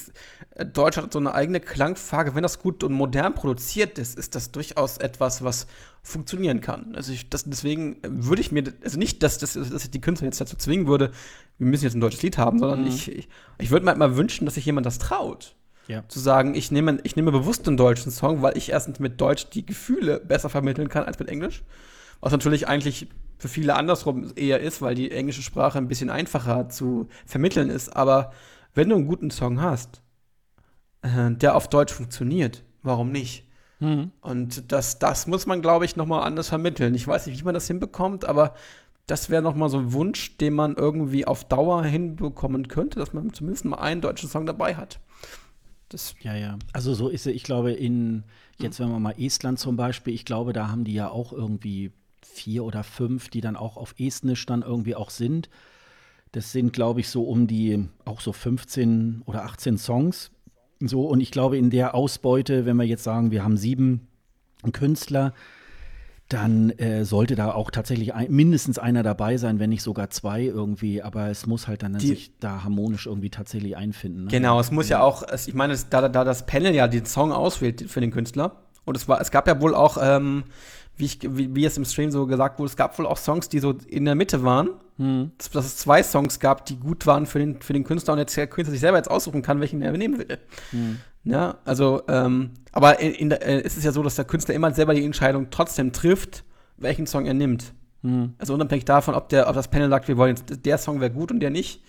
Deutsch 0.73 0.97
hat 0.97 1.13
so 1.13 1.19
eine 1.19 1.33
eigene 1.33 1.59
Klangfarbe. 1.59 2.35
Wenn 2.35 2.43
das 2.43 2.59
gut 2.59 2.83
und 2.83 2.93
modern 2.93 3.33
produziert 3.33 3.97
ist, 3.97 4.17
ist 4.17 4.35
das 4.35 4.51
durchaus 4.51 4.97
etwas, 4.97 5.43
was 5.43 5.67
funktionieren 6.01 6.61
kann. 6.61 6.95
Also 6.95 7.13
ich, 7.13 7.29
das, 7.29 7.45
deswegen 7.45 7.97
würde 8.03 8.41
ich 8.41 8.51
mir, 8.51 8.73
also 8.83 8.99
nicht, 8.99 9.23
dass, 9.23 9.37
dass, 9.37 9.53
dass 9.53 9.85
ich 9.85 9.91
die 9.91 10.01
Künstler 10.01 10.25
jetzt 10.27 10.41
dazu 10.41 10.57
zwingen 10.57 10.87
würde, 10.87 11.11
wir 11.57 11.67
müssen 11.67 11.85
jetzt 11.85 11.95
ein 11.95 12.01
deutsches 12.01 12.21
Lied 12.21 12.37
haben, 12.37 12.59
sondern 12.59 12.81
mhm. 12.81 12.87
ich, 12.87 13.09
ich, 13.09 13.29
ich 13.59 13.71
würde 13.71 13.85
mir 13.85 13.95
mal 13.95 14.17
wünschen, 14.17 14.45
dass 14.45 14.55
sich 14.55 14.65
jemand 14.65 14.85
das 14.85 14.99
traut. 14.99 15.55
Ja. 15.87 16.03
Zu 16.07 16.19
sagen, 16.19 16.55
ich 16.55 16.71
nehme, 16.71 16.99
ich 17.03 17.15
nehme 17.15 17.31
bewusst 17.31 17.67
einen 17.67 17.77
deutschen 17.77 18.11
Song, 18.11 18.41
weil 18.41 18.57
ich 18.57 18.71
erstens 18.71 18.99
mit 18.99 19.19
Deutsch 19.19 19.49
die 19.49 19.65
Gefühle 19.65 20.19
besser 20.19 20.49
vermitteln 20.49 20.89
kann 20.89 21.03
als 21.03 21.19
mit 21.19 21.29
Englisch. 21.29 21.63
Was 22.21 22.31
natürlich 22.31 22.67
eigentlich 22.67 23.09
für 23.37 23.49
viele 23.49 23.75
andersrum 23.75 24.31
eher 24.37 24.61
ist, 24.61 24.81
weil 24.81 24.95
die 24.95 25.11
englische 25.11 25.41
Sprache 25.41 25.77
ein 25.77 25.89
bisschen 25.89 26.09
einfacher 26.09 26.69
zu 26.69 27.09
vermitteln 27.25 27.69
ist. 27.69 27.95
Aber 27.95 28.31
wenn 28.73 28.87
du 28.87 28.95
einen 28.95 29.07
guten 29.07 29.29
Song 29.29 29.61
hast, 29.61 30.01
äh, 31.01 31.31
der 31.31 31.55
auf 31.55 31.67
Deutsch 31.67 31.93
funktioniert, 31.93 32.63
warum 32.81 33.11
nicht? 33.11 33.45
Mhm. 33.81 34.11
Und 34.21 34.71
das, 34.71 34.99
das 34.99 35.27
muss 35.27 35.45
man, 35.45 35.61
glaube 35.61 35.83
ich, 35.83 35.97
nochmal 35.97 36.23
anders 36.23 36.47
vermitteln. 36.47 36.95
Ich 36.95 37.05
weiß 37.05 37.27
nicht, 37.27 37.39
wie 37.41 37.43
man 37.43 37.53
das 37.53 37.67
hinbekommt, 37.67 38.23
aber 38.23 38.53
das 39.07 39.29
wäre 39.29 39.41
nochmal 39.41 39.69
so 39.69 39.79
ein 39.79 39.91
Wunsch, 39.91 40.37
den 40.37 40.53
man 40.53 40.75
irgendwie 40.75 41.25
auf 41.25 41.43
Dauer 41.43 41.83
hinbekommen 41.83 42.69
könnte, 42.69 42.99
dass 42.99 43.11
man 43.11 43.33
zumindest 43.33 43.65
mal 43.65 43.79
einen 43.79 43.99
deutschen 43.99 44.29
Song 44.29 44.45
dabei 44.45 44.75
hat. 44.75 44.99
Das 45.93 46.15
ja, 46.21 46.35
ja. 46.35 46.57
Also 46.73 46.95
so 46.95 47.07
ist 47.07 47.27
es, 47.27 47.35
ich 47.35 47.43
glaube, 47.43 47.71
in, 47.71 48.23
jetzt 48.57 48.79
wenn 48.79 48.89
wir 48.89 48.99
mal 48.99 49.13
Estland 49.19 49.59
zum 49.59 49.77
Beispiel, 49.77 50.13
ich 50.15 50.25
glaube, 50.25 50.51
da 50.51 50.69
haben 50.69 50.85
die 50.85 50.93
ja 50.93 51.09
auch 51.09 51.31
irgendwie 51.31 51.91
vier 52.23 52.63
oder 52.63 52.83
fünf, 52.83 53.29
die 53.29 53.41
dann 53.41 53.55
auch 53.55 53.77
auf 53.77 53.93
Estnisch 53.99 54.45
dann 54.47 54.63
irgendwie 54.63 54.95
auch 54.95 55.11
sind. 55.11 55.49
Das 56.31 56.51
sind, 56.51 56.73
glaube 56.73 57.01
ich, 57.01 57.09
so 57.09 57.23
um 57.25 57.45
die 57.45 57.87
auch 58.05 58.21
so 58.21 58.33
15 58.33 59.21
oder 59.27 59.43
18 59.43 59.77
Songs. 59.77 60.31
So, 60.79 61.05
und 61.05 61.21
ich 61.21 61.29
glaube, 61.29 61.59
in 61.59 61.69
der 61.69 61.93
Ausbeute, 61.93 62.65
wenn 62.65 62.77
wir 62.77 62.85
jetzt 62.85 63.03
sagen, 63.03 63.29
wir 63.29 63.43
haben 63.43 63.55
sieben 63.55 64.07
Künstler, 64.71 65.33
dann 66.29 66.71
äh, 66.71 67.05
sollte 67.05 67.35
da 67.35 67.51
auch 67.51 67.69
tatsächlich 67.69 68.13
ein, 68.13 68.31
mindestens 68.31 68.79
einer 68.79 69.03
dabei 69.03 69.37
sein, 69.37 69.59
wenn 69.59 69.69
nicht 69.69 69.83
sogar 69.83 70.09
zwei 70.09 70.43
irgendwie. 70.43 71.01
Aber 71.01 71.27
es 71.27 71.45
muss 71.45 71.67
halt 71.67 71.83
dann 71.83 71.97
die, 71.97 72.07
sich 72.07 72.31
da 72.39 72.63
harmonisch 72.63 73.05
irgendwie 73.05 73.29
tatsächlich 73.29 73.77
einfinden. 73.77 74.25
Ne? 74.25 74.31
Genau, 74.31 74.59
es 74.59 74.71
muss 74.71 74.89
ja 74.89 75.01
auch, 75.01 75.23
ich 75.31 75.53
meine, 75.53 75.75
da, 75.89 76.09
da 76.09 76.23
das 76.23 76.45
Panel 76.45 76.73
ja 76.73 76.87
den 76.87 77.05
Song 77.05 77.31
auswählt 77.31 77.89
für 77.89 78.01
den 78.01 78.11
Künstler. 78.11 78.63
Und 78.85 78.97
es 78.97 79.07
war, 79.07 79.21
es 79.21 79.31
gab 79.31 79.47
ja 79.47 79.61
wohl 79.61 79.75
auch 79.75 79.97
ähm, 80.01 80.43
wie, 80.97 81.05
ich, 81.05 81.19
wie, 81.23 81.55
wie 81.55 81.65
es 81.65 81.77
im 81.77 81.85
Stream 81.85 82.11
so 82.11 82.27
gesagt 82.27 82.59
wurde, 82.59 82.69
es 82.69 82.75
gab 82.75 82.97
wohl 82.99 83.07
auch 83.07 83.17
Songs, 83.17 83.49
die 83.49 83.59
so 83.59 83.73
in 83.87 84.05
der 84.05 84.15
Mitte 84.15 84.43
waren. 84.43 84.69
Hm. 84.97 85.31
Dass, 85.37 85.49
dass, 85.49 85.65
es 85.65 85.77
zwei 85.77 86.03
Songs 86.03 86.39
gab, 86.39 86.65
die 86.65 86.77
gut 86.77 87.07
waren 87.07 87.25
für 87.25 87.39
den, 87.39 87.61
für 87.61 87.73
den 87.73 87.83
Künstler 87.83 88.13
und 88.13 88.19
jetzt 88.19 88.37
der 88.37 88.47
Künstler 88.47 88.71
sich 88.71 88.81
selber 88.81 88.97
jetzt 88.97 89.09
aussuchen 89.09 89.41
kann, 89.41 89.59
welchen 89.59 89.81
er 89.81 89.91
nehmen 89.93 90.19
will. 90.19 90.37
Hm. 90.69 90.99
Ja, 91.25 91.57
also, 91.63 92.03
ähm, 92.07 92.51
aber 92.71 92.99
in, 92.99 93.13
in 93.13 93.29
der, 93.29 93.45
äh, 93.45 93.61
ist 93.61 93.77
es 93.77 93.83
ja 93.83 93.91
so, 93.91 94.03
dass 94.03 94.15
der 94.15 94.25
Künstler 94.25 94.55
immer 94.55 94.73
selber 94.73 94.93
die 94.93 95.05
Entscheidung 95.05 95.47
trotzdem 95.51 95.93
trifft, 95.93 96.43
welchen 96.77 97.07
Song 97.07 97.25
er 97.25 97.33
nimmt. 97.33 97.73
Hm. 98.01 98.33
Also 98.37 98.53
unabhängig 98.53 98.85
davon, 98.85 99.15
ob, 99.15 99.29
der, 99.29 99.47
ob 99.47 99.55
das 99.55 99.69
Panel 99.69 99.89
sagt, 99.89 100.07
wir 100.07 100.17
wollen 100.17 100.35
jetzt, 100.35 100.65
der 100.65 100.77
Song 100.77 100.99
wäre 100.99 101.11
gut 101.11 101.31
und 101.31 101.39
der 101.39 101.49
nicht. 101.49 101.81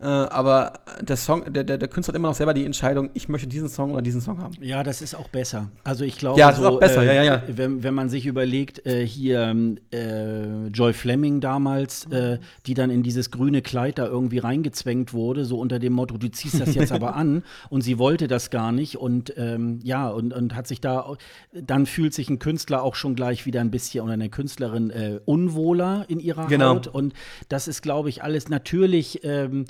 Äh, 0.00 0.06
aber 0.06 0.72
der 1.02 1.16
Song, 1.16 1.52
der, 1.52 1.62
der, 1.62 1.76
der, 1.76 1.88
Künstler 1.88 2.14
hat 2.14 2.16
immer 2.16 2.28
noch 2.28 2.34
selber 2.34 2.54
die 2.54 2.64
Entscheidung, 2.64 3.10
ich 3.12 3.28
möchte 3.28 3.46
diesen 3.46 3.68
Song 3.68 3.92
oder 3.92 4.00
diesen 4.00 4.22
Song 4.22 4.38
haben. 4.38 4.54
Ja, 4.62 4.82
das 4.82 5.02
ist 5.02 5.14
auch 5.14 5.28
besser. 5.28 5.70
Also 5.84 6.04
ich 6.04 6.16
glaube, 6.16 6.40
ja, 6.40 6.48
das 6.48 6.56
so, 6.56 6.62
ist 6.62 6.68
auch 6.70 6.80
besser. 6.80 7.02
Äh, 7.02 7.06
ja, 7.06 7.12
ja, 7.12 7.22
ja. 7.22 7.42
Wenn, 7.48 7.82
wenn 7.82 7.92
man 7.92 8.08
sich 8.08 8.24
überlegt, 8.24 8.86
äh, 8.86 9.06
hier 9.06 9.54
äh, 9.92 10.68
Joy 10.68 10.94
Fleming 10.94 11.42
damals, 11.42 12.06
äh, 12.06 12.38
die 12.64 12.72
dann 12.72 12.88
in 12.88 13.02
dieses 13.02 13.30
grüne 13.30 13.60
Kleid 13.60 13.98
da 13.98 14.06
irgendwie 14.06 14.38
reingezwängt 14.38 15.12
wurde, 15.12 15.44
so 15.44 15.58
unter 15.58 15.78
dem 15.78 15.92
Motto, 15.92 16.16
du 16.16 16.28
ziehst 16.28 16.58
das 16.58 16.74
jetzt 16.74 16.92
aber 16.92 17.14
an 17.20 17.42
und 17.68 17.82
sie 17.82 17.98
wollte 17.98 18.26
das 18.26 18.48
gar 18.48 18.72
nicht 18.72 18.96
und 18.96 19.34
ähm, 19.36 19.80
ja, 19.82 20.08
und, 20.08 20.32
und 20.32 20.54
hat 20.54 20.66
sich 20.66 20.80
da, 20.80 21.12
dann 21.52 21.84
fühlt 21.84 22.14
sich 22.14 22.30
ein 22.30 22.38
Künstler 22.38 22.82
auch 22.84 22.94
schon 22.94 23.14
gleich 23.14 23.44
wieder 23.44 23.60
ein 23.60 23.70
bisschen 23.70 24.02
oder 24.04 24.14
eine 24.14 24.30
Künstlerin 24.30 24.88
äh, 24.88 25.20
unwohler 25.26 26.06
in 26.08 26.20
ihrer 26.20 26.46
genau. 26.46 26.76
Haut 26.76 26.86
und 26.86 27.12
das 27.50 27.68
ist, 27.68 27.82
glaube 27.82 28.08
ich, 28.08 28.22
alles 28.22 28.48
natürlich 28.48 29.20
ähm, 29.24 29.66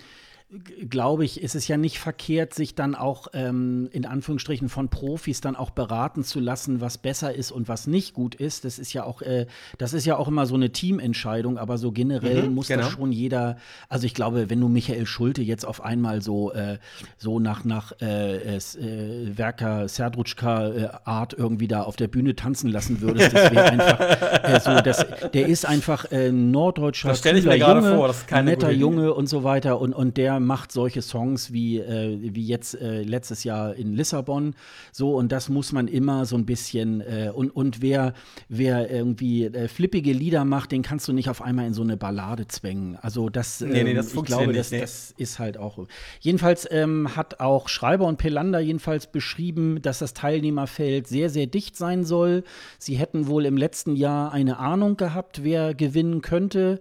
glaube 0.88 1.24
ich, 1.24 1.40
ist 1.40 1.55
es 1.55 1.68
ja 1.68 1.76
nicht 1.76 2.01
verkehrt, 2.01 2.55
sich 2.55 2.74
dann 2.74 2.96
auch 2.96 3.28
ähm, 3.34 3.88
in 3.92 4.05
Anführungsstrichen 4.05 4.68
von 4.68 4.88
Profis 4.88 5.40
dann 5.40 5.55
auch 5.55 5.70
beraten 5.70 6.24
zu 6.24 6.40
lassen, 6.40 6.80
was 6.80 6.98
besser 6.98 7.32
ist 7.32 7.53
und 7.53 7.68
was 7.68 7.86
nicht 7.86 8.14
gut 8.14 8.34
ist. 8.34 8.64
Das 8.64 8.80
ist 8.80 8.92
ja 8.92 9.05
auch, 9.05 9.22
äh, 9.22 9.46
das 9.78 9.92
ist 9.92 10.07
ja 10.07 10.16
auch 10.16 10.26
immer 10.26 10.46
so 10.46 10.57
eine 10.57 10.70
Teamentscheidung, 10.70 11.57
aber 11.57 11.78
so 11.78 11.92
generell 11.92 12.48
mhm, 12.48 12.55
muss 12.57 12.66
genau. 12.66 12.82
das 12.82 12.90
schon 12.90 13.12
jeder, 13.12 13.59
also 13.88 14.07
ich 14.07 14.14
glaube, 14.14 14.51
wenn 14.51 14.61
du 14.61 14.66
Michael 14.66 15.07
Schulte 15.07 15.40
jetzt 15.40 15.64
auf 15.64 15.84
einmal 15.84 16.20
so, 16.20 16.53
äh, 16.53 16.78
so 17.16 17.38
nach, 17.38 17.64
nach 17.64 17.92
äh, 18.01 18.57
äh 18.57 19.38
Werker 19.38 19.88
Serdrutschka 19.88 20.68
äh, 20.68 20.88
Art 21.05 21.32
irgendwie 21.32 21.68
da 21.68 21.82
auf 21.82 21.94
der 21.94 22.09
Bühne 22.09 22.34
tanzen 22.34 22.70
lassen 22.70 23.01
würdest, 23.01 23.32
das 23.32 23.53
wäre 23.53 23.70
einfach 23.70 24.01
äh, 24.01 24.61
so, 24.61 24.80
das, 24.80 25.07
der 25.32 25.46
ist 25.46 25.64
einfach 25.64 26.11
äh, 26.11 26.32
norddeutscher, 26.32 27.11
das 27.11 27.20
stelle 27.20 27.38
ich 27.38 27.44
mir 27.44 27.59
gerade 27.59 27.94
vor, 27.94 28.09
das 28.09 28.18
ist 28.18 28.28
keine 28.28 28.51
netter 28.51 28.72
Junge 28.72 29.14
und 29.14 29.28
so 29.28 29.44
weiter 29.44 29.80
und, 29.80 29.92
und 29.92 30.16
der 30.16 30.39
macht 30.41 30.72
solche 30.72 31.03
Songs 31.03 31.53
wie, 31.53 31.78
äh, 31.78 32.18
wie 32.20 32.45
jetzt 32.45 32.74
äh, 32.74 33.03
letztes 33.03 33.45
Jahr 33.45 33.74
in 33.74 33.95
Lissabon. 33.95 34.55
So, 34.93 35.16
und 35.16 35.32
das 35.32 35.49
muss 35.49 35.72
man 35.72 35.88
immer 35.88 36.26
so 36.26 36.36
ein 36.36 36.47
bisschen. 36.47 37.01
Äh, 37.01 37.30
und, 37.34 37.51
und 37.51 37.82
wer, 37.82 38.14
wer 38.49 38.91
irgendwie 38.91 39.45
äh, 39.45 39.68
flippige 39.68 40.12
Lieder 40.12 40.45
macht, 40.45 40.72
den 40.72 40.82
kannst 40.82 41.09
du 41.09 41.12
nicht 41.12 41.28
auf 41.28 41.43
einmal 41.43 41.66
in 41.66 41.74
so 41.74 41.82
eine 41.82 41.97
Ballade 41.97 42.47
zwängen. 42.49 42.97
Also, 42.97 43.28
das, 43.28 43.61
nee, 43.61 43.84
nee, 43.84 43.95
das 43.95 44.12
ähm, 44.12 44.18
ich 44.18 44.24
glaube, 44.24 44.53
das, 44.53 44.70
nee. 44.70 44.80
das 44.80 45.14
ist 45.16 45.38
halt 45.38 45.57
auch. 45.57 45.86
Jedenfalls 46.20 46.66
ähm, 46.70 47.16
hat 47.16 47.41
auch 47.41 47.68
Schreiber 47.68 48.07
und 48.07 48.16
Pelander 48.16 48.61
jedenfalls 48.61 49.07
beschrieben, 49.07 49.80
dass 49.82 50.01
das 50.01 50.14
Teilnehmerfeld 50.14 51.07
sehr, 51.07 51.30
sehr 51.30 51.47
dicht 51.47 51.76
sein 51.76 52.05
soll. 52.05 52.45
Sie 52.78 52.97
hätten 52.97 53.26
wohl 53.26 53.47
im 53.47 53.57
letzten 53.57 53.97
Jahr 53.97 54.32
eine 54.32 54.59
Ahnung 54.59 54.97
gehabt, 54.97 55.45
wer 55.45 55.74
gewinnen 55.74 56.22
könnte. 56.22 56.80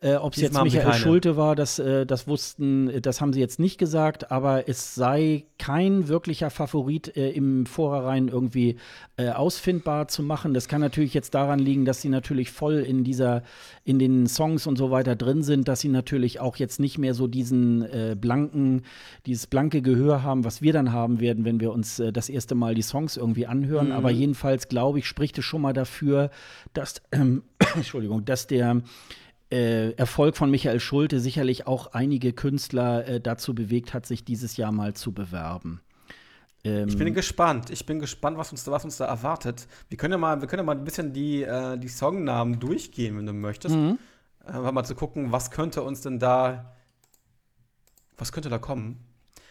Äh, 0.00 0.14
Ob 0.14 0.34
es 0.34 0.42
jetzt 0.42 0.62
Michael 0.62 0.92
Schulte 0.94 1.36
war, 1.36 1.56
das, 1.56 1.80
äh, 1.80 2.06
das 2.06 2.28
wussten, 2.28 3.02
das 3.02 3.20
haben 3.20 3.32
sie 3.32 3.40
jetzt 3.40 3.58
nicht 3.58 3.78
gesagt, 3.78 4.30
aber 4.30 4.68
es 4.68 4.94
sei 4.94 5.46
kein 5.58 6.06
wirklicher 6.06 6.50
Favorit 6.50 7.16
äh, 7.16 7.30
im 7.30 7.66
Vorhinein 7.66 8.28
irgendwie 8.28 8.76
äh, 9.16 9.30
ausfindbar 9.30 10.06
zu 10.06 10.22
machen. 10.22 10.54
Das 10.54 10.68
kann 10.68 10.80
natürlich 10.80 11.14
jetzt 11.14 11.34
daran 11.34 11.58
liegen, 11.58 11.84
dass 11.84 12.00
sie 12.00 12.10
natürlich 12.10 12.52
voll 12.52 12.74
in 12.74 13.02
dieser, 13.02 13.42
in 13.84 13.98
den 13.98 14.28
Songs 14.28 14.68
und 14.68 14.76
so 14.76 14.92
weiter 14.92 15.16
drin 15.16 15.42
sind, 15.42 15.66
dass 15.66 15.80
sie 15.80 15.88
natürlich 15.88 16.38
auch 16.38 16.56
jetzt 16.56 16.78
nicht 16.78 16.98
mehr 16.98 17.14
so 17.14 17.26
diesen 17.26 17.82
äh, 17.82 18.16
blanken, 18.18 18.82
dieses 19.26 19.48
blanke 19.48 19.82
Gehör 19.82 20.22
haben, 20.22 20.44
was 20.44 20.62
wir 20.62 20.72
dann 20.72 20.92
haben 20.92 21.18
werden, 21.18 21.44
wenn 21.44 21.58
wir 21.58 21.72
uns 21.72 21.98
äh, 21.98 22.12
das 22.12 22.28
erste 22.28 22.54
Mal 22.54 22.76
die 22.76 22.82
Songs 22.82 23.16
irgendwie 23.16 23.48
anhören. 23.48 23.88
Mhm. 23.88 23.94
Aber 23.94 24.10
jedenfalls 24.10 24.68
glaube 24.68 25.00
ich, 25.00 25.06
spricht 25.06 25.38
es 25.38 25.44
schon 25.44 25.62
mal 25.62 25.72
dafür, 25.72 26.30
dass, 26.72 27.02
ähm, 27.10 27.42
Entschuldigung, 27.74 28.24
dass 28.24 28.46
der 28.46 28.80
äh, 29.50 29.92
Erfolg 29.92 30.36
von 30.36 30.50
Michael 30.50 30.80
Schulte 30.80 31.20
sicherlich 31.20 31.66
auch 31.66 31.92
einige 31.92 32.32
Künstler 32.32 33.06
äh, 33.06 33.20
dazu 33.20 33.54
bewegt 33.54 33.94
hat, 33.94 34.06
sich 34.06 34.24
dieses 34.24 34.56
Jahr 34.56 34.72
mal 34.72 34.94
zu 34.94 35.12
bewerben. 35.12 35.80
Ähm, 36.64 36.88
ich 36.88 36.98
bin 36.98 37.14
gespannt. 37.14 37.70
Ich 37.70 37.86
bin 37.86 37.98
gespannt, 37.98 38.36
was 38.36 38.50
uns, 38.50 38.66
was 38.66 38.84
uns 38.84 38.96
da 38.98 39.06
erwartet. 39.06 39.66
Wir 39.88 39.96
können 39.96 40.12
ja 40.12 40.18
mal, 40.18 40.40
wir 40.40 40.48
können 40.48 40.60
ja 40.60 40.64
mal 40.64 40.76
ein 40.76 40.84
bisschen 40.84 41.12
die, 41.12 41.42
äh, 41.42 41.78
die 41.78 41.88
Songnamen 41.88 42.60
durchgehen, 42.60 43.16
wenn 43.16 43.26
du 43.26 43.32
möchtest. 43.32 43.74
Mhm. 43.74 43.98
Äh, 44.46 44.72
mal 44.72 44.84
zu 44.84 44.94
gucken, 44.94 45.32
was 45.32 45.50
könnte 45.50 45.82
uns 45.82 46.00
denn 46.00 46.18
da, 46.18 46.76
was 48.16 48.32
könnte 48.32 48.48
da 48.48 48.58
kommen? 48.58 49.04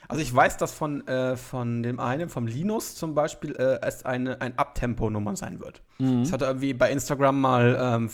Also 0.10 0.22
ich 0.22 0.34
weiß, 0.34 0.58
dass 0.58 0.72
von, 0.72 1.06
äh, 1.08 1.36
von 1.36 1.84
dem 1.84 2.00
einen, 2.00 2.30
vom 2.30 2.48
Linus 2.48 2.96
zum 2.96 3.14
Beispiel, 3.14 3.56
äh, 3.56 3.80
es 3.82 4.06
eine, 4.06 4.40
ein 4.42 4.58
Abtempo-Nummer 4.58 5.36
sein 5.36 5.60
wird. 5.60 5.82
Mhm. 6.00 6.24
Das 6.24 6.32
hat 6.32 6.42
er 6.42 6.50
irgendwie 6.50 6.74
bei 6.74 6.92
Instagram 6.92 7.42
mal 7.42 7.78
ähm, 7.80 8.10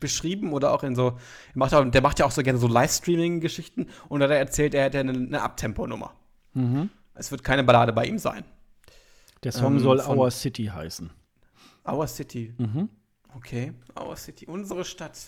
beschrieben 0.00 0.52
oder 0.52 0.72
auch 0.72 0.82
in 0.82 0.94
so, 0.94 1.18
macht 1.54 1.74
auch, 1.74 1.84
der 1.84 2.02
macht 2.02 2.18
ja 2.18 2.26
auch 2.26 2.30
so 2.30 2.42
gerne 2.42 2.58
so 2.58 2.66
Livestreaming-Geschichten 2.66 3.88
und 4.08 4.20
da 4.20 4.24
hat 4.24 4.32
er 4.32 4.38
erzählt, 4.38 4.74
er 4.74 4.84
hätte 4.84 5.00
eine, 5.00 5.12
eine 5.12 5.42
Abtempo-Nummer. 5.42 6.14
Mhm. 6.54 6.90
Es 7.14 7.30
wird 7.30 7.44
keine 7.44 7.64
Ballade 7.64 7.92
bei 7.92 8.06
ihm 8.06 8.18
sein. 8.18 8.44
Der 9.42 9.52
Song 9.52 9.74
ähm, 9.74 9.80
soll 9.80 10.00
Our 10.00 10.30
City 10.30 10.64
heißen. 10.64 11.10
Our 11.86 12.06
City. 12.06 12.54
Mhm. 12.56 12.88
Okay, 13.36 13.72
Our 13.98 14.16
City, 14.16 14.46
unsere 14.46 14.84
Stadt. 14.84 15.18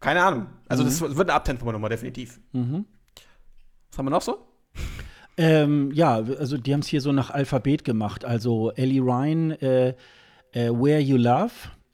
Keine 0.00 0.22
Ahnung. 0.22 0.46
Also, 0.68 0.82
mhm. 0.82 0.88
das 0.88 1.00
wird 1.00 1.28
eine 1.28 1.34
Abtempo-Nummer, 1.34 1.88
definitiv. 1.88 2.40
Mhm. 2.52 2.86
Was 3.90 3.98
haben 3.98 4.06
wir 4.06 4.10
noch 4.10 4.22
so? 4.22 4.48
Ähm, 5.36 5.90
ja, 5.92 6.16
also 6.16 6.58
die 6.58 6.72
haben 6.72 6.80
es 6.80 6.88
hier 6.88 7.00
so 7.00 7.12
nach 7.12 7.30
Alphabet 7.30 7.84
gemacht. 7.84 8.24
Also 8.24 8.72
Ellie 8.72 9.00
Ryan, 9.00 9.52
äh, 9.52 9.94
äh, 10.52 10.70
Where 10.70 10.98
You 10.98 11.16
Love, 11.16 11.52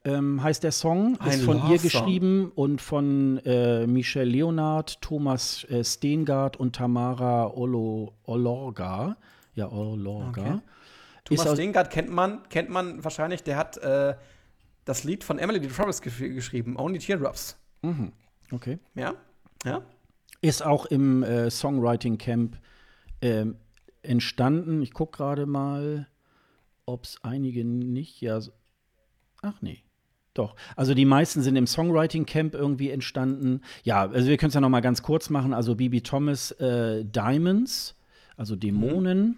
ähm, 0.09 0.43
heißt 0.43 0.63
der 0.65 0.73
Song. 0.73 1.19
Ein 1.21 1.31
ist 1.31 1.45
von 1.45 1.71
ihr 1.71 1.79
geschrieben 1.79 2.51
und 2.55 2.81
von 2.81 3.39
äh, 3.45 3.87
Michelle 3.87 4.31
Leonard, 4.31 5.01
Thomas 5.03 5.65
äh, 5.65 5.85
Steengart 5.85 6.57
und 6.57 6.77
Tamara 6.77 7.49
Olo, 7.49 8.15
Olorga. 8.25 9.17
Ja, 9.55 9.71
Olorga. 9.71 10.41
Okay. 10.41 10.61
Thomas 11.25 11.53
Steengart 11.53 11.91
kennt 11.91 12.11
man, 12.11 12.49
kennt 12.49 12.71
man 12.71 13.05
wahrscheinlich, 13.05 13.43
der 13.43 13.57
hat 13.57 13.77
äh, 13.79 14.15
das 14.85 15.05
Lied 15.05 15.25
von 15.25 15.39
Emily 15.39 15.61
the 15.61 15.69
Travis 15.69 16.01
gesch 16.01 16.19
geschrieben, 16.19 16.77
Only 16.79 16.99
Teardrops. 16.99 17.59
Mhm. 17.83 18.13
Okay. 18.51 18.79
Ja? 18.95 19.15
Ja? 19.65 19.83
Ist 20.41 20.65
auch 20.65 20.87
im 20.87 21.23
äh, 21.23 21.51
Songwriting 21.51 22.17
Camp 22.17 22.59
äh, 23.21 23.45
entstanden. 24.03 24.81
Ich 24.81 24.95
gucke 24.95 25.19
gerade 25.19 25.45
mal, 25.45 26.09
ob 26.87 27.05
es 27.05 27.19
einige 27.23 27.65
nicht. 27.65 28.21
Ja, 28.23 28.41
ach 29.43 29.61
nee. 29.61 29.83
Doch. 30.39 30.55
Also 30.77 30.95
die 30.95 31.05
meisten 31.05 31.43
sind 31.43 31.57
im 31.57 31.67
Songwriting 31.67 32.25
Camp 32.25 32.55
irgendwie 32.55 32.91
entstanden. 32.91 33.61
Ja, 33.83 34.09
also 34.09 34.29
wir 34.29 34.37
können 34.37 34.49
es 34.49 34.55
ja 34.55 34.61
noch 34.61 34.69
mal 34.69 34.81
ganz 34.81 35.03
kurz 35.03 35.31
machen. 35.31 35.53
Also 35.53 35.75
Bibi 35.75 36.01
Thomas 36.01 36.53
äh, 36.53 37.05
Diamonds, 37.05 37.97
also 38.37 38.55
Dämonen. 38.55 39.21
Mhm. 39.27 39.37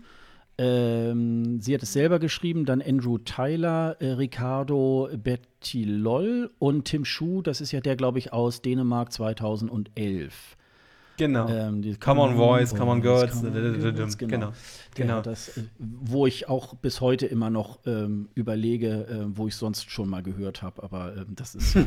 Ähm, 0.58 1.60
sie 1.62 1.72
hat 1.72 1.82
es 1.82 1.94
selber 1.94 2.18
geschrieben, 2.18 2.66
dann 2.66 2.82
Andrew 2.82 3.16
Tyler, 3.16 3.96
äh, 4.00 4.10
Ricardo 4.10 5.08
Bettilol 5.16 6.50
und 6.58 6.84
Tim 6.84 7.06
Schuh, 7.06 7.40
das 7.40 7.62
ist 7.62 7.72
ja 7.72 7.80
der, 7.80 7.96
glaube 7.96 8.18
ich, 8.18 8.34
aus 8.34 8.60
Dänemark 8.60 9.10
2011. 9.10 10.58
Genau. 11.20 11.48
Ähm, 11.48 11.96
come 12.00 12.20
on 12.20 12.36
Voice, 12.36 12.74
Come 12.74 12.90
on 12.90 13.02
Girls. 13.02 13.42
Girls 13.42 14.16
genau. 14.16 14.36
genau. 14.36 14.52
genau. 14.94 15.20
Das, 15.20 15.56
äh, 15.56 15.64
wo 15.78 16.26
ich 16.26 16.48
auch 16.48 16.74
bis 16.74 17.02
heute 17.02 17.26
immer 17.26 17.50
noch 17.50 17.80
ähm, 17.84 18.30
überlege, 18.34 19.06
äh, 19.06 19.36
wo 19.36 19.46
ich 19.46 19.54
sonst 19.54 19.90
schon 19.90 20.08
mal 20.08 20.22
gehört 20.22 20.62
habe, 20.62 20.82
aber 20.82 21.14
ähm, 21.16 21.36
das 21.36 21.54
ist. 21.54 21.76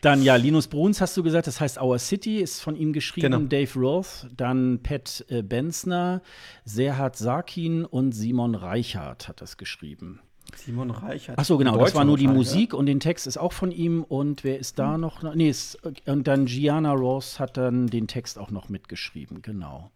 Dann 0.00 0.22
ja, 0.22 0.36
Linus 0.36 0.66
Bruns 0.66 1.00
hast 1.00 1.16
du 1.16 1.22
gesagt, 1.22 1.46
das 1.46 1.60
heißt 1.60 1.80
Our 1.80 1.98
City, 1.98 2.38
ist 2.38 2.60
von 2.60 2.74
ihm 2.74 2.92
geschrieben, 2.92 3.32
genau. 3.32 3.46
Dave 3.46 3.78
Roth, 3.78 4.26
dann 4.34 4.80
Pat 4.82 5.24
äh, 5.28 5.42
Benzner, 5.42 6.22
Serhat 6.64 7.16
Sakin 7.16 7.84
und 7.84 8.12
Simon 8.12 8.54
Reichert 8.54 9.28
hat 9.28 9.42
das 9.42 9.58
geschrieben. 9.58 10.20
Simon 10.56 10.90
Reichert. 10.90 11.36
Ach 11.38 11.44
so, 11.44 11.58
genau, 11.58 11.76
das 11.78 11.94
war 11.94 12.04
nur 12.04 12.16
die 12.16 12.28
Musik 12.28 12.72
ja? 12.72 12.78
und 12.78 12.86
den 12.86 13.00
Text 13.00 13.26
ist 13.26 13.36
auch 13.36 13.52
von 13.52 13.70
ihm 13.70 14.02
und 14.02 14.44
wer 14.44 14.58
ist 14.58 14.78
da 14.78 14.94
hm. 14.94 15.00
noch? 15.00 15.34
Nee, 15.34 15.50
ist, 15.50 15.78
und 16.06 16.26
dann 16.26 16.46
Gianna 16.46 16.92
Ross 16.92 17.38
hat 17.38 17.56
dann 17.56 17.86
den 17.86 18.06
Text 18.06 18.38
auch 18.38 18.50
noch 18.50 18.68
mitgeschrieben, 18.68 19.42
genau. 19.42 19.90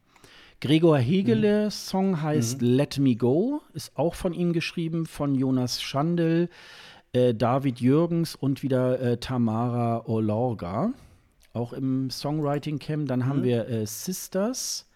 Gregor 0.61 0.99
Hegele, 0.99 1.67
mhm. 1.67 1.71
Song 1.71 2.23
heißt 2.23 2.63
mhm. 2.63 2.69
Let 2.69 2.99
Me 2.99 3.17
Go, 3.17 3.61
ist 3.75 3.97
auch 3.97 4.15
von 4.15 4.33
ihm 4.33 4.53
geschrieben, 4.53 5.05
von 5.05 5.35
Jonas 5.35 5.83
Schandl, 5.83 6.49
äh, 7.13 7.35
David 7.35 7.81
Jürgens 7.81 8.35
und 8.35 8.63
wieder 8.63 9.01
äh, 9.01 9.17
Tamara 9.19 10.07
Olorga, 10.07 10.95
auch 11.53 11.73
im 11.73 12.09
Songwriting 12.09 12.79
Camp. 12.79 13.09
Dann 13.09 13.21
mhm. 13.21 13.27
haben 13.27 13.43
wir 13.43 13.69
äh, 13.69 13.87
Sisters 13.87 14.89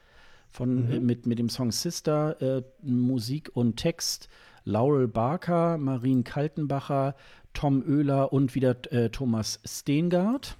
von, 0.50 0.90
äh, 0.90 0.98
mhm. 1.00 1.06
mit, 1.06 1.26
mit 1.26 1.38
dem 1.38 1.48
Song 1.48 1.70
Sister, 1.70 2.40
äh, 2.40 2.62
Musik 2.82 3.50
und 3.52 3.76
Text 3.76 4.28
Laurel 4.68 5.08
Barker, 5.08 5.78
Marien 5.78 6.24
Kaltenbacher, 6.24 7.16
Tom 7.54 7.82
Oehler 7.82 8.32
und 8.32 8.54
wieder 8.54 8.76
äh, 8.92 9.08
Thomas 9.08 9.60
Steengart. 9.64 10.56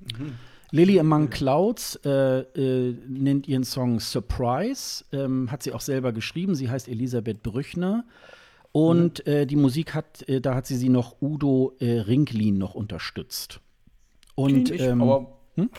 Mhm. 0.00 0.34
Lily 0.70 1.00
Among 1.00 1.30
Clouds 1.30 1.98
äh, 2.04 2.40
äh, 2.40 2.96
nennt 3.08 3.48
ihren 3.48 3.64
Song 3.64 4.00
Surprise, 4.00 5.04
ähm, 5.12 5.50
hat 5.50 5.62
sie 5.62 5.72
auch 5.72 5.80
selber 5.80 6.12
geschrieben. 6.12 6.54
Sie 6.54 6.70
heißt 6.70 6.88
Elisabeth 6.88 7.42
Brüchner. 7.42 8.04
Und 8.70 9.26
mhm. 9.26 9.32
äh, 9.32 9.46
die 9.46 9.56
Musik 9.56 9.94
hat, 9.94 10.28
äh, 10.28 10.40
da 10.40 10.54
hat 10.54 10.66
sie 10.66 10.76
sie 10.76 10.90
noch 10.90 11.16
Udo 11.20 11.74
äh, 11.80 12.00
Rinklin 12.00 12.58
noch 12.58 12.74
unterstützt. 12.74 13.60
Und 14.34 14.70
ähm, 14.78 15.02
aber 15.02 15.38
hm? 15.56 15.70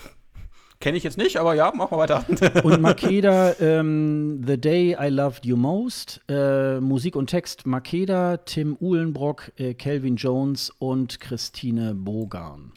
Kenne 0.81 0.97
ich 0.97 1.03
jetzt 1.03 1.17
nicht, 1.17 1.35
aber 1.35 1.55
ja, 1.55 1.73
machen 1.75 1.91
wir 1.91 1.97
weiter. 1.97 2.23
und 2.63 2.79
Makeda, 2.79 3.53
ähm, 3.59 4.41
The 4.47 4.57
Day 4.57 4.95
I 4.97 5.09
Loved 5.09 5.45
You 5.45 5.57
Most, 5.57 6.21
äh, 6.29 6.79
Musik 6.79 7.17
und 7.17 7.29
Text 7.29 7.67
Makeda, 7.67 8.37
Tim 8.37 8.77
Uhlenbrock, 8.79 9.51
äh, 9.57 9.73
Calvin 9.73 10.15
Jones 10.15 10.69
und 10.79 11.19
Christine 11.19 11.95
Bogan. 11.95 12.71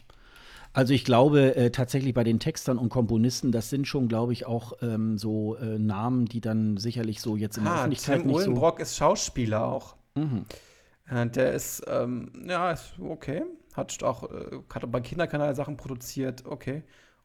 Also 0.73 0.93
ich 0.93 1.05
glaube 1.05 1.55
äh, 1.55 1.71
tatsächlich 1.71 2.13
bei 2.13 2.25
den 2.25 2.41
Textern 2.41 2.77
und 2.77 2.89
Komponisten, 2.89 3.53
das 3.53 3.69
sind 3.69 3.87
schon, 3.87 4.09
glaube 4.09 4.33
ich, 4.33 4.45
auch 4.45 4.73
ähm, 4.81 5.17
so 5.17 5.55
äh, 5.55 5.79
Namen, 5.79 6.25
die 6.25 6.41
dann 6.41 6.75
sicherlich 6.75 7.21
so 7.21 7.37
jetzt 7.37 7.57
in 7.57 7.63
der 7.63 7.71
ah, 7.71 7.77
Öffentlichkeit 7.77 8.19
Tim 8.19 8.27
nicht 8.27 8.35
Uhlenbrock 8.35 8.79
so 8.79 8.81
ist 8.81 8.97
Schauspieler 8.97 9.65
auch. 9.65 9.95
Mhm. 10.15 10.43
Äh, 11.09 11.27
der 11.27 11.53
ist, 11.53 11.81
ähm, 11.87 12.33
ja, 12.49 12.71
ist 12.71 12.95
okay. 12.99 13.43
Hat 13.75 14.03
auch, 14.03 14.23
äh, 14.23 14.59
hat 14.73 14.91
bei 14.91 14.99
Kinderkanal 14.99 15.55
Sachen 15.55 15.77
produziert, 15.77 16.43
okay 16.45 16.83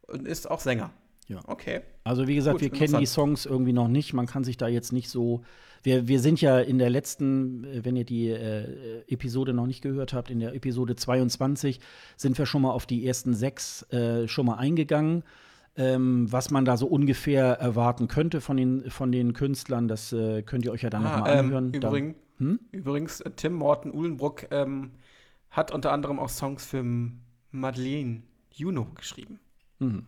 und 0.09 0.27
ist 0.27 0.51
auch 0.51 0.61
Sänger. 0.61 0.91
Ja. 1.29 1.41
Okay. 1.47 1.83
Also 2.05 2.27
wie 2.27 2.35
gesagt, 2.35 2.61
Gut, 2.61 2.63
wir 2.63 2.71
kennen 2.71 2.99
die 2.99 3.07
Songs 3.07 3.45
irgendwie 3.45 3.75
noch 3.75 3.89
nicht. 3.89 4.15
Man 4.15 4.27
kann 4.27 4.45
sich 4.45 4.57
da 4.57 4.67
jetzt 4.67 4.93
nicht 4.93 5.11
so. 5.11 5.43
Wir, 5.83 6.09
wir 6.09 6.21
sind 6.21 6.41
ja 6.41 6.59
in 6.59 6.79
der 6.79 6.91
letzten, 6.91 7.65
äh, 7.65 7.85
wenn 7.85 7.97
ihr 7.97 8.05
die 8.05 8.29
äh, 8.31 9.03
Episode 9.07 9.53
noch 9.53 9.67
nicht 9.67 9.83
gehört 9.83 10.13
habt, 10.13 10.31
in 10.31 10.41
der 10.41 10.55
Episode 10.55 10.97
22 10.97 11.81
sind 12.17 12.37
wir 12.39 12.47
schon 12.47 12.63
mal 12.63 12.71
auf 12.71 12.87
die 12.87 13.07
ersten 13.07 13.35
sechs 13.35 13.83
äh, 13.93 14.27
schon 14.27 14.47
mal 14.47 14.57
eingegangen. 14.57 15.23
Ähm, 15.77 16.27
was 16.33 16.51
man 16.51 16.65
da 16.65 16.77
so 16.77 16.89
ungefähr 16.89 17.53
erwarten 17.61 18.09
könnte 18.09 18.41
von 18.41 18.57
den, 18.57 18.91
von 18.91 19.13
den 19.13 19.33
Künstlern, 19.33 19.87
das 19.87 20.13
äh, 20.13 20.43
könnt 20.43 20.65
ihr 20.65 20.73
euch 20.73 20.83
ja 20.83 20.91
dann 20.91 21.07
ah, 21.07 21.19
nochmal 21.19 21.33
ähm, 21.33 21.39
anhören. 21.39 21.73
Übrigens, 21.73 22.17
hm? 22.39 22.61
übrigens 22.73 23.21
äh, 23.21 23.31
Tim 23.31 23.53
Morten 23.53 23.95
Uhlenbruck 23.95 24.49
ähm, 24.51 24.91
hat 25.51 25.71
unter 25.71 25.93
anderem 25.93 26.19
auch 26.19 26.31
Songs 26.31 26.67
für 26.67 26.85
Madeleine 27.53 28.23
Juno 28.51 28.87
geschrieben. 28.97 29.39
Mhm. 29.79 30.07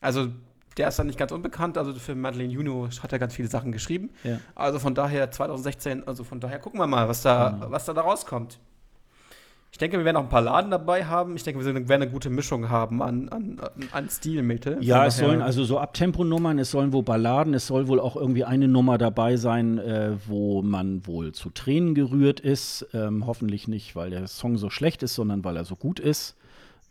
Also 0.00 0.28
der 0.76 0.88
ist 0.88 0.98
dann 0.98 1.06
nicht 1.06 1.18
ganz 1.18 1.32
unbekannt. 1.32 1.78
Also 1.78 1.92
für 1.94 2.14
Madeleine 2.14 2.52
Juno 2.52 2.88
hat 3.02 3.12
er 3.12 3.18
ganz 3.18 3.34
viele 3.34 3.48
Sachen 3.48 3.72
geschrieben. 3.72 4.10
Ja. 4.24 4.38
Also 4.54 4.78
von 4.78 4.94
daher 4.94 5.30
2016, 5.30 6.06
also 6.06 6.24
von 6.24 6.40
daher 6.40 6.58
gucken 6.58 6.80
wir 6.80 6.86
mal, 6.86 7.08
was 7.08 7.22
da, 7.22 7.50
mhm. 7.50 7.64
was 7.70 7.84
da, 7.84 7.92
da 7.92 8.02
rauskommt. 8.02 8.58
Ich 9.72 9.78
denke, 9.78 9.96
wir 9.96 10.04
werden 10.04 10.18
auch 10.18 10.24
ein 10.24 10.28
paar 10.28 10.42
Laden 10.42 10.70
dabei 10.70 11.06
haben. 11.06 11.34
Ich 11.34 11.44
denke, 11.44 11.64
wir 11.64 11.74
werden 11.74 11.90
eine 11.90 12.10
gute 12.10 12.28
Mischung 12.28 12.68
haben 12.68 13.02
an, 13.02 13.30
an, 13.30 13.58
an 13.92 14.10
Stilmittel. 14.10 14.76
Ja, 14.84 15.06
es 15.06 15.16
sollen 15.16 15.40
also 15.40 15.64
so 15.64 15.78
Abtempo-Nummern, 15.78 16.58
es 16.58 16.70
sollen 16.70 16.92
wohl 16.92 17.02
Balladen, 17.02 17.54
es 17.54 17.68
soll 17.68 17.88
wohl 17.88 17.98
auch 17.98 18.14
irgendwie 18.14 18.44
eine 18.44 18.68
Nummer 18.68 18.98
dabei 18.98 19.38
sein, 19.38 19.78
äh, 19.78 20.18
wo 20.26 20.60
man 20.60 21.06
wohl 21.06 21.32
zu 21.32 21.48
Tränen 21.48 21.94
gerührt 21.94 22.38
ist. 22.38 22.86
Ähm, 22.92 23.26
hoffentlich 23.26 23.66
nicht, 23.66 23.96
weil 23.96 24.10
der 24.10 24.26
Song 24.26 24.58
so 24.58 24.68
schlecht 24.68 25.02
ist, 25.02 25.14
sondern 25.14 25.42
weil 25.42 25.56
er 25.56 25.64
so 25.64 25.74
gut 25.74 26.00
ist. 26.00 26.36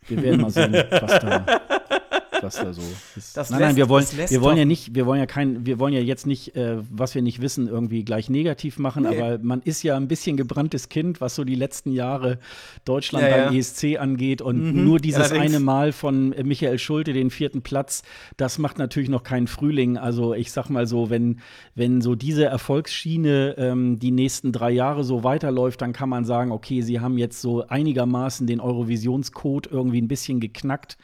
Wir 0.08 0.22
werden 0.22 0.40
mal 0.40 0.50
sehen, 0.50 0.72
was 0.90 1.20
da 1.20 1.44
was 2.46 2.56
da 2.56 2.72
so 2.72 2.82
ist. 3.16 3.36
Das 3.36 3.50
nein, 3.50 3.60
lässt, 3.60 3.68
nein, 3.68 3.76
wir 3.76 3.88
wollen, 3.88 4.06
wir 4.06 4.42
wollen 4.42 4.56
ja 4.56 4.64
nicht, 4.64 4.94
wir 4.94 5.06
wollen 5.06 5.20
ja 5.20 5.26
kein, 5.26 5.64
wir 5.66 5.78
wollen 5.78 5.94
ja 5.94 6.00
jetzt 6.00 6.26
nicht, 6.26 6.56
äh, 6.56 6.78
was 6.90 7.14
wir 7.14 7.22
nicht 7.22 7.40
wissen, 7.40 7.68
irgendwie 7.68 8.04
gleich 8.04 8.28
negativ 8.28 8.78
machen, 8.78 9.04
nee. 9.04 9.20
aber 9.20 9.38
man 9.38 9.62
ist 9.62 9.82
ja 9.82 9.96
ein 9.96 10.08
bisschen 10.08 10.36
gebranntes 10.36 10.88
Kind, 10.88 11.20
was 11.20 11.34
so 11.34 11.44
die 11.44 11.54
letzten 11.54 11.92
Jahre 11.92 12.38
Deutschland 12.84 13.26
ja, 13.26 13.36
beim 13.36 13.54
ja. 13.54 13.58
ESC 13.58 13.98
angeht 13.98 14.42
und 14.42 14.74
mhm. 14.74 14.84
nur 14.84 14.98
dieses 14.98 15.30
ja, 15.30 15.40
eine 15.40 15.60
Mal 15.60 15.92
von 15.92 16.30
Michael 16.42 16.78
Schulte, 16.78 17.12
den 17.12 17.30
vierten 17.30 17.62
Platz, 17.62 18.02
das 18.36 18.58
macht 18.58 18.78
natürlich 18.78 19.08
noch 19.08 19.22
keinen 19.22 19.46
Frühling. 19.46 19.96
Also 19.96 20.34
ich 20.34 20.52
sag 20.52 20.68
mal 20.68 20.86
so, 20.86 21.10
wenn, 21.10 21.40
wenn 21.74 22.00
so 22.00 22.14
diese 22.14 22.44
Erfolgsschiene 22.44 23.54
ähm, 23.58 23.98
die 23.98 24.10
nächsten 24.10 24.52
drei 24.52 24.70
Jahre 24.70 25.04
so 25.04 25.24
weiterläuft, 25.24 25.80
dann 25.80 25.92
kann 25.92 26.08
man 26.08 26.24
sagen, 26.24 26.52
okay, 26.52 26.82
sie 26.82 27.00
haben 27.00 27.18
jetzt 27.18 27.40
so 27.40 27.66
einigermaßen 27.66 28.46
den 28.46 28.60
Eurovisionscode 28.60 29.68
irgendwie 29.70 30.00
ein 30.00 30.08
bisschen 30.08 30.40
geknackt. 30.40 30.96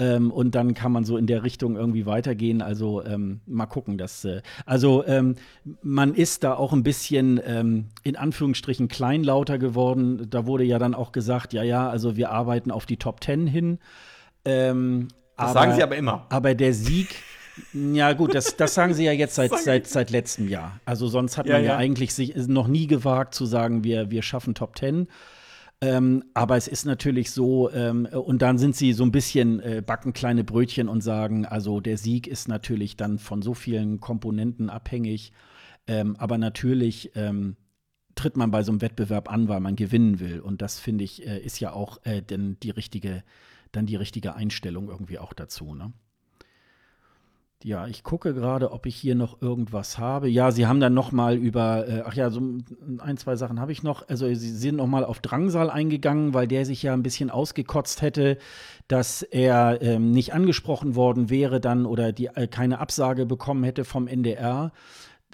Ähm, 0.00 0.30
und 0.30 0.54
dann 0.54 0.72
kann 0.72 0.92
man 0.92 1.04
so 1.04 1.18
in 1.18 1.26
der 1.26 1.44
Richtung 1.44 1.76
irgendwie 1.76 2.06
weitergehen. 2.06 2.62
Also 2.62 3.04
ähm, 3.04 3.42
mal 3.46 3.66
gucken. 3.66 3.98
Dass, 3.98 4.24
äh, 4.24 4.40
also 4.64 5.04
ähm, 5.06 5.36
man 5.82 6.14
ist 6.14 6.42
da 6.42 6.54
auch 6.54 6.72
ein 6.72 6.82
bisschen 6.82 7.38
ähm, 7.44 7.88
in 8.02 8.16
Anführungsstrichen 8.16 8.88
kleinlauter 8.88 9.58
geworden. 9.58 10.26
Da 10.30 10.46
wurde 10.46 10.64
ja 10.64 10.78
dann 10.78 10.94
auch 10.94 11.12
gesagt, 11.12 11.52
ja, 11.52 11.62
ja, 11.62 11.90
also 11.90 12.16
wir 12.16 12.30
arbeiten 12.30 12.70
auf 12.70 12.86
die 12.86 12.96
Top 12.96 13.20
Ten 13.20 13.46
hin. 13.46 13.78
Ähm, 14.46 15.08
das 15.36 15.50
aber, 15.50 15.52
sagen 15.52 15.74
sie 15.74 15.82
aber 15.82 15.96
immer. 15.96 16.26
Aber 16.30 16.54
der 16.54 16.72
Sieg. 16.72 17.16
Ja, 17.74 18.14
gut, 18.14 18.34
das, 18.34 18.56
das 18.56 18.72
sagen 18.72 18.94
sie 18.94 19.04
ja 19.04 19.12
jetzt 19.12 19.34
seit, 19.34 19.52
seit, 19.58 19.86
seit 19.86 20.10
letztem 20.10 20.48
Jahr. 20.48 20.80
Also 20.86 21.08
sonst 21.08 21.36
hat 21.36 21.46
man 21.46 21.62
ja, 21.62 21.72
ja, 21.72 21.76
eigentlich 21.76 22.14
sich 22.14 22.34
noch 22.36 22.68
nie 22.68 22.86
gewagt 22.86 23.34
zu 23.34 23.44
sagen, 23.44 23.84
wir, 23.84 24.10
wir 24.10 24.22
schaffen 24.22 24.54
Top 24.54 24.76
Ten. 24.76 25.08
Ähm, 25.82 26.24
aber 26.34 26.56
es 26.56 26.68
ist 26.68 26.84
natürlich 26.84 27.30
so, 27.30 27.70
ähm, 27.70 28.06
und 28.06 28.42
dann 28.42 28.58
sind 28.58 28.76
sie 28.76 28.92
so 28.92 29.02
ein 29.02 29.12
bisschen, 29.12 29.60
äh, 29.60 29.82
backen 29.84 30.12
kleine 30.12 30.44
Brötchen 30.44 30.88
und 30.88 31.00
sagen, 31.00 31.46
also 31.46 31.80
der 31.80 31.96
Sieg 31.96 32.26
ist 32.26 32.48
natürlich 32.48 32.96
dann 32.96 33.18
von 33.18 33.40
so 33.40 33.54
vielen 33.54 33.98
Komponenten 34.00 34.68
abhängig. 34.68 35.32
Ähm, 35.86 36.16
aber 36.16 36.36
natürlich 36.36 37.12
ähm, 37.14 37.56
tritt 38.14 38.36
man 38.36 38.50
bei 38.50 38.62
so 38.62 38.72
einem 38.72 38.82
Wettbewerb 38.82 39.32
an, 39.32 39.48
weil 39.48 39.60
man 39.60 39.76
gewinnen 39.76 40.20
will. 40.20 40.40
Und 40.40 40.60
das 40.60 40.78
finde 40.78 41.04
ich, 41.04 41.26
äh, 41.26 41.38
ist 41.38 41.60
ja 41.60 41.72
auch 41.72 42.04
äh, 42.04 42.20
denn 42.20 42.58
die 42.62 42.70
richtige, 42.70 43.24
dann 43.72 43.86
die 43.86 43.96
richtige 43.96 44.34
Einstellung 44.34 44.90
irgendwie 44.90 45.18
auch 45.18 45.32
dazu. 45.32 45.74
Ne? 45.74 45.94
Ja, 47.62 47.86
ich 47.86 48.02
gucke 48.04 48.32
gerade, 48.32 48.72
ob 48.72 48.86
ich 48.86 48.96
hier 48.96 49.14
noch 49.14 49.42
irgendwas 49.42 49.98
habe. 49.98 50.28
Ja, 50.28 50.50
Sie 50.50 50.66
haben 50.66 50.80
dann 50.80 50.94
noch 50.94 51.12
mal 51.12 51.36
über, 51.36 51.86
äh, 51.86 52.02
ach 52.06 52.14
ja, 52.14 52.30
so 52.30 52.40
ein, 52.40 53.16
zwei 53.18 53.36
Sachen 53.36 53.60
habe 53.60 53.70
ich 53.70 53.82
noch. 53.82 54.08
Also 54.08 54.26
Sie 54.32 54.56
sind 54.56 54.76
noch 54.76 54.86
mal 54.86 55.04
auf 55.04 55.20
Drangsal 55.20 55.68
eingegangen, 55.68 56.32
weil 56.32 56.48
der 56.48 56.64
sich 56.64 56.82
ja 56.82 56.94
ein 56.94 57.02
bisschen 57.02 57.28
ausgekotzt 57.28 58.00
hätte, 58.00 58.38
dass 58.88 59.20
er 59.20 59.82
ähm, 59.82 60.10
nicht 60.10 60.32
angesprochen 60.32 60.94
worden 60.94 61.28
wäre 61.28 61.60
dann 61.60 61.84
oder 61.84 62.12
die 62.12 62.28
äh, 62.28 62.46
keine 62.46 62.78
Absage 62.78 63.26
bekommen 63.26 63.62
hätte 63.64 63.84
vom 63.84 64.08
NDR. 64.08 64.72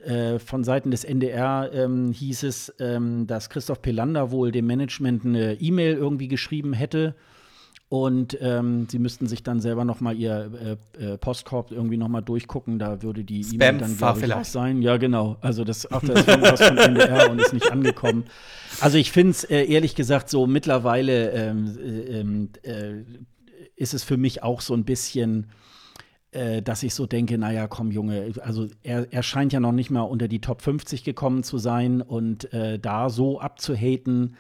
Äh, 0.04 0.40
von 0.40 0.64
Seiten 0.64 0.90
des 0.90 1.04
NDR 1.04 1.70
ähm, 1.72 2.10
hieß 2.10 2.42
es, 2.42 2.74
ähm, 2.80 3.28
dass 3.28 3.50
Christoph 3.50 3.82
Pelander 3.82 4.32
wohl 4.32 4.50
dem 4.50 4.66
Management 4.66 5.24
eine 5.24 5.54
E-Mail 5.54 5.94
irgendwie 5.94 6.28
geschrieben 6.28 6.72
hätte 6.72 7.14
Und 7.88 8.36
ähm, 8.40 8.88
sie 8.90 8.98
müssten 8.98 9.28
sich 9.28 9.44
dann 9.44 9.60
selber 9.60 9.84
noch 9.84 10.00
mal 10.00 10.16
ihr 10.16 10.78
äh, 10.98 11.04
äh, 11.04 11.18
Postkorb 11.18 11.70
irgendwie 11.70 11.96
noch 11.96 12.08
mal 12.08 12.20
durchgucken. 12.20 12.80
Da 12.80 13.00
würde 13.02 13.22
die 13.22 13.42
E-Mail 13.42 13.78
dann 13.78 13.96
glaube 13.96 14.26
ich 14.26 14.34
auch 14.34 14.44
sein. 14.44 14.82
Ja, 14.82 14.96
genau. 14.96 15.36
Also 15.40 15.62
das, 15.62 15.90
ach, 15.92 16.00
das 16.00 16.20
ist 16.20 16.28
irgendwas 16.28 16.62
von 16.62 16.76
NDR 16.78 17.30
und 17.30 17.40
ist 17.40 17.52
nicht 17.52 17.70
angekommen. 17.70 18.24
Also 18.80 18.98
ich 18.98 19.12
finde 19.12 19.30
es 19.30 19.44
äh, 19.44 19.64
ehrlich 19.66 19.94
gesagt 19.94 20.28
so 20.28 20.48
mittlerweile 20.48 21.30
ähm, 21.30 21.78
äh, 21.78 22.20
ähm, 22.20 22.48
äh, 22.62 23.04
ist 23.76 23.94
es 23.94 24.02
für 24.02 24.16
mich 24.16 24.42
auch 24.42 24.62
so 24.62 24.74
ein 24.74 24.84
bisschen 24.84 25.46
äh, 26.32 26.62
dass 26.62 26.82
ich 26.82 26.92
so 26.92 27.06
denke, 27.06 27.38
naja, 27.38 27.68
komm, 27.68 27.92
Junge, 27.92 28.32
also 28.42 28.66
er, 28.82 29.06
er 29.12 29.22
scheint 29.22 29.52
ja 29.52 29.60
noch 29.60 29.70
nicht 29.70 29.90
mal 29.90 30.02
unter 30.02 30.26
die 30.26 30.40
Top 30.40 30.60
50 30.60 31.04
gekommen 31.04 31.44
zu 31.44 31.56
sein 31.56 32.02
und 32.02 32.48
da 32.52 33.10
so 33.10 33.40
abzuhaten, 33.40 34.36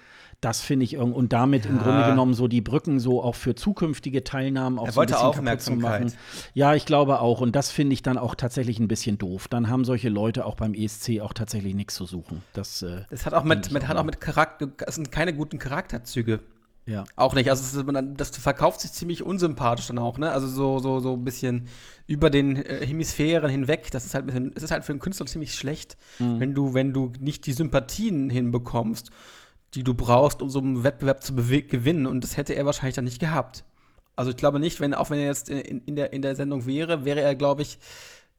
das 0.46 0.60
finde 0.60 0.84
ich 0.84 0.94
irgendwie 0.94 1.18
und 1.18 1.32
damit 1.32 1.64
ja. 1.64 1.72
im 1.72 1.78
Grunde 1.78 2.06
genommen 2.06 2.32
so 2.32 2.46
die 2.46 2.60
Brücken 2.60 3.00
so 3.00 3.20
auch 3.20 3.34
für 3.34 3.56
zukünftige 3.56 4.22
Teilnahmen 4.22 4.78
auch 4.78 4.86
er 4.86 4.92
so 4.92 5.00
ein 5.00 5.06
bisschen 5.08 5.22
Aufmerksamkeit. 5.22 6.10
Zu 6.10 6.16
machen. 6.16 6.24
Ja, 6.54 6.74
ich 6.76 6.86
glaube 6.86 7.20
auch 7.20 7.40
und 7.40 7.56
das 7.56 7.72
finde 7.72 7.94
ich 7.94 8.02
dann 8.02 8.16
auch 8.16 8.36
tatsächlich 8.36 8.78
ein 8.78 8.86
bisschen 8.86 9.18
doof. 9.18 9.48
Dann 9.48 9.68
haben 9.68 9.84
solche 9.84 10.08
Leute 10.08 10.46
auch 10.46 10.54
beim 10.54 10.72
ESC 10.72 11.20
auch 11.20 11.32
tatsächlich 11.32 11.74
nichts 11.74 11.96
zu 11.96 12.06
suchen. 12.06 12.42
Das, 12.52 12.82
äh, 12.82 13.02
das 13.10 13.26
hat 13.26 13.34
auch 13.34 13.42
mit, 13.42 13.72
mit 13.72 13.88
hat 13.88 13.96
auch 13.96 14.04
mit 14.04 14.20
Charakter, 14.20 14.68
das 14.68 14.94
sind 14.94 15.10
keine 15.10 15.34
guten 15.34 15.58
Charakterzüge. 15.58 16.38
Ja. 16.88 17.02
Auch 17.16 17.34
nicht. 17.34 17.50
Also 17.50 17.82
das, 17.82 18.04
das, 18.16 18.36
verkauft 18.36 18.82
sich 18.82 18.92
ziemlich 18.92 19.24
unsympathisch 19.24 19.88
dann 19.88 19.98
auch, 19.98 20.18
ne? 20.18 20.30
Also 20.30 20.46
so, 20.46 20.78
so, 20.78 21.00
so 21.00 21.14
ein 21.14 21.24
bisschen 21.24 21.66
über 22.06 22.30
den 22.30 22.54
äh, 22.54 22.86
Hemisphären 22.86 23.50
hinweg. 23.50 23.90
Das 23.90 24.06
ist 24.06 24.14
halt 24.14 24.22
ein 24.22 24.26
bisschen, 24.26 24.52
es 24.54 24.62
ist 24.62 24.70
halt 24.70 24.84
für 24.84 24.92
einen 24.92 25.00
Künstler 25.00 25.26
ziemlich 25.26 25.56
schlecht, 25.56 25.96
mhm. 26.20 26.38
wenn 26.38 26.54
du, 26.54 26.74
wenn 26.74 26.92
du 26.92 27.12
nicht 27.18 27.46
die 27.46 27.52
Sympathien 27.52 28.30
hinbekommst 28.30 29.10
die 29.74 29.82
du 29.82 29.94
brauchst, 29.94 30.42
um 30.42 30.50
so 30.50 30.58
einen 30.58 30.84
Wettbewerb 30.84 31.22
zu 31.22 31.34
gewinnen. 31.34 32.06
Und 32.06 32.24
das 32.24 32.36
hätte 32.36 32.54
er 32.54 32.66
wahrscheinlich 32.66 32.94
dann 32.94 33.04
nicht 33.04 33.20
gehabt. 33.20 33.64
Also 34.14 34.30
ich 34.30 34.36
glaube 34.36 34.58
nicht, 34.58 34.80
wenn, 34.80 34.94
auch 34.94 35.10
wenn 35.10 35.18
er 35.18 35.26
jetzt 35.26 35.50
in, 35.50 35.82
in, 35.84 35.96
der, 35.96 36.12
in 36.12 36.22
der 36.22 36.34
Sendung 36.34 36.64
wäre, 36.64 37.04
wäre 37.04 37.20
er, 37.20 37.34
glaube 37.34 37.62
ich, 37.62 37.78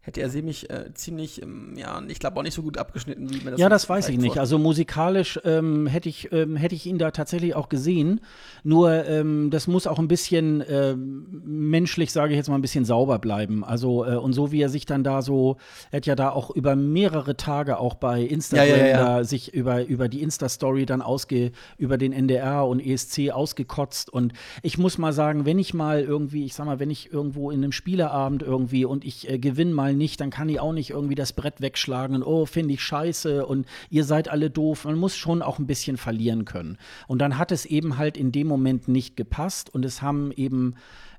hätte 0.07 0.21
er 0.21 0.29
ziemlich, 0.29 0.69
äh, 0.69 0.85
ziemlich 0.93 1.41
ähm, 1.41 1.73
ja, 1.75 2.01
ich 2.07 2.19
glaube 2.19 2.39
auch 2.39 2.43
nicht 2.43 2.53
so 2.53 2.61
gut 2.63 2.77
abgeschnitten, 2.77 3.29
wie 3.29 3.43
mir 3.43 3.51
das 3.51 3.59
Ja, 3.59 3.67
das 3.67 3.89
weiß 3.89 4.07
ich 4.07 4.17
nicht. 4.17 4.31
Wurde. 4.31 4.39
Also 4.39 4.57
musikalisch 4.57 5.37
ähm, 5.43 5.85
hätte 5.85 6.07
ich, 6.07 6.31
ähm, 6.31 6.55
hätte 6.55 6.75
ich 6.75 6.85
ihn 6.85 6.97
da 6.97 7.11
tatsächlich 7.11 7.55
auch 7.55 7.67
gesehen. 7.67 8.21
Nur 8.63 9.05
ähm, 9.05 9.49
das 9.51 9.67
muss 9.67 9.85
auch 9.85 9.99
ein 9.99 10.07
bisschen 10.07 10.63
ähm, 10.69 11.41
menschlich, 11.43 12.13
sage 12.13 12.31
ich 12.31 12.37
jetzt 12.37 12.47
mal, 12.47 12.55
ein 12.55 12.61
bisschen 12.61 12.85
sauber 12.85 13.19
bleiben. 13.19 13.65
Also 13.65 14.05
äh, 14.05 14.15
und 14.15 14.31
so 14.31 14.53
wie 14.53 14.61
er 14.61 14.69
sich 14.69 14.85
dann 14.85 15.03
da 15.03 15.21
so, 15.21 15.57
er 15.91 15.97
hat 15.97 16.05
ja 16.05 16.15
da 16.15 16.29
auch 16.29 16.51
über 16.51 16.77
mehrere 16.77 17.35
Tage 17.35 17.77
auch 17.77 17.95
bei 17.95 18.21
Instagram 18.21 18.65
ja, 18.65 18.77
ja, 18.77 19.17
ja. 19.17 19.23
sich 19.25 19.53
über, 19.53 19.85
über 19.85 20.07
die 20.07 20.21
Insta-Story 20.21 20.85
dann 20.85 21.01
ausge, 21.01 21.51
über 21.77 21.97
den 21.97 22.13
NDR 22.13 22.65
und 22.65 22.79
ESC 22.79 23.31
ausgekotzt. 23.31 24.09
Und 24.09 24.31
ich 24.61 24.77
muss 24.77 24.97
mal 24.97 25.11
sagen, 25.11 25.45
wenn 25.45 25.59
ich 25.59 25.73
mal 25.73 25.99
irgendwie, 26.01 26.45
ich 26.45 26.53
sag 26.53 26.65
mal, 26.65 26.79
wenn 26.79 26.91
ich 26.91 27.11
irgendwo 27.11 27.51
in 27.51 27.61
einem 27.61 27.73
Spieleabend 27.73 28.41
irgendwie 28.41 28.85
und 28.85 29.03
ich 29.03 29.29
äh, 29.29 29.37
gewinne 29.37 29.73
mal 29.73 29.96
nicht, 29.97 30.21
dann 30.21 30.29
kann 30.29 30.49
ich 30.49 30.59
auch 30.59 30.73
nicht 30.73 30.91
irgendwie 30.91 31.15
das 31.15 31.33
Brett 31.33 31.61
wegschlagen 31.61 32.15
und 32.15 32.23
oh, 32.23 32.45
finde 32.45 32.73
ich 32.73 32.83
scheiße 32.83 33.45
und 33.45 33.65
ihr 33.89 34.03
seid 34.03 34.29
alle 34.29 34.49
doof. 34.49 34.85
Man 34.85 34.97
muss 34.97 35.15
schon 35.15 35.41
auch 35.41 35.59
ein 35.59 35.67
bisschen 35.67 35.97
verlieren 35.97 36.45
können. 36.45 36.77
Und 37.07 37.19
dann 37.19 37.37
hat 37.37 37.51
es 37.51 37.65
eben 37.65 37.97
halt 37.97 38.17
in 38.17 38.31
dem 38.31 38.47
Moment 38.47 38.87
nicht 38.87 39.17
gepasst 39.17 39.73
und 39.73 39.85
es 39.85 40.01
haben 40.01 40.31
eben 40.31 40.75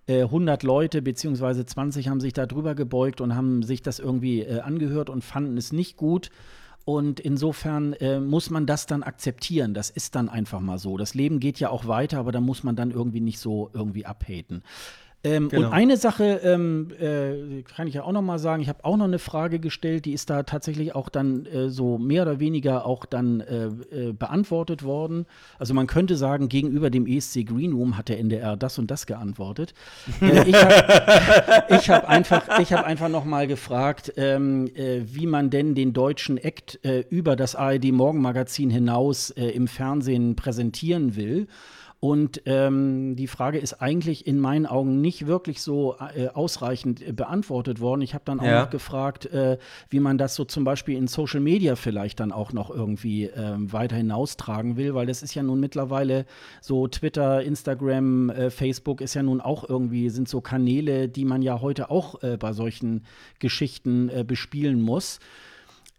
100 0.08 0.62
äh, 0.62 0.66
Leute 0.66 1.02
beziehungsweise 1.02 1.66
20 1.66 2.08
haben 2.08 2.20
sich 2.20 2.32
da 2.32 2.46
drüber 2.46 2.74
gebeugt 2.74 3.20
und 3.20 3.34
haben 3.34 3.62
sich 3.62 3.82
das 3.82 3.98
irgendwie 3.98 4.40
äh, 4.40 4.60
angehört 4.60 5.10
und 5.10 5.22
fanden 5.22 5.56
es 5.58 5.72
nicht 5.72 5.96
gut. 5.96 6.30
Und 6.86 7.20
insofern 7.20 7.92
äh, 7.92 8.18
muss 8.18 8.48
man 8.48 8.64
das 8.64 8.86
dann 8.86 9.02
akzeptieren. 9.02 9.74
Das 9.74 9.90
ist 9.90 10.14
dann 10.14 10.30
einfach 10.30 10.60
mal 10.60 10.78
so. 10.78 10.96
Das 10.96 11.12
Leben 11.12 11.38
geht 11.38 11.60
ja 11.60 11.68
auch 11.68 11.86
weiter, 11.86 12.18
aber 12.18 12.32
da 12.32 12.40
muss 12.40 12.64
man 12.64 12.76
dann 12.76 12.90
irgendwie 12.90 13.20
nicht 13.20 13.38
so 13.38 13.68
irgendwie 13.74 14.06
abhaten. 14.06 14.62
Ähm, 15.24 15.48
genau. 15.48 15.66
Und 15.66 15.72
eine 15.72 15.96
Sache 15.96 16.40
ähm, 16.44 16.92
äh, 17.00 17.62
kann 17.62 17.88
ich 17.88 17.94
ja 17.94 18.04
auch 18.04 18.12
noch 18.12 18.22
mal 18.22 18.38
sagen. 18.38 18.62
Ich 18.62 18.68
habe 18.68 18.84
auch 18.84 18.96
noch 18.96 19.06
eine 19.06 19.18
Frage 19.18 19.58
gestellt, 19.58 20.04
die 20.04 20.12
ist 20.12 20.30
da 20.30 20.44
tatsächlich 20.44 20.94
auch 20.94 21.08
dann 21.08 21.44
äh, 21.46 21.70
so 21.70 21.98
mehr 21.98 22.22
oder 22.22 22.38
weniger 22.38 22.86
auch 22.86 23.04
dann 23.04 23.40
äh, 23.40 23.66
äh 23.66 24.12
beantwortet 24.12 24.84
worden. 24.84 25.26
Also 25.58 25.74
man 25.74 25.88
könnte 25.88 26.16
sagen, 26.16 26.48
gegenüber 26.48 26.88
dem 26.88 27.06
ESC 27.06 27.44
Green 27.44 27.72
Room 27.72 27.96
hat 27.96 28.08
der 28.08 28.20
NDR 28.20 28.56
das 28.56 28.78
und 28.78 28.92
das 28.92 29.06
geantwortet. 29.06 29.74
Äh, 30.20 30.48
ich 30.48 30.54
habe 30.54 30.74
hab 31.88 32.08
einfach, 32.08 32.48
hab 32.48 32.86
einfach 32.86 33.08
noch 33.08 33.24
mal 33.24 33.48
gefragt, 33.48 34.12
ähm, 34.16 34.68
äh, 34.76 35.00
wie 35.04 35.26
man 35.26 35.50
denn 35.50 35.74
den 35.74 35.92
deutschen 35.92 36.38
Act 36.38 36.78
über 37.10 37.34
das 37.34 37.56
ARD 37.56 37.92
Morgenmagazin 37.92 38.70
hinaus 38.70 39.30
im 39.30 39.66
Fernsehen 39.66 40.36
präsentieren 40.36 41.16
will. 41.16 41.48
Und 42.00 42.42
ähm, 42.46 43.16
die 43.16 43.26
Frage 43.26 43.58
ist 43.58 43.74
eigentlich 43.74 44.24
in 44.26 44.38
meinen 44.38 44.66
Augen 44.66 45.00
nicht 45.00 45.26
wirklich 45.26 45.60
so 45.60 45.96
äh, 46.14 46.28
ausreichend 46.28 47.02
äh, 47.02 47.12
beantwortet 47.12 47.80
worden. 47.80 48.02
Ich 48.02 48.14
habe 48.14 48.22
dann 48.24 48.38
auch 48.38 48.44
ja. 48.44 48.62
noch 48.62 48.70
gefragt, 48.70 49.26
äh, 49.26 49.58
wie 49.90 49.98
man 49.98 50.16
das 50.16 50.36
so 50.36 50.44
zum 50.44 50.62
Beispiel 50.62 50.96
in 50.96 51.08
Social 51.08 51.40
Media 51.40 51.74
vielleicht 51.74 52.20
dann 52.20 52.30
auch 52.30 52.52
noch 52.52 52.70
irgendwie 52.70 53.24
ähm, 53.24 53.72
weiter 53.72 53.96
hinaustragen 53.96 54.76
will, 54.76 54.94
weil 54.94 55.06
das 55.06 55.24
ist 55.24 55.34
ja 55.34 55.42
nun 55.42 55.58
mittlerweile 55.58 56.24
so 56.60 56.86
Twitter, 56.86 57.42
Instagram, 57.42 58.30
äh, 58.30 58.50
Facebook 58.50 59.00
ist 59.00 59.14
ja 59.14 59.24
nun 59.24 59.40
auch 59.40 59.68
irgendwie, 59.68 60.08
sind 60.08 60.28
so 60.28 60.40
Kanäle, 60.40 61.08
die 61.08 61.24
man 61.24 61.42
ja 61.42 61.60
heute 61.60 61.90
auch 61.90 62.22
äh, 62.22 62.36
bei 62.36 62.52
solchen 62.52 63.06
Geschichten 63.40 64.08
äh, 64.08 64.22
bespielen 64.22 64.80
muss. 64.80 65.18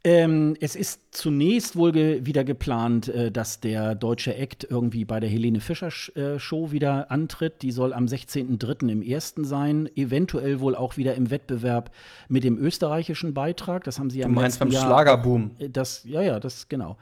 Ähm, 0.05 0.55
es 0.61 0.77
ist 0.77 1.01
zunächst 1.11 1.75
wohl 1.75 1.91
ge 1.91 2.25
wieder 2.25 2.45
geplant, 2.45 3.09
äh, 3.09 3.31
dass 3.31 3.59
der 3.59 3.95
deutsche 3.95 4.33
Act 4.33 4.65
irgendwie 4.69 5.03
bei 5.03 5.19
der 5.19 5.29
Helene 5.29 5.59
Fischer 5.59 5.89
äh, 6.15 6.39
Show 6.39 6.71
wieder 6.71 7.11
antritt. 7.11 7.61
Die 7.61 7.71
soll 7.71 7.91
am 7.91 8.05
16.03. 8.05 8.89
im 8.89 9.01
ersten 9.01 9.43
sein. 9.43 9.89
Eventuell 9.95 10.61
wohl 10.61 10.75
auch 10.75 10.95
wieder 10.95 11.15
im 11.15 11.31
Wettbewerb 11.31 11.91
mit 12.29 12.45
dem 12.45 12.57
österreichischen 12.57 13.33
Beitrag. 13.33 13.83
Das 13.83 13.99
haben 13.99 14.09
sie 14.09 14.19
ja 14.19 14.27
Du 14.27 14.33
meinst 14.33 14.59
beim 14.59 14.71
Jahr, 14.71 14.85
Schlagerboom? 14.85 15.51
Äh, 15.59 15.69
das, 15.69 16.05
ja, 16.05 16.21
ja, 16.21 16.39
das 16.39 16.69
genau. 16.69 16.95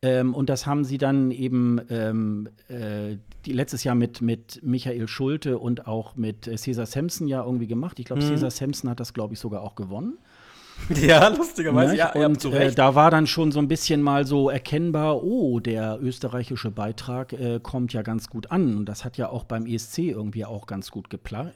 Ähm, 0.00 0.32
und 0.34 0.48
das 0.48 0.64
haben 0.64 0.84
sie 0.84 0.96
dann 0.96 1.30
eben 1.30 1.80
ähm, 1.90 2.48
äh, 2.68 3.16
die, 3.44 3.52
letztes 3.52 3.84
Jahr 3.84 3.94
mit, 3.94 4.22
mit 4.22 4.60
Michael 4.62 5.08
Schulte 5.08 5.58
und 5.58 5.86
auch 5.86 6.16
mit 6.16 6.46
äh, 6.46 6.56
Cesar 6.56 6.86
Sampson 6.86 7.26
ja 7.26 7.44
irgendwie 7.44 7.66
gemacht. 7.66 7.98
Ich 7.98 8.06
glaube, 8.06 8.22
mhm. 8.22 8.28
Cesar 8.28 8.50
Sampson 8.50 8.88
hat 8.88 9.00
das, 9.00 9.12
glaube 9.12 9.34
ich, 9.34 9.40
sogar 9.40 9.62
auch 9.62 9.74
gewonnen. 9.74 10.16
Ja, 11.02 11.28
lustigerweise. 11.28 11.96
Ja, 11.96 12.12
und 12.12 12.44
äh, 12.46 12.72
da 12.72 12.94
war 12.94 13.10
dann 13.10 13.26
schon 13.26 13.52
so 13.52 13.58
ein 13.58 13.68
bisschen 13.68 14.02
mal 14.02 14.26
so 14.26 14.50
erkennbar, 14.50 15.22
oh, 15.22 15.60
der 15.60 15.98
österreichische 16.00 16.70
Beitrag 16.70 17.32
äh, 17.32 17.60
kommt 17.62 17.92
ja 17.92 18.02
ganz 18.02 18.28
gut 18.28 18.50
an. 18.50 18.76
Und 18.78 18.86
das 18.86 19.04
hat 19.04 19.16
ja 19.16 19.28
auch 19.28 19.44
beim 19.44 19.66
ESC 19.66 19.98
irgendwie 19.98 20.44
auch 20.44 20.66
ganz 20.66 20.90
gut 20.90 21.10
geplant. 21.10 21.52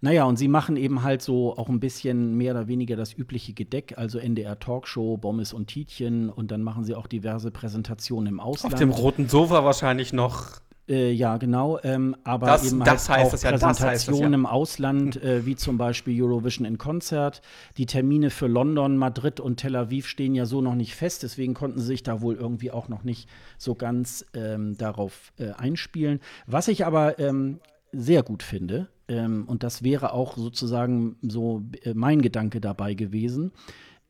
Naja, 0.00 0.24
und 0.24 0.36
sie 0.36 0.48
machen 0.48 0.76
eben 0.76 1.02
halt 1.02 1.22
so 1.22 1.56
auch 1.56 1.68
ein 1.68 1.80
bisschen 1.80 2.36
mehr 2.36 2.52
oder 2.52 2.68
weniger 2.68 2.96
das 2.96 3.12
übliche 3.12 3.52
Gedeck, 3.52 3.94
also 3.96 4.18
NDR 4.18 4.58
Talkshow, 4.58 5.16
Bommes 5.16 5.52
und 5.52 5.66
Tietjen. 5.66 6.30
Und 6.30 6.50
dann 6.50 6.62
machen 6.62 6.84
sie 6.84 6.94
auch 6.94 7.06
diverse 7.06 7.50
Präsentationen 7.50 8.32
im 8.32 8.40
Ausland. 8.40 8.74
Auf 8.74 8.80
dem 8.80 8.90
roten 8.90 9.28
Sofa 9.28 9.64
wahrscheinlich 9.64 10.12
noch. 10.12 10.60
Äh, 10.90 11.12
ja, 11.12 11.36
genau. 11.36 11.78
Ähm, 11.84 12.16
aber 12.24 12.48
das, 12.48 12.66
eben 12.66 12.80
das 12.80 13.08
halt 13.08 13.32
heißt 13.32 13.44
auch 13.46 13.50
Präsentationen 13.50 14.32
ja, 14.32 14.38
im 14.38 14.46
Ausland, 14.46 15.22
äh, 15.22 15.46
wie 15.46 15.54
zum 15.54 15.78
Beispiel 15.78 16.20
Eurovision 16.20 16.66
in 16.66 16.78
Konzert. 16.78 17.42
Die 17.76 17.86
Termine 17.86 18.30
für 18.30 18.48
London, 18.48 18.96
Madrid 18.96 19.38
und 19.38 19.58
Tel 19.58 19.76
Aviv 19.76 20.08
stehen 20.08 20.34
ja 20.34 20.46
so 20.46 20.60
noch 20.60 20.74
nicht 20.74 20.96
fest. 20.96 21.22
Deswegen 21.22 21.54
konnten 21.54 21.78
sie 21.78 21.86
sich 21.86 22.02
da 22.02 22.20
wohl 22.20 22.34
irgendwie 22.34 22.72
auch 22.72 22.88
noch 22.88 23.04
nicht 23.04 23.28
so 23.56 23.76
ganz 23.76 24.26
ähm, 24.34 24.76
darauf 24.76 25.32
äh, 25.38 25.52
einspielen. 25.52 26.18
Was 26.48 26.66
ich 26.66 26.84
aber 26.84 27.20
ähm, 27.20 27.60
sehr 27.92 28.24
gut 28.24 28.42
finde, 28.42 28.88
ähm, 29.06 29.44
und 29.46 29.62
das 29.62 29.84
wäre 29.84 30.12
auch 30.12 30.36
sozusagen 30.36 31.16
so 31.22 31.62
äh, 31.84 31.94
mein 31.94 32.20
Gedanke 32.20 32.60
dabei 32.60 32.94
gewesen, 32.94 33.52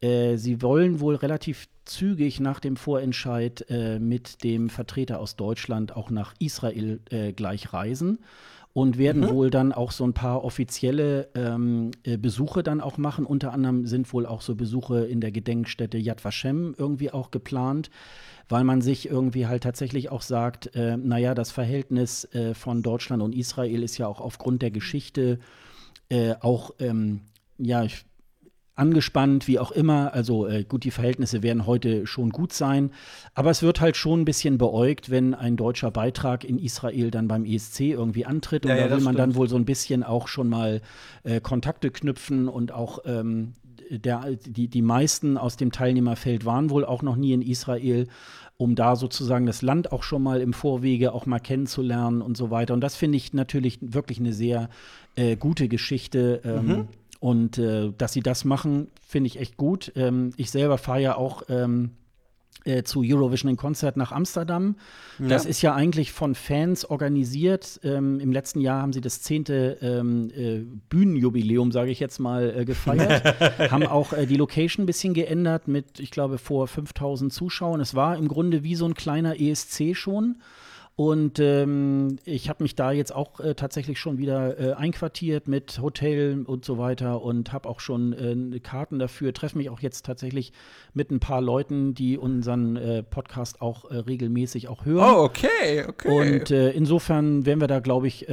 äh, 0.00 0.36
sie 0.36 0.62
wollen 0.62 1.00
wohl 1.00 1.14
relativ 1.14 1.66
zügig 1.90 2.40
nach 2.40 2.60
dem 2.60 2.76
Vorentscheid 2.76 3.66
äh, 3.68 3.98
mit 3.98 4.44
dem 4.44 4.70
Vertreter 4.70 5.18
aus 5.18 5.36
Deutschland 5.36 5.96
auch 5.96 6.10
nach 6.10 6.34
Israel 6.38 7.00
äh, 7.10 7.32
gleich 7.32 7.72
reisen 7.72 8.20
und 8.72 8.98
werden 8.98 9.22
mhm. 9.22 9.30
wohl 9.30 9.50
dann 9.50 9.72
auch 9.72 9.90
so 9.90 10.04
ein 10.04 10.14
paar 10.14 10.44
offizielle 10.44 11.28
ähm, 11.34 11.90
äh, 12.04 12.16
Besuche 12.16 12.62
dann 12.62 12.80
auch 12.80 12.98
machen. 12.98 13.26
Unter 13.26 13.52
anderem 13.52 13.86
sind 13.86 14.12
wohl 14.12 14.26
auch 14.26 14.40
so 14.40 14.54
Besuche 14.54 15.04
in 15.06 15.20
der 15.20 15.32
Gedenkstätte 15.32 15.98
Yad 15.98 16.24
Vashem 16.24 16.74
irgendwie 16.78 17.10
auch 17.10 17.32
geplant, 17.32 17.90
weil 18.48 18.62
man 18.62 18.80
sich 18.80 19.08
irgendwie 19.10 19.48
halt 19.48 19.64
tatsächlich 19.64 20.10
auch 20.10 20.22
sagt, 20.22 20.74
äh, 20.76 20.96
naja, 20.96 21.34
das 21.34 21.50
Verhältnis 21.50 22.24
äh, 22.32 22.54
von 22.54 22.82
Deutschland 22.82 23.22
und 23.22 23.34
Israel 23.34 23.82
ist 23.82 23.98
ja 23.98 24.06
auch 24.06 24.20
aufgrund 24.20 24.62
der 24.62 24.70
Geschichte 24.70 25.40
äh, 26.08 26.34
auch 26.40 26.72
ähm, 26.78 27.22
ja, 27.62 27.84
ich 27.84 28.04
angespannt, 28.80 29.46
wie 29.46 29.58
auch 29.58 29.70
immer. 29.70 30.12
Also 30.14 30.46
äh, 30.46 30.64
gut, 30.64 30.84
die 30.84 30.90
Verhältnisse 30.90 31.42
werden 31.42 31.66
heute 31.66 32.06
schon 32.06 32.30
gut 32.30 32.52
sein. 32.52 32.90
Aber 33.34 33.50
es 33.50 33.62
wird 33.62 33.80
halt 33.80 33.96
schon 33.96 34.22
ein 34.22 34.24
bisschen 34.24 34.58
beäugt, 34.58 35.10
wenn 35.10 35.34
ein 35.34 35.56
deutscher 35.56 35.90
Beitrag 35.90 36.44
in 36.44 36.58
Israel 36.58 37.10
dann 37.10 37.28
beim 37.28 37.44
ESC 37.44 37.80
irgendwie 37.80 38.24
antritt. 38.24 38.64
Und 38.64 38.70
ja, 38.70 38.76
da 38.76 38.82
ja, 38.82 38.90
will 38.90 38.96
man 38.96 39.14
stimmt. 39.14 39.18
dann 39.18 39.34
wohl 39.34 39.48
so 39.48 39.56
ein 39.56 39.66
bisschen 39.66 40.02
auch 40.02 40.26
schon 40.26 40.48
mal 40.48 40.80
äh, 41.22 41.40
Kontakte 41.40 41.90
knüpfen 41.90 42.48
und 42.48 42.72
auch 42.72 43.00
ähm, 43.04 43.52
der, 43.90 44.36
die, 44.46 44.68
die 44.68 44.82
meisten 44.82 45.36
aus 45.36 45.56
dem 45.56 45.72
Teilnehmerfeld 45.72 46.44
waren 46.44 46.70
wohl 46.70 46.84
auch 46.84 47.02
noch 47.02 47.16
nie 47.16 47.32
in 47.32 47.42
Israel, 47.42 48.06
um 48.56 48.74
da 48.74 48.96
sozusagen 48.96 49.46
das 49.46 49.62
Land 49.62 49.92
auch 49.92 50.02
schon 50.02 50.22
mal 50.22 50.40
im 50.40 50.52
Vorwege 50.52 51.12
auch 51.12 51.26
mal 51.26 51.40
kennenzulernen 51.40 52.22
und 52.22 52.36
so 52.36 52.50
weiter. 52.50 52.72
Und 52.72 52.80
das 52.80 52.96
finde 52.96 53.16
ich 53.16 53.32
natürlich 53.32 53.78
wirklich 53.80 54.20
eine 54.20 54.32
sehr 54.32 54.70
äh, 55.16 55.36
gute 55.36 55.68
Geschichte. 55.68 56.40
Ähm, 56.44 56.66
mhm. 56.66 56.88
Und 57.20 57.58
äh, 57.58 57.92
dass 57.96 58.14
sie 58.14 58.22
das 58.22 58.44
machen, 58.44 58.88
finde 59.06 59.28
ich 59.28 59.38
echt 59.38 59.56
gut. 59.56 59.92
Ähm, 59.94 60.32
ich 60.36 60.50
selber 60.50 60.78
fahre 60.78 61.02
ja 61.02 61.16
auch 61.16 61.42
ähm, 61.50 61.90
äh, 62.64 62.82
zu 62.82 63.02
Eurovision 63.04 63.50
in 63.50 63.56
Konzert 63.56 63.96
nach 63.96 64.12
Amsterdam. 64.12 64.76
Ja. 65.18 65.28
Das 65.28 65.46
ist 65.46 65.62
ja 65.62 65.74
eigentlich 65.74 66.12
von 66.12 66.34
Fans 66.34 66.84
organisiert. 66.84 67.80
Ähm, 67.84 68.20
Im 68.20 68.32
letzten 68.32 68.60
Jahr 68.60 68.82
haben 68.82 68.92
sie 68.92 69.00
das 69.00 69.22
zehnte 69.22 69.78
ähm, 69.80 70.30
äh, 70.34 70.60
Bühnenjubiläum, 70.88 71.72
sage 71.72 71.90
ich 71.90 72.00
jetzt 72.00 72.18
mal, 72.18 72.54
äh, 72.54 72.64
gefeiert. 72.64 73.24
haben 73.70 73.86
auch 73.86 74.12
äh, 74.12 74.26
die 74.26 74.36
Location 74.36 74.84
ein 74.84 74.86
bisschen 74.86 75.14
geändert 75.14 75.68
mit, 75.68 76.00
ich 76.00 76.10
glaube, 76.10 76.38
vor 76.38 76.68
5000 76.68 77.32
Zuschauern. 77.32 77.80
Es 77.80 77.94
war 77.94 78.16
im 78.16 78.28
Grunde 78.28 78.62
wie 78.62 78.74
so 78.74 78.86
ein 78.86 78.94
kleiner 78.94 79.40
ESC 79.40 79.94
schon. 79.94 80.36
Und 81.00 81.38
ähm, 81.38 82.18
ich 82.26 82.50
habe 82.50 82.62
mich 82.62 82.74
da 82.74 82.92
jetzt 82.92 83.14
auch 83.14 83.40
äh, 83.40 83.54
tatsächlich 83.54 83.98
schon 83.98 84.18
wieder 84.18 84.60
äh, 84.60 84.72
einquartiert 84.74 85.48
mit 85.48 85.80
Hotel 85.80 86.44
und 86.44 86.66
so 86.66 86.76
weiter 86.76 87.22
und 87.22 87.54
habe 87.54 87.70
auch 87.70 87.80
schon 87.80 88.12
äh, 88.12 88.60
Karten 88.60 88.98
dafür. 88.98 89.32
Treffe 89.32 89.56
mich 89.56 89.70
auch 89.70 89.80
jetzt 89.80 90.04
tatsächlich 90.04 90.52
mit 90.92 91.10
ein 91.10 91.18
paar 91.18 91.40
Leuten, 91.40 91.94
die 91.94 92.18
unseren 92.18 92.76
äh, 92.76 93.02
Podcast 93.02 93.62
auch 93.62 93.90
äh, 93.90 93.96
regelmäßig 93.96 94.68
auch 94.68 94.84
hören. 94.84 95.14
Oh, 95.16 95.22
okay, 95.22 95.86
okay. 95.88 96.34
Und 96.36 96.50
äh, 96.50 96.68
insofern 96.72 97.46
werden 97.46 97.62
wir 97.62 97.66
da, 97.66 97.80
glaube 97.80 98.06
ich, 98.06 98.26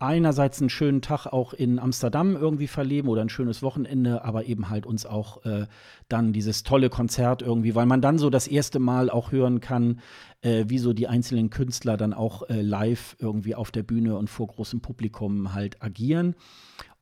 einerseits 0.00 0.60
einen 0.60 0.70
schönen 0.70 1.02
Tag 1.02 1.26
auch 1.26 1.52
in 1.54 1.78
Amsterdam 1.78 2.34
irgendwie 2.34 2.66
verleben 2.66 3.08
oder 3.08 3.22
ein 3.22 3.28
schönes 3.28 3.62
Wochenende, 3.62 4.24
aber 4.24 4.46
eben 4.46 4.68
halt 4.68 4.84
uns 4.84 5.06
auch 5.06 5.40
dann 6.08 6.32
dieses 6.32 6.62
tolle 6.64 6.90
Konzert 6.90 7.42
irgendwie, 7.42 7.74
weil 7.74 7.86
man 7.86 8.02
dann 8.02 8.18
so 8.18 8.30
das 8.30 8.48
erste 8.48 8.78
Mal 8.78 9.10
auch 9.10 9.32
hören 9.32 9.60
kann, 9.60 10.00
äh, 10.42 10.64
wie 10.68 10.78
so 10.78 10.92
die 10.92 11.08
einzelnen 11.08 11.50
Künstler 11.50 11.96
dann 11.96 12.12
auch 12.12 12.48
äh, 12.48 12.62
live 12.62 13.16
irgendwie 13.18 13.54
auf 13.54 13.70
der 13.70 13.82
Bühne 13.82 14.16
und 14.16 14.30
vor 14.30 14.46
großem 14.48 14.80
Publikum 14.80 15.54
halt 15.54 15.82
agieren. 15.82 16.34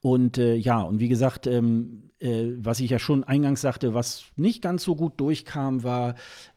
Und 0.00 0.38
äh, 0.38 0.54
ja, 0.54 0.80
und 0.80 1.00
wie 1.00 1.08
gesagt, 1.08 1.46
ähm, 1.46 2.10
äh, 2.20 2.52
was 2.58 2.80
ich 2.80 2.90
ja 2.90 2.98
schon 2.98 3.24
eingangs 3.24 3.60
sagte, 3.60 3.94
was 3.94 4.24
nicht 4.36 4.62
ganz 4.62 4.84
so 4.84 4.94
gut 4.94 5.20
durchkam, 5.20 5.82
war, 5.82 6.14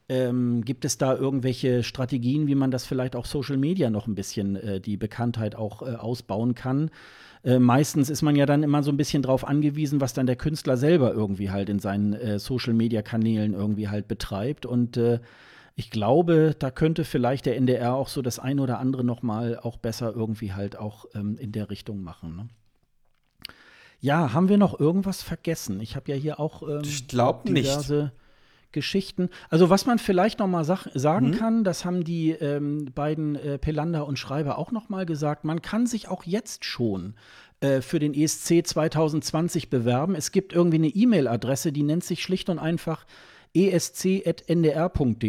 ähm, 0.10 0.64
gibt 0.64 0.86
es 0.86 0.98
da 0.98 1.16
irgendwelche 1.16 1.84
Strategien, 1.84 2.48
wie 2.48 2.56
man 2.56 2.70
das 2.70 2.86
vielleicht 2.86 3.16
auch 3.16 3.26
Social 3.26 3.58
Media 3.58 3.90
noch 3.90 4.08
ein 4.08 4.16
bisschen 4.16 4.56
äh, 4.56 4.80
die 4.80 4.98
Bekanntheit 4.98 5.56
auch 5.56 5.82
äh, 5.82 5.96
ausbauen 5.96 6.54
kann? 6.54 6.92
Äh, 7.44 7.58
meistens 7.58 8.10
ist 8.10 8.22
man 8.22 8.36
ja 8.36 8.46
dann 8.46 8.62
immer 8.62 8.84
so 8.84 8.92
ein 8.92 8.98
bisschen 8.98 9.24
drauf 9.24 9.48
angewiesen, 9.48 10.02
was 10.02 10.14
dann 10.14 10.28
der 10.28 10.36
Künstler 10.36 10.78
selber 10.78 11.12
irgendwie 11.14 11.50
halt 11.50 11.70
in 11.70 11.80
seinen 11.80 12.14
äh, 12.14 12.40
Social 12.40 12.74
Media 12.74 13.02
Kanälen 13.02 13.54
irgendwie 13.54 13.88
halt 13.88 14.08
betreibt. 14.08 14.66
Und 14.68 14.98
äh, 14.98 15.20
ich 15.76 15.90
glaube, 15.90 16.56
da 16.58 16.72
könnte 16.72 17.06
vielleicht 17.06 17.46
der 17.46 17.58
NDR 17.58 17.94
auch 17.94 18.08
so 18.08 18.22
das 18.22 18.40
ein 18.40 18.60
oder 18.60 18.80
andere 18.80 19.04
noch 19.04 19.22
mal 19.22 19.58
auch 19.58 19.78
besser 19.78 20.14
irgendwie 20.14 20.54
halt 20.54 20.78
auch 20.78 21.06
ähm, 21.14 21.38
in 21.38 21.52
der 21.52 21.70
Richtung 21.70 22.04
machen. 22.04 22.36
Ne? 22.36 22.50
Ja, 24.00 24.34
haben 24.34 24.50
wir 24.50 24.58
noch 24.58 24.80
irgendwas 24.80 25.22
vergessen? 25.22 25.80
Ich 25.80 25.96
habe 25.96 26.12
ja 26.12 26.18
hier 26.18 26.40
auch 26.40 26.64
ähm, 26.64 26.82
ich 26.84 27.08
diverse 27.08 27.96
nicht. 28.04 28.12
Geschichten. 28.72 29.30
Also 29.50 29.70
was 29.70 29.86
man 29.86 30.00
vielleicht 30.00 30.40
noch 30.40 30.48
mal 30.48 30.64
sag, 30.64 30.88
sagen 30.94 31.30
mhm. 31.30 31.36
kann, 31.36 31.64
das 31.64 31.86
haben 31.86 32.04
die 32.04 32.32
ähm, 32.32 32.86
beiden 32.94 33.36
äh, 33.36 33.58
Pelander 33.58 34.08
und 34.08 34.18
Schreiber 34.18 34.58
auch 34.58 34.72
noch 34.72 34.90
mal 34.90 35.06
gesagt. 35.06 35.44
Man 35.44 35.62
kann 35.62 35.86
sich 35.86 36.08
auch 36.08 36.24
jetzt 36.24 36.66
schon 36.66 37.16
äh, 37.60 37.82
für 37.82 38.00
den 38.00 38.14
ESC 38.14 38.66
2020 38.66 39.70
bewerben. 39.70 40.16
Es 40.16 40.32
gibt 40.32 40.54
irgendwie 40.54 40.78
eine 40.78 40.88
E-Mail-Adresse, 40.88 41.72
die 41.72 41.84
nennt 41.84 42.04
sich 42.04 42.24
schlicht 42.24 42.50
und 42.50 42.60
einfach 42.60 43.06
esc.ndr.de. 43.54 45.20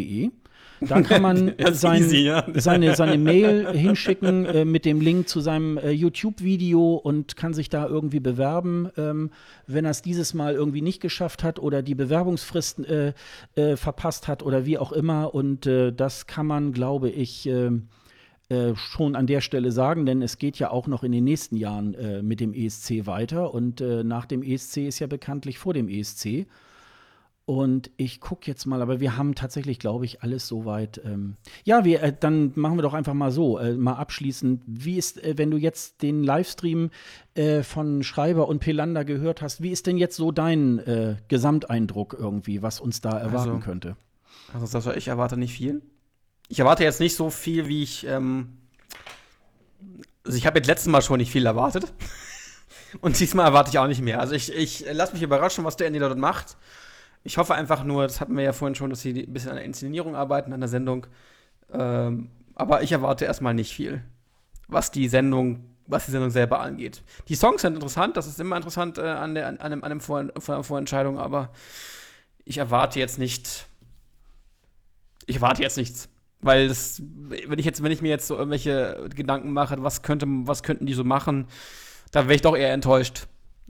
Da 0.87 1.01
kann 1.03 1.21
man 1.21 1.53
sein, 1.71 2.03
easy, 2.03 2.17
ja. 2.17 2.45
seine, 2.53 2.95
seine 2.95 3.17
Mail 3.17 3.71
hinschicken 3.73 4.45
äh, 4.45 4.65
mit 4.65 4.85
dem 4.85 5.01
Link 5.01 5.27
zu 5.27 5.39
seinem 5.39 5.77
äh, 5.77 5.91
YouTube-Video 5.91 6.95
und 6.95 7.35
kann 7.35 7.53
sich 7.53 7.69
da 7.69 7.87
irgendwie 7.87 8.19
bewerben. 8.19 8.89
Ähm, 8.97 9.31
wenn 9.67 9.85
er 9.85 9.91
es 9.91 10.01
dieses 10.01 10.33
Mal 10.33 10.53
irgendwie 10.53 10.81
nicht 10.81 11.01
geschafft 11.01 11.43
hat 11.43 11.59
oder 11.59 11.81
die 11.81 11.95
Bewerbungsfristen 11.95 12.85
äh, 12.85 13.13
äh 13.55 13.77
verpasst 13.77 14.27
hat 14.27 14.43
oder 14.43 14.65
wie 14.65 14.77
auch 14.77 14.91
immer. 14.91 15.33
Und 15.33 15.65
äh, 15.65 15.91
das 15.91 16.27
kann 16.27 16.47
man, 16.47 16.73
glaube 16.73 17.09
ich, 17.09 17.47
äh, 17.47 17.71
schon 18.75 19.15
an 19.15 19.25
der 19.25 19.41
Stelle 19.41 19.71
sagen, 19.71 20.05
denn 20.05 20.21
es 20.21 20.37
geht 20.37 20.59
ja 20.59 20.69
auch 20.69 20.85
noch 20.85 21.03
in 21.03 21.11
den 21.11 21.23
nächsten 21.23 21.57
Jahren 21.57 21.95
mit 22.21 22.39
dem 22.39 22.53
ESC 22.53 23.07
weiter. 23.07 23.51
Und 23.51 23.79
nach 23.79 24.27
dem 24.27 24.43
ESC 24.43 24.77
ist 24.85 24.99
ja 24.99 25.07
bekanntlich 25.07 25.57
vor 25.57 25.73
dem 25.73 25.89
ESC. 25.89 26.45
Und 27.45 27.91
ich 27.97 28.21
gucke 28.21 28.47
jetzt 28.47 28.65
mal, 28.65 28.81
aber 28.81 29.01
wir 29.01 29.17
haben 29.17 29.35
tatsächlich, 29.35 29.77
glaube 29.77 30.05
ich, 30.05 30.23
alles 30.23 30.47
soweit. 30.47 31.01
Ähm 31.03 31.35
ja, 31.65 31.83
wir, 31.83 32.01
äh, 32.01 32.15
dann 32.17 32.53
machen 32.55 32.77
wir 32.77 32.83
doch 32.83 32.93
einfach 32.93 33.13
mal 33.13 33.31
so, 33.31 33.59
äh, 33.59 33.73
mal 33.73 33.95
abschließend. 33.95 34.61
Wie 34.65 34.97
ist, 34.97 35.21
äh, 35.21 35.37
wenn 35.37 35.51
du 35.51 35.57
jetzt 35.57 36.01
den 36.03 36.23
Livestream 36.23 36.89
äh, 37.35 37.61
von 37.63 38.01
Schreiber 38.03 38.47
und 38.47 38.59
Pelander 38.59 39.03
gehört 39.03 39.41
hast, 39.41 39.61
wie 39.61 39.71
ist 39.71 39.87
denn 39.87 39.97
jetzt 39.97 40.15
so 40.15 40.31
dein 40.31 40.79
äh, 40.79 41.17
Gesamteindruck 41.27 42.15
irgendwie, 42.17 42.61
was 42.61 42.79
uns 42.79 43.01
da 43.01 43.19
erwarten 43.19 43.49
also, 43.49 43.59
könnte? 43.59 43.97
Also, 44.53 44.65
das 44.71 44.85
war, 44.85 44.95
ich 44.95 45.09
erwarte 45.09 45.35
nicht 45.35 45.53
viel. 45.53 45.81
Ich 46.47 46.59
erwarte 46.59 46.83
jetzt 46.83 47.01
nicht 47.01 47.17
so 47.17 47.29
viel, 47.29 47.67
wie 47.67 47.83
ich. 47.83 48.07
Ähm 48.07 48.57
also, 50.23 50.37
ich 50.37 50.45
habe 50.45 50.59
jetzt 50.59 50.67
letztes 50.67 50.89
Mal 50.89 51.01
schon 51.01 51.17
nicht 51.17 51.31
viel 51.31 51.45
erwartet. 51.45 51.91
und 53.01 53.19
diesmal 53.19 53.47
erwarte 53.47 53.69
ich 53.69 53.79
auch 53.79 53.87
nicht 53.87 54.01
mehr. 54.01 54.21
Also, 54.21 54.33
ich, 54.33 54.49
ich 54.53 54.85
lasse 54.93 55.11
mich 55.11 55.23
überraschen, 55.23 55.65
was 55.65 55.75
der 55.75 55.87
Andy 55.87 55.99
dort 55.99 56.17
macht. 56.17 56.55
Ich 57.23 57.37
hoffe 57.37 57.55
einfach 57.55 57.83
nur, 57.83 58.03
das 58.03 58.19
hatten 58.19 58.35
wir 58.35 58.43
ja 58.43 58.53
vorhin 58.53 58.75
schon, 58.75 58.89
dass 58.89 59.01
sie 59.01 59.23
ein 59.23 59.33
bisschen 59.33 59.51
an 59.51 59.55
der 59.55 59.65
Inszenierung 59.65 60.15
arbeiten, 60.15 60.51
an 60.51 60.59
der 60.59 60.69
Sendung. 60.69 61.07
Ähm, 61.71 62.29
aber 62.55 62.83
ich 62.83 62.91
erwarte 62.91 63.25
erstmal 63.25 63.53
nicht 63.53 63.73
viel, 63.73 64.03
was 64.67 64.91
die 64.91 65.07
Sendung, 65.07 65.63
was 65.87 66.05
die 66.05 66.11
Sendung 66.11 66.29
selber 66.29 66.59
angeht. 66.59 67.01
Die 67.29 67.35
Songs 67.35 67.61
sind 67.61 67.75
interessant, 67.75 68.17
das 68.17 68.27
ist 68.27 68.39
immer 68.39 68.57
interessant 68.57 68.97
äh, 68.97 69.01
an, 69.01 69.35
der, 69.35 69.47
an, 69.47 69.57
einem, 69.59 69.83
an 69.83 69.91
einem 69.91 70.01
Vor 70.01 70.31
Vorentscheidung, 70.37 71.17
aber 71.17 71.49
ich 72.45 72.57
erwarte 72.57 72.99
jetzt 72.99 73.17
nicht. 73.17 73.67
Ich 75.25 75.37
erwarte 75.37 75.61
jetzt 75.61 75.77
nichts. 75.77 76.09
Weil 76.41 76.67
das, 76.67 77.01
wenn 77.01 77.57
ich 77.57 77.65
jetzt, 77.65 77.81
wenn 77.81 77.91
ich 77.93 78.01
mir 78.01 78.09
jetzt 78.09 78.27
so 78.27 78.35
irgendwelche 78.35 79.07
Gedanken 79.15 79.53
mache, 79.53 79.81
was 79.81 80.01
könnte, 80.01 80.25
was 80.27 80.61
könnten 80.61 80.85
die 80.85 80.93
so 80.93 81.05
machen, 81.05 81.47
dann 82.11 82.25
wäre 82.25 82.35
ich 82.35 82.41
doch 82.41 82.57
eher 82.57 82.73
enttäuscht 82.73 83.27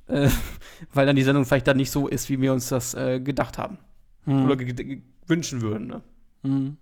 äh, 0.08 0.30
weil 0.94 1.06
dann 1.06 1.16
die 1.16 1.24
Sendung 1.24 1.46
vielleicht 1.46 1.68
dann 1.68 1.78
nicht 1.78 1.92
so 1.92 2.08
ist, 2.08 2.30
wie 2.30 2.40
wir 2.42 2.54
uns 2.54 2.70
das 2.70 2.94
äh, 2.94 3.20
gedacht 3.20 3.58
haben. 3.58 3.78
Hm. 4.26 4.46
Oder 4.46 4.58
wünschen 5.28 5.62
würden. 5.62 5.88
Ne? 5.88 6.02
Hm. 6.44 6.78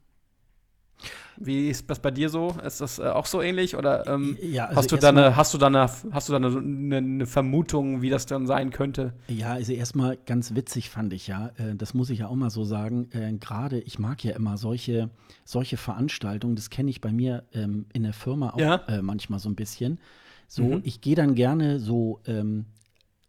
Wie 1.38 1.70
ist 1.70 1.90
das 1.90 2.00
bei 2.00 2.12
dir 2.12 2.30
so? 2.30 2.56
Ist 2.64 2.82
das 2.82 3.00
äh, 3.00 3.04
auch 3.04 3.26
so 3.26 3.42
ähnlich? 3.42 3.76
Oder 3.76 4.06
ähm, 4.06 4.38
ja, 4.42 4.66
also 4.66 4.78
hast, 4.78 4.92
du 4.92 4.98
da 4.98 5.10
eine, 5.10 5.36
hast 5.36 5.54
du 5.54 5.58
da 5.58 5.68
eine, 5.68 5.90
hast 6.12 6.30
du 6.30 6.34
da 6.34 6.38
eine, 6.38 6.98
eine, 6.98 7.26
Vermutung, 7.26 8.02
wie 8.04 8.12
das 8.12 8.28
dann 8.28 8.46
sein 8.46 8.70
könnte? 8.70 9.14
Ja, 9.28 9.54
also 9.54 9.74
erstmal 9.74 10.18
ganz 10.18 10.54
witzig 10.54 10.90
fand 10.90 11.14
ich 11.14 11.28
ja, 11.28 11.48
äh, 11.58 11.76
das 11.76 11.96
muss 11.96 12.12
ich 12.12 12.20
ja 12.20 12.28
auch 12.28 12.36
mal 12.36 12.52
so 12.52 12.64
sagen. 12.64 13.10
Äh, 13.12 13.34
Gerade, 13.34 13.80
ich 13.80 13.98
mag 13.98 14.24
ja 14.24 14.36
immer 14.36 14.58
solche, 14.58 15.10
solche 15.44 15.78
Veranstaltungen, 15.78 16.56
das 16.56 16.70
kenne 16.70 16.92
ich 16.92 17.02
bei 17.02 17.12
mir 17.12 17.44
ähm, 17.54 17.86
in 17.94 18.04
der 18.04 18.14
Firma 18.14 18.52
auch 18.52 18.60
ja. 18.60 18.76
Äh, 18.88 19.02
manchmal 19.02 19.40
so 19.40 19.50
ein 19.50 19.56
bisschen. 19.56 20.00
So, 20.48 20.64
mhm. 20.64 20.82
ich 20.84 21.02
gehe 21.02 21.16
dann 21.16 21.34
gerne 21.34 21.80
so 21.80 22.20
ähm, 22.28 22.66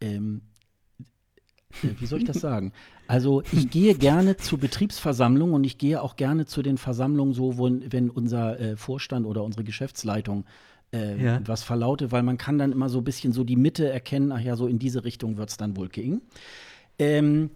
ähm, 0.03 0.41
äh, 1.81 1.89
wie 1.99 2.05
soll 2.05 2.19
ich 2.19 2.25
das 2.25 2.39
sagen? 2.39 2.73
Also 3.07 3.41
ich 3.51 3.69
gehe 3.69 3.95
gerne 3.95 4.37
zu 4.37 4.57
Betriebsversammlungen 4.57 5.55
und 5.55 5.63
ich 5.63 5.77
gehe 5.77 6.01
auch 6.01 6.15
gerne 6.15 6.45
zu 6.45 6.61
den 6.61 6.77
Versammlungen, 6.77 7.33
so 7.33 7.57
wo, 7.57 7.69
wenn 7.69 8.09
unser 8.09 8.59
äh, 8.59 8.77
Vorstand 8.77 9.25
oder 9.25 9.43
unsere 9.43 9.63
Geschäftsleitung 9.63 10.45
äh, 10.93 11.23
ja. 11.23 11.41
was 11.45 11.63
verlautet, 11.63 12.11
weil 12.11 12.23
man 12.23 12.37
kann 12.37 12.57
dann 12.57 12.71
immer 12.71 12.89
so 12.89 12.99
ein 12.99 13.03
bisschen 13.03 13.33
so 13.33 13.43
die 13.43 13.55
Mitte 13.55 13.89
erkennen, 13.89 14.31
ach 14.31 14.39
ja, 14.39 14.55
so 14.55 14.67
in 14.67 14.79
diese 14.79 15.03
Richtung 15.03 15.37
wird 15.37 15.49
es 15.49 15.57
dann 15.57 15.75
wohl 15.75 15.89
gehen. 15.89 16.21
Ähm, 16.99 17.49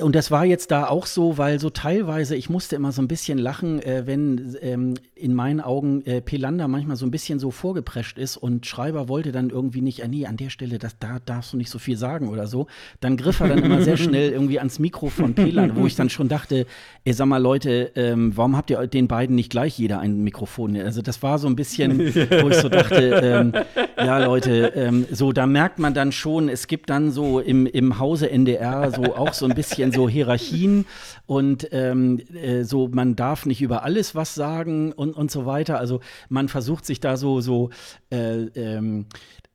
und 0.00 0.14
das 0.14 0.30
war 0.30 0.44
jetzt 0.44 0.70
da 0.70 0.86
auch 0.86 1.06
so, 1.06 1.38
weil 1.38 1.58
so 1.58 1.70
teilweise, 1.70 2.36
ich 2.36 2.48
musste 2.48 2.76
immer 2.76 2.92
so 2.92 3.02
ein 3.02 3.08
bisschen 3.08 3.38
lachen, 3.38 3.82
äh, 3.82 4.02
wenn 4.06 4.56
ähm, 4.60 4.94
in 5.14 5.34
meinen 5.34 5.60
Augen 5.60 6.04
äh, 6.06 6.20
Pelander 6.20 6.68
manchmal 6.68 6.96
so 6.96 7.06
ein 7.06 7.10
bisschen 7.10 7.38
so 7.38 7.50
vorgeprescht 7.50 8.18
ist 8.18 8.36
und 8.36 8.66
Schreiber 8.66 9.08
wollte 9.08 9.32
dann 9.32 9.50
irgendwie 9.50 9.80
nicht, 9.80 10.00
äh, 10.00 10.08
nee, 10.08 10.26
an 10.26 10.36
der 10.36 10.50
Stelle, 10.50 10.78
das, 10.78 10.98
da 10.98 11.18
darfst 11.24 11.52
du 11.52 11.56
nicht 11.56 11.70
so 11.70 11.78
viel 11.78 11.96
sagen 11.96 12.28
oder 12.28 12.46
so. 12.46 12.66
Dann 13.00 13.16
griff 13.16 13.40
er 13.40 13.48
dann 13.48 13.62
immer 13.62 13.82
sehr 13.82 13.96
schnell 13.98 14.30
irgendwie 14.30 14.58
ans 14.58 14.78
Mikro 14.78 15.08
von 15.08 15.34
Pelander, 15.34 15.76
wo 15.76 15.86
ich 15.86 15.96
dann 15.96 16.10
schon 16.10 16.28
dachte, 16.28 16.66
ey, 17.04 17.12
sag 17.12 17.26
mal 17.26 17.42
Leute, 17.42 17.92
ähm, 17.96 18.36
warum 18.36 18.56
habt 18.56 18.70
ihr 18.70 18.86
den 18.86 19.08
beiden 19.08 19.34
nicht 19.34 19.50
gleich 19.50 19.78
jeder 19.78 20.00
ein 20.00 20.22
Mikrofon? 20.22 20.76
Also 20.76 21.02
das 21.02 21.22
war 21.22 21.38
so 21.38 21.48
ein 21.48 21.56
bisschen, 21.56 21.98
wo 21.98 22.48
ich 22.48 22.56
so 22.56 22.68
dachte, 22.68 23.20
ähm, 23.22 23.52
ja 23.96 24.24
Leute, 24.24 24.72
ähm, 24.74 25.06
so 25.10 25.32
da 25.32 25.46
merkt 25.46 25.78
man 25.78 25.94
dann 25.94 26.12
schon, 26.12 26.48
es 26.48 26.66
gibt 26.66 26.90
dann 26.90 27.10
so 27.10 27.40
im, 27.40 27.66
im 27.66 27.98
Hause 27.98 28.30
NDR 28.30 28.90
so 28.92 29.16
auch 29.16 29.32
so 29.32 29.46
ein 29.46 29.54
bisschen 29.54 29.87
denn 29.90 30.00
so 30.00 30.08
Hierarchien 30.08 30.86
und 31.26 31.68
ähm, 31.72 32.20
äh, 32.34 32.64
so, 32.64 32.88
man 32.88 33.16
darf 33.16 33.46
nicht 33.46 33.62
über 33.62 33.82
alles 33.82 34.14
was 34.14 34.34
sagen 34.34 34.92
und, 34.92 35.14
und 35.14 35.30
so 35.30 35.46
weiter. 35.46 35.78
Also 35.78 36.00
man 36.28 36.48
versucht 36.48 36.84
sich 36.84 37.00
da 37.00 37.16
so, 37.16 37.40
so 37.40 37.70
äh, 38.10 38.44
ähm, 38.54 39.06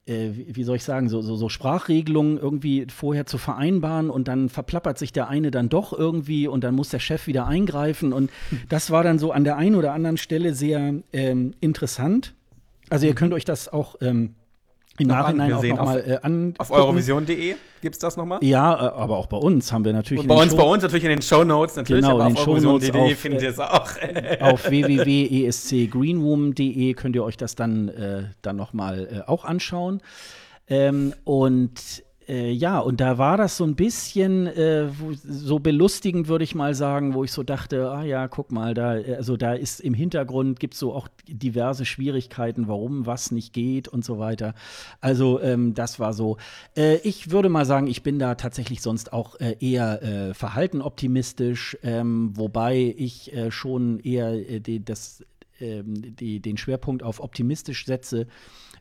äh, 0.06 0.32
wie 0.34 0.64
soll 0.64 0.76
ich 0.76 0.84
sagen, 0.84 1.08
so, 1.08 1.22
so, 1.22 1.36
so 1.36 1.50
Sprachregelungen 1.50 2.38
irgendwie 2.38 2.88
vorher 2.94 3.26
zu 3.26 3.38
vereinbaren 3.38 4.10
und 4.10 4.28
dann 4.28 4.50
verplappert 4.50 4.98
sich 4.98 5.14
der 5.14 5.30
eine 5.30 5.52
dann 5.52 5.70
doch 5.70 5.94
irgendwie 5.94 6.48
und 6.48 6.64
dann 6.64 6.76
muss 6.76 6.90
der 6.90 7.00
Chef 7.00 7.28
wieder 7.28 7.48
eingreifen. 7.48 8.12
Und 8.12 8.30
das 8.70 8.92
war 8.92 9.04
dann 9.04 9.20
so 9.20 9.32
an 9.32 9.44
der 9.44 9.58
einen 9.58 9.76
oder 9.76 9.94
anderen 9.94 10.18
Stelle 10.18 10.54
sehr 10.56 10.96
ähm, 11.14 11.54
interessant. 11.62 12.34
Also 12.90 13.08
ihr 13.08 13.16
könnt 13.16 13.34
euch 13.34 13.46
das 13.46 13.72
auch 13.72 13.96
ähm, 14.02 14.36
im 15.00 15.08
Noch 15.08 15.16
Nachhinein 15.16 15.52
auch 15.52 15.56
angesehen. 15.56 15.76
noch 15.78 15.86
mal 15.86 16.00
äh, 16.08 16.20
an. 16.22 16.54
Auf 16.60 16.70
eurovision.de 16.72 17.56
gibt 17.82 17.96
es 17.96 18.00
das 18.00 18.16
nochmal? 18.16 18.38
Ja, 18.44 18.74
äh, 18.74 18.78
aber 18.94 19.18
auch 19.18 19.26
bei 19.26 19.38
uns 19.38 19.72
haben 19.74 19.84
wir 19.86 19.92
natürlich 19.94 20.22
Und 20.22 20.28
bei 20.28 20.36
uns, 20.36 20.52
Show- 20.52 20.58
bei 20.58 20.64
uns 20.64 20.84
natürlich 20.84 21.04
in 21.06 21.10
den 21.10 21.22
Shownotes 21.24 21.76
natürlich, 21.76 22.04
Genau, 22.04 22.16
aber 22.20 22.28
in 22.30 22.38
auf 22.38 22.44
den 22.44 22.50
eurovision.de 22.54 23.16
findet 23.16 23.42
äh, 23.42 23.46
ihr 23.46 23.50
es 23.52 23.60
auch. 23.60 23.90
auf 24.42 24.70
www.escgreenroom.de 24.70 26.94
könnt 26.94 27.16
ihr 27.16 27.24
euch 27.24 27.38
das 27.38 27.56
dann, 27.56 27.90
äh, 27.90 28.24
dann 28.42 28.56
noch 28.56 28.74
mal 28.74 29.24
äh, 29.26 29.30
auch 29.30 29.46
anschauen. 29.46 30.02
Ähm, 30.68 31.14
und 31.24 32.04
äh, 32.28 32.52
ja, 32.52 32.80
und 32.80 33.02
da 33.02 33.18
war 33.18 33.38
das 33.38 33.58
so 33.58 33.64
ein 33.64 33.76
bisschen 33.76 34.48
äh, 34.48 34.90
so 35.24 35.60
belustigend, 35.60 36.28
würde 36.28 36.44
ich 36.44 36.56
mal 36.56 36.74
sagen, 36.74 37.14
wo 37.14 37.24
ich 37.24 37.32
so 37.32 37.44
dachte, 37.44 37.90
ah 37.92 38.04
ja, 38.04 38.28
guck 38.28 38.52
mal, 38.52 38.74
da, 38.74 38.98
äh, 38.98 39.16
also 39.16 39.38
da 39.38 39.54
ist 39.54 39.80
im 39.82 39.94
Hintergrund, 39.94 40.60
gibt 40.60 40.74
es 40.74 40.80
so 40.80 40.94
auch 40.94 41.08
diverse 41.28 41.86
Schwierigkeiten, 41.86 42.68
warum 42.68 43.06
was 43.06 43.32
nicht 43.32 43.54
geht 43.54 43.88
und 43.88 44.06
so 44.06 44.20
weiter. 44.20 44.54
Also 45.02 45.42
ähm, 45.42 45.74
das 45.74 46.00
war 46.00 46.14
so. 46.14 46.38
Äh, 46.76 46.98
ich 46.98 47.32
würde 47.32 47.50
mal 47.50 47.66
sagen, 47.66 47.88
ich 47.88 48.04
bin 48.04 48.20
da 48.20 48.36
tatsächlich 48.36 48.82
sonst 48.82 49.14
auch 49.14 49.40
äh, 49.40 49.56
eher 49.60 50.02
äh, 50.04 50.34
verhalten 50.34 50.82
optimistisch, 50.82 51.78
ähm, 51.84 52.32
wobei 52.36 52.94
ich 52.98 53.32
schon 53.50 54.00
eher 54.00 54.60
die, 54.60 54.84
das, 54.84 55.24
ähm, 55.60 56.16
die, 56.16 56.40
den 56.40 56.58
Schwerpunkt 56.58 57.04
auf 57.04 57.20
optimistisch 57.20 57.86
setze, 57.86 58.28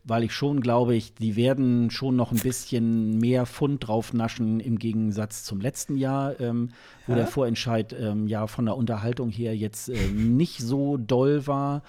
weil 0.04 0.24
ich 0.24 0.32
schon 0.32 0.60
glaube, 0.60 0.96
ich, 0.96 1.14
die 1.14 1.36
werden 1.36 1.90
schon 1.90 2.16
noch 2.16 2.32
ein 2.32 2.38
bisschen 2.38 3.18
mehr 3.18 3.46
Pfund 3.46 3.86
drauf 3.86 4.12
naschen 4.12 4.58
im 4.60 4.78
Gegensatz 4.78 5.44
zum 5.44 5.60
letzten 5.60 5.96
Jahr, 5.96 6.40
ähm, 6.40 6.70
wo 7.06 7.12
Ja? 7.12 7.18
der 7.18 7.26
Vorentscheid 7.26 7.94
ähm, 7.98 8.26
ja 8.26 8.46
von 8.46 8.66
der 8.66 8.76
Unterhaltung 8.76 9.30
her 9.30 9.56
jetzt 9.56 9.88
ähm, 9.88 10.36
nicht 10.36 10.58
so 10.58 10.96
doll 10.96 11.46
war 11.46 11.82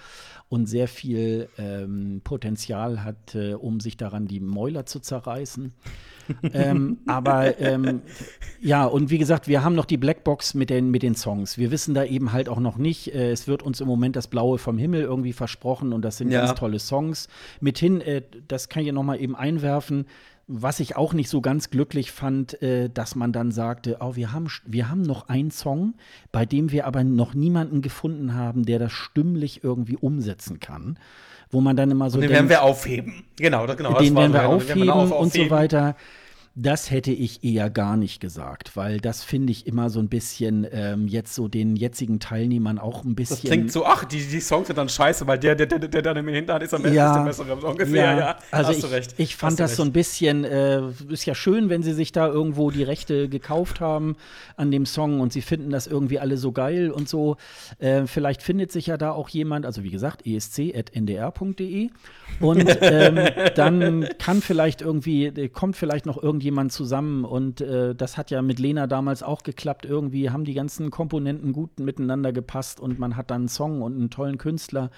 und 0.48 0.66
sehr 0.66 0.86
viel 0.86 1.48
ähm, 1.58 2.20
Potenzial 2.22 3.02
hatte, 3.02 3.58
um 3.58 3.80
sich 3.80 3.96
daran 3.96 4.26
die 4.26 4.40
Mäuler 4.40 4.86
zu 4.86 5.00
zerreißen. 5.00 5.72
Ähm, 6.52 6.98
aber 7.06 7.58
ähm, 7.60 8.02
ja, 8.60 8.84
und 8.86 9.10
wie 9.10 9.18
gesagt, 9.18 9.48
wir 9.48 9.62
haben 9.62 9.74
noch 9.74 9.84
die 9.84 9.96
Blackbox 9.96 10.54
mit 10.54 10.70
den, 10.70 10.90
mit 10.90 11.02
den 11.02 11.14
Songs. 11.14 11.58
Wir 11.58 11.70
wissen 11.70 11.94
da 11.94 12.04
eben 12.04 12.32
halt 12.32 12.48
auch 12.48 12.60
noch 12.60 12.76
nicht. 12.76 13.14
Äh, 13.14 13.30
es 13.30 13.46
wird 13.46 13.62
uns 13.62 13.80
im 13.80 13.86
Moment 13.86 14.16
das 14.16 14.28
Blaue 14.28 14.58
vom 14.58 14.78
Himmel 14.78 15.02
irgendwie 15.02 15.32
versprochen 15.32 15.92
und 15.92 16.02
das 16.02 16.16
sind 16.18 16.30
Ja. 16.30 16.44
ganz 16.46 16.58
tolle 16.58 16.78
Songs. 16.78 17.28
Mithin, 17.60 18.00
äh, 18.00 18.22
das 18.48 18.68
kann 18.68 18.84
ich 18.84 18.92
noch 18.92 19.02
mal 19.02 19.20
eben 19.20 19.36
einwerfen. 19.36 20.06
Was 20.46 20.78
ich 20.80 20.96
auch 20.96 21.14
nicht 21.14 21.30
so 21.30 21.40
ganz 21.40 21.70
glücklich 21.70 22.12
fand, 22.12 22.60
äh, 22.62 22.90
dass 22.90 23.14
man 23.14 23.32
dann 23.32 23.50
sagte, 23.50 23.96
oh, 24.00 24.14
wir 24.14 24.32
haben, 24.32 24.48
wir 24.66 24.90
haben 24.90 25.00
noch 25.02 25.28
einen 25.28 25.50
Song, 25.50 25.94
bei 26.32 26.44
dem 26.44 26.70
wir 26.70 26.86
aber 26.86 27.02
noch 27.02 27.32
niemanden 27.34 27.80
gefunden 27.80 28.34
haben, 28.34 28.64
der 28.66 28.78
das 28.78 28.92
stimmlich 28.92 29.64
irgendwie 29.64 29.96
umsetzen 29.96 30.60
kann. 30.60 30.98
Wo 31.50 31.60
man 31.60 31.76
dann 31.76 31.90
immer 31.90 32.10
so 32.10 32.16
Und 32.16 32.22
den 32.22 32.30
denkt, 32.30 32.50
werden 32.50 32.50
wir 32.50 32.62
aufheben. 32.62 33.24
Genau, 33.36 33.66
das, 33.66 33.76
genau. 33.76 33.92
das 33.92 34.02
den 34.02 34.14
war 34.14 34.22
werden 34.22 34.32
wir 34.34 34.48
aufheben 34.48 34.84
wir 34.84 34.94
auf- 34.94 35.02
und 35.02 35.10
so 35.10 35.40
aufheben. 35.40 35.50
weiter. 35.50 35.96
Das 36.56 36.92
hätte 36.92 37.10
ich 37.10 37.42
eher 37.42 37.68
gar 37.68 37.96
nicht 37.96 38.20
gesagt, 38.20 38.76
weil 38.76 38.98
das 39.00 39.24
finde 39.24 39.50
ich 39.50 39.66
immer 39.66 39.90
so 39.90 39.98
ein 39.98 40.08
bisschen 40.08 40.64
ähm, 40.70 41.08
jetzt 41.08 41.34
so 41.34 41.48
den 41.48 41.74
jetzigen 41.74 42.20
Teilnehmern 42.20 42.78
auch 42.78 43.02
ein 43.02 43.16
bisschen. 43.16 43.38
Das 43.42 43.50
klingt 43.50 43.72
so, 43.72 43.84
ach, 43.84 44.04
die, 44.04 44.24
die 44.24 44.38
Songs 44.38 44.68
sind 44.68 44.76
dann 44.76 44.88
scheiße, 44.88 45.26
weil 45.26 45.36
der, 45.40 45.56
der, 45.56 45.66
der, 45.66 45.80
der 45.80 46.00
dann 46.02 46.16
im 46.16 46.28
Hintern 46.28 46.62
ist 46.62 46.72
am 46.72 46.84
Ja. 46.94 47.10
ist 47.10 47.16
der 47.38 47.44
bessere, 47.46 47.60
so 47.60 47.68
ungefähr, 47.70 48.16
ja. 48.16 48.36
also 48.52 48.68
Hast 48.68 48.76
ich, 48.76 48.84
du 48.84 48.90
recht. 48.92 49.14
ich 49.18 49.34
fand 49.34 49.58
das 49.58 49.74
so 49.74 49.82
recht. 49.82 49.90
ein 49.90 49.92
bisschen, 49.94 50.44
äh, 50.44 50.82
ist 51.08 51.24
ja 51.26 51.34
schön, 51.34 51.70
wenn 51.70 51.82
sie 51.82 51.92
sich 51.92 52.12
da 52.12 52.28
irgendwo 52.28 52.70
die 52.70 52.84
Rechte 52.84 53.28
gekauft 53.28 53.80
haben 53.80 54.14
an 54.56 54.70
dem 54.70 54.86
Song 54.86 55.18
und 55.20 55.32
sie 55.32 55.42
finden 55.42 55.70
das 55.70 55.88
irgendwie 55.88 56.20
alle 56.20 56.36
so 56.36 56.52
geil 56.52 56.92
und 56.92 57.08
so. 57.08 57.36
Äh, 57.80 58.06
vielleicht 58.06 58.42
findet 58.44 58.70
sich 58.70 58.86
ja 58.86 58.96
da 58.96 59.10
auch 59.10 59.28
jemand, 59.28 59.66
also 59.66 59.82
wie 59.82 59.90
gesagt, 59.90 60.24
esc.ndr.de 60.24 61.90
und 62.38 62.78
ähm, 62.80 63.18
dann 63.56 64.06
kann 64.18 64.40
vielleicht 64.40 64.82
irgendwie, 64.82 65.26
äh, 65.26 65.48
kommt 65.48 65.76
vielleicht 65.76 66.06
noch 66.06 66.22
irgendjemand 66.22 66.43
zusammen 66.70 67.24
und 67.24 67.60
äh, 67.60 67.94
das 67.94 68.16
hat 68.16 68.30
ja 68.30 68.42
mit 68.42 68.58
Lena 68.58 68.86
damals 68.86 69.22
auch 69.22 69.42
geklappt. 69.42 69.84
Irgendwie 69.84 70.30
haben 70.30 70.44
die 70.44 70.54
ganzen 70.54 70.90
Komponenten 70.90 71.52
gut 71.52 71.78
miteinander 71.78 72.32
gepasst 72.32 72.80
und 72.80 72.98
man 72.98 73.16
hat 73.16 73.30
dann 73.30 73.42
einen 73.42 73.48
Song 73.48 73.82
und 73.82 73.94
einen 73.94 74.10
tollen 74.10 74.38
Künstler 74.38 74.90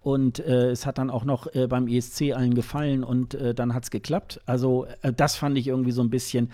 und 0.00 0.38
äh, 0.38 0.70
es 0.70 0.86
hat 0.86 0.98
dann 0.98 1.10
auch 1.10 1.24
noch 1.24 1.52
äh, 1.54 1.66
beim 1.66 1.88
ESC 1.88 2.32
allen 2.34 2.54
gefallen 2.54 3.04
und 3.04 3.34
äh, 3.34 3.54
dann 3.54 3.74
hat 3.74 3.84
es 3.84 3.90
geklappt. 3.90 4.40
Also 4.46 4.86
äh, 5.02 5.12
das 5.12 5.36
fand 5.36 5.58
ich 5.58 5.68
irgendwie 5.68 5.92
so 5.92 6.02
ein 6.02 6.10
bisschen. 6.10 6.50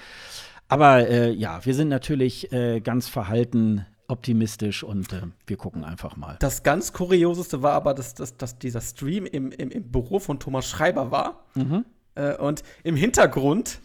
Aber 0.68 1.08
äh, 1.08 1.32
ja, 1.32 1.64
wir 1.64 1.74
sind 1.74 1.88
natürlich 1.88 2.48
ganz 2.84 3.08
verhalten 3.08 3.84
optimistisch 4.10 4.82
und 4.82 5.12
äh, 5.12 5.22
wir 5.46 5.56
gucken 5.56 5.84
einfach 5.84 6.16
mal. 6.16 6.36
Das 6.40 6.62
ganz 6.62 6.92
Kurioseste 6.92 7.62
war 7.62 7.72
aber, 7.72 7.94
dass, 7.94 8.14
dass, 8.14 8.36
dass 8.36 8.58
dieser 8.58 8.80
Stream 8.80 9.24
im, 9.24 9.52
im, 9.52 9.70
im 9.70 9.90
Büro 9.90 10.18
von 10.18 10.38
Thomas 10.38 10.68
Schreiber 10.68 11.10
war. 11.10 11.44
Mhm. 11.54 11.84
Äh, 12.16 12.36
und 12.36 12.62
im 12.82 12.96
Hintergrund 12.96 13.80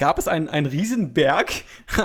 gab 0.00 0.18
es 0.18 0.26
einen, 0.26 0.48
einen 0.48 0.66
Riesenberg 0.66 1.52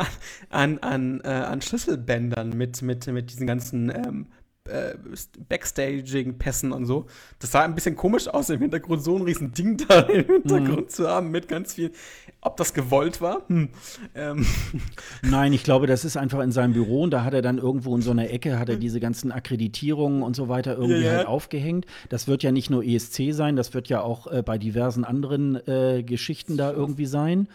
an, 0.49 0.77
an, 0.79 1.21
äh, 1.23 1.29
an 1.29 1.61
Schlüsselbändern 1.61 2.49
mit, 2.49 2.81
mit, 2.81 3.07
mit 3.07 3.31
diesen 3.31 3.47
ganzen 3.47 3.89
ähm, 3.89 4.27
äh, 4.67 4.95
Backstaging-Pässen 5.47 6.71
und 6.71 6.85
so. 6.85 7.05
Das 7.39 7.51
sah 7.51 7.61
ein 7.61 7.73
bisschen 7.73 7.95
komisch 7.95 8.27
aus, 8.27 8.49
im 8.49 8.59
Hintergrund 8.59 9.01
so 9.01 9.15
ein 9.15 9.21
riesen 9.21 9.53
Ding 9.53 9.77
da 9.87 10.01
im 10.01 10.25
Hintergrund 10.25 10.91
zu 10.91 11.07
haben 11.07 11.31
mit 11.31 11.47
ganz 11.47 11.75
viel. 11.75 11.91
Ob 12.41 12.57
das 12.57 12.73
gewollt 12.73 13.21
war? 13.21 13.43
Hm. 13.47 13.69
Ähm, 14.13 14.45
Nein, 15.21 15.53
ich 15.53 15.63
glaube, 15.63 15.87
das 15.87 16.03
ist 16.03 16.17
einfach 16.17 16.41
in 16.41 16.51
seinem 16.51 16.73
Büro 16.73 17.03
und 17.03 17.11
da 17.11 17.23
hat 17.23 17.33
er 17.33 17.41
dann 17.41 17.59
irgendwo 17.59 17.95
in 17.95 18.01
so 18.01 18.11
einer 18.11 18.29
Ecke 18.29 18.59
hat 18.59 18.67
er 18.67 18.75
diese 18.75 18.99
ganzen 18.99 19.31
Akkreditierungen 19.31 20.21
und 20.21 20.35
so 20.35 20.49
weiter 20.49 20.73
irgendwie 20.73 21.05
ja. 21.05 21.13
halt 21.13 21.27
aufgehängt. 21.27 21.85
Das 22.09 22.27
wird 22.27 22.43
ja 22.43 22.51
nicht 22.51 22.69
nur 22.69 22.83
ESC 22.83 23.31
sein, 23.31 23.55
das 23.55 23.73
wird 23.73 23.87
ja 23.87 24.01
auch 24.01 24.27
äh, 24.27 24.43
bei 24.43 24.57
diversen 24.57 25.05
anderen 25.05 25.55
äh, 25.67 26.03
Geschichten 26.03 26.57
da 26.57 26.73
irgendwie 26.73 27.05
sein. 27.05 27.47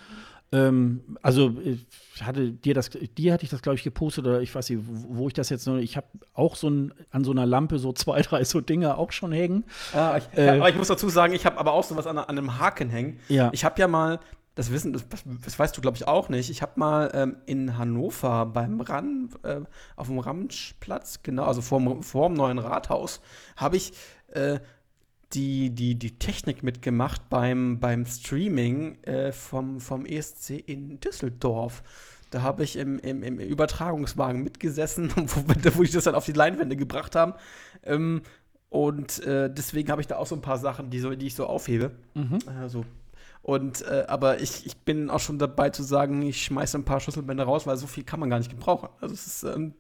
Ähm, 0.52 1.16
also 1.22 1.50
äh, 1.60 1.78
hatte 2.20 2.50
dir 2.50 2.74
das, 2.74 2.90
dir 2.90 3.32
hatte 3.32 3.44
ich 3.44 3.50
das 3.50 3.62
glaube 3.62 3.76
ich 3.76 3.84
gepostet 3.84 4.26
oder 4.26 4.40
ich 4.40 4.52
weiß 4.52 4.70
nicht, 4.70 4.82
wo 4.84 5.28
ich 5.28 5.34
das 5.34 5.48
jetzt 5.48 5.66
noch. 5.66 5.76
Ich 5.76 5.96
habe 5.96 6.08
auch 6.34 6.56
so 6.56 6.68
ein, 6.68 6.92
an 7.10 7.22
so 7.22 7.30
einer 7.30 7.46
Lampe 7.46 7.78
so 7.78 7.92
zwei, 7.92 8.20
drei 8.22 8.42
so 8.44 8.60
Dinger 8.60 8.98
auch 8.98 9.12
schon 9.12 9.32
hängen. 9.32 9.64
Ah, 9.92 10.18
ich, 10.18 10.38
Äh, 10.38 10.48
aber 10.50 10.68
ich 10.68 10.76
muss 10.76 10.88
dazu 10.88 11.08
sagen, 11.08 11.34
ich 11.34 11.46
habe 11.46 11.58
aber 11.58 11.72
auch 11.72 11.84
sowas 11.84 12.06
an, 12.06 12.18
an 12.18 12.26
einem 12.28 12.58
Haken 12.58 12.90
hängen. 12.90 13.20
Ja. 13.28 13.50
Ich 13.52 13.64
habe 13.64 13.80
ja 13.80 13.86
mal, 13.86 14.18
das 14.56 14.72
wissen, 14.72 14.92
das, 14.92 15.06
das 15.44 15.56
weißt 15.56 15.76
du, 15.76 15.80
glaube 15.80 15.96
ich, 15.96 16.08
auch 16.08 16.28
nicht. 16.28 16.50
Ich 16.50 16.62
habe 16.62 16.72
mal 16.74 17.10
ähm, 17.14 17.36
in 17.46 17.78
Hannover 17.78 18.46
beim 18.46 18.80
RAN, 18.80 19.30
äh, 19.44 19.60
auf 19.94 20.08
dem 20.08 20.18
Ramschplatz, 20.18 21.22
genau, 21.22 21.44
also 21.44 21.62
vorm, 21.62 22.02
vorm 22.02 22.34
neuen 22.34 22.58
Rathaus, 22.58 23.20
habe 23.56 23.76
ich 23.76 23.92
äh, 24.32 24.58
die, 25.32 25.70
die, 25.70 25.94
die 25.94 26.18
Technik 26.18 26.62
mitgemacht 26.62 27.28
beim, 27.28 27.78
beim 27.78 28.04
Streaming 28.06 29.02
äh, 29.04 29.32
vom, 29.32 29.80
vom 29.80 30.04
ESC 30.04 30.50
in 30.50 31.00
Düsseldorf. 31.00 31.82
Da 32.30 32.42
habe 32.42 32.64
ich 32.64 32.76
im, 32.76 32.98
im, 33.00 33.22
im 33.22 33.38
Übertragungswagen 33.38 34.42
mitgesessen, 34.42 35.12
wo, 35.16 35.76
wo 35.76 35.82
ich 35.82 35.92
das 35.92 36.04
dann 36.04 36.14
auf 36.14 36.24
die 36.24 36.32
Leinwände 36.32 36.76
gebracht 36.76 37.16
haben. 37.16 37.34
Ähm, 37.84 38.22
und 38.68 39.24
äh, 39.24 39.52
deswegen 39.52 39.90
habe 39.90 40.00
ich 40.00 40.06
da 40.06 40.16
auch 40.16 40.26
so 40.26 40.36
ein 40.36 40.42
paar 40.42 40.58
Sachen, 40.58 40.90
die, 40.90 41.00
so, 41.00 41.14
die 41.14 41.26
ich 41.26 41.34
so 41.34 41.46
aufhebe. 41.46 41.90
Also, 42.60 42.84
und, 43.42 43.82
äh, 43.82 44.04
aber 44.06 44.40
ich, 44.40 44.66
ich 44.66 44.76
bin 44.76 45.10
auch 45.10 45.18
schon 45.18 45.38
dabei 45.38 45.70
zu 45.70 45.82
sagen, 45.82 46.22
ich 46.22 46.42
schmeiße 46.42 46.78
ein 46.78 46.84
paar 46.84 47.00
Schlüsselbänder 47.00 47.44
raus, 47.44 47.66
weil 47.66 47.76
so 47.76 47.86
viel 47.86 48.04
kann 48.04 48.20
man 48.20 48.30
gar 48.30 48.38
nicht 48.38 48.50
gebrauchen. 48.50 48.88
Also 49.00 49.14
es 49.14 49.26
ist, 49.26 49.42
ähm, 49.44 49.74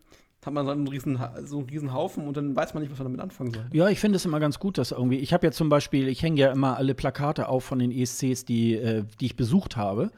hat 0.44 0.54
man 0.54 0.64
so 0.64 0.72
einen 0.72 0.88
riesen, 0.88 1.18
so 1.44 1.58
einen 1.58 1.68
riesen 1.68 1.92
Haufen 1.92 2.26
und 2.26 2.36
dann 2.36 2.56
weiß 2.56 2.72
man 2.72 2.82
nicht, 2.82 2.90
was 2.90 2.98
man 2.98 3.06
damit 3.06 3.20
anfangen 3.20 3.52
soll. 3.52 3.66
Ja, 3.72 3.88
ich 3.88 4.00
finde 4.00 4.16
es 4.16 4.24
immer 4.24 4.40
ganz 4.40 4.58
gut, 4.58 4.78
dass 4.78 4.90
irgendwie. 4.90 5.18
Ich 5.18 5.32
habe 5.32 5.46
ja 5.46 5.52
zum 5.52 5.68
Beispiel, 5.68 6.08
ich 6.08 6.22
hänge 6.22 6.40
ja 6.40 6.50
immer 6.50 6.76
alle 6.76 6.94
Plakate 6.94 7.48
auf 7.48 7.64
von 7.64 7.78
den 7.78 7.90
ESCs, 7.90 8.44
die, 8.46 8.74
äh, 8.74 9.04
die 9.20 9.26
ich 9.26 9.36
besucht 9.36 9.76
habe. 9.76 10.10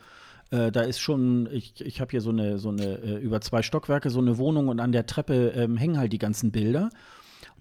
Äh, 0.50 0.70
da 0.70 0.82
ist 0.82 1.00
schon, 1.00 1.48
ich, 1.50 1.80
ich 1.80 2.00
habe 2.00 2.10
hier 2.10 2.20
so 2.20 2.30
eine, 2.30 2.58
so 2.58 2.68
eine, 2.68 2.98
äh, 2.98 3.16
über 3.16 3.40
zwei 3.40 3.62
Stockwerke 3.62 4.10
so 4.10 4.20
eine 4.20 4.38
Wohnung 4.38 4.68
und 4.68 4.78
an 4.80 4.92
der 4.92 5.06
Treppe 5.06 5.48
ähm, 5.56 5.76
hängen 5.76 5.98
halt 5.98 6.12
die 6.12 6.18
ganzen 6.18 6.52
Bilder. 6.52 6.90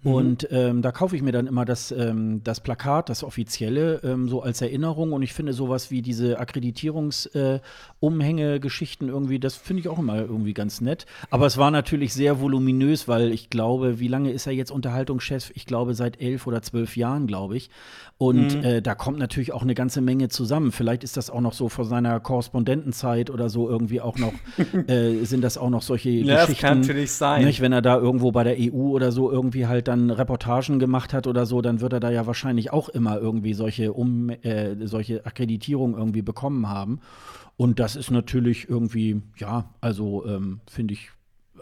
Und 0.04 0.48
ähm, 0.52 0.82
da 0.82 0.92
kaufe 0.92 1.16
ich 1.16 1.22
mir 1.22 1.32
dann 1.32 1.46
immer 1.48 1.64
das, 1.66 1.92
ähm, 1.92 2.42
das 2.44 2.60
Plakat, 2.60 3.10
das 3.10 3.24
offizielle, 3.24 4.02
ähm, 4.04 4.28
so 4.30 4.42
als 4.42 4.62
Erinnerung. 4.62 5.14
Und 5.14 5.24
ich 5.24 5.34
finde 5.34 5.54
sowas 5.54 5.92
wie 5.92 6.02
diese 6.02 6.40
Akkreditierungsumhänge-Geschichten 6.40 9.10
irgendwie, 9.10 9.40
das 9.40 9.56
finde 9.56 9.82
ich 9.82 9.90
auch 9.90 10.00
immer 10.00 10.18
irgendwie 10.18 10.54
ganz 10.54 10.82
nett. 10.82 11.06
Aber 11.30 11.46
es 11.46 11.58
war 11.58 11.70
natürlich 11.72 12.14
sehr 12.14 12.42
voluminös, 12.42 13.08
weil 13.08 13.32
ich 13.32 13.50
glaube, 13.50 14.00
wie 14.00 14.08
lange 14.08 14.32
ist 14.32 14.48
er 14.48 14.54
jetzt 14.54 14.72
Unterhaltungschef? 14.72 15.52
Ich 15.56 15.66
glaube, 15.66 15.94
seit 15.94 16.22
elf 16.22 16.48
oder 16.48 16.62
zwölf 16.62 16.96
Jahren, 16.96 17.28
glaube 17.28 17.58
ich. 17.58 17.70
Und 18.18 18.64
äh, 18.64 18.82
da 18.84 18.96
kommt 18.96 19.18
natürlich 19.18 19.52
auch 19.52 19.64
eine 19.64 19.74
ganze 19.74 20.00
Menge 20.00 20.30
zusammen. 20.30 20.72
Vielleicht 20.72 21.04
ist 21.04 21.18
das 21.18 21.32
auch 21.32 21.42
noch 21.42 21.54
so 21.54 21.70
vor 21.70 21.86
seiner 21.86 22.20
Korrespondentenzeit 22.20 23.32
oder 23.32 23.50
so 23.50 23.68
irgendwie 23.68 24.00
auch 24.00 24.18
noch, 24.18 24.34
äh, 24.88 25.26
sind 25.26 25.44
das 25.44 25.58
auch 25.58 25.72
noch 25.72 25.82
solche 25.82 26.12
Ja, 26.12 26.36
das 26.36 26.46
Geschichten. 26.46 26.68
kann 26.68 26.82
natürlich 26.82 27.12
sein. 27.12 27.46
Nicht, 27.46 27.62
wenn 27.62 27.74
er 27.74 27.82
da 27.82 27.98
irgendwo 27.98 28.32
bei 28.32 28.44
der 28.44 28.58
EU 28.60 28.92
oder 28.92 29.12
so 29.12 29.32
irgendwie 29.32 29.66
halt 29.68 29.82
halt 29.82 29.88
dann 29.92 30.10
Reportagen 30.10 30.80
gemacht 30.80 31.14
hat 31.14 31.28
oder 31.28 31.46
so, 31.46 31.62
dann 31.62 31.82
wird 31.82 31.94
er 31.94 32.00
da 32.00 32.10
ja 32.10 32.26
wahrscheinlich 32.26 32.72
auch 32.72 32.90
immer 32.90 33.18
irgendwie 33.18 33.54
solche, 33.54 33.94
um, 33.94 34.30
äh, 34.30 34.88
solche 34.88 35.26
Akkreditierungen 35.26 35.98
irgendwie 35.98 36.22
bekommen 36.22 36.70
haben. 36.70 37.00
Und 37.58 37.80
das 37.80 37.96
ist 37.96 38.10
natürlich 38.10 38.70
irgendwie, 38.70 39.22
ja, 39.38 39.70
also 39.82 40.26
ähm, 40.26 40.62
finde 40.66 40.94
ich 40.94 41.12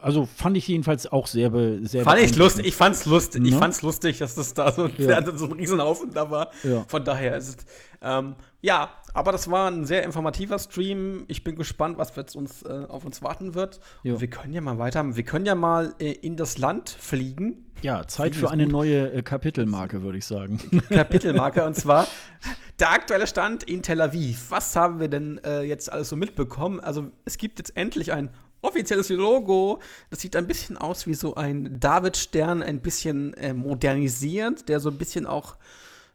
also 0.02 0.26
fand 0.26 0.58
ich 0.58 0.68
jedenfalls 0.68 1.12
auch 1.12 1.28
sehr, 1.28 1.52
sehr 1.84 2.04
Fand 2.04 2.22
ich 2.22 2.36
lustig, 2.36 2.68
ich 2.68 2.76
fand's 2.76 3.06
lustig, 3.06 3.42
ne? 3.42 3.50
ich 3.50 3.56
fand's 3.56 3.82
lustig, 3.82 4.20
dass 4.20 4.36
das 4.36 4.54
da 4.54 4.72
so, 4.72 4.88
ja. 4.98 5.22
so 5.36 5.46
ein 5.46 5.54
Riesenhaufen 5.54 6.12
da 6.14 6.30
war. 6.30 6.52
Ja. 6.64 6.86
Von 6.88 7.04
daher 7.04 7.38
ist 7.38 7.48
es, 7.50 7.58
ähm, 8.02 8.36
ja, 8.62 8.92
aber 9.14 9.32
das 9.32 9.50
war 9.50 9.70
ein 9.70 9.86
sehr 9.86 10.04
informativer 10.04 10.60
Stream. 10.60 11.26
Ich 11.28 11.44
bin 11.44 11.56
gespannt, 11.56 11.98
was 11.98 12.16
jetzt 12.16 12.36
uns 12.36 12.64
äh, 12.64 12.86
auf 12.88 13.06
uns 13.06 13.22
warten 13.22 13.56
wird. 13.56 13.80
wir 14.04 14.28
können 14.28 14.54
ja 14.54 14.62
mal 14.62 14.78
weiter, 14.78 15.16
wir 15.16 15.24
können 15.24 15.46
ja 15.46 15.56
mal 15.56 15.94
äh, 16.00 16.12
in 16.12 16.36
das 16.36 16.58
Land 16.58 16.90
fliegen. 16.90 17.66
Ja, 17.82 18.06
Zeit 18.08 18.36
für 18.36 18.52
eine 18.52 18.64
gut. 18.64 18.74
neue 18.74 19.12
äh, 19.12 19.22
Kapitelmarke, 19.22 20.02
würde 20.04 20.18
ich 20.18 20.26
sagen. 20.26 20.60
Kapitelmarke, 20.90 21.66
und 21.66 21.76
zwar 21.76 22.08
der 22.80 22.92
aktuelle 22.92 23.28
Stand 23.28 23.64
in 23.64 23.82
Tel 23.82 24.02
Aviv. 24.02 24.48
Was 24.52 24.76
haben 24.76 25.00
wir 25.00 25.08
denn 25.08 25.40
äh, 25.46 25.62
jetzt 25.62 25.92
alles 25.92 26.10
so 26.10 26.16
mitbekommen? 26.16 26.80
Also, 26.80 27.12
es 27.26 27.38
gibt 27.38 27.60
jetzt 27.60 27.76
endlich 27.78 28.12
ein 28.12 28.30
offizielles 28.62 29.10
Logo. 29.10 29.80
Das 30.10 30.22
sieht 30.22 30.36
ein 30.36 30.48
bisschen 30.48 30.78
aus 30.78 31.08
wie 31.08 31.14
so 31.14 31.36
ein 31.36 31.80
Davidstern, 31.80 32.62
ein 32.62 32.82
bisschen 32.82 33.34
äh, 33.36 33.54
modernisiert, 33.54 34.70
der 34.70 34.80
so 34.80 34.90
ein 34.90 34.98
bisschen 34.98 35.26
auch 35.26 35.58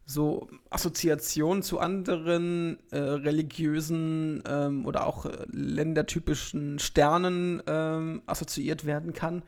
so 0.07 0.49
Assoziationen 0.71 1.63
zu 1.63 1.79
anderen 1.79 2.79
äh, 2.91 2.99
religiösen 2.99 4.43
ähm, 4.47 4.85
oder 4.85 5.07
auch 5.07 5.25
äh, 5.25 5.47
ländertypischen 5.51 6.79
Sternen 6.79 7.63
ähm, 7.67 8.23
assoziiert 8.27 8.85
werden 8.85 9.15
kann. 9.15 9.43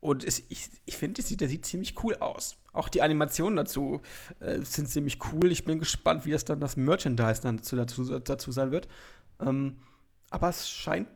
Und 0.00 0.22
es, 0.22 0.42
ich, 0.48 0.68
ich 0.84 0.96
finde, 0.96 1.22
der 1.22 1.48
sieht 1.48 1.66
ziemlich 1.66 2.02
cool 2.04 2.14
aus. 2.16 2.56
Auch 2.72 2.88
die 2.88 3.02
Animationen 3.02 3.56
dazu 3.56 4.00
äh, 4.38 4.60
sind 4.60 4.88
ziemlich 4.88 5.18
cool. 5.32 5.50
Ich 5.50 5.64
bin 5.64 5.80
gespannt, 5.80 6.24
wie 6.26 6.30
das 6.30 6.44
dann 6.44 6.60
das 6.60 6.76
Merchandise 6.76 7.42
dann 7.42 7.56
dazu, 7.56 7.74
dazu, 7.74 8.18
dazu 8.20 8.52
sein 8.52 8.70
wird. 8.70 8.86
Ähm, 9.40 9.78
aber 10.30 10.48
es 10.48 10.68
scheint 10.68 11.08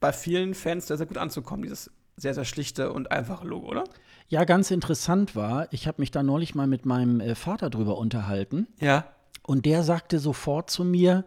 bei 0.00 0.12
vielen 0.12 0.54
Fans 0.54 0.86
sehr, 0.86 0.96
sehr 0.96 1.06
gut 1.06 1.18
anzukommen, 1.18 1.62
dieses 1.62 1.90
sehr, 2.16 2.34
sehr 2.34 2.44
schlichte 2.44 2.92
und 2.92 3.10
einfache 3.10 3.46
Logo, 3.46 3.68
oder? 3.68 3.84
Ja, 4.28 4.44
ganz 4.44 4.70
interessant 4.70 5.36
war, 5.36 5.72
ich 5.72 5.86
habe 5.86 6.00
mich 6.00 6.10
da 6.10 6.22
neulich 6.22 6.54
mal 6.54 6.66
mit 6.66 6.84
meinem 6.86 7.20
äh, 7.20 7.34
Vater 7.34 7.70
drüber 7.70 7.98
unterhalten. 7.98 8.66
Ja. 8.80 9.06
Und 9.42 9.66
der 9.66 9.82
sagte 9.82 10.18
sofort 10.18 10.70
zu 10.70 10.84
mir, 10.84 11.24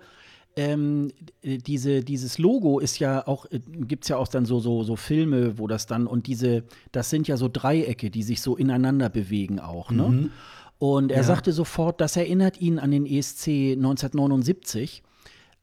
ähm, 0.55 1.11
diese, 1.43 2.03
dieses 2.03 2.37
Logo 2.37 2.79
ist 2.79 2.99
ja 2.99 3.25
auch, 3.25 3.45
äh, 3.45 3.59
gibt 3.59 4.03
es 4.03 4.09
ja 4.09 4.17
auch 4.17 4.27
dann 4.27 4.45
so, 4.45 4.59
so, 4.59 4.83
so 4.83 4.95
Filme, 4.97 5.57
wo 5.57 5.67
das 5.67 5.85
dann, 5.85 6.07
und 6.07 6.27
diese, 6.27 6.63
das 6.91 7.09
sind 7.09 7.27
ja 7.27 7.37
so 7.37 7.47
Dreiecke, 7.47 8.09
die 8.09 8.23
sich 8.23 8.41
so 8.41 8.57
ineinander 8.57 9.09
bewegen 9.09 9.59
auch, 9.59 9.91
ne? 9.91 10.03
Mhm. 10.03 10.31
Und 10.79 11.11
er 11.11 11.17
ja. 11.17 11.23
sagte 11.23 11.51
sofort, 11.51 11.99
das 11.99 12.15
erinnert 12.15 12.61
ihn 12.61 12.79
an 12.79 12.91
den 12.91 13.05
ESC 13.05 13.47
1979. 13.73 15.03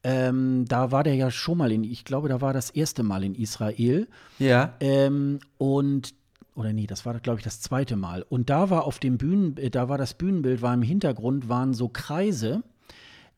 Ähm, 0.09 0.67
da 0.69 0.93
war 0.93 1.03
der 1.03 1.17
ja 1.17 1.33
schon 1.33 1.59
mal 1.59 1.73
in, 1.73 1.83
ich 1.83 2.05
glaube, 2.05 2.29
da 2.29 2.41
war 2.41 2.53
das 2.53 2.71
erste 2.71 3.03
Mal 3.03 3.25
in 3.25 3.35
Israel. 3.35 4.07
Ja. 4.39 4.75
Ähm, 4.79 5.41
und 5.59 6.15
oder 6.55 6.73
nee, 6.73 6.87
das 6.87 7.05
war, 7.05 7.19
glaube 7.19 7.41
ich, 7.41 7.45
das 7.45 7.61
zweite 7.61 7.97
Mal. 7.97 8.25
Und 8.29 8.49
da 8.49 8.71
war 8.71 8.85
auf 8.85 9.01
dem 9.01 9.19
Bühnen, 9.19 9.57
äh, 9.57 9.69
da 9.69 9.89
war 9.89 9.99
das 9.99 10.15
Bühnenbild, 10.15 10.63
war 10.63 10.73
im 10.73 10.83
Hintergrund, 10.83 11.49
waren 11.49 11.75
so 11.75 11.89
Kreise, 11.89 12.63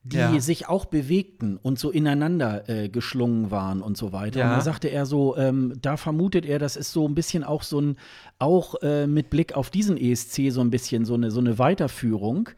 die 0.02 0.18
ja. 0.18 0.40
sich 0.40 0.68
auch 0.68 0.84
bewegten 0.84 1.56
und 1.56 1.78
so 1.78 1.90
ineinander 1.90 2.68
äh, 2.68 2.90
geschlungen 2.90 3.50
waren 3.50 3.80
und 3.80 3.96
so 3.96 4.12
weiter. 4.12 4.40
Ja. 4.40 4.50
Und 4.50 4.58
da 4.58 4.60
sagte 4.60 4.88
er 4.88 5.06
so, 5.06 5.38
ähm, 5.38 5.72
da 5.80 5.96
vermutet 5.96 6.44
er, 6.44 6.58
das 6.58 6.76
ist 6.76 6.92
so 6.92 7.08
ein 7.08 7.14
bisschen 7.14 7.44
auch 7.44 7.62
so 7.62 7.80
ein, 7.80 7.96
auch 8.38 8.74
äh, 8.82 9.06
mit 9.06 9.30
Blick 9.30 9.54
auf 9.54 9.70
diesen 9.70 9.96
ESC 9.96 10.50
so 10.50 10.60
ein 10.60 10.70
bisschen 10.70 11.06
so 11.06 11.14
eine, 11.14 11.30
so 11.30 11.40
eine 11.40 11.58
Weiterführung. 11.58 12.50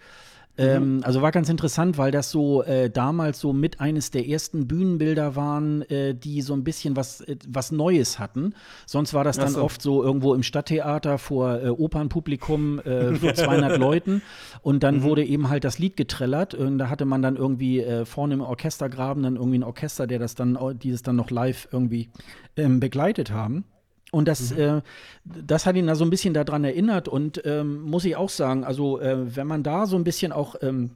Ähm, 0.61 0.97
mhm. 0.97 1.05
also 1.05 1.23
war 1.23 1.33
ganz 1.33 1.49
interessant, 1.49 1.97
weil 1.97 2.11
das 2.11 2.31
so 2.31 2.63
äh, 2.63 2.91
damals 2.91 3.41
so 3.41 3.53
mit 3.55 3.81
eines 3.81 4.11
der 4.11 4.29
ersten 4.29 4.69
Bühnenbilder 4.69 5.35
waren, 5.35 5.83
äh, 5.83 6.15
die 6.15 6.43
so 6.43 6.53
ein 6.53 6.65
bisschen 6.65 6.97
was, 6.97 7.23
äh, 7.23 7.37
was 7.49 7.73
Neues 7.73 8.19
hatten. 8.19 8.55
Sonst 8.85 9.15
war 9.15 9.25
das 9.25 9.39
dann 9.39 9.53
so. 9.53 9.63
oft 9.63 9.81
so 9.81 10.03
irgendwo 10.03 10.35
im 10.35 10.43
Stadttheater 10.43 11.17
vor 11.17 11.63
äh, 11.63 11.69
Opernpublikum, 11.69 12.79
äh, 12.81 13.15
so 13.21 13.33
200 13.33 13.79
Leuten. 13.79 14.21
Und 14.61 14.83
dann 14.83 14.99
mhm. 14.99 15.03
wurde 15.05 15.25
eben 15.25 15.49
halt 15.49 15.65
das 15.65 15.79
Lied 15.79 15.97
getrellert. 15.97 16.55
da 16.55 16.91
hatte 16.91 17.07
man 17.07 17.23
dann 17.23 17.37
irgendwie 17.37 17.81
äh, 17.81 18.05
vorne 18.05 18.35
im 18.35 18.43
Orchestergraben 18.43 19.23
dann 19.23 19.37
irgendwie 19.37 19.59
ein 19.59 19.65
Orchester, 19.65 20.07
der 20.07 20.19
das 20.19 20.35
dann, 20.35 20.59
dieses 20.83 21.03
dann 21.03 21.17
noch 21.17 21.31
live 21.31 21.69
irgendwie 21.73 22.11
ähm, 22.57 22.81
begleitet 22.81 23.31
haben. 23.31 23.65
Und 24.13 24.29
das, 24.29 24.53
mhm. 24.53 24.59
äh, 24.59 24.83
das 25.25 25.67
hat 25.67 25.77
ihn 25.77 25.87
da 25.87 25.95
so 25.95 26.05
ein 26.05 26.11
bisschen 26.11 26.35
daran 26.35 26.65
erinnert 26.65 27.09
und 27.09 27.43
ähm, 27.45 27.83
muss 27.83 28.05
ich 28.05 28.17
auch 28.17 28.31
sagen, 28.31 28.65
also 28.65 29.01
äh, 29.01 29.37
wenn 29.37 29.47
man 29.47 29.63
da 29.63 29.87
so 29.87 29.97
ein 29.97 30.05
bisschen 30.05 30.33
auch 30.33 30.57
ähm, 30.63 30.91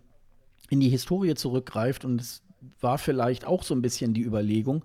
in 0.68 0.80
die 0.80 0.88
Historie 0.88 1.34
zurückgreift 1.34 2.04
und 2.04 2.20
es 2.20 2.42
war 2.80 2.98
vielleicht 2.98 3.46
auch 3.46 3.62
so 3.62 3.74
ein 3.74 3.82
bisschen 3.82 4.14
die 4.14 4.22
Überlegung, 4.22 4.84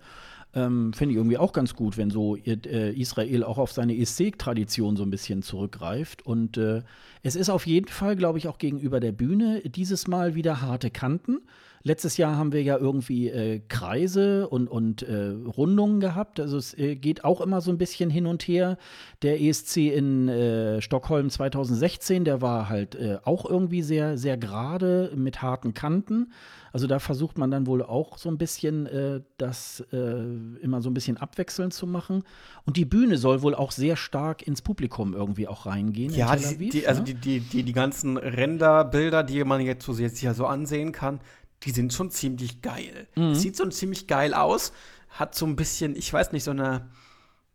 ähm, 0.54 0.92
finde 0.92 1.12
ich 1.12 1.16
irgendwie 1.16 1.38
auch 1.38 1.52
ganz 1.52 1.74
gut, 1.74 1.96
wenn 1.96 2.10
so 2.10 2.36
äh, 2.36 2.92
Israel 2.92 3.44
auch 3.44 3.58
auf 3.58 3.72
seine 3.72 3.96
ESC-Tradition 3.96 4.96
so 4.96 5.04
ein 5.04 5.10
bisschen 5.10 5.42
zurückgreift. 5.42 6.26
Und 6.26 6.56
äh, 6.56 6.82
es 7.22 7.36
ist 7.36 7.50
auf 7.50 7.66
jeden 7.66 7.88
Fall, 7.88 8.16
glaube 8.16 8.38
ich, 8.38 8.48
auch 8.48 8.58
gegenüber 8.58 8.98
der 8.98 9.12
Bühne 9.12 9.60
dieses 9.60 10.08
Mal 10.08 10.34
wieder 10.34 10.60
harte 10.60 10.90
Kanten. 10.90 11.40
Letztes 11.82 12.18
Jahr 12.18 12.36
haben 12.36 12.52
wir 12.52 12.62
ja 12.62 12.76
irgendwie 12.76 13.28
äh, 13.28 13.60
Kreise 13.68 14.48
und, 14.48 14.68
und 14.68 15.02
äh, 15.02 15.28
Rundungen 15.28 16.00
gehabt. 16.00 16.38
Also 16.38 16.58
es 16.58 16.76
äh, 16.76 16.94
geht 16.94 17.24
auch 17.24 17.40
immer 17.40 17.62
so 17.62 17.70
ein 17.70 17.78
bisschen 17.78 18.10
hin 18.10 18.26
und 18.26 18.42
her. 18.42 18.76
Der 19.22 19.40
ESC 19.40 19.78
in 19.78 20.28
äh, 20.28 20.82
Stockholm 20.82 21.30
2016, 21.30 22.24
der 22.24 22.42
war 22.42 22.68
halt 22.68 22.96
äh, 22.96 23.16
auch 23.24 23.48
irgendwie 23.48 23.80
sehr, 23.80 24.18
sehr 24.18 24.36
gerade 24.36 25.10
mit 25.16 25.40
harten 25.40 25.72
Kanten. 25.72 26.32
Also 26.72 26.86
da 26.86 26.98
versucht 26.98 27.38
man 27.38 27.50
dann 27.50 27.66
wohl 27.66 27.82
auch 27.82 28.16
so 28.16 28.28
ein 28.28 28.38
bisschen 28.38 28.86
äh, 28.86 29.22
das 29.38 29.80
immer 29.90 30.82
so 30.82 30.90
ein 30.90 30.94
bisschen 30.94 31.16
abwechselnd 31.16 31.74
zu 31.74 31.86
machen. 31.86 32.22
Und 32.64 32.76
die 32.76 32.84
Bühne 32.84 33.16
soll 33.16 33.42
wohl 33.42 33.56
auch 33.56 33.72
sehr 33.72 33.96
stark 33.96 34.46
ins 34.46 34.62
Publikum 34.62 35.14
irgendwie 35.14 35.48
auch 35.48 35.66
reingehen. 35.66 36.14
Ja, 36.14 36.28
Aviv, 36.28 36.70
die, 36.70 36.86
also 36.86 37.00
ne? 37.00 37.06
die, 37.06 37.14
die, 37.14 37.40
die, 37.40 37.62
die 37.64 37.72
ganzen 37.72 38.16
Renderbilder, 38.16 39.24
die 39.24 39.42
man 39.42 39.62
jetzt 39.62 39.84
so, 39.84 39.94
jetzt 39.94 40.18
hier 40.18 40.34
so 40.34 40.46
ansehen 40.46 40.92
kann, 40.92 41.18
die 41.62 41.70
sind 41.70 41.92
schon 41.92 42.10
ziemlich 42.10 42.62
geil. 42.62 43.08
Mhm. 43.16 43.34
Sieht 43.34 43.56
so 43.56 43.66
ziemlich 43.68 44.06
geil 44.06 44.34
aus, 44.34 44.72
hat 45.08 45.34
so 45.34 45.46
ein 45.46 45.56
bisschen, 45.56 45.96
ich 45.96 46.12
weiß 46.12 46.32
nicht, 46.32 46.44
so 46.44 46.52
eine, 46.52 46.88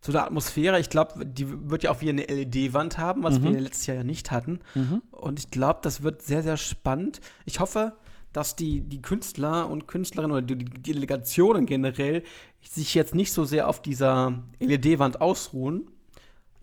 so 0.00 0.12
eine 0.12 0.22
Atmosphäre. 0.24 0.78
Ich 0.78 0.90
glaube, 0.90 1.26
die 1.26 1.70
wird 1.70 1.82
ja 1.82 1.90
auch 1.90 2.00
wie 2.00 2.10
eine 2.10 2.22
LED-Wand 2.22 2.98
haben, 2.98 3.22
was 3.22 3.40
mhm. 3.40 3.44
wir 3.44 3.60
letztes 3.60 3.86
Jahr 3.86 3.96
ja 3.98 4.04
nicht 4.04 4.30
hatten. 4.30 4.60
Mhm. 4.74 5.02
Und 5.10 5.38
ich 5.38 5.50
glaube, 5.50 5.80
das 5.82 6.02
wird 6.02 6.22
sehr, 6.22 6.42
sehr 6.42 6.56
spannend. 6.56 7.20
Ich 7.44 7.60
hoffe, 7.60 7.96
dass 8.32 8.54
die, 8.54 8.82
die 8.82 9.00
Künstler 9.02 9.68
und 9.68 9.88
Künstlerinnen 9.88 10.36
oder 10.36 10.46
die, 10.46 10.56
die 10.56 10.92
Delegationen 10.92 11.66
generell 11.66 12.22
sich 12.62 12.94
jetzt 12.94 13.14
nicht 13.14 13.32
so 13.32 13.44
sehr 13.44 13.68
auf 13.68 13.80
dieser 13.80 14.42
LED-Wand 14.60 15.20
ausruhen, 15.20 15.90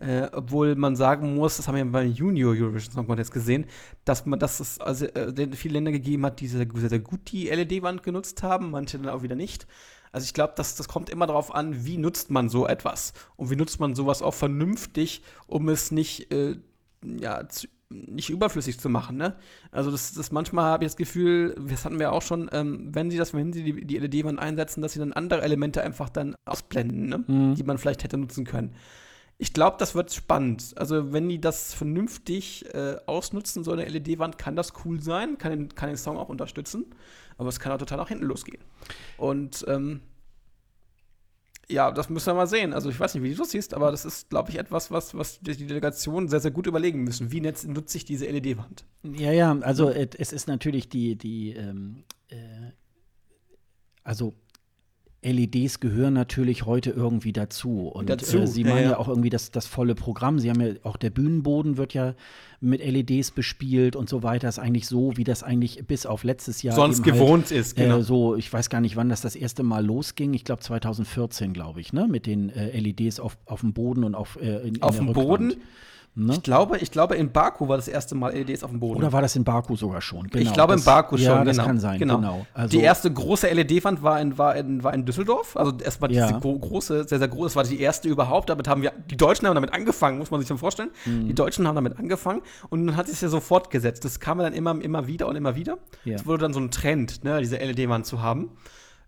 äh, 0.04 0.28
obwohl 0.32 0.74
man 0.74 0.96
sagen 0.96 1.34
muss, 1.34 1.56
das 1.56 1.66
haben 1.66 1.76
wir 1.76 1.84
beim 1.84 2.12
Junior 2.12 2.52
Eurovision 2.52 2.92
Song 2.92 3.06
Contest 3.06 3.32
gesehen, 3.32 3.64
dass 4.04 4.26
man, 4.26 4.38
dass 4.38 4.60
es 4.60 4.78
also 4.78 5.06
äh, 5.06 5.48
viele 5.52 5.74
Länder 5.74 5.92
gegeben 5.92 6.26
hat, 6.26 6.40
die 6.40 6.46
sehr, 6.46 6.66
sehr 6.74 6.98
gut 6.98 7.32
die 7.32 7.48
LED-Wand 7.48 8.02
genutzt 8.02 8.42
haben, 8.42 8.70
manche 8.70 8.98
dann 8.98 9.08
auch 9.08 9.22
wieder 9.22 9.34
nicht. 9.34 9.66
Also 10.12 10.26
ich 10.26 10.34
glaube, 10.34 10.52
das, 10.56 10.76
das 10.76 10.88
kommt 10.88 11.08
immer 11.08 11.26
darauf 11.26 11.54
an, 11.54 11.86
wie 11.86 11.96
nutzt 11.96 12.30
man 12.30 12.50
so 12.50 12.66
etwas 12.66 13.14
und 13.36 13.50
wie 13.50 13.56
nutzt 13.56 13.80
man 13.80 13.94
sowas 13.94 14.20
auch 14.20 14.34
vernünftig, 14.34 15.22
um 15.46 15.70
es 15.70 15.90
nicht, 15.90 16.30
äh, 16.32 16.56
ja, 17.02 17.48
zu, 17.48 17.66
nicht 17.88 18.28
überflüssig 18.28 18.78
zu 18.78 18.90
machen. 18.90 19.16
Ne? 19.16 19.36
Also 19.70 19.90
das, 19.90 20.12
das 20.12 20.32
manchmal 20.32 20.66
habe 20.66 20.84
ich 20.84 20.90
das 20.90 20.96
Gefühl, 20.96 21.56
das 21.68 21.86
hatten 21.86 21.98
wir 21.98 22.12
auch 22.12 22.22
schon, 22.22 22.50
ähm, 22.52 22.90
wenn 22.92 23.10
sie 23.10 23.16
das, 23.16 23.32
wenn 23.32 23.54
sie 23.54 23.64
die, 23.64 23.86
die 23.86 23.98
LED-Wand 23.98 24.38
einsetzen, 24.38 24.82
dass 24.82 24.92
sie 24.92 24.98
dann 24.98 25.14
andere 25.14 25.42
Elemente 25.42 25.82
einfach 25.82 26.10
dann 26.10 26.36
ausblenden, 26.44 27.08
ne? 27.08 27.24
mhm. 27.26 27.54
die 27.54 27.62
man 27.62 27.78
vielleicht 27.78 28.04
hätte 28.04 28.18
nutzen 28.18 28.44
können 28.44 28.74
ich 29.38 29.52
glaube, 29.52 29.76
das 29.78 29.94
wird 29.94 30.12
spannend. 30.12 30.74
Also, 30.76 31.12
wenn 31.12 31.28
die 31.28 31.40
das 31.40 31.74
vernünftig 31.74 32.72
äh, 32.74 32.96
ausnutzen, 33.06 33.64
so 33.64 33.72
eine 33.72 33.84
LED-Wand, 33.84 34.38
kann 34.38 34.56
das 34.56 34.72
cool 34.84 35.02
sein, 35.02 35.38
kann 35.38 35.50
den, 35.50 35.74
kann 35.74 35.88
den 35.88 35.96
Song 35.96 36.18
auch 36.18 36.28
unterstützen, 36.28 36.86
aber 37.36 37.48
es 37.48 37.58
kann 37.58 37.72
auch 37.72 37.78
total 37.78 37.98
nach 37.98 38.08
hinten 38.08 38.24
losgehen. 38.24 38.62
Und 39.16 39.64
ähm, 39.68 40.02
ja, 41.68 41.90
das 41.90 42.10
müssen 42.10 42.26
wir 42.26 42.34
mal 42.34 42.46
sehen. 42.46 42.72
Also, 42.72 42.90
ich 42.90 43.00
weiß 43.00 43.14
nicht, 43.14 43.24
wie 43.24 43.30
du 43.30 43.38
das 43.38 43.50
siehst, 43.50 43.74
aber 43.74 43.90
das 43.90 44.04
ist, 44.04 44.30
glaube 44.30 44.50
ich, 44.50 44.58
etwas, 44.58 44.90
was, 44.90 45.14
was 45.16 45.40
die 45.40 45.66
Delegation 45.66 46.28
sehr, 46.28 46.40
sehr 46.40 46.52
gut 46.52 46.66
überlegen 46.66 47.02
müssen. 47.02 47.32
Wie 47.32 47.40
nutze 47.40 47.96
ich 47.96 48.04
diese 48.04 48.26
LED-Wand? 48.26 48.84
Ja, 49.02 49.32
ja, 49.32 49.58
also, 49.60 49.90
es 49.90 50.32
ist 50.32 50.46
natürlich 50.46 50.88
die, 50.88 51.16
die, 51.16 51.54
ähm, 51.54 52.04
äh, 52.28 52.70
also 54.04 54.34
LEDs 55.24 55.80
gehören 55.80 56.14
natürlich 56.14 56.66
heute 56.66 56.90
irgendwie 56.90 57.32
dazu. 57.32 57.88
Und 57.88 58.08
dazu. 58.08 58.38
Äh, 58.38 58.46
sie 58.46 58.64
machen 58.64 58.76
ja, 58.76 58.82
ja. 58.82 58.90
ja, 58.90 58.98
auch 58.98 59.08
irgendwie 59.08 59.30
das, 59.30 59.50
das 59.50 59.66
volle 59.66 59.94
Programm. 59.94 60.38
Sie 60.38 60.50
haben 60.50 60.60
ja 60.60 60.74
auch 60.82 60.96
der 60.96 61.10
Bühnenboden 61.10 61.76
wird 61.76 61.94
ja 61.94 62.14
mit 62.60 62.84
LEDs 62.84 63.30
bespielt 63.30 63.96
und 63.96 64.08
so 64.08 64.22
weiter. 64.22 64.48
Ist 64.48 64.58
eigentlich 64.58 64.86
so, 64.86 65.16
wie 65.16 65.24
das 65.24 65.42
eigentlich 65.42 65.84
bis 65.86 66.06
auf 66.06 66.24
letztes 66.24 66.62
Jahr 66.62 66.76
sonst 66.76 67.04
halt, 67.04 67.14
gewohnt 67.14 67.50
ist. 67.50 67.76
Genau. 67.76 67.98
Äh, 67.98 68.02
so, 68.02 68.36
ich 68.36 68.52
weiß 68.52 68.70
gar 68.70 68.80
nicht, 68.80 68.96
wann 68.96 69.08
das 69.08 69.22
das 69.22 69.36
erste 69.36 69.62
Mal 69.62 69.84
losging. 69.84 70.34
Ich 70.34 70.44
glaube 70.44 70.62
2014, 70.62 71.52
glaube 71.52 71.80
ich, 71.80 71.92
ne, 71.92 72.06
mit 72.06 72.26
den 72.26 72.50
äh, 72.50 72.78
LEDs 72.78 73.18
auf, 73.18 73.38
auf 73.46 73.60
dem 73.60 73.72
Boden 73.72 74.04
und 74.04 74.14
auf 74.14 74.38
äh, 74.40 74.68
in, 74.68 74.82
auf 74.82 74.96
dem 74.96 75.12
Boden. 75.12 75.54
Ne? 76.16 76.32
Ich, 76.32 76.42
glaube, 76.44 76.78
ich 76.78 76.92
glaube, 76.92 77.16
in 77.16 77.32
Baku 77.32 77.66
war 77.66 77.76
das 77.76 77.88
erste 77.88 78.14
Mal 78.14 78.32
LEDs 78.32 78.62
auf 78.62 78.70
dem 78.70 78.78
Boden. 78.78 78.98
Oder 78.98 79.12
war 79.12 79.20
das 79.20 79.34
in 79.34 79.42
Baku 79.42 79.74
sogar 79.74 80.00
schon? 80.00 80.28
Genau, 80.28 80.44
ich 80.44 80.52
glaube, 80.52 80.74
das, 80.74 80.82
in 80.82 80.84
Baku 80.84 81.16
schon. 81.16 81.26
Ja, 81.26 81.44
das 81.44 81.56
genau. 81.56 81.66
kann 81.66 81.80
sein. 81.80 81.98
Genau. 81.98 82.16
genau. 82.18 82.46
Also, 82.54 82.78
die 82.78 82.84
erste 82.84 83.12
große 83.12 83.48
LED-Wand 83.48 84.00
war 84.04 84.20
in, 84.20 84.38
war, 84.38 84.54
in, 84.54 84.84
war 84.84 84.94
in 84.94 85.04
Düsseldorf. 85.04 85.56
Also 85.56 85.72
erstmal 85.82 86.12
ja. 86.12 86.28
diese 86.28 86.38
große, 86.38 87.08
sehr, 87.08 87.18
sehr 87.18 87.26
große. 87.26 87.46
Das 87.46 87.56
war 87.56 87.64
die 87.64 87.80
erste 87.80 88.08
überhaupt. 88.08 88.48
Damit 88.48 88.68
haben 88.68 88.82
wir, 88.82 88.92
die 89.10 89.16
Deutschen 89.16 89.48
haben 89.48 89.56
damit 89.56 89.74
angefangen, 89.74 90.18
muss 90.18 90.30
man 90.30 90.38
sich 90.38 90.46
so 90.46 90.56
vorstellen. 90.56 90.90
Mhm. 91.04 91.26
Die 91.26 91.34
Deutschen 91.34 91.66
haben 91.66 91.74
damit 91.74 91.98
angefangen 91.98 92.42
und 92.70 92.86
dann 92.86 92.96
hat 92.96 93.08
sich 93.08 93.20
ja 93.20 93.28
so 93.28 93.40
fortgesetzt. 93.40 94.04
Das 94.04 94.20
kam 94.20 94.38
dann 94.38 94.52
immer, 94.52 94.80
immer 94.80 95.08
wieder 95.08 95.26
und 95.26 95.34
immer 95.34 95.56
wieder. 95.56 95.78
Es 96.04 96.20
ja. 96.20 96.26
wurde 96.26 96.42
dann 96.42 96.52
so 96.52 96.60
ein 96.60 96.70
Trend, 96.70 97.24
ne, 97.24 97.40
diese 97.40 97.56
LED-Wand 97.56 98.06
zu 98.06 98.22
haben. 98.22 98.50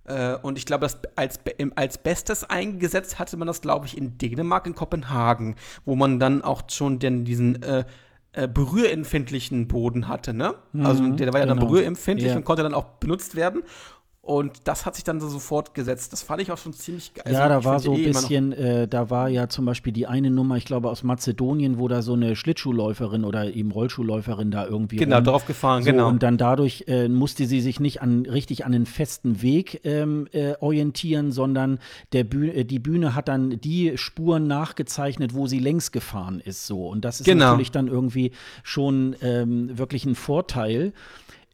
Äh, 0.06 0.36
und 0.42 0.58
ich 0.58 0.66
glaube, 0.66 0.82
das 0.82 0.98
als, 1.16 1.40
als 1.74 1.98
Bestes 1.98 2.44
eingesetzt 2.44 3.18
hatte 3.18 3.36
man 3.36 3.46
das, 3.46 3.60
glaube 3.60 3.86
ich, 3.86 3.96
in 3.96 4.18
Dänemark, 4.18 4.66
in 4.66 4.74
Kopenhagen, 4.74 5.56
wo 5.84 5.96
man 5.96 6.18
dann 6.18 6.42
auch 6.42 6.62
schon 6.68 6.98
den, 6.98 7.24
diesen 7.24 7.62
äh, 7.62 7.84
äh, 8.32 8.48
berührempfindlichen 8.48 9.66
Boden 9.66 10.08
hatte, 10.08 10.34
ne? 10.34 10.56
Mhm, 10.72 10.86
also 10.86 11.08
der 11.08 11.32
war 11.32 11.40
ja 11.40 11.46
genau. 11.46 11.58
dann 11.58 11.68
berührempfindlich 11.68 12.30
ja. 12.30 12.36
und 12.36 12.44
konnte 12.44 12.62
dann 12.62 12.74
auch 12.74 12.84
benutzt 13.00 13.34
werden. 13.34 13.62
Und 14.26 14.62
das 14.64 14.86
hat 14.86 14.96
sich 14.96 15.04
dann 15.04 15.20
so 15.20 15.38
fortgesetzt. 15.38 16.12
Das 16.12 16.22
fand 16.22 16.42
ich 16.42 16.50
auch 16.50 16.58
schon 16.58 16.72
ziemlich 16.72 17.14
geil. 17.14 17.32
Ja, 17.32 17.44
also, 17.44 17.48
da 17.48 17.64
war 17.64 17.78
so 17.78 17.92
ein 17.92 18.00
eh 18.00 18.06
bisschen, 18.08 18.52
äh, 18.52 18.88
da 18.88 19.08
war 19.08 19.28
ja 19.28 19.48
zum 19.48 19.64
Beispiel 19.66 19.92
die 19.92 20.08
eine 20.08 20.32
Nummer, 20.32 20.56
ich 20.56 20.64
glaube 20.64 20.90
aus 20.90 21.04
Mazedonien, 21.04 21.78
wo 21.78 21.86
da 21.86 22.02
so 22.02 22.14
eine 22.14 22.34
Schlittschuhläuferin 22.34 23.24
oder 23.24 23.54
eben 23.54 23.70
Rollschuhläuferin 23.70 24.50
da 24.50 24.66
irgendwie. 24.66 24.96
Genau, 24.96 25.18
rum, 25.18 25.24
drauf 25.26 25.46
gefahren, 25.46 25.84
so, 25.84 25.92
genau. 25.92 26.08
Und 26.08 26.24
dann 26.24 26.38
dadurch 26.38 26.86
äh, 26.88 27.06
musste 27.06 27.46
sie 27.46 27.60
sich 27.60 27.78
nicht 27.78 28.02
an, 28.02 28.26
richtig 28.26 28.66
an 28.66 28.72
den 28.72 28.84
festen 28.84 29.42
Weg 29.42 29.82
ähm, 29.84 30.26
äh, 30.32 30.54
orientieren, 30.58 31.30
sondern 31.30 31.78
der 32.12 32.24
Bühne, 32.24 32.52
äh, 32.52 32.64
die 32.64 32.80
Bühne 32.80 33.14
hat 33.14 33.28
dann 33.28 33.60
die 33.60 33.96
Spuren 33.96 34.48
nachgezeichnet, 34.48 35.34
wo 35.34 35.46
sie 35.46 35.60
längs 35.60 35.92
gefahren 35.92 36.40
ist. 36.40 36.66
So. 36.66 36.88
Und 36.88 37.04
das 37.04 37.20
ist 37.20 37.26
genau. 37.26 37.50
natürlich 37.50 37.70
dann 37.70 37.86
irgendwie 37.86 38.32
schon 38.64 39.14
ähm, 39.22 39.78
wirklich 39.78 40.04
ein 40.04 40.16
Vorteil. 40.16 40.92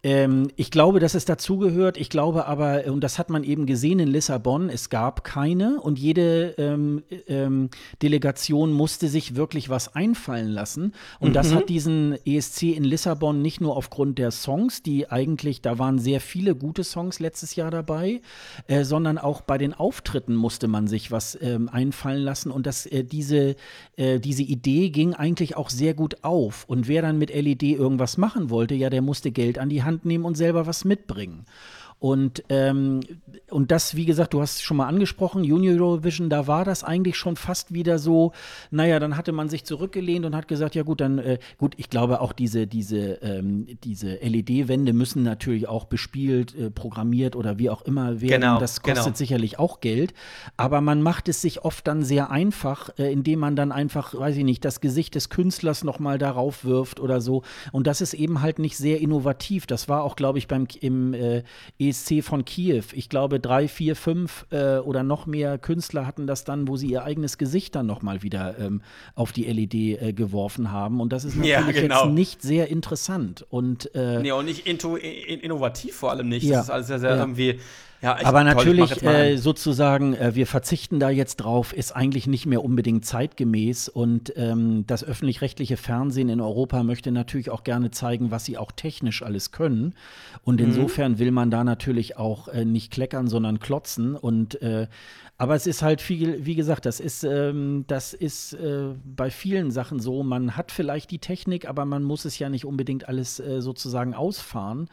Ähm, 0.04 0.48
ich 0.56 0.70
glaube, 0.72 0.98
dass 0.98 1.14
es 1.14 1.24
dazugehört. 1.24 1.96
Ich 1.96 2.10
glaube 2.10 2.46
aber, 2.46 2.86
und 2.86 3.02
das 3.02 3.18
hat 3.18 3.30
man 3.30 3.44
eben 3.44 3.66
gesehen 3.66 4.00
in 4.00 4.08
Lissabon, 4.08 4.68
es 4.68 4.90
gab 4.90 5.22
keine 5.22 5.80
und 5.80 5.98
jede 5.98 6.54
ähm, 6.58 7.02
ähm, 7.28 7.70
Delegation 8.02 8.72
musste 8.72 9.08
sich 9.08 9.36
wirklich 9.36 9.68
was 9.68 9.94
einfallen 9.94 10.48
lassen. 10.48 10.92
Und 11.20 11.30
mhm. 11.30 11.34
das 11.34 11.54
hat 11.54 11.68
diesen 11.68 12.16
ESC 12.26 12.74
in 12.74 12.82
Lissabon 12.82 13.42
nicht 13.42 13.60
nur 13.60 13.76
aufgrund 13.76 14.18
der 14.18 14.32
Songs, 14.32 14.82
die 14.82 15.08
eigentlich, 15.10 15.62
da 15.62 15.78
waren 15.78 15.98
sehr 15.98 16.20
viele 16.20 16.56
gute 16.56 16.82
Songs 16.82 17.20
letztes 17.20 17.54
Jahr 17.54 17.70
dabei, 17.70 18.20
äh, 18.66 18.82
sondern 18.82 19.18
auch 19.18 19.40
bei 19.40 19.56
den 19.56 19.72
Auftritten 19.72 20.34
musste 20.34 20.66
man 20.66 20.88
sich 20.88 21.12
was 21.12 21.38
ähm, 21.40 21.68
einfallen 21.68 22.22
lassen. 22.22 22.50
Und 22.50 22.66
das, 22.66 22.86
äh, 22.86 23.04
diese, 23.04 23.54
äh, 23.96 24.18
diese 24.18 24.42
Idee 24.42 24.90
ging 24.90 25.14
eigentlich 25.14 25.56
auch 25.56 25.70
sehr 25.70 25.94
gut 25.94 26.24
auf. 26.24 26.64
Und 26.66 26.88
wer 26.88 27.02
dann 27.02 27.18
mit 27.18 27.32
LED 27.32 27.62
irgendwas 27.62 28.16
machen 28.16 28.50
wollte, 28.50 28.74
ja, 28.74 28.90
der 28.90 29.02
musste 29.02 29.30
Geld 29.30 29.58
an 29.58 29.68
die 29.68 29.84
Hand 29.84 29.91
Hand 29.92 30.04
nehmen 30.04 30.24
und 30.24 30.36
selber 30.36 30.66
was 30.66 30.84
mitbringen. 30.84 31.46
Und, 32.02 32.42
ähm, 32.48 32.98
und 33.48 33.70
das, 33.70 33.94
wie 33.94 34.06
gesagt, 34.06 34.34
du 34.34 34.40
hast 34.40 34.56
es 34.56 34.62
schon 34.62 34.76
mal 34.76 34.88
angesprochen, 34.88 35.44
Junior 35.44 35.76
Eurovision, 35.76 36.30
da 36.30 36.48
war 36.48 36.64
das 36.64 36.82
eigentlich 36.82 37.16
schon 37.16 37.36
fast 37.36 37.72
wieder 37.72 38.00
so, 38.00 38.32
naja, 38.72 38.98
dann 38.98 39.16
hatte 39.16 39.30
man 39.30 39.48
sich 39.48 39.62
zurückgelehnt 39.62 40.26
und 40.26 40.34
hat 40.34 40.48
gesagt, 40.48 40.74
ja 40.74 40.82
gut, 40.82 41.00
dann, 41.00 41.18
äh, 41.18 41.38
gut, 41.58 41.74
ich 41.76 41.90
glaube 41.90 42.20
auch 42.20 42.32
diese, 42.32 42.66
diese, 42.66 43.22
ähm, 43.22 43.68
diese 43.84 44.16
LED-Wände 44.16 44.92
müssen 44.92 45.22
natürlich 45.22 45.68
auch 45.68 45.84
bespielt, 45.84 46.56
äh, 46.56 46.72
programmiert 46.72 47.36
oder 47.36 47.60
wie 47.60 47.70
auch 47.70 47.82
immer 47.82 48.20
werden. 48.20 48.40
Genau, 48.40 48.58
das 48.58 48.82
kostet 48.82 49.04
genau. 49.04 49.16
sicherlich 49.16 49.60
auch 49.60 49.78
Geld. 49.78 50.12
Aber 50.56 50.80
man 50.80 51.02
macht 51.02 51.28
es 51.28 51.40
sich 51.40 51.64
oft 51.64 51.86
dann 51.86 52.02
sehr 52.02 52.32
einfach, 52.32 52.90
äh, 52.98 53.12
indem 53.12 53.38
man 53.38 53.54
dann 53.54 53.70
einfach, 53.70 54.12
weiß 54.12 54.38
ich 54.38 54.44
nicht, 54.44 54.64
das 54.64 54.80
Gesicht 54.80 55.14
des 55.14 55.28
Künstlers 55.28 55.84
nochmal 55.84 56.18
darauf 56.18 56.64
wirft 56.64 56.98
oder 56.98 57.20
so. 57.20 57.44
Und 57.70 57.86
das 57.86 58.00
ist 58.00 58.14
eben 58.14 58.42
halt 58.42 58.58
nicht 58.58 58.76
sehr 58.76 59.00
innovativ. 59.00 59.68
Das 59.68 59.88
war 59.88 60.02
auch, 60.02 60.16
glaube 60.16 60.38
ich, 60.38 60.48
beim 60.48 60.66
im 60.80 61.14
äh, 61.14 61.44
ESC 61.92 62.24
von 62.24 62.44
Kiew. 62.44 62.84
Ich 62.92 63.08
glaube, 63.08 63.38
drei, 63.38 63.68
vier, 63.68 63.94
fünf 63.94 64.46
äh, 64.50 64.78
oder 64.78 65.02
noch 65.02 65.26
mehr 65.26 65.58
Künstler 65.58 66.06
hatten 66.06 66.26
das 66.26 66.44
dann, 66.44 66.66
wo 66.68 66.76
sie 66.76 66.88
ihr 66.88 67.04
eigenes 67.04 67.38
Gesicht 67.38 67.74
dann 67.74 67.86
nochmal 67.86 68.22
wieder 68.22 68.58
ähm, 68.58 68.82
auf 69.14 69.32
die 69.32 69.44
LED 69.44 69.74
äh, 69.74 70.12
geworfen 70.12 70.70
haben. 70.70 71.00
Und 71.00 71.12
das 71.12 71.24
ist 71.24 71.36
natürlich 71.36 71.76
ja, 71.76 71.82
genau. 71.82 72.04
jetzt 72.04 72.14
nicht 72.14 72.42
sehr 72.42 72.68
interessant. 72.68 73.46
Und, 73.50 73.94
äh, 73.94 74.20
nee, 74.20 74.32
und 74.32 74.46
nicht 74.46 74.66
innovativ 74.66 75.94
vor 75.94 76.10
allem 76.10 76.28
nicht. 76.28 76.44
Ja. 76.44 76.56
Das 76.56 76.64
ist 76.64 76.70
alles 76.70 76.86
sehr, 76.86 77.00
sehr 77.00 77.10
ja. 77.10 77.16
irgendwie 77.18 77.60
ja, 78.02 78.18
ich, 78.20 78.26
Aber 78.26 78.42
natürlich 78.42 79.00
äh, 79.04 79.36
sozusagen, 79.36 80.14
äh, 80.14 80.34
wir 80.34 80.48
verzichten 80.48 80.98
da 80.98 81.08
jetzt 81.08 81.36
drauf, 81.36 81.72
ist 81.72 81.94
eigentlich 81.94 82.26
nicht 82.26 82.46
mehr 82.46 82.64
unbedingt 82.64 83.06
zeitgemäß. 83.06 83.88
Und 83.88 84.32
ähm, 84.36 84.84
das 84.88 85.04
öffentlich-rechtliche 85.04 85.76
Fernsehen 85.76 86.28
in 86.28 86.40
Europa 86.40 86.82
möchte 86.82 87.12
natürlich 87.12 87.50
auch 87.50 87.62
gerne 87.62 87.92
zeigen, 87.92 88.32
was 88.32 88.44
sie 88.44 88.58
auch 88.58 88.72
technisch 88.72 89.22
alles 89.22 89.52
können. 89.52 89.94
Und 90.42 90.60
mhm. 90.60 90.66
insofern 90.66 91.20
will 91.20 91.30
man 91.30 91.52
da 91.52 91.62
natürlich 91.62 92.16
auch 92.16 92.48
äh, 92.48 92.64
nicht 92.64 92.90
kleckern, 92.90 93.28
sondern 93.28 93.60
klotzen. 93.60 94.16
Und 94.16 94.60
äh, 94.62 94.88
aber 95.38 95.54
es 95.54 95.68
ist 95.68 95.82
halt 95.82 96.00
viel, 96.00 96.44
wie 96.44 96.56
gesagt, 96.56 96.86
das 96.86 96.98
ist, 96.98 97.22
ähm, 97.22 97.84
das 97.86 98.14
ist 98.14 98.52
äh, 98.54 98.94
bei 99.04 99.30
vielen 99.30 99.70
Sachen 99.70 100.00
so. 100.00 100.24
Man 100.24 100.56
hat 100.56 100.72
vielleicht 100.72 101.12
die 101.12 101.18
Technik, 101.20 101.68
aber 101.68 101.84
man 101.84 102.02
muss 102.02 102.24
es 102.24 102.38
ja 102.38 102.48
nicht 102.48 102.64
unbedingt 102.64 103.08
alles 103.08 103.38
äh, 103.38 103.60
sozusagen 103.60 104.14
ausfahren. 104.14 104.88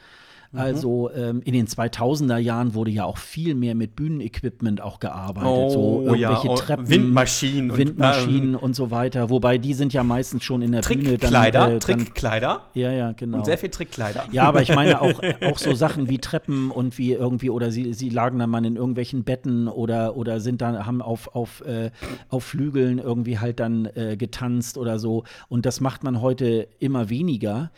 Mhm. 0.52 0.60
Also 0.60 1.12
ähm, 1.12 1.42
in 1.46 1.54
den 1.54 1.68
2000er 1.68 2.38
Jahren 2.38 2.74
wurde 2.74 2.90
ja 2.90 3.06
auch 3.06 3.18
viel 3.18 3.54
mehr 3.54 3.76
mit 3.76 3.96
Bühnenequipment 3.96 4.82
auch 4.82 5.00
gearbeitet. 5.00 5.50
Oh, 5.50 5.70
so 5.70 6.02
irgendwelche 6.06 6.48
ja. 6.48 6.56
Treppen, 6.56 6.90
Windmaschinen, 6.90 7.78
Windmaschinen 7.78 8.56
und, 8.56 8.62
ähm, 8.62 8.64
und, 8.64 8.76
so 8.76 8.90
weiter. 8.90 9.30
Wobei 9.30 9.60
die 9.60 9.76
sind 9.76 9.94
ja 9.94 10.04
meistens 10.04 10.44
schon 10.44 10.64
in 10.64 10.72
der 10.72 10.82
Bühne. 10.82 11.18
Dann, 11.20 11.34
äh, 11.54 11.80
Trickkleider. 11.80 12.64
Ja, 12.74 12.92
ja, 12.92 13.12
genau. 13.12 13.38
Und 13.38 13.46
sehr 13.46 13.60
viel 13.60 13.70
Trickkleider. 13.70 14.26
Ja, 14.32 14.46
aber 14.46 14.64
ich 14.64 14.74
meine 14.74 15.02
auch, 15.02 15.22
auch 15.44 15.60
so 15.60 15.76
Sachen 15.76 16.10
wie 16.10 16.18
Treppen 16.18 16.72
und 16.72 16.98
wie 16.98 17.14
irgendwie, 17.14 17.52
oder 17.52 17.70
sie, 17.70 17.94
sie 17.94 18.10
lagen 18.10 18.40
dann 18.40 18.50
mal 18.50 18.66
in 18.66 18.76
irgendwelchen 18.76 19.24
Betten 19.24 19.68
oder, 19.68 20.16
oder 20.16 20.40
sind 20.40 20.62
dann, 20.62 20.86
haben 20.86 21.04
auf, 21.04 21.36
auf, 21.36 21.62
äh, 21.62 21.92
auf 22.30 22.44
Flügeln 22.44 22.98
irgendwie 22.98 23.38
halt 23.38 23.60
dann 23.60 23.86
äh, 23.94 24.18
getanzt 24.18 24.80
oder 24.80 24.98
so. 24.98 25.26
Und 25.48 25.68
das 25.68 25.80
macht 25.80 26.04
man 26.04 26.22
heute 26.22 26.68
immer 26.80 27.10
weniger. 27.10 27.70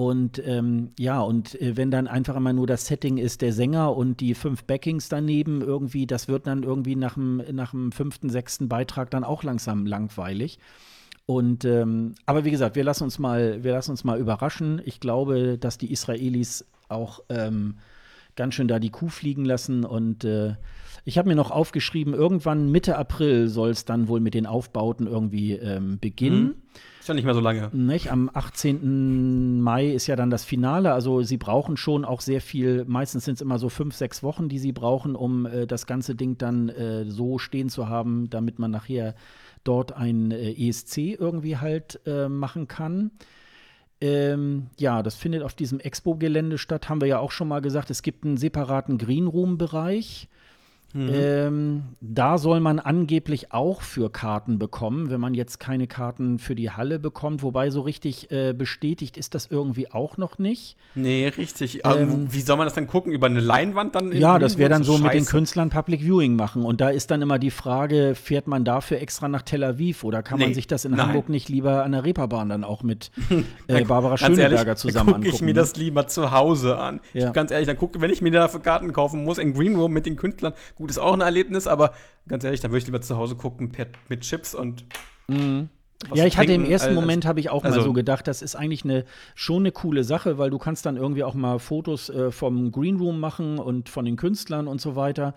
Und 0.00 0.40
ähm, 0.46 0.92
ja, 0.98 1.20
und 1.20 1.60
äh, 1.60 1.76
wenn 1.76 1.90
dann 1.90 2.08
einfach 2.08 2.34
immer 2.34 2.54
nur 2.54 2.66
das 2.66 2.86
Setting 2.86 3.18
ist, 3.18 3.42
der 3.42 3.52
Sänger 3.52 3.94
und 3.94 4.20
die 4.20 4.32
fünf 4.32 4.64
Backings 4.64 5.10
daneben 5.10 5.60
irgendwie, 5.60 6.06
das 6.06 6.26
wird 6.26 6.46
dann 6.46 6.62
irgendwie 6.62 6.96
nach 6.96 7.14
dem, 7.14 7.42
nach 7.52 7.72
dem 7.72 7.92
fünften, 7.92 8.30
sechsten 8.30 8.66
Beitrag 8.66 9.10
dann 9.10 9.24
auch 9.24 9.42
langsam 9.42 9.84
langweilig. 9.84 10.58
Und 11.26 11.66
ähm, 11.66 12.14
aber 12.24 12.46
wie 12.46 12.50
gesagt, 12.50 12.76
wir 12.76 12.84
lassen 12.84 13.04
uns 13.04 13.18
mal, 13.18 13.62
wir 13.62 13.72
lassen 13.72 13.90
uns 13.90 14.02
mal 14.02 14.18
überraschen. 14.18 14.80
Ich 14.86 15.00
glaube, 15.00 15.58
dass 15.58 15.76
die 15.76 15.92
Israelis 15.92 16.64
auch 16.88 17.20
ähm, 17.28 17.74
ganz 18.40 18.54
schön 18.54 18.68
da 18.68 18.78
die 18.78 18.88
Kuh 18.88 19.10
fliegen 19.10 19.44
lassen 19.44 19.84
und 19.84 20.24
äh, 20.24 20.54
ich 21.04 21.18
habe 21.18 21.28
mir 21.28 21.34
noch 21.34 21.50
aufgeschrieben, 21.50 22.14
irgendwann 22.14 22.70
Mitte 22.70 22.96
April 22.96 23.48
soll 23.48 23.68
es 23.68 23.84
dann 23.84 24.08
wohl 24.08 24.18
mit 24.18 24.32
den 24.32 24.46
Aufbauten 24.46 25.06
irgendwie 25.06 25.52
ähm, 25.52 25.98
beginnen. 25.98 26.42
Mhm. 26.44 26.54
Ist 27.00 27.08
ja 27.08 27.12
nicht 27.12 27.26
mehr 27.26 27.34
so 27.34 27.40
lange. 27.40 27.68
Nicht? 27.74 28.10
Am 28.10 28.30
18. 28.32 29.60
Mai 29.60 29.90
ist 29.90 30.06
ja 30.06 30.16
dann 30.16 30.30
das 30.30 30.46
Finale. 30.46 30.94
Also 30.94 31.20
sie 31.20 31.36
brauchen 31.36 31.76
schon 31.76 32.06
auch 32.06 32.22
sehr 32.22 32.40
viel, 32.40 32.86
meistens 32.86 33.26
sind 33.26 33.34
es 33.34 33.42
immer 33.42 33.58
so 33.58 33.68
fünf, 33.68 33.94
sechs 33.94 34.22
Wochen, 34.22 34.48
die 34.48 34.58
sie 34.58 34.72
brauchen, 34.72 35.16
um 35.16 35.44
äh, 35.44 35.66
das 35.66 35.84
ganze 35.84 36.14
Ding 36.14 36.38
dann 36.38 36.70
äh, 36.70 37.04
so 37.10 37.36
stehen 37.36 37.68
zu 37.68 37.90
haben, 37.90 38.30
damit 38.30 38.58
man 38.58 38.70
nachher 38.70 39.16
dort 39.64 39.92
ein 39.92 40.30
äh, 40.30 40.52
ESC 40.52 40.96
irgendwie 40.96 41.58
halt 41.58 42.00
äh, 42.06 42.30
machen 42.30 42.68
kann. 42.68 43.10
Ähm, 44.00 44.68
ja, 44.78 45.02
das 45.02 45.16
findet 45.16 45.42
auf 45.42 45.54
diesem 45.54 45.78
Expo-Gelände 45.78 46.58
statt. 46.58 46.88
Haben 46.88 47.00
wir 47.00 47.08
ja 47.08 47.18
auch 47.18 47.30
schon 47.30 47.48
mal 47.48 47.60
gesagt, 47.60 47.90
es 47.90 48.02
gibt 48.02 48.24
einen 48.24 48.38
separaten 48.38 48.98
Greenroom-Bereich. 48.98 50.28
Mhm. 50.92 51.10
Ähm, 51.12 51.82
da 52.00 52.38
soll 52.38 52.60
man 52.60 52.78
angeblich 52.78 53.52
auch 53.52 53.82
für 53.82 54.10
Karten 54.10 54.58
bekommen, 54.58 55.10
wenn 55.10 55.20
man 55.20 55.34
jetzt 55.34 55.60
keine 55.60 55.86
Karten 55.86 56.38
für 56.38 56.54
die 56.54 56.70
Halle 56.70 56.98
bekommt. 56.98 57.42
Wobei 57.42 57.70
so 57.70 57.82
richtig 57.82 58.30
äh, 58.30 58.52
bestätigt 58.52 59.16
ist 59.16 59.34
das 59.34 59.46
irgendwie 59.50 59.90
auch 59.90 60.16
noch 60.16 60.38
nicht. 60.38 60.76
Nee, 60.94 61.28
richtig. 61.28 61.82
Ähm, 61.84 62.26
wie 62.30 62.40
soll 62.40 62.56
man 62.56 62.66
das 62.66 62.74
dann 62.74 62.88
gucken? 62.88 63.12
Über 63.12 63.26
eine 63.26 63.40
Leinwand 63.40 63.94
dann? 63.94 64.12
Ja, 64.12 64.38
das 64.38 64.58
wäre 64.58 64.70
dann 64.70 64.82
so, 64.82 64.96
so 64.96 65.04
mit 65.04 65.14
den 65.14 65.24
Künstlern 65.24 65.70
Public 65.70 66.00
Viewing 66.00 66.34
machen. 66.34 66.64
Und 66.64 66.80
da 66.80 66.90
ist 66.90 67.10
dann 67.10 67.22
immer 67.22 67.38
die 67.38 67.50
Frage, 67.50 68.14
fährt 68.14 68.48
man 68.48 68.64
dafür 68.64 69.00
extra 69.00 69.28
nach 69.28 69.42
Tel 69.42 69.62
Aviv 69.62 70.02
oder 70.02 70.22
kann 70.22 70.38
nee, 70.38 70.46
man 70.46 70.54
sich 70.54 70.66
das 70.66 70.84
in 70.84 70.92
nein. 70.92 71.06
Hamburg 71.06 71.28
nicht 71.28 71.48
lieber 71.48 71.84
an 71.84 71.92
der 71.92 72.04
Reeperbahn 72.04 72.48
dann 72.48 72.64
auch 72.64 72.82
mit 72.82 73.12
äh, 73.68 73.84
Barbara 73.84 74.18
Schöneberger 74.18 74.56
ehrlich, 74.56 74.76
zusammen 74.76 75.12
dann 75.12 75.22
gucke 75.22 75.34
ich 75.34 75.42
mir 75.42 75.54
das 75.54 75.76
lieber 75.76 76.08
zu 76.08 76.32
Hause 76.32 76.78
an. 76.78 77.00
Ja. 77.12 77.28
Ich, 77.28 77.32
ganz 77.32 77.50
ehrlich, 77.50 77.66
dann 77.66 77.78
gucke, 77.78 78.00
wenn 78.00 78.10
ich 78.10 78.22
mir 78.22 78.32
dafür 78.32 78.60
Karten 78.60 78.92
kaufen 78.92 79.24
muss, 79.24 79.38
in 79.38 79.54
Green 79.54 79.76
Room 79.76 79.92
mit 79.92 80.06
den 80.06 80.16
Künstlern, 80.16 80.52
Gut, 80.80 80.88
ist 80.88 80.96
auch 80.96 81.12
ein 81.12 81.20
Erlebnis, 81.20 81.66
aber 81.66 81.92
ganz 82.26 82.42
ehrlich, 82.42 82.60
dann 82.60 82.70
würde 82.70 82.78
ich 82.78 82.86
lieber 82.86 83.02
zu 83.02 83.18
Hause 83.18 83.36
gucken 83.36 83.70
mit 84.08 84.22
Chips 84.22 84.54
und. 84.54 84.86
Mhm. 85.28 85.68
Ja, 86.14 86.24
ich 86.24 86.38
hatte 86.38 86.54
im 86.54 86.64
ersten 86.64 86.94
Moment 86.94 87.26
habe 87.26 87.38
ich 87.38 87.50
auch 87.50 87.64
also, 87.64 87.80
mal 87.80 87.84
so 87.84 87.92
gedacht, 87.92 88.26
das 88.26 88.40
ist 88.40 88.56
eigentlich 88.56 88.84
eine 88.84 89.04
schon 89.34 89.60
eine 89.60 89.72
coole 89.72 90.04
Sache, 90.04 90.38
weil 90.38 90.48
du 90.48 90.56
kannst 90.56 90.86
dann 90.86 90.96
irgendwie 90.96 91.22
auch 91.22 91.34
mal 91.34 91.58
Fotos 91.58 92.08
äh, 92.08 92.30
vom 92.30 92.72
Green 92.72 92.96
Room 92.96 93.20
machen 93.20 93.58
und 93.58 93.90
von 93.90 94.06
den 94.06 94.16
Künstlern 94.16 94.68
und 94.68 94.80
so 94.80 94.96
weiter. 94.96 95.34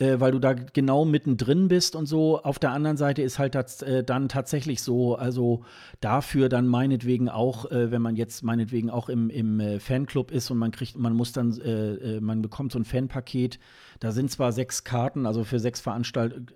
Äh, 0.00 0.18
weil 0.18 0.32
du 0.32 0.38
da 0.38 0.54
genau 0.54 1.04
mittendrin 1.04 1.68
bist 1.68 1.94
und 1.94 2.06
so. 2.06 2.42
Auf 2.42 2.58
der 2.58 2.72
anderen 2.72 2.96
Seite 2.96 3.22
ist 3.22 3.38
halt 3.38 3.54
das, 3.54 3.82
äh, 3.82 4.02
dann 4.02 4.28
tatsächlich 4.28 4.82
so, 4.82 5.14
also 5.14 5.62
dafür 6.00 6.48
dann 6.48 6.66
meinetwegen 6.66 7.28
auch, 7.28 7.70
äh, 7.70 7.90
wenn 7.90 8.00
man 8.02 8.16
jetzt 8.16 8.42
meinetwegen 8.42 8.88
auch 8.88 9.08
im, 9.08 9.28
im 9.28 9.60
äh, 9.60 9.78
Fanclub 9.78 10.30
ist 10.30 10.50
und 10.50 10.58
man 10.58 10.70
kriegt, 10.70 10.96
man 10.96 11.12
muss 11.12 11.32
dann, 11.32 11.52
äh, 11.60 12.16
äh, 12.16 12.20
man 12.20 12.40
bekommt 12.40 12.72
so 12.72 12.78
ein 12.78 12.84
Fanpaket, 12.84 13.58
da 14.00 14.12
sind 14.12 14.30
zwar 14.30 14.52
sechs 14.52 14.84
Karten, 14.84 15.26
also 15.26 15.44
für 15.44 15.60
sechs 15.60 15.80
Veranstalt 15.80 16.54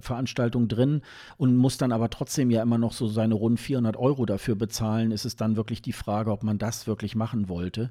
Veranstaltungen 0.00 0.68
drin 0.68 1.02
und 1.36 1.56
muss 1.56 1.76
dann 1.76 1.90
aber 1.90 2.08
trotzdem 2.08 2.50
ja 2.50 2.62
immer 2.62 2.78
noch 2.78 2.92
so 2.92 3.08
seine 3.08 3.34
rund 3.34 3.58
400 3.58 3.96
Euro 3.96 4.26
dafür 4.26 4.54
bezahlen, 4.54 5.10
ist 5.10 5.24
es 5.24 5.34
dann 5.34 5.56
wirklich 5.56 5.82
die 5.82 5.92
Frage, 5.92 6.30
ob 6.30 6.44
man 6.44 6.58
das 6.58 6.86
wirklich 6.86 7.16
machen 7.16 7.48
wollte. 7.48 7.90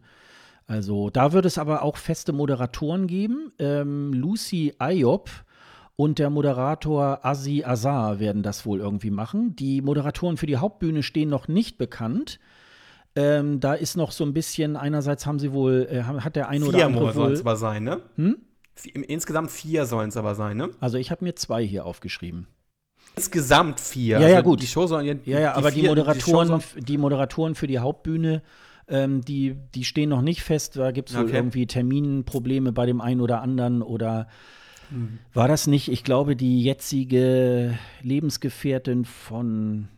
Also 0.67 1.09
da 1.09 1.31
wird 1.31 1.45
es 1.45 1.57
aber 1.57 1.81
auch 1.81 1.97
feste 1.97 2.33
Moderatoren 2.33 3.07
geben. 3.07 3.51
Ähm, 3.57 4.11
Lucy 4.13 4.73
Ayop 4.79 5.29
und 5.95 6.19
der 6.19 6.29
Moderator 6.29 7.25
Azi 7.25 7.63
Azar 7.65 8.19
werden 8.19 8.43
das 8.43 8.65
wohl 8.65 8.79
irgendwie 8.79 9.09
machen. 9.09 9.55
Die 9.55 9.81
Moderatoren 9.81 10.37
für 10.37 10.45
die 10.45 10.57
Hauptbühne 10.57 11.03
stehen 11.03 11.29
noch 11.29 11.47
nicht 11.47 11.77
bekannt. 11.77 12.39
Ähm, 13.15 13.59
da 13.61 13.73
ist 13.73 13.95
noch 13.97 14.11
so 14.11 14.23
ein 14.25 14.33
bisschen, 14.33 14.75
einerseits 14.75 15.25
haben 15.25 15.39
sie 15.39 15.51
wohl, 15.53 15.87
äh, 15.89 16.03
hat 16.03 16.35
der 16.35 16.49
eine 16.49 16.65
oder 16.65 16.85
andere 16.85 17.13
sollen 17.13 17.33
es 17.33 17.39
aber 17.41 17.55
sein, 17.55 17.83
ne? 17.83 18.01
Hm? 18.15 18.37
Insgesamt 19.07 19.49
vier 19.49 19.87
sollen 19.87 20.09
es 20.09 20.17
aber 20.17 20.35
sein, 20.35 20.57
ne? 20.57 20.69
Also 20.79 20.97
ich 20.99 21.09
habe 21.09 21.23
mir 21.25 21.33
zwei 21.35 21.65
hier 21.65 21.85
aufgeschrieben. 21.85 22.45
Insgesamt 23.15 23.79
vier. 23.79 24.19
Ja, 24.19 24.27
ja, 24.27 24.41
gut. 24.41 24.61
Die 24.61 24.67
Show 24.67 24.85
sollen 24.85 25.07
ja, 25.07 25.15
Ja, 25.23 25.39
ja, 25.39 25.53
aber 25.55 25.71
die, 25.71 25.79
vier- 25.79 25.89
Moderatoren, 25.89 26.47
Show 26.47 26.59
die, 26.79 26.93
soll- 26.93 26.97
Moderatoren 26.99 27.55
für 27.55 27.65
die 27.65 27.79
Hauptbühne, 27.79 28.43
ähm, 28.87 29.21
die, 29.21 29.55
die 29.75 29.83
stehen 29.83 30.09
noch 30.09 30.21
nicht 30.21 30.41
fest. 30.43 30.75
Da 30.77 30.91
gibt 30.91 31.09
es 31.09 31.15
wohl 31.15 31.23
Okay. 31.25 31.35
irgendwie 31.35 31.67
Terminprobleme 31.67 32.71
bei 32.71 32.85
dem 32.85 33.01
einen 33.01 33.21
oder 33.21 33.41
anderen 33.41 33.81
oder 33.81 34.27
Hm. 34.89 35.19
war 35.33 35.47
das 35.49 35.67
nicht, 35.67 35.91
ich 35.91 36.03
glaube, 36.03 36.35
die 36.35 36.61
jetzige 36.63 37.77
Lebensgefährtin 38.01 39.03
von 39.05 39.89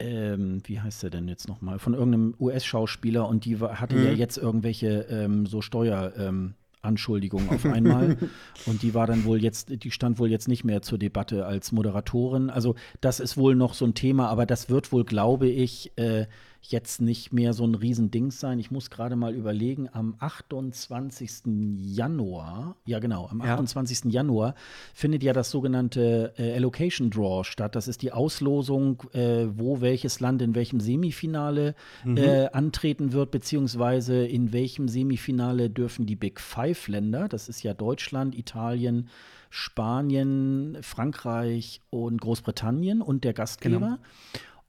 ähm, 0.00 0.60
wie 0.64 0.80
heißt 0.80 1.02
er 1.04 1.10
denn 1.10 1.26
jetzt 1.28 1.48
nochmal? 1.48 1.78
Von 1.78 1.94
irgendeinem 1.94 2.34
US-Schauspieler 2.38 3.28
und 3.28 3.44
die 3.44 3.58
hatte 3.58 3.96
ja 3.96 4.10
Mhm. 4.12 4.16
jetzt 4.16 4.36
irgendwelche 4.38 5.06
ähm, 5.10 5.46
so 5.46 5.60
Steuer. 5.60 6.12
Ähm, 6.16 6.54
auf 6.80 7.66
einmal. 7.66 8.16
und 8.64 8.82
die 8.82 8.94
war 8.94 9.06
dann 9.06 9.24
wohl 9.24 9.42
jetzt, 9.42 9.82
die 9.82 9.90
stand 9.90 10.18
wohl 10.18 10.30
jetzt 10.30 10.48
nicht 10.48 10.64
mehr 10.64 10.80
zur 10.80 10.96
Debatte 10.96 11.44
als 11.44 11.72
Moderatorin. 11.72 12.48
Also, 12.48 12.76
das 13.00 13.20
ist 13.20 13.36
wohl 13.36 13.54
noch 13.56 13.74
so 13.74 13.84
ein 13.84 13.94
Thema, 13.94 14.28
aber 14.28 14.46
das 14.46 14.70
wird 14.70 14.92
wohl, 14.92 15.04
glaube 15.04 15.48
ich, 15.48 15.92
äh, 15.98 16.26
jetzt 16.60 17.00
nicht 17.00 17.32
mehr 17.32 17.52
so 17.52 17.64
ein 17.64 17.74
Riesending 17.74 18.30
sein. 18.30 18.58
Ich 18.58 18.70
muss 18.70 18.90
gerade 18.90 19.16
mal 19.16 19.34
überlegen, 19.34 19.88
am 19.92 20.16
28. 20.18 21.42
Januar, 21.78 22.76
ja 22.84 22.98
genau, 22.98 23.28
am 23.28 23.40
Ja. 23.40 23.54
28. 23.54 24.12
Januar 24.12 24.54
findet 24.92 25.22
ja 25.22 25.32
das 25.32 25.50
sogenannte 25.50 26.34
äh, 26.36 26.54
Allocation 26.54 27.10
Draw 27.10 27.44
statt. 27.44 27.74
Das 27.74 27.88
ist 27.88 28.02
die 28.02 28.12
Auslosung, 28.12 29.02
äh, 29.12 29.46
wo 29.56 29.80
welches 29.80 30.20
Land 30.20 30.42
in 30.42 30.54
welchem 30.54 30.80
Semifinale 30.80 31.74
äh, 32.04 32.48
antreten 32.50 33.12
wird, 33.12 33.30
beziehungsweise 33.30 34.26
in 34.26 34.52
welchem 34.52 34.88
Semifinale 34.88 35.70
dürfen 35.70 36.06
die 36.06 36.16
Big 36.16 36.40
Five 36.40 36.88
Länder, 36.88 37.28
das 37.28 37.48
ist 37.48 37.62
ja 37.62 37.74
Deutschland, 37.74 38.36
Italien, 38.36 39.08
Spanien, 39.50 40.78
Frankreich 40.82 41.80
und 41.90 42.20
Großbritannien 42.20 43.00
und 43.00 43.24
der 43.24 43.32
Gastgeber. 43.32 43.78
Genau. 43.78 43.98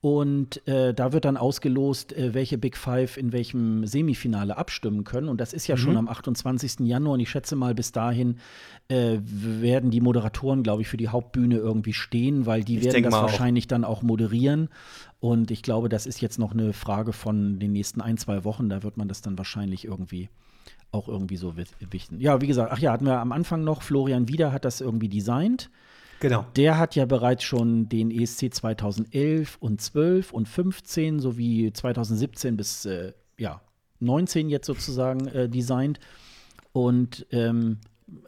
Und 0.01 0.65
äh, 0.65 0.93
da 0.93 1.11
wird 1.11 1.25
dann 1.25 1.35
ausgelost, 1.35 2.13
äh, 2.13 2.33
welche 2.33 2.57
Big 2.57 2.77
Five 2.77 3.17
in 3.17 3.33
welchem 3.33 3.85
Semifinale 3.85 4.55
abstimmen 4.57 5.03
können. 5.03 5.27
Und 5.27 5.41
das 5.41 5.51
ist 5.51 5.67
ja 5.67 5.75
schon 5.75 5.97
am 5.97 6.07
28. 6.07 6.79
Januar. 6.87 7.15
Und 7.15 7.19
ich 7.19 7.29
schätze 7.29 7.57
mal, 7.57 7.75
bis 7.75 7.91
dahin 7.91 8.37
äh, 8.87 9.17
werden 9.21 9.91
die 9.91 9.99
Moderatoren, 9.99 10.63
glaube 10.63 10.83
ich, 10.83 10.87
für 10.87 10.95
die 10.95 11.09
Hauptbühne 11.09 11.57
irgendwie 11.57 11.91
stehen, 11.91 12.45
weil 12.45 12.63
die 12.63 12.77
Ich 12.77 12.85
werden 12.85 13.03
das 13.03 13.11
mal 13.11 13.19
auch. 13.19 13.23
wahrscheinlich 13.23 13.67
dann 13.67 13.83
auch 13.83 14.01
moderieren. 14.01 14.69
Und 15.19 15.51
ich 15.51 15.63
glaube, 15.63 15.89
das 15.89 16.05
ist 16.05 16.21
jetzt 16.21 16.39
noch 16.39 16.53
eine 16.53 16.71
Frage 16.71 17.11
von 17.11 17.59
den 17.59 17.73
nächsten 17.73 17.99
ein, 17.99 18.15
zwei 18.17 18.45
Wochen. 18.45 18.69
Da 18.69 18.83
wird 18.83 18.95
man 18.95 19.09
das 19.09 19.21
dann 19.21 19.37
wahrscheinlich 19.37 19.83
irgendwie 19.83 20.29
auch 20.93 21.09
irgendwie 21.09 21.35
so 21.35 21.57
wi- 21.57 21.65
wichten. 21.91 22.21
Ja, 22.21 22.39
wie 22.39 22.47
gesagt, 22.47 22.71
ach 22.71 22.79
ja, 22.79 22.93
hatten 22.93 23.05
wir 23.05 23.19
am 23.19 23.33
Anfang 23.33 23.65
noch, 23.65 23.81
Florian 23.81 24.29
Wieder 24.29 24.53
hat 24.53 24.63
das 24.63 24.79
irgendwie 24.79 25.09
designt. 25.09 25.69
Genau. 26.19 26.45
Der 26.55 26.77
hat 26.77 26.95
ja 26.95 27.05
bereits 27.05 27.43
schon 27.43 27.87
den 27.87 28.11
ESC 28.11 28.53
2011 28.53 29.57
und 29.59 29.81
12 29.81 30.33
und 30.33 30.47
15 30.47 31.19
sowie 31.19 31.71
2017 31.71 32.57
bis 32.57 32.85
äh, 32.85 33.13
ja, 33.37 33.61
19 33.99 34.49
jetzt 34.49 34.65
sozusagen 34.65 35.27
äh, 35.27 35.47
designt 35.47 35.99
und 36.73 37.25
ähm, 37.31 37.77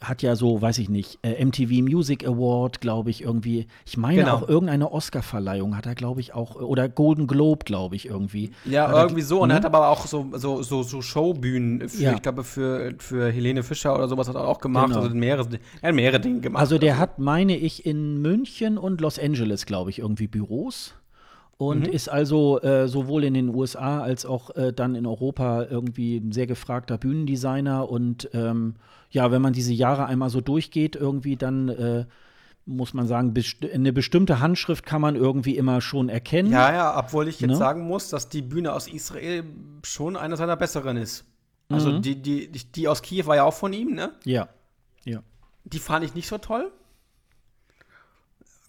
hat 0.01 0.21
ja 0.21 0.35
so, 0.35 0.61
weiß 0.61 0.77
ich 0.79 0.89
nicht, 0.89 1.19
äh, 1.21 1.43
MTV 1.43 1.81
Music 1.81 2.25
Award, 2.27 2.81
glaube 2.81 3.09
ich, 3.09 3.21
irgendwie. 3.23 3.67
Ich 3.85 3.97
meine 3.97 4.21
Genau. 4.23 4.35
auch 4.37 4.47
irgendeine 4.49 4.91
Oscar-Verleihung 4.91 5.77
hat 5.77 5.85
er, 5.85 5.95
glaube 5.95 6.19
ich, 6.21 6.33
auch, 6.33 6.55
oder 6.55 6.89
Golden 6.89 7.27
Globe, 7.27 7.65
glaube 7.65 7.95
ich, 7.95 8.07
irgendwie. 8.07 8.51
Ja, 8.65 8.87
Hat 8.87 8.95
er- 8.95 9.01
irgendwie 9.03 9.21
so. 9.21 9.41
Und 9.41 9.49
er 9.49 9.53
ne? 9.53 9.55
hat 9.57 9.65
aber 9.65 9.89
auch 9.89 10.05
so, 10.07 10.27
so, 10.33 10.63
so, 10.63 10.83
so 10.83 11.01
Showbühnen 11.01 11.87
für, 11.89 12.01
Ja. 12.01 12.13
ich 12.13 12.21
glaube, 12.21 12.43
für, 12.43 12.93
für 12.97 13.31
Helene 13.31 13.63
Fischer 13.63 13.93
oder 13.95 14.07
sowas 14.07 14.27
hat 14.27 14.35
er 14.35 14.47
auch 14.47 14.59
gemacht. 14.59 14.87
Genau. 14.89 15.01
Also 15.01 15.15
mehrere, 15.15 15.47
er 15.81 15.89
hat 15.89 15.95
mehrere 15.95 16.19
Dinge 16.19 16.39
gemacht. 16.41 16.59
Also 16.61 16.77
der 16.77 16.97
hat, 16.97 17.19
meine 17.19 17.55
ich, 17.57 17.85
in 17.85 18.21
München 18.21 18.77
und 18.77 19.01
Los 19.01 19.19
Angeles, 19.19 19.65
glaube 19.65 19.89
ich, 19.91 19.99
irgendwie 19.99 20.27
Büros. 20.27 20.93
Und 21.61 21.81
Mhm. 21.85 21.93
ist 21.93 22.09
also 22.09 22.59
äh, 22.61 22.87
sowohl 22.87 23.23
in 23.23 23.35
den 23.35 23.49
USA 23.53 24.01
als 24.01 24.25
auch 24.25 24.49
äh, 24.55 24.73
dann 24.73 24.95
in 24.95 25.05
Europa 25.05 25.65
irgendwie 25.69 26.17
ein 26.17 26.31
sehr 26.31 26.47
gefragter 26.47 26.97
Bühnendesigner. 26.97 27.87
Und 27.87 28.29
ähm, 28.33 28.73
ja, 29.11 29.29
wenn 29.29 29.43
man 29.43 29.53
diese 29.53 29.71
Jahre 29.71 30.07
einmal 30.07 30.29
so 30.31 30.41
durchgeht, 30.41 30.95
irgendwie 30.95 31.35
dann 31.37 31.69
äh, 31.69 32.05
muss 32.65 32.95
man 32.95 33.05
sagen, 33.05 33.35
best 33.35 33.57
eine 33.71 33.93
bestimmte 33.93 34.39
Handschrift 34.39 34.87
kann 34.87 35.01
man 35.01 35.15
irgendwie 35.15 35.55
immer 35.55 35.81
schon 35.81 36.09
erkennen. 36.09 36.51
Ja, 36.51 36.73
ja, 36.73 36.97
obwohl 36.97 37.27
ich 37.27 37.39
jetzt 37.39 37.51
Ne? 37.51 37.55
sagen 37.57 37.81
muss, 37.87 38.09
dass 38.09 38.27
die 38.27 38.41
Bühne 38.41 38.73
aus 38.73 38.87
Israel 38.87 39.43
schon 39.83 40.15
eine 40.17 40.37
seiner 40.37 40.55
besseren 40.57 40.97
ist. 40.97 41.25
Also 41.69 41.91
Mhm. 41.91 42.01
die, 42.01 42.15
die, 42.23 42.51
die, 42.51 42.71
die 42.71 42.87
aus 42.87 43.03
Kiew 43.03 43.27
war 43.27 43.35
ja 43.35 43.43
auch 43.43 43.53
von 43.53 43.71
ihm, 43.71 43.93
ne? 43.93 44.13
Ja. 44.25 44.49
ja. 45.05 45.21
Die 45.65 45.77
fand 45.79 46.03
ich 46.05 46.15
nicht 46.15 46.27
so 46.27 46.39
toll. 46.39 46.71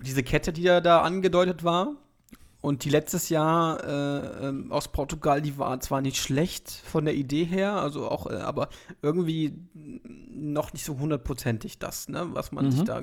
Diese 0.05 0.23
Kette, 0.23 0.53
die 0.53 0.63
da, 0.65 0.83
da 0.83 1.01
angedeutet 1.01 1.65
war. 1.65 1.95
Und 2.63 2.85
die 2.85 2.91
letztes 2.91 3.29
Jahr 3.29 3.85
äh, 3.85 4.49
ähm, 4.49 4.73
aus 4.73 4.89
Portugal, 4.89 5.43
die 5.43 5.59
war 5.59 5.79
zwar 5.81 6.01
nicht 6.01 6.17
schlecht 6.17 6.71
von 6.71 7.05
der 7.05 7.15
Idee 7.15 7.45
her, 7.45 7.75
also 7.75 8.09
auch, 8.09 8.27
äh, 8.31 8.37
aber 8.37 8.69
irgendwie 9.03 9.53
noch 9.75 10.73
nicht 10.73 10.85
so 10.85 10.99
hundertprozentig 10.99 11.79
das, 11.81 12.09
ne, 12.09 12.29
was 12.33 12.53
man 12.53 12.67
Mhm. 12.67 12.71
sich 12.71 12.85
da 12.85 13.03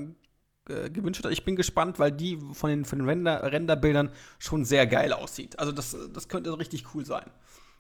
äh, 0.70 0.90
gewünscht 0.90 1.24
hat. 1.26 1.32
Ich 1.34 1.44
bin 1.44 1.56
gespannt, 1.58 2.00
weil 2.00 2.12
die 2.14 2.40
von 2.54 2.70
den, 2.70 2.86
von 2.86 3.00
den 3.00 3.08
Render, 3.10 3.52
Renderbildern 3.52 4.12
schon 4.40 4.64
sehr 4.66 4.88
geil 4.88 5.12
aussieht. 5.14 5.60
Also 5.60 5.72
das, 5.74 5.96
das 6.14 6.30
könnte 6.30 6.58
richtig 6.58 6.96
cool 6.96 7.06
sein. 7.06 7.30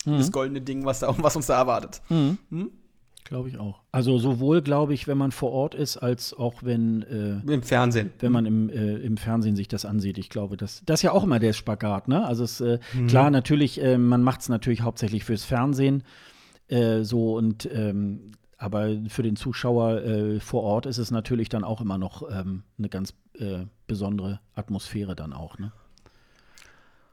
Das 0.05 0.31
goldene 0.31 0.61
Ding, 0.61 0.85
was, 0.85 0.99
da, 0.99 1.13
was 1.17 1.35
uns 1.35 1.47
da 1.47 1.57
erwartet. 1.57 2.01
Mhm. 2.09 2.37
Hm? 2.49 2.71
Glaube 3.29 3.47
ich 3.47 3.59
auch. 3.59 3.83
Also 3.91 4.17
sowohl, 4.17 4.63
glaube 4.63 4.95
ich, 4.95 5.07
wenn 5.07 5.19
man 5.19 5.31
vor 5.31 5.51
Ort 5.51 5.75
ist, 5.75 5.97
als 5.97 6.33
auch 6.33 6.63
wenn 6.63 7.03
äh, 7.03 7.53
Im 7.53 7.61
Fernsehen. 7.61 8.09
wenn 8.17 8.31
man 8.31 8.47
im, 8.47 8.69
äh, 8.69 8.95
im 8.95 9.17
Fernsehen 9.17 9.55
sich 9.55 9.67
das 9.67 9.85
ansieht. 9.85 10.17
Ich 10.17 10.29
glaube, 10.29 10.57
das, 10.57 10.81
das 10.83 11.01
ist 11.01 11.03
ja 11.03 11.11
auch 11.11 11.23
immer 11.23 11.37
der 11.37 11.53
Spagat, 11.53 12.07
ne? 12.07 12.25
Also 12.25 12.43
es, 12.43 12.59
äh, 12.59 12.79
klar, 13.07 13.29
natürlich, 13.29 13.83
äh, 13.83 13.99
man 13.99 14.23
macht 14.23 14.41
es 14.41 14.49
natürlich 14.49 14.81
hauptsächlich 14.81 15.25
fürs 15.25 15.43
Fernsehen. 15.43 16.01
Äh, 16.69 17.03
so 17.03 17.37
und 17.37 17.69
ähm, 17.71 18.31
aber 18.57 18.89
für 19.09 19.21
den 19.21 19.35
Zuschauer 19.35 20.01
äh, 20.01 20.39
vor 20.39 20.63
Ort 20.63 20.87
ist 20.87 20.97
es 20.97 21.11
natürlich 21.11 21.49
dann 21.49 21.63
auch 21.63 21.81
immer 21.81 21.99
noch 21.99 22.23
ähm, 22.31 22.63
eine 22.79 22.89
ganz 22.89 23.13
äh, 23.37 23.65
besondere 23.85 24.39
Atmosphäre 24.55 25.15
dann 25.15 25.33
auch, 25.33 25.59
ne? 25.59 25.71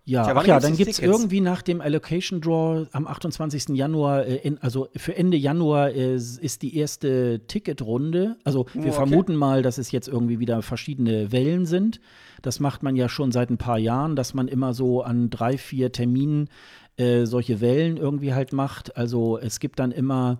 Ja, 0.08 0.22
Tja, 0.22 0.36
ach 0.36 0.46
ja, 0.46 0.60
dann 0.60 0.76
gibt 0.76 0.88
es 0.88 1.00
irgendwie 1.00 1.40
nach 1.40 1.62
dem 1.62 1.80
Allocation 1.80 2.40
Draw 2.40 2.86
am 2.92 3.08
28. 3.08 3.70
Januar, 3.76 4.24
äh, 4.24 4.36
in, 4.36 4.56
also 4.58 4.86
für 4.96 5.16
Ende 5.16 5.36
Januar 5.36 5.90
äh, 5.90 6.14
ist 6.14 6.62
die 6.62 6.76
erste 6.76 7.40
Ticketrunde. 7.48 8.36
Also 8.44 8.66
wir 8.72 8.82
Oh, 8.82 8.84
okay. 8.84 8.92
vermuten 8.92 9.34
mal, 9.34 9.62
dass 9.62 9.78
es 9.78 9.90
jetzt 9.90 10.06
irgendwie 10.06 10.38
wieder 10.38 10.62
verschiedene 10.62 11.32
Wellen 11.32 11.66
sind. 11.66 12.00
Das 12.40 12.60
macht 12.60 12.84
man 12.84 12.94
ja 12.94 13.08
schon 13.08 13.32
seit 13.32 13.50
ein 13.50 13.58
paar 13.58 13.78
Jahren, 13.78 14.14
dass 14.14 14.32
man 14.32 14.46
immer 14.46 14.74
so 14.74 15.02
an 15.02 15.28
drei, 15.28 15.58
vier 15.58 15.90
Terminen 15.90 16.50
äh, 16.98 17.24
solche 17.26 17.60
Wellen 17.60 17.96
irgendwie 17.96 18.32
halt 18.32 18.52
macht. 18.52 18.96
Also 18.96 19.38
es 19.38 19.58
gibt 19.58 19.80
dann 19.80 19.90
immer 19.90 20.38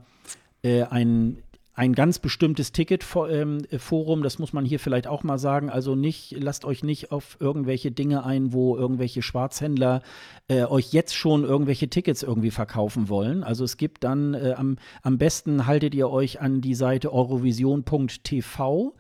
äh, 0.62 0.84
ein, 0.84 1.38
ein 1.77 1.93
ganz 1.93 2.19
bestimmtes 2.19 2.73
Ticketforum, 2.73 4.23
das 4.23 4.39
muss 4.39 4.55
man 4.55 4.65
hier 4.65 4.81
vielleicht 4.81 5.07
auch 5.07 5.23
mal 5.23 5.39
sagen. 5.39 5.69
Also 5.69 5.94
nicht, 5.94 6.35
lasst 6.39 6.65
euch 6.65 6.82
nicht 6.82 7.12
auf 7.12 7.36
irgendwelche 7.39 7.93
Dinge 7.93 8.24
ein, 8.24 8.55
wo 8.55 8.78
irgendwelche 8.78 9.20
Schwarzhändler 9.20 10.01
äh, 10.48 10.65
euch 10.65 10.94
jetzt 10.94 11.15
schon 11.15 11.44
irgendwelche 11.44 11.89
Tickets 11.89 12.23
irgendwie 12.23 12.51
verkaufen 12.51 13.11
wollen. 13.11 13.44
Also 13.44 13.62
es 13.62 13.77
gibt 13.77 14.05
dann 14.05 14.32
äh, 14.32 14.55
am, 14.57 14.78
am 15.03 15.19
besten 15.19 15.66
haltet 15.66 15.94
ihr 15.94 16.09
euch 16.09 16.40
an 16.40 16.62
die 16.62 16.74
Seite 16.74 17.12
eurovision.tv. 17.12 18.94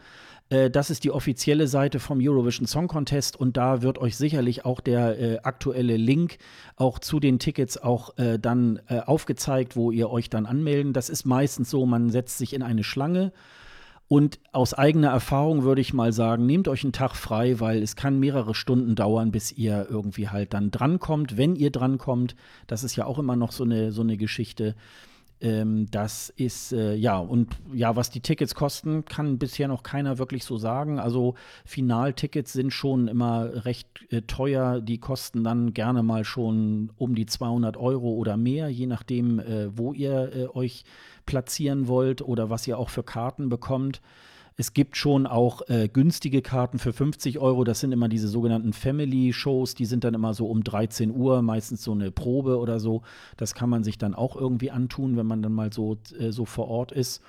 Äh, 0.50 0.70
Das 0.70 0.90
ist 0.90 1.04
die 1.04 1.10
offizielle 1.10 1.66
Seite 1.68 1.98
vom 2.00 2.18
Eurovision 2.20 2.66
Song 2.66 2.88
Contest 2.88 3.36
und 3.36 3.56
da 3.56 3.82
wird 3.82 3.98
euch 3.98 4.16
sicherlich 4.16 4.64
auch 4.64 4.80
der 4.80 5.18
äh, 5.18 5.38
aktuelle 5.42 5.96
Link 5.96 6.38
auch 6.76 6.98
zu 6.98 7.20
den 7.20 7.38
Tickets 7.38 7.78
auch 7.78 8.16
äh, 8.18 8.38
dann 8.38 8.80
äh, 8.88 9.00
aufgezeigt, 9.00 9.76
wo 9.76 9.90
ihr 9.90 10.10
euch 10.10 10.30
dann 10.30 10.46
anmelden. 10.46 10.92
Das 10.92 11.08
ist 11.08 11.24
meistens 11.24 11.70
so, 11.70 11.86
man 11.86 12.10
setzt 12.10 12.38
sich 12.38 12.52
in 12.54 12.62
eine 12.62 12.84
Schlange 12.84 13.32
Und 14.08 14.38
aus 14.52 14.72
eigener 14.72 15.08
Erfahrung 15.10 15.64
würde 15.64 15.80
ich 15.80 15.92
mal 15.92 16.12
sagen, 16.12 16.46
nehmt 16.46 16.68
euch 16.68 16.84
einen 16.84 16.92
Tag 16.92 17.16
frei, 17.16 17.58
weil 17.58 17.82
es 17.82 17.96
kann 17.96 18.20
mehrere 18.20 18.54
Stunden 18.54 18.94
dauern, 18.94 19.32
bis 19.32 19.50
ihr 19.50 19.88
irgendwie 19.90 20.28
halt 20.28 20.54
dann 20.54 20.70
drankommt. 20.70 21.36
Wenn 21.36 21.56
ihr 21.56 21.70
drankommt, 21.72 22.36
das 22.68 22.84
ist 22.84 22.94
ja 22.94 23.04
auch 23.04 23.18
immer 23.18 23.34
noch 23.34 23.50
so 23.50 23.64
eine, 23.64 23.90
so 23.90 24.02
eine 24.02 24.16
Geschichte. 24.16 24.76
Ähm, 25.40 25.86
das 25.90 26.30
ist, 26.30 26.72
äh, 26.72 26.94
ja, 26.94 27.18
und 27.18 27.56
ja, 27.72 27.94
was 27.94 28.10
die 28.10 28.20
Tickets 28.20 28.54
kosten, 28.54 29.04
kann 29.04 29.38
bisher 29.38 29.68
noch 29.68 29.82
keiner 29.82 30.18
wirklich 30.18 30.44
so 30.44 30.56
sagen. 30.56 30.98
Also 30.98 31.34
Finaltickets 31.64 32.54
sind 32.54 32.72
schon 32.72 33.06
immer 33.08 33.64
recht 33.66 33.86
äh, 34.10 34.22
teuer. 34.22 34.80
Die 34.80 34.98
kosten 34.98 35.44
dann 35.44 35.74
gerne 35.74 36.02
mal 36.02 36.24
schon 36.24 36.90
um 36.96 37.14
die 37.14 37.26
200 37.26 37.76
Euro 37.76 38.14
oder 38.14 38.36
mehr, 38.36 38.68
je 38.68 38.86
nachdem, 38.86 39.38
äh, 39.40 39.76
wo 39.76 39.92
ihr 39.92 40.32
äh, 40.34 40.46
euch 40.56 40.84
platzieren 41.26 41.88
wollt 41.88 42.22
oder 42.22 42.48
was 42.48 42.66
ihr 42.66 42.78
auch 42.78 42.88
für 42.88 43.02
Karten 43.02 43.48
bekommt. 43.48 44.00
Es 44.58 44.72
gibt 44.72 44.96
schon 44.96 45.26
auch 45.26 45.68
äh, 45.68 45.86
günstige 45.86 46.40
Karten 46.40 46.78
für 46.78 46.94
50 46.94 47.38
Euro. 47.38 47.62
Das 47.64 47.80
sind 47.80 47.92
immer 47.92 48.08
diese 48.08 48.26
sogenannten 48.26 48.72
Family-Shows. 48.72 49.74
Die 49.74 49.84
sind 49.84 50.02
dann 50.02 50.14
immer 50.14 50.32
so 50.32 50.46
um 50.46 50.64
13 50.64 51.10
Uhr, 51.10 51.42
meistens 51.42 51.84
so 51.84 51.92
eine 51.92 52.10
Probe 52.10 52.58
oder 52.58 52.80
so. 52.80 53.02
Das 53.36 53.54
kann 53.54 53.68
man 53.68 53.84
sich 53.84 53.98
dann 53.98 54.14
auch 54.14 54.34
irgendwie 54.34 54.70
antun, 54.70 55.18
wenn 55.18 55.26
man 55.26 55.42
dann 55.42 55.52
mal 55.52 55.74
so, 55.74 55.98
äh, 56.18 56.30
so 56.32 56.46
vor 56.46 56.68
Ort 56.68 56.90
ist. 56.90 57.22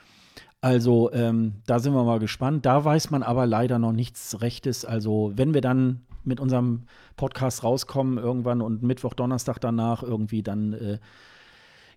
Also 0.62 1.12
ähm, 1.12 1.56
da 1.66 1.80
sind 1.80 1.94
wir 1.94 2.04
mal 2.06 2.20
gespannt. 2.20 2.66
Da 2.66 2.86
weiß 2.86 3.12
man 3.12 3.24
aber 3.24 3.46
leider 3.46 3.78
noch 3.78 3.92
nichts 3.92 4.40
Rechtes. 4.40 4.86
Also 4.86 5.34
wenn 5.36 5.54
wir 5.54 5.62
dann 5.62 6.06
mit 6.24 6.40
unserem 6.40 6.84
Podcast 7.18 7.62
rauskommen 7.62 8.18
irgendwann 8.18 8.62
und 8.62 8.84
Mittwoch, 8.84 9.14
Donnerstag 9.14 9.60
danach 9.60 10.02
irgendwie, 10.02 10.44
dann 10.44 10.72
äh, 10.74 11.00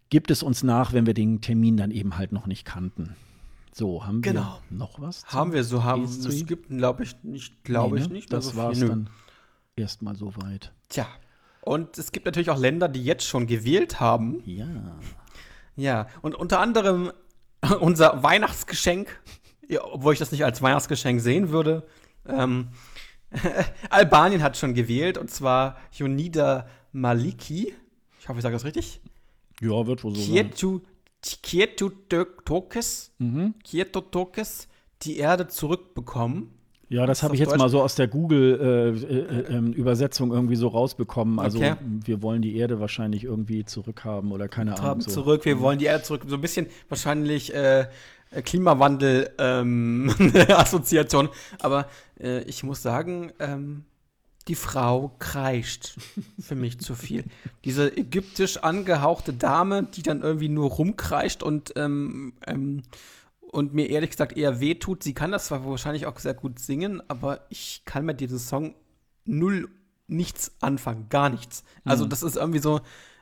gibt 0.09 0.33
es 0.33 0.43
uns 0.43 0.65
nach, 0.65 0.93
wenn 0.93 1.07
wir 1.07 1.15
den 1.15 1.41
Termin 1.41 1.77
dann 1.77 1.93
eben 1.93 2.19
halt 2.19 2.33
noch 2.33 2.47
nicht 2.47 2.65
kannten. 2.65 3.15
So, 3.73 4.05
haben 4.05 4.21
genau. 4.23 4.61
wir 4.69 4.79
noch 4.79 5.01
was? 5.01 5.25
Haben 5.27 5.53
wir 5.53 5.65
so, 5.65 5.85
haben 5.85 6.05
ESC? 6.05 6.27
es 6.27 6.47
gibt, 6.47 6.69
glaube 6.69 7.05
ich, 7.05 7.15
nicht, 7.23 7.63
glaube 7.65 7.95
nee, 7.95 8.01
ne? 8.01 8.07
ich 8.07 8.13
nicht. 8.13 8.33
Das 8.33 8.57
war 8.57 8.73
es 8.73 8.81
dann 8.81 9.09
erstmal 9.77 10.17
soweit. 10.17 10.73
Tja. 10.89 11.07
Und 11.63 11.99
es 11.99 12.11
gibt 12.13 12.27
natürlich 12.27 12.51
auch 12.51 12.59
Länder, 12.59 12.89
die 12.89 13.05
jetzt 13.05 13.25
schon 13.25 13.47
gewählt 13.47 14.01
haben. 14.01 14.43
Ja. 14.45 14.67
Ja, 15.77 16.09
und 16.23 16.35
unter 16.35 16.61
anderem 16.61 17.13
unser 17.81 18.23
Weihnachtsgeschenk, 18.23 19.21
obwohl 19.81 20.15
ich 20.15 20.19
das 20.19 20.33
nicht 20.33 20.45
als 20.45 20.63
Weihnachtsgeschenk 20.63 21.21
sehen 21.21 21.51
würde. 21.51 21.87
Ähm, 22.27 22.69
Albanien 23.91 24.43
hat 24.43 24.57
schon 24.57 24.75
gewählt 24.75 25.17
und 25.17 25.31
zwar 25.31 25.77
Jonida 25.93 26.67
Maliki. 26.93 27.75
Ich 28.19 28.29
hoffe, 28.29 28.39
ich 28.39 28.43
sage 28.43 28.55
das 28.55 28.65
richtig. 28.65 29.01
Ja, 29.61 29.87
wird 29.87 30.03
wohl 30.05 30.15
so 30.15 30.21
Kietu, 30.21 30.81
Kietu 30.81 30.90
Tokes, 32.45 33.13
mhm. 33.19 33.55
Kieto 33.63 34.01
Tokes, 34.01 34.69
die 35.03 35.19
Erde 35.19 35.49
zurückbekommen. 35.49 36.55
Ja, 36.89 37.05
das 37.07 37.23
habe 37.23 37.35
ich 37.35 37.41
jetzt 37.41 37.53
Deutsch? 37.53 37.61
mal 37.61 37.69
so 37.69 37.83
aus 37.83 37.95
der 37.95 38.09
Google-Übersetzung 38.09 40.31
äh, 40.31 40.31
äh, 40.31 40.33
ähm, 40.33 40.37
irgendwie 40.37 40.57
so 40.57 40.67
rausbekommen. 40.67 41.39
Also 41.39 41.59
okay. 41.59 41.77
wir 41.81 42.21
wollen 42.21 42.43
die 42.43 42.57
Erde 42.57 42.81
wahrscheinlich 42.81 43.23
irgendwie 43.23 43.65
zurückhaben 43.65 44.33
oder 44.33 44.49
keine 44.49 44.73
Ahnung. 44.73 44.85
Haben 44.85 45.01
so. 45.01 45.13
zurück, 45.13 45.45
wir 45.45 45.61
wollen 45.61 45.79
die 45.79 45.85
Erde 45.85 46.03
zurück. 46.03 46.23
So 46.27 46.35
ein 46.35 46.41
bisschen 46.41 46.67
wahrscheinlich 46.89 47.55
äh, 47.55 47.87
Klimawandel-Assoziation. 48.33 51.27
Ähm, 51.27 51.33
Aber 51.61 51.87
ich 52.47 52.65
muss 52.65 52.83
sagen, 52.83 53.31
ähm, 53.39 53.85
die 54.49 54.55
Frau 54.55 55.15
kreischt 55.19 55.97
für 56.41 56.55
mich 56.55 56.81
zu 56.81 56.95
viel. 56.95 57.25
Diese 57.65 57.97
ägyptisch 57.97 58.59
angehauchte 58.59 59.33
Dame, 59.33 59.85
die 59.85 60.03
dann 60.03 60.23
irgendwie 60.23 60.49
nur 60.49 60.71
rumkreischt 60.71 61.43
und, 61.43 61.73
ähm, 61.77 62.35
ähm, 62.47 62.83
und 63.41 63.75
mir 63.75 63.91
ehrlich 63.91 64.11
gesagt 64.11 64.37
eher 64.37 64.61
wehtut. 64.61 65.03
Sie 65.03 65.15
kann 65.15 65.33
das 65.33 65.47
zwar 65.47 65.65
wahrscheinlich 65.65 66.07
auch 66.07 66.19
sehr 66.19 66.35
gut 66.35 66.59
singen, 66.59 67.03
aber 67.09 67.47
ich 67.49 67.83
kann 67.85 68.05
mit 68.05 68.21
diesem 68.21 68.39
Song 68.39 68.75
null 69.25 69.69
nichts 70.07 70.53
anfangen, 70.61 71.09
gar 71.09 71.29
nichts. 71.29 71.63
Also 71.85 72.05
mhm. 72.05 72.11
das 72.11 72.23
ist 72.23 72.37
irgendwie 72.37 72.59
so, 72.59 72.81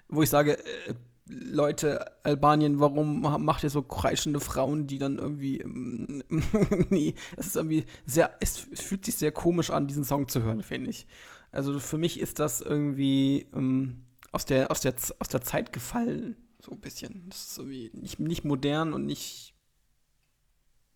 wo 0.08 0.22
ich 0.22 0.30
sage, 0.30 0.58
äh, 0.58 0.94
Leute, 1.28 2.24
Albanien, 2.24 2.80
warum 2.80 3.20
macht 3.20 3.62
ihr 3.62 3.70
so 3.70 3.82
kreischende 3.82 4.40
Frauen, 4.40 4.86
die 4.86 4.98
dann 4.98 5.18
irgendwie. 5.18 5.64
Nee, 6.90 7.14
es 7.36 7.48
ist 7.48 7.56
irgendwie 7.56 7.84
sehr. 8.06 8.34
Es 8.40 8.58
fühlt 8.58 9.04
sich 9.04 9.16
sehr 9.16 9.32
komisch 9.32 9.70
an, 9.70 9.86
diesen 9.86 10.04
Song 10.04 10.28
zu 10.28 10.42
hören, 10.42 10.62
finde 10.62 10.90
ich. 10.90 11.06
Also 11.50 11.78
für 11.80 11.98
mich 11.98 12.20
ist 12.20 12.38
das 12.38 12.60
irgendwie 12.60 13.46
ähm, 13.54 14.04
aus, 14.32 14.44
der, 14.44 14.70
aus, 14.70 14.80
der, 14.80 14.94
aus 15.18 15.28
der 15.28 15.40
Zeit 15.42 15.72
gefallen, 15.72 16.36
so 16.60 16.72
ein 16.72 16.80
bisschen. 16.80 17.28
Das 17.28 17.50
ist 17.50 17.58
irgendwie 17.58 17.90
nicht, 17.94 18.20
nicht 18.20 18.44
modern 18.44 18.92
und 18.92 19.06
nicht 19.06 19.54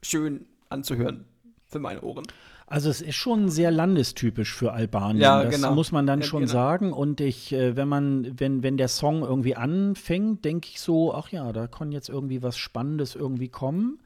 schön 0.03 0.47
anzuhören 0.69 1.27
für 1.67 1.79
meine 1.79 2.03
Ohren. 2.03 2.27
Also 2.73 2.89
es 2.89 3.03
ist 3.03 3.17
schon 3.17 3.51
sehr 3.51 3.71
landestypisch 3.71 4.55
für 4.55 4.73
Albanien. 4.73 5.21
Ja, 5.21 5.45
das 5.45 5.57
genau. 5.57 5.75
muss 5.75 5.93
man 5.93 6.07
dann 6.07 6.21
ja, 6.21 6.27
schon 6.27 6.45
genau. 6.45 6.53
sagen. 6.55 6.95
Und 6.95 7.21
ich, 7.21 7.53
äh, 7.53 7.77
wenn 7.77 7.87
man, 7.87 8.41
wenn, 8.41 8.63
wenn 8.63 8.79
der 8.79 8.89
Song 8.89 9.21
irgendwie 9.21 9.57
anfängt, 9.57 10.47
denke 10.47 10.71
ich 10.73 10.81
so, 10.81 11.13
ach 11.13 11.29
ja, 11.29 11.53
da 11.53 11.67
kann 11.67 11.93
jetzt 11.93 12.09
irgendwie 12.09 12.43
was 12.43 12.57
Spannendes 12.57 13.15
irgendwie 13.15 13.51
kommen. 13.51 13.99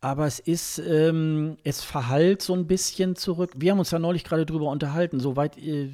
Aber 0.00 0.28
es 0.28 0.38
ist, 0.38 0.78
ähm, 0.78 1.56
es 1.64 1.82
verhallt 1.82 2.40
so 2.40 2.54
ein 2.54 2.68
bisschen 2.68 3.16
zurück. 3.16 3.50
Wir 3.56 3.72
haben 3.72 3.80
uns 3.80 3.90
da 3.90 3.98
neulich 3.98 4.22
gerade 4.22 4.46
drüber 4.46 4.70
unterhalten, 4.70 5.18
soweit 5.18 5.58
äh, 5.58 5.88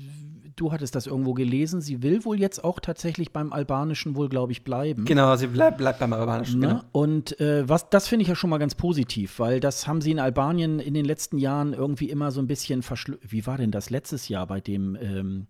du 0.57 0.73
hattest 0.73 0.95
das 0.95 1.07
irgendwo 1.07 1.35
gelesen, 1.35 1.81
sie 1.81 2.03
will 2.03 2.25
wohl 2.25 2.39
jetzt 2.39 2.63
auch 2.63 2.81
tatsächlich 2.81 3.33
beim 3.33 3.53
Albanischen 3.53 4.17
wohl, 4.17 4.29
glaube 4.29 4.53
ich, 4.53 4.65
bleiben. 4.65 5.05
Genau, 5.05 5.35
sie 5.37 5.47
bleibt 5.47 5.79
bleib 5.79 5.99
beim 5.99 6.13
Albanischen. 6.13 6.61
Ne? 6.61 6.69
Genau. 6.69 6.81
Und 6.93 7.41
äh, 7.41 7.69
was, 7.69 7.91
das 7.91 8.09
finde 8.09 8.23
ich 8.23 8.29
ja 8.29 8.35
schon 8.35 8.51
mal 8.51 8.59
ganz 8.59 8.75
positiv, 8.75 9.39
weil 9.39 9.61
das 9.61 9.87
haben 9.87 10.01
sie 10.01 10.13
in 10.13 10.19
Albanien 10.19 10.79
in 10.79 10.95
den 10.95 11.05
letzten 11.05 11.39
Jahren 11.39 11.73
irgendwie 11.73 12.11
immer 12.11 12.31
so 12.31 12.41
ein 12.41 12.47
bisschen 12.47 12.83
verschlü. 12.83 13.19
Wie 13.23 13.47
war 13.47 13.57
denn 13.57 13.71
das 13.71 13.91
letztes 13.91 14.29
Jahr 14.29 14.47
bei 14.47 14.61
dem 14.61 14.97
ähm, 15.01 15.47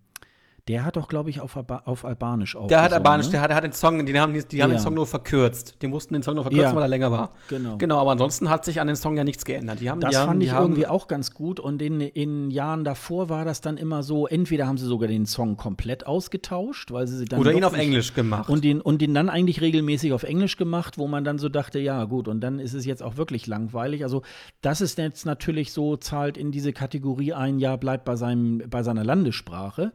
der 0.67 0.87
hat 0.87 0.97
doch, 0.97 1.09
glaube 1.09 1.29
ich, 1.29 1.41
auf, 1.41 1.57
auf 1.57 2.07
Albanisch 2.07 2.57
auch. 2.57 2.69
Der 2.69 2.81
hat 2.81 2.95
Albanisch, 2.95 3.27
ne? 3.27 3.33
der, 3.33 3.41
hat, 3.43 3.51
der 3.51 3.57
hat 3.57 3.65
den 3.65 3.73
Song, 3.73 4.07
die 4.07 4.19
haben, 4.19 4.33
die 4.33 4.63
haben 4.63 4.71
ja. 4.71 4.79
den 4.79 4.79
Song 4.79 4.95
nur 4.95 5.07
verkürzt. 5.07 5.77
Die 5.83 5.87
mussten 5.87 6.15
den 6.15 6.23
Song 6.23 6.37
nur 6.37 6.45
verkürzen, 6.45 6.71
ja. 6.71 6.75
weil 6.75 6.83
er 6.83 6.89
länger 6.89 7.11
war. 7.11 7.33
Genau. 7.49 7.77
Genau, 7.77 7.99
aber 7.99 8.13
ansonsten 8.13 8.49
hat 8.49 8.65
sich 8.65 8.81
an 8.81 8.87
den 8.87 8.97
Song 8.97 9.15
ja 9.19 9.25
nichts 9.25 9.45
geändert. 9.45 9.81
Die 9.81 9.91
haben, 9.91 10.01
das 10.01 10.13
die 10.13 10.17
fand 10.17 10.29
haben, 10.31 10.41
ich 10.41 10.53
irgendwie 10.53 10.87
auch 10.87 11.07
ganz 11.07 11.35
gut. 11.35 11.61
Und 11.61 11.83
in, 11.83 12.01
in 12.01 12.51
Jahren 12.51 12.83
davor 12.83 13.29
war 13.29 13.45
das 13.45 13.61
dann 13.61 13.77
immer 13.77 14.03
so, 14.03 14.27
entweder 14.27 14.67
haben 14.67 14.79
sie 14.79 14.87
sogar 14.87 15.07
den 15.07 15.27
Song 15.27 15.59
komplett 15.59 16.07
ausgetauscht, 16.07 16.91
weil 16.93 17.07
sie 17.07 17.27
dann. 17.27 17.41
Oder 17.41 17.53
ihn 17.53 17.65
auf 17.65 17.77
Englisch 17.77 18.15
gemacht. 18.15 18.49
Und 18.49 18.65
den, 18.65 18.81
und 18.81 19.03
den 19.03 19.13
dann 19.13 19.29
eigentlich 19.29 19.61
regelmäßig 19.61 20.15
auf 20.15 20.23
Englisch 20.23 20.57
gemacht, 20.57 20.97
wo 20.97 21.07
man 21.09 21.25
dann 21.25 21.39
so 21.39 21.51
dachte, 21.51 21.79
ja, 21.79 22.05
gut, 22.05 22.27
und 22.27 22.41
dann 22.41 22.59
ist 22.59 22.73
es 22.73 22.87
jetzt 22.87 23.03
auch 23.03 23.19
wirklich 23.19 23.47
langweilig. 23.47 24.03
Also, 24.03 24.23
das 24.63 24.81
ist 24.81 24.97
jetzt 24.97 25.27
natürlich 25.27 25.73
so, 25.73 25.99
zahlt 25.99 26.39
in 26.39 26.53
diese 26.53 26.73
Kategorie 26.73 27.35
ein, 27.35 27.59
ja, 27.59 27.77
bleibt 27.77 28.07
bei, 28.07 28.17
seinem, 28.17 28.63
bei 28.71 28.83
seiner 28.83 29.05
Landessprache. 29.05 29.93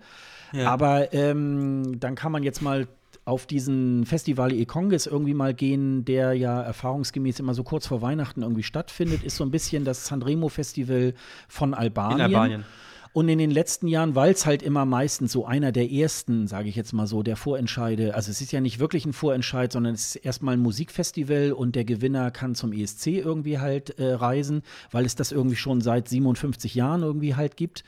Ja. 0.52 0.70
Aber 0.70 1.14
ähm, 1.14 2.00
dann 2.00 2.16
kann 2.16 2.32
man 2.32 2.44
jetzt 2.44 2.62
mal 2.62 2.88
auf 3.26 3.46
diesen 3.46 4.06
Festival 4.06 4.52
E-Congress 4.52 5.06
irgendwie 5.06 5.36
mal 5.36 5.54
gehen, 5.54 6.04
der 6.04 6.34
ja 6.34 6.62
erfahrungsgemäß 6.62 7.40
immer 7.40 7.54
so 7.54 7.64
kurz 7.64 7.86
vor 7.86 8.02
Weihnachten 8.02 8.42
irgendwie 8.42 8.64
stattfindet, 8.64 9.24
ist 9.24 9.36
so 9.36 9.44
ein 9.44 9.52
bisschen 9.52 9.86
das 9.86 10.08
Sanremo 10.08 10.50
Festival 10.50 11.14
von 11.48 11.74
Albanien. 11.74 12.20
In 12.20 12.36
Albanien. 12.36 12.66
Und 13.12 13.28
in 13.28 13.40
den 13.40 13.50
letzten 13.50 13.88
Jahren, 13.88 14.14
weil 14.14 14.34
es 14.34 14.46
halt 14.46 14.62
immer 14.62 14.86
meistens 14.86 15.32
so 15.32 15.44
einer 15.46 15.72
der 15.72 15.92
ersten, 15.92 16.46
sage 16.46 16.70
ich 16.70 16.76
jetzt 16.76 16.94
mal 16.94 17.08
so, 17.08 17.24
der 17.24 17.36
Vorentscheide, 17.36 18.14
also 18.14 18.30
es 18.30 18.40
ist 18.40 18.52
ja 18.52 18.62
nicht 18.62 18.80
wirklich 18.80 19.06
ein 19.06 19.14
Vorentscheid, 19.14 19.72
sondern 19.72 19.96
es 19.96 20.16
ist 20.16 20.26
erstmal 20.26 20.54
ein 20.54 20.60
Musikfestival 20.60 21.52
und 21.52 21.76
der 21.76 21.86
Gewinner 21.86 22.30
kann 22.30 22.54
zum 22.54 22.72
ESC 22.72 23.08
irgendwie 23.08 23.58
halt 23.58 23.98
äh, 23.98 24.14
reisen, 24.14 24.62
weil 24.92 25.06
es 25.06 25.16
das 25.16 25.32
irgendwie 25.32 25.56
schon 25.56 25.82
seit 25.82 26.08
57 26.08 26.76
Jahren 26.76 27.02
irgendwie 27.02 27.36
halt 27.36 27.58
gibt. 27.58 27.84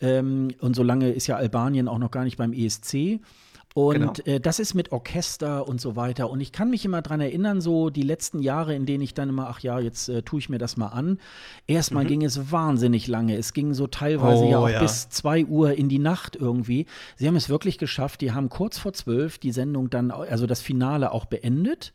Ähm, 0.00 0.48
und 0.60 0.76
solange 0.76 1.10
ist 1.10 1.26
ja 1.26 1.36
Albanien 1.36 1.88
auch 1.88 1.98
noch 1.98 2.10
gar 2.10 2.24
nicht 2.24 2.36
beim 2.36 2.52
ESC. 2.52 3.20
Und 3.76 4.24
genau. 4.24 4.36
äh, 4.36 4.40
das 4.40 4.58
ist 4.58 4.72
mit 4.72 4.90
Orchester 4.90 5.68
und 5.68 5.82
so 5.82 5.96
weiter. 5.96 6.30
Und 6.30 6.40
ich 6.40 6.50
kann 6.50 6.70
mich 6.70 6.86
immer 6.86 7.02
daran 7.02 7.20
erinnern, 7.20 7.60
so 7.60 7.90
die 7.90 8.00
letzten 8.00 8.38
Jahre, 8.38 8.74
in 8.74 8.86
denen 8.86 9.02
ich 9.02 9.12
dann 9.12 9.28
immer, 9.28 9.48
ach 9.50 9.60
ja, 9.60 9.78
jetzt 9.78 10.08
äh, 10.08 10.22
tue 10.22 10.38
ich 10.38 10.48
mir 10.48 10.56
das 10.56 10.78
mal 10.78 10.86
an. 10.86 11.18
Erstmal 11.66 12.04
mhm. 12.04 12.08
ging 12.08 12.24
es 12.24 12.50
wahnsinnig 12.50 13.06
lange. 13.06 13.36
Es 13.36 13.52
ging 13.52 13.74
so 13.74 13.86
teilweise 13.86 14.44
oh, 14.44 14.50
ja 14.50 14.58
auch 14.60 14.68
ja. 14.70 14.80
bis 14.80 15.10
zwei 15.10 15.44
Uhr 15.44 15.74
in 15.74 15.90
die 15.90 15.98
Nacht 15.98 16.36
irgendwie. 16.36 16.86
Sie 17.16 17.28
haben 17.28 17.36
es 17.36 17.50
wirklich 17.50 17.76
geschafft. 17.76 18.22
Die 18.22 18.32
haben 18.32 18.48
kurz 18.48 18.78
vor 18.78 18.94
zwölf 18.94 19.36
die 19.36 19.52
Sendung 19.52 19.90
dann, 19.90 20.10
also 20.10 20.46
das 20.46 20.62
Finale 20.62 21.12
auch 21.12 21.26
beendet. 21.26 21.92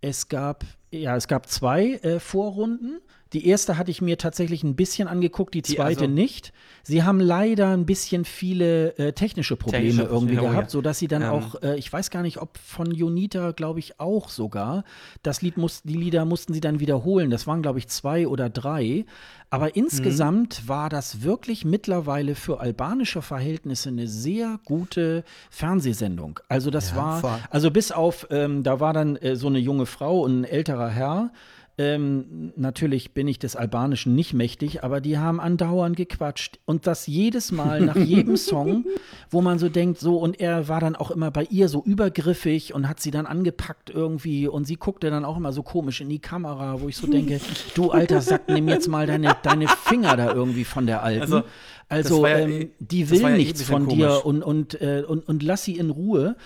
Es 0.00 0.28
gab, 0.28 0.64
ja, 1.00 1.16
es 1.16 1.28
gab 1.28 1.48
zwei 1.48 1.94
äh, 2.02 2.18
Vorrunden. 2.20 3.00
Die 3.32 3.48
erste 3.48 3.76
hatte 3.76 3.90
ich 3.90 4.00
mir 4.00 4.18
tatsächlich 4.18 4.62
ein 4.62 4.76
bisschen 4.76 5.08
angeguckt, 5.08 5.52
die 5.54 5.62
zweite 5.62 5.98
die 5.98 6.04
also 6.04 6.14
nicht. 6.14 6.52
Sie 6.84 7.02
haben 7.02 7.18
leider 7.18 7.70
ein 7.70 7.84
bisschen 7.84 8.24
viele 8.24 8.96
äh, 8.98 9.12
technische 9.12 9.56
Probleme 9.56 9.88
technische 9.88 10.08
irgendwie 10.08 10.34
Probleme, 10.36 10.52
gehabt, 10.52 10.68
ja. 10.68 10.70
sodass 10.70 11.00
sie 11.00 11.08
dann 11.08 11.22
ähm. 11.22 11.30
auch, 11.30 11.60
äh, 11.60 11.76
ich 11.76 11.92
weiß 11.92 12.10
gar 12.10 12.22
nicht, 12.22 12.40
ob 12.40 12.56
von 12.56 12.92
Jonita, 12.92 13.50
glaube 13.50 13.80
ich, 13.80 13.98
auch 13.98 14.28
sogar. 14.28 14.84
Das 15.24 15.42
Lied 15.42 15.56
muss, 15.56 15.82
die 15.82 15.96
Lieder 15.96 16.24
mussten 16.24 16.54
sie 16.54 16.60
dann 16.60 16.78
wiederholen. 16.78 17.30
Das 17.30 17.48
waren, 17.48 17.62
glaube 17.62 17.80
ich, 17.80 17.88
zwei 17.88 18.28
oder 18.28 18.48
drei. 18.48 19.04
Aber 19.50 19.76
insgesamt 19.76 20.62
mhm. 20.62 20.68
war 20.68 20.88
das 20.88 21.22
wirklich 21.22 21.64
mittlerweile 21.64 22.34
für 22.34 22.60
albanische 22.60 23.22
Verhältnisse 23.22 23.90
eine 23.90 24.08
sehr 24.08 24.58
gute 24.64 25.24
Fernsehsendung. 25.50 26.40
Also 26.48 26.70
das 26.70 26.90
ja, 26.90 26.96
war, 26.96 27.40
also 27.50 27.70
bis 27.70 27.92
auf, 27.92 28.26
ähm, 28.30 28.62
da 28.62 28.80
war 28.80 28.92
dann 28.92 29.16
äh, 29.16 29.36
so 29.36 29.46
eine 29.46 29.58
junge 29.58 29.86
Frau 29.86 30.20
und 30.20 30.40
ein 30.40 30.44
älterer 30.44 30.85
Herr, 30.88 31.30
ähm, 31.78 32.54
natürlich 32.56 33.12
bin 33.12 33.28
ich 33.28 33.38
des 33.38 33.54
Albanischen 33.54 34.14
nicht 34.14 34.32
mächtig, 34.32 34.82
aber 34.82 35.02
die 35.02 35.18
haben 35.18 35.40
andauernd 35.40 35.94
gequatscht. 35.94 36.58
Und 36.64 36.86
das 36.86 37.06
jedes 37.06 37.52
Mal 37.52 37.82
nach 37.82 37.96
jedem 37.96 38.36
Song, 38.38 38.86
wo 39.28 39.42
man 39.42 39.58
so 39.58 39.68
denkt, 39.68 40.00
so, 40.00 40.16
und 40.16 40.40
er 40.40 40.68
war 40.68 40.80
dann 40.80 40.96
auch 40.96 41.10
immer 41.10 41.30
bei 41.30 41.46
ihr 41.50 41.68
so 41.68 41.82
übergriffig 41.84 42.72
und 42.72 42.88
hat 42.88 43.00
sie 43.00 43.10
dann 43.10 43.26
angepackt 43.26 43.90
irgendwie 43.90 44.48
und 44.48 44.64
sie 44.64 44.76
guckte 44.76 45.10
dann 45.10 45.26
auch 45.26 45.36
immer 45.36 45.52
so 45.52 45.62
komisch 45.62 46.00
in 46.00 46.08
die 46.08 46.18
Kamera, 46.18 46.80
wo 46.80 46.88
ich 46.88 46.96
so 46.96 47.06
denke, 47.06 47.40
du 47.74 47.90
alter 47.90 48.22
Sack, 48.22 48.48
nimm 48.48 48.68
jetzt 48.68 48.88
mal 48.88 49.06
deine, 49.06 49.36
deine 49.42 49.68
Finger 49.68 50.16
da 50.16 50.32
irgendwie 50.32 50.64
von 50.64 50.86
der 50.86 51.02
Alten. 51.02 51.20
Also, 51.20 51.42
also 51.90 52.26
ja, 52.26 52.38
ähm, 52.38 52.70
die 52.78 53.10
will 53.10 53.20
ja 53.20 53.28
nichts 53.30 53.62
von 53.62 53.84
komisch. 53.84 53.98
dir 53.98 54.24
und, 54.24 54.42
und, 54.42 54.80
äh, 54.80 55.04
und, 55.06 55.28
und 55.28 55.42
lass 55.42 55.64
sie 55.64 55.76
in 55.76 55.90
Ruhe. 55.90 56.36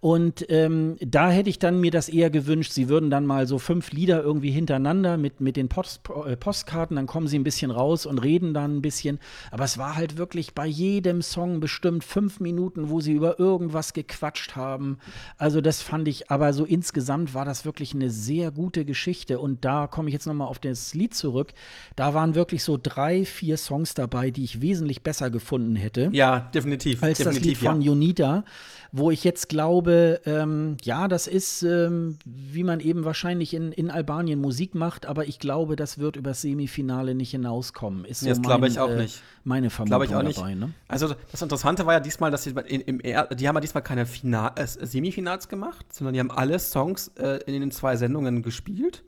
Und 0.00 0.46
ähm, 0.48 0.96
da 1.00 1.30
hätte 1.30 1.50
ich 1.50 1.58
dann 1.58 1.80
mir 1.80 1.90
das 1.90 2.08
eher 2.08 2.30
gewünscht, 2.30 2.70
sie 2.72 2.88
würden 2.88 3.10
dann 3.10 3.26
mal 3.26 3.48
so 3.48 3.58
fünf 3.58 3.90
Lieder 3.90 4.22
irgendwie 4.22 4.50
hintereinander 4.50 5.16
mit, 5.16 5.40
mit 5.40 5.56
den 5.56 5.68
Post, 5.68 6.02
äh, 6.24 6.36
Postkarten, 6.36 6.96
dann 6.96 7.06
kommen 7.06 7.26
sie 7.26 7.36
ein 7.36 7.42
bisschen 7.42 7.72
raus 7.72 8.06
und 8.06 8.18
reden 8.18 8.54
dann 8.54 8.76
ein 8.76 8.82
bisschen. 8.82 9.18
Aber 9.50 9.64
es 9.64 9.76
war 9.76 9.96
halt 9.96 10.16
wirklich 10.16 10.54
bei 10.54 10.66
jedem 10.66 11.20
Song 11.20 11.58
bestimmt 11.58 12.04
fünf 12.04 12.38
Minuten, 12.38 12.90
wo 12.90 13.00
sie 13.00 13.12
über 13.12 13.40
irgendwas 13.40 13.92
gequatscht 13.92 14.54
haben. 14.54 14.98
Also 15.36 15.60
das 15.60 15.82
fand 15.82 16.06
ich, 16.06 16.30
aber 16.30 16.52
so 16.52 16.64
insgesamt 16.64 17.34
war 17.34 17.44
das 17.44 17.64
wirklich 17.64 17.92
eine 17.92 18.10
sehr 18.10 18.52
gute 18.52 18.84
Geschichte. 18.84 19.40
Und 19.40 19.64
da 19.64 19.88
komme 19.88 20.10
ich 20.10 20.12
jetzt 20.12 20.26
nochmal 20.26 20.46
auf 20.46 20.60
das 20.60 20.94
Lied 20.94 21.14
zurück. 21.14 21.52
Da 21.96 22.14
waren 22.14 22.36
wirklich 22.36 22.62
so 22.62 22.78
drei, 22.80 23.24
vier 23.24 23.56
Songs 23.56 23.94
dabei, 23.94 24.30
die 24.30 24.44
ich 24.44 24.60
wesentlich 24.60 25.02
besser 25.02 25.30
gefunden 25.30 25.74
hätte. 25.74 26.10
Ja, 26.12 26.38
definitiv. 26.54 27.02
Als 27.02 27.18
definitiv, 27.18 27.40
das 27.40 27.48
Lied 27.48 27.56
von 27.58 27.80
ja. 27.80 27.90
Unita 27.90 28.44
wo 28.92 29.10
ich 29.10 29.24
jetzt 29.24 29.48
glaube, 29.48 29.87
ähm, 29.88 30.76
ja, 30.82 31.08
das 31.08 31.26
ist, 31.26 31.62
ähm, 31.62 32.18
wie 32.24 32.64
man 32.64 32.80
eben 32.80 33.04
wahrscheinlich 33.04 33.54
in, 33.54 33.72
in 33.72 33.90
Albanien 33.90 34.40
Musik 34.40 34.74
macht, 34.74 35.06
aber 35.06 35.26
ich 35.26 35.38
glaube, 35.38 35.76
das 35.76 35.98
wird 35.98 36.16
über 36.16 36.30
das 36.30 36.42
Semifinale 36.42 37.14
nicht 37.14 37.30
hinauskommen. 37.30 38.04
Ist 38.04 38.20
so 38.20 38.28
das 38.28 38.40
glaube 38.40 38.68
ich 38.68 38.78
auch 38.78 38.90
äh, 38.90 39.02
nicht. 39.02 39.22
Meine 39.44 39.70
Vermutung 39.70 40.02
ich 40.02 40.14
auch 40.14 40.22
nicht. 40.22 40.38
dabei. 40.38 40.54
Ne? 40.54 40.72
Also 40.88 41.14
das 41.30 41.42
Interessante 41.42 41.86
war 41.86 41.94
ja 41.94 42.00
diesmal, 42.00 42.30
dass 42.30 42.44
sie 42.44 42.50
in, 42.66 42.80
im 42.82 42.98
die 42.98 43.48
haben 43.48 43.56
ja 43.56 43.60
diesmal 43.60 43.82
keine 43.82 44.06
Final 44.06 44.52
äh, 44.56 44.66
Semifinals 44.66 45.48
gemacht, 45.48 45.92
sondern 45.92 46.14
die 46.14 46.20
haben 46.20 46.30
alle 46.30 46.58
Songs 46.58 47.08
äh, 47.18 47.40
in 47.46 47.60
den 47.60 47.70
zwei 47.70 47.96
Sendungen 47.96 48.42
gespielt. 48.42 49.04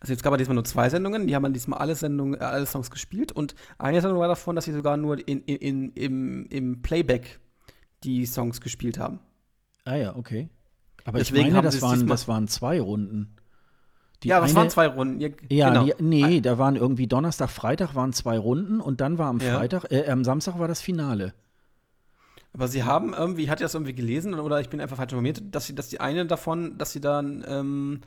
Also 0.00 0.12
jetzt 0.12 0.22
gab 0.22 0.32
es 0.34 0.38
diesmal 0.38 0.54
nur 0.54 0.64
zwei 0.64 0.88
Sendungen, 0.88 1.26
die 1.26 1.34
haben 1.34 1.52
diesmal 1.52 1.80
alle 1.80 1.94
Sendungen, 1.94 2.40
äh, 2.40 2.44
alle 2.44 2.66
Songs 2.66 2.90
gespielt 2.90 3.32
und 3.32 3.54
eine 3.78 4.00
Sendung 4.00 4.20
war 4.20 4.28
davon, 4.28 4.56
dass 4.56 4.64
sie 4.64 4.72
sogar 4.72 4.96
nur 4.96 5.18
in, 5.26 5.42
in, 5.42 5.56
in, 5.56 5.92
im, 5.92 6.46
im 6.50 6.82
Playback 6.82 7.40
die 8.04 8.26
Songs 8.26 8.60
gespielt 8.60 8.98
haben. 8.98 9.18
Ah 9.88 9.96
ja, 9.96 10.16
okay. 10.16 10.50
Aber 11.06 11.18
Deswegen 11.18 11.46
ich 11.46 11.52
meine, 11.54 11.62
das 11.62 11.80
waren, 11.80 12.06
das 12.06 12.28
waren 12.28 12.46
zwei 12.46 12.78
Runden. 12.78 13.34
Die 14.22 14.28
ja, 14.28 14.38
das 14.38 14.50
eine, 14.50 14.58
waren 14.58 14.70
zwei 14.70 14.86
Runden. 14.86 15.18
Ja, 15.18 15.30
ja 15.48 15.70
genau. 15.70 15.94
nee, 15.98 16.42
da 16.42 16.58
waren 16.58 16.76
irgendwie 16.76 17.06
Donnerstag, 17.06 17.48
Freitag 17.48 17.94
waren 17.94 18.12
zwei 18.12 18.36
Runden 18.36 18.82
und 18.82 19.00
dann 19.00 19.16
war 19.16 19.28
am 19.28 19.38
ja. 19.38 19.56
Freitag, 19.56 19.90
äh, 19.90 20.10
am 20.10 20.24
Samstag 20.24 20.58
war 20.58 20.68
das 20.68 20.82
Finale. 20.82 21.32
Aber 22.52 22.68
sie 22.68 22.84
haben 22.84 23.14
irgendwie, 23.14 23.44
ich 23.44 23.50
hatte 23.50 23.62
das 23.62 23.72
irgendwie 23.72 23.94
gelesen 23.94 24.34
oder 24.34 24.60
ich 24.60 24.68
bin 24.68 24.78
einfach 24.82 24.98
falsch 24.98 25.12
informiert, 25.12 25.40
dass 25.52 25.66
sie, 25.66 25.74
dass 25.74 25.88
die 25.88 26.00
eine 26.00 26.26
davon, 26.26 26.76
dass 26.76 26.92
sie 26.92 27.00
dann, 27.00 27.42
ähm, 27.48 28.00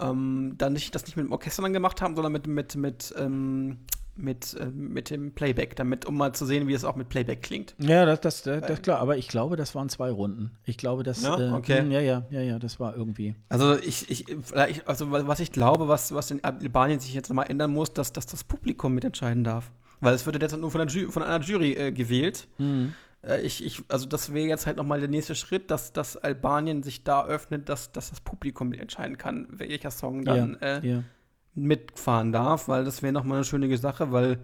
ähm, 0.00 0.54
dann 0.56 0.72
nicht, 0.72 0.94
das 0.94 1.04
nicht 1.04 1.16
mit 1.16 1.26
dem 1.26 1.32
Orchester 1.32 1.60
dann 1.60 1.74
gemacht 1.74 2.00
haben, 2.00 2.14
sondern 2.14 2.32
mit, 2.32 2.46
mit, 2.46 2.74
mit, 2.76 3.14
ähm, 3.18 3.80
mit, 4.18 4.54
äh, 4.54 4.66
mit 4.66 5.10
dem 5.10 5.32
Playback, 5.32 5.76
damit, 5.76 6.04
um 6.04 6.16
mal 6.16 6.34
zu 6.34 6.44
sehen, 6.44 6.68
wie 6.68 6.74
es 6.74 6.84
auch 6.84 6.96
mit 6.96 7.08
Playback 7.08 7.42
klingt. 7.42 7.74
Ja, 7.78 8.04
das, 8.04 8.20
das, 8.20 8.42
das, 8.42 8.66
das 8.66 8.82
klar, 8.82 8.98
aber 8.98 9.16
ich 9.16 9.28
glaube, 9.28 9.56
das 9.56 9.74
waren 9.74 9.88
zwei 9.88 10.10
Runden. 10.10 10.50
Ich 10.64 10.76
glaube, 10.76 11.02
das. 11.02 11.22
Ja, 11.22 11.38
äh, 11.38 11.52
okay. 11.52 11.82
Mh, 11.82 11.94
ja, 11.94 12.00
ja, 12.00 12.26
ja, 12.30 12.40
ja, 12.40 12.58
das 12.58 12.80
war 12.80 12.96
irgendwie. 12.96 13.34
Also 13.48 13.76
ich, 13.78 14.10
ich, 14.10 14.26
also 14.86 15.10
was 15.10 15.40
ich 15.40 15.52
glaube, 15.52 15.88
was, 15.88 16.12
was 16.14 16.30
in 16.30 16.42
Albanien 16.44 17.00
sich 17.00 17.14
jetzt 17.14 17.28
nochmal 17.28 17.46
ändern 17.48 17.72
muss, 17.72 17.92
dass, 17.92 18.12
dass 18.12 18.26
das 18.26 18.44
Publikum 18.44 18.94
mitentscheiden 18.94 19.44
darf. 19.44 19.70
Weil 20.00 20.14
es 20.14 20.26
wird 20.26 20.36
ja 20.36 20.42
jetzt 20.42 20.56
nur 20.56 20.70
von, 20.70 20.86
Ju 20.88 21.10
von 21.10 21.22
einer 21.22 21.42
Jury 21.42 21.72
äh, 21.72 21.92
gewählt. 21.92 22.46
Mhm. 22.58 22.94
Äh, 23.22 23.40
ich, 23.42 23.64
ich, 23.64 23.82
also 23.88 24.06
das 24.06 24.32
wäre 24.32 24.46
jetzt 24.46 24.66
halt 24.66 24.76
nochmal 24.76 25.00
der 25.00 25.08
nächste 25.08 25.34
Schritt, 25.34 25.70
dass, 25.70 25.92
dass 25.92 26.16
Albanien 26.16 26.82
sich 26.82 27.04
da 27.04 27.26
öffnet, 27.26 27.68
dass, 27.68 27.92
dass 27.92 28.10
das 28.10 28.20
Publikum 28.20 28.68
mitentscheiden 28.68 29.18
kann, 29.18 29.48
welcher 29.50 29.90
Song 29.90 30.24
dann 30.24 30.56
ja, 30.60 30.78
äh, 30.78 30.88
ja 30.88 31.04
mitfahren 31.58 32.32
darf, 32.32 32.68
weil 32.68 32.84
das 32.84 33.02
wäre 33.02 33.12
nochmal 33.12 33.38
eine 33.38 33.44
schöne 33.44 33.76
Sache, 33.76 34.12
weil 34.12 34.38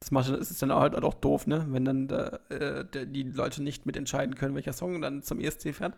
das 0.00 0.10
macht, 0.10 0.30
ist 0.30 0.60
dann 0.62 0.72
halt 0.72 1.00
auch 1.02 1.14
doof, 1.14 1.46
ne? 1.46 1.66
Wenn 1.70 1.84
dann 1.84 2.08
da, 2.08 2.40
äh, 2.48 2.84
die 3.06 3.22
Leute 3.22 3.62
nicht 3.62 3.86
mitentscheiden 3.86 4.34
können, 4.34 4.54
welcher 4.54 4.72
Song 4.72 5.00
dann 5.00 5.22
zum 5.22 5.38
ESC 5.38 5.74
fährt. 5.74 5.96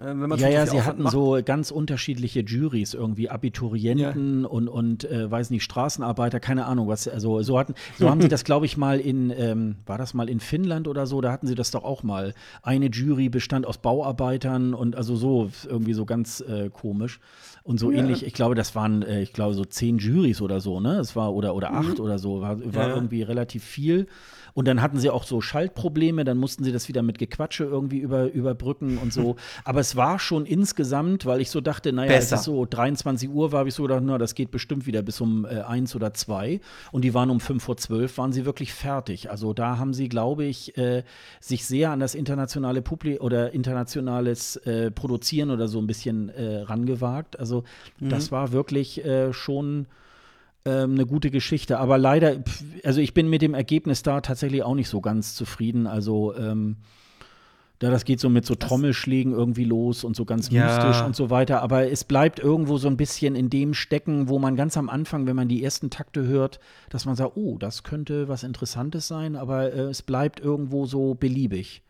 Äh, 0.00 0.14
ja, 0.36 0.48
ja, 0.48 0.66
sie 0.66 0.82
hatten 0.82 1.02
macht. 1.02 1.12
so 1.12 1.40
ganz 1.44 1.72
unterschiedliche 1.72 2.40
Juries, 2.40 2.94
irgendwie 2.94 3.30
Abiturienten 3.30 4.42
ja. 4.42 4.48
und, 4.48 4.68
und 4.68 5.04
äh, 5.04 5.28
weiß 5.28 5.50
nicht, 5.50 5.64
Straßenarbeiter, 5.64 6.38
keine 6.38 6.66
Ahnung, 6.66 6.86
was, 6.86 7.08
also 7.08 7.42
so 7.42 7.58
hatten, 7.58 7.74
so 7.98 8.08
haben 8.08 8.20
sie 8.20 8.28
das, 8.28 8.44
glaube 8.44 8.64
ich, 8.64 8.76
mal 8.76 9.00
in, 9.00 9.30
ähm, 9.30 9.76
war 9.86 9.98
das 9.98 10.14
mal 10.14 10.28
in 10.28 10.38
Finnland 10.38 10.86
oder 10.86 11.06
so, 11.06 11.20
da 11.20 11.32
hatten 11.32 11.48
sie 11.48 11.56
das 11.56 11.72
doch 11.72 11.82
auch 11.82 12.04
mal. 12.04 12.32
Eine 12.62 12.86
Jury 12.86 13.28
bestand 13.28 13.66
aus 13.66 13.78
Bauarbeitern 13.78 14.72
und 14.72 14.94
also 14.94 15.16
so, 15.16 15.50
irgendwie 15.66 15.94
so 15.94 16.06
ganz 16.06 16.40
äh, 16.42 16.70
komisch. 16.70 17.18
Und 17.68 17.78
so 17.78 17.90
ja. 17.90 17.98
ähnlich, 17.98 18.24
ich 18.24 18.32
glaube, 18.32 18.54
das 18.54 18.74
waren, 18.74 19.02
äh, 19.02 19.20
ich 19.20 19.34
glaube, 19.34 19.52
so 19.52 19.62
zehn 19.62 19.98
Juries 19.98 20.40
oder 20.40 20.58
so, 20.58 20.80
ne? 20.80 21.00
Es 21.00 21.14
war, 21.16 21.34
oder, 21.34 21.54
oder 21.54 21.74
acht 21.74 21.98
mhm. 21.98 22.04
oder 22.04 22.18
so, 22.18 22.40
war, 22.40 22.58
war 22.72 22.88
ja. 22.88 22.94
irgendwie 22.94 23.20
relativ 23.20 23.62
viel. 23.62 24.06
Und 24.54 24.68
dann 24.68 24.82
hatten 24.82 24.98
sie 24.98 25.10
auch 25.10 25.24
so 25.24 25.40
Schaltprobleme, 25.40 26.24
dann 26.24 26.38
mussten 26.38 26.64
sie 26.64 26.72
das 26.72 26.88
wieder 26.88 27.02
mit 27.02 27.18
Gequatsche 27.18 27.64
irgendwie 27.64 27.98
über, 27.98 28.30
überbrücken 28.30 28.98
und 28.98 29.12
so. 29.12 29.36
Aber 29.64 29.80
es 29.80 29.96
war 29.96 30.18
schon 30.18 30.46
insgesamt, 30.46 31.26
weil 31.26 31.40
ich 31.40 31.50
so 31.50 31.60
dachte, 31.60 31.92
naja, 31.92 32.12
Besser. 32.12 32.36
es 32.36 32.40
ist 32.40 32.44
so 32.44 32.66
23 32.66 33.28
Uhr, 33.28 33.52
war 33.52 33.66
ich 33.66 33.74
so 33.74 33.82
gedacht, 33.82 34.02
na, 34.04 34.18
das 34.18 34.34
geht 34.34 34.50
bestimmt 34.50 34.86
wieder 34.86 35.02
bis 35.02 35.20
um 35.20 35.44
äh, 35.44 35.60
eins 35.60 35.94
oder 35.94 36.14
zwei. 36.14 36.60
Und 36.92 37.02
die 37.02 37.14
waren 37.14 37.30
um 37.30 37.40
fünf 37.40 37.64
vor 37.64 37.76
zwölf, 37.76 38.18
waren 38.18 38.32
sie 38.32 38.44
wirklich 38.44 38.72
fertig. 38.72 39.30
Also 39.30 39.52
da 39.52 39.78
haben 39.78 39.94
sie, 39.94 40.08
glaube 40.08 40.44
ich, 40.44 40.76
äh, 40.76 41.02
sich 41.40 41.66
sehr 41.66 41.90
an 41.90 42.00
das 42.00 42.14
internationale 42.14 42.82
Publikum 42.82 43.24
oder 43.24 43.52
internationales 43.52 44.56
äh, 44.56 44.90
Produzieren 44.90 45.50
oder 45.50 45.68
so 45.68 45.78
ein 45.78 45.86
bisschen 45.86 46.28
äh, 46.30 46.62
rangewagt. 46.62 47.38
Also 47.38 47.64
mhm. 48.00 48.08
das 48.08 48.32
war 48.32 48.52
wirklich 48.52 49.04
äh, 49.04 49.32
schon 49.32 49.86
ähm, 50.68 50.92
eine 50.92 51.06
gute 51.06 51.30
Geschichte. 51.30 51.78
Aber 51.78 51.98
leider, 51.98 52.36
also 52.84 53.00
ich 53.00 53.14
bin 53.14 53.30
mit 53.30 53.42
dem 53.42 53.54
Ergebnis 53.54 54.02
da 54.02 54.20
tatsächlich 54.20 54.62
auch 54.62 54.74
nicht 54.74 54.88
so 54.88 55.00
ganz 55.00 55.34
zufrieden. 55.34 55.86
Also 55.86 56.34
ähm, 56.36 56.76
da 57.78 57.90
das 57.90 58.04
geht 58.04 58.18
so 58.18 58.28
mit 58.28 58.44
so 58.44 58.54
Trommelschlägen 58.54 59.32
irgendwie 59.32 59.64
los 59.64 60.02
und 60.02 60.16
so 60.16 60.24
ganz 60.24 60.50
ja. 60.50 60.64
mystisch 60.64 61.02
und 61.02 61.14
so 61.14 61.30
weiter. 61.30 61.62
Aber 61.62 61.90
es 61.90 62.04
bleibt 62.04 62.40
irgendwo 62.40 62.76
so 62.76 62.88
ein 62.88 62.96
bisschen 62.96 63.34
in 63.36 63.50
dem 63.50 63.72
stecken, 63.72 64.28
wo 64.28 64.38
man 64.38 64.56
ganz 64.56 64.76
am 64.76 64.88
Anfang, 64.88 65.26
wenn 65.26 65.36
man 65.36 65.48
die 65.48 65.62
ersten 65.62 65.88
Takte 65.88 66.26
hört, 66.26 66.58
dass 66.90 67.04
man 67.04 67.14
sagt, 67.14 67.36
oh, 67.36 67.56
das 67.58 67.84
könnte 67.84 68.28
was 68.28 68.42
Interessantes 68.42 69.06
sein, 69.06 69.36
aber 69.36 69.72
äh, 69.72 69.82
es 69.82 70.02
bleibt 70.02 70.40
irgendwo 70.40 70.86
so 70.86 71.14
beliebig. 71.14 71.82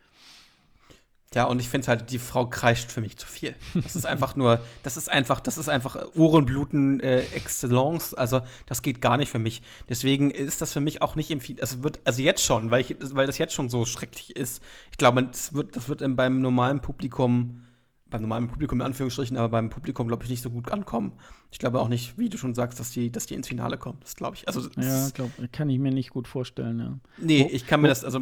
Ja, 1.35 1.43
und 1.43 1.59
ich 1.59 1.69
finde 1.69 1.87
halt, 1.87 2.09
die 2.09 2.17
Frau 2.17 2.47
kreischt 2.47 2.91
für 2.91 3.01
mich 3.01 3.15
zu 3.17 3.27
viel. 3.27 3.53
Das 3.75 3.95
ist 3.95 4.05
einfach 4.05 4.35
nur, 4.35 4.59
das 4.81 4.97
ist 4.97 5.11
einfach, 5.11 5.39
das 5.39 5.59
ist 5.59 5.69
einfach 5.69 5.95
Ohrenbluten 6.15 6.99
äh, 7.01 7.19
Excellence. 7.35 8.15
Also, 8.15 8.41
das 8.65 8.81
geht 8.81 8.99
gar 8.99 9.15
nicht 9.17 9.29
für 9.29 9.37
mich. 9.37 9.61
Deswegen 9.87 10.31
ist 10.31 10.59
das 10.61 10.73
für 10.73 10.79
mich 10.79 11.03
auch 11.03 11.15
nicht 11.15 11.29
im 11.29 11.39
also 11.61 11.83
wird, 11.83 11.99
also 12.03 12.23
jetzt 12.23 12.43
schon, 12.43 12.71
weil, 12.71 12.81
ich, 12.81 12.95
weil 13.13 13.27
das 13.27 13.37
jetzt 13.37 13.53
schon 13.53 13.69
so 13.69 13.85
schrecklich 13.85 14.35
ist. 14.35 14.63
Ich 14.89 14.97
glaube, 14.97 15.21
das 15.21 15.53
wird, 15.53 15.75
das 15.75 15.87
wird 15.87 16.03
beim 16.15 16.41
normalen 16.41 16.81
Publikum, 16.81 17.63
beim 18.09 18.23
normalen 18.23 18.47
Publikum 18.47 18.79
in 18.79 18.87
Anführungsstrichen, 18.87 19.37
aber 19.37 19.49
beim 19.49 19.69
Publikum, 19.69 20.07
glaube 20.07 20.23
ich, 20.23 20.31
nicht 20.31 20.41
so 20.41 20.49
gut 20.49 20.71
ankommen. 20.71 21.13
Ich 21.51 21.59
glaube 21.59 21.79
auch 21.79 21.89
nicht, 21.89 22.17
wie 22.17 22.29
du 22.29 22.39
schon 22.39 22.55
sagst, 22.55 22.79
dass 22.79 22.89
die, 22.89 23.11
dass 23.11 23.27
die 23.27 23.35
ins 23.35 23.47
Finale 23.47 23.77
kommen. 23.77 23.99
Das 24.01 24.15
glaube 24.15 24.35
ich. 24.35 24.47
Also, 24.47 24.67
ja, 24.77 25.09
glaub, 25.11 25.29
kann 25.51 25.69
ich 25.69 25.77
mir 25.77 25.91
nicht 25.91 26.09
gut 26.09 26.27
vorstellen, 26.27 26.79
ja. 26.79 26.99
Nee, 27.19 27.43
wo, 27.43 27.49
ich 27.51 27.67
kann 27.67 27.81
mir 27.81 27.87
wo, 27.87 27.91
das, 27.91 28.03
also, 28.03 28.19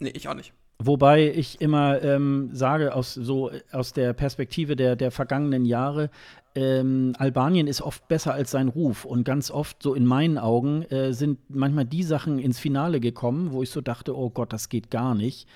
nee, 0.00 0.10
ich 0.10 0.28
auch 0.28 0.34
nicht. 0.34 0.52
Wobei 0.80 1.32
ich 1.32 1.60
immer 1.60 2.00
ähm, 2.02 2.50
sage, 2.52 2.94
aus, 2.94 3.12
so, 3.14 3.50
aus 3.72 3.92
der 3.92 4.12
Perspektive 4.12 4.76
der, 4.76 4.94
der 4.94 5.10
vergangenen 5.10 5.64
Jahre, 5.64 6.08
ähm, 6.54 7.12
Albanien 7.18 7.66
ist 7.66 7.82
oft 7.82 8.08
besser 8.08 8.34
als 8.34 8.50
sein 8.50 8.68
Ruf. 8.68 9.04
Und 9.04 9.24
ganz 9.24 9.50
oft, 9.50 9.82
so 9.82 9.94
in 9.94 10.06
meinen 10.06 10.38
Augen, 10.38 10.82
äh, 10.84 11.12
sind 11.12 11.38
manchmal 11.48 11.84
die 11.84 12.02
Sachen 12.02 12.38
ins 12.38 12.58
Finale 12.58 13.00
gekommen, 13.00 13.52
wo 13.52 13.62
ich 13.62 13.70
so 13.70 13.80
dachte, 13.80 14.16
oh 14.16 14.30
Gott, 14.30 14.52
das 14.52 14.68
geht 14.68 14.90
gar 14.90 15.14
nicht. 15.14 15.46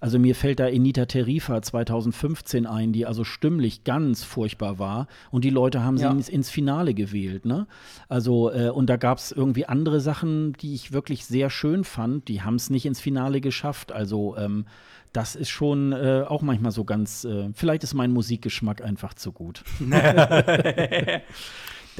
Also 0.00 0.18
mir 0.18 0.34
fällt 0.34 0.60
da 0.60 0.66
Enita 0.66 1.04
Terifa 1.04 1.60
2015 1.60 2.66
ein, 2.66 2.92
die 2.92 3.04
also 3.04 3.22
stimmlich 3.22 3.84
ganz 3.84 4.24
furchtbar 4.24 4.78
war 4.78 5.06
und 5.30 5.44
die 5.44 5.50
Leute 5.50 5.84
haben 5.84 5.98
sie 5.98 6.04
ja. 6.04 6.10
ins, 6.10 6.30
ins, 6.30 6.48
Finale 6.48 6.94
gewählt. 6.94 7.44
Ne? 7.44 7.66
Also 8.08 8.50
äh, 8.50 8.70
und 8.70 8.88
da 8.88 8.96
gab 8.96 9.18
es 9.18 9.30
irgendwie 9.30 9.66
andere 9.66 10.00
Sachen, 10.00 10.54
die 10.54 10.74
ich 10.74 10.92
wirklich 10.92 11.26
sehr 11.26 11.50
schön 11.50 11.84
fand, 11.84 12.28
die 12.28 12.40
haben 12.40 12.54
es 12.54 12.70
nicht 12.70 12.86
ins 12.86 13.00
Finale 13.00 13.42
geschafft. 13.42 13.92
Also 13.92 14.36
ähm, 14.38 14.64
das 15.12 15.34
ist 15.34 15.50
schon 15.50 15.92
äh, 15.92 16.24
auch 16.26 16.42
manchmal 16.42 16.70
so 16.70 16.84
ganz, 16.84 17.24
äh, 17.24 17.50
vielleicht 17.54 17.82
ist 17.82 17.94
mein 17.94 18.12
Musikgeschmack 18.12 18.82
einfach 18.82 19.14
zu 19.14 19.32
gut. 19.32 19.64
Dann 19.80 21.22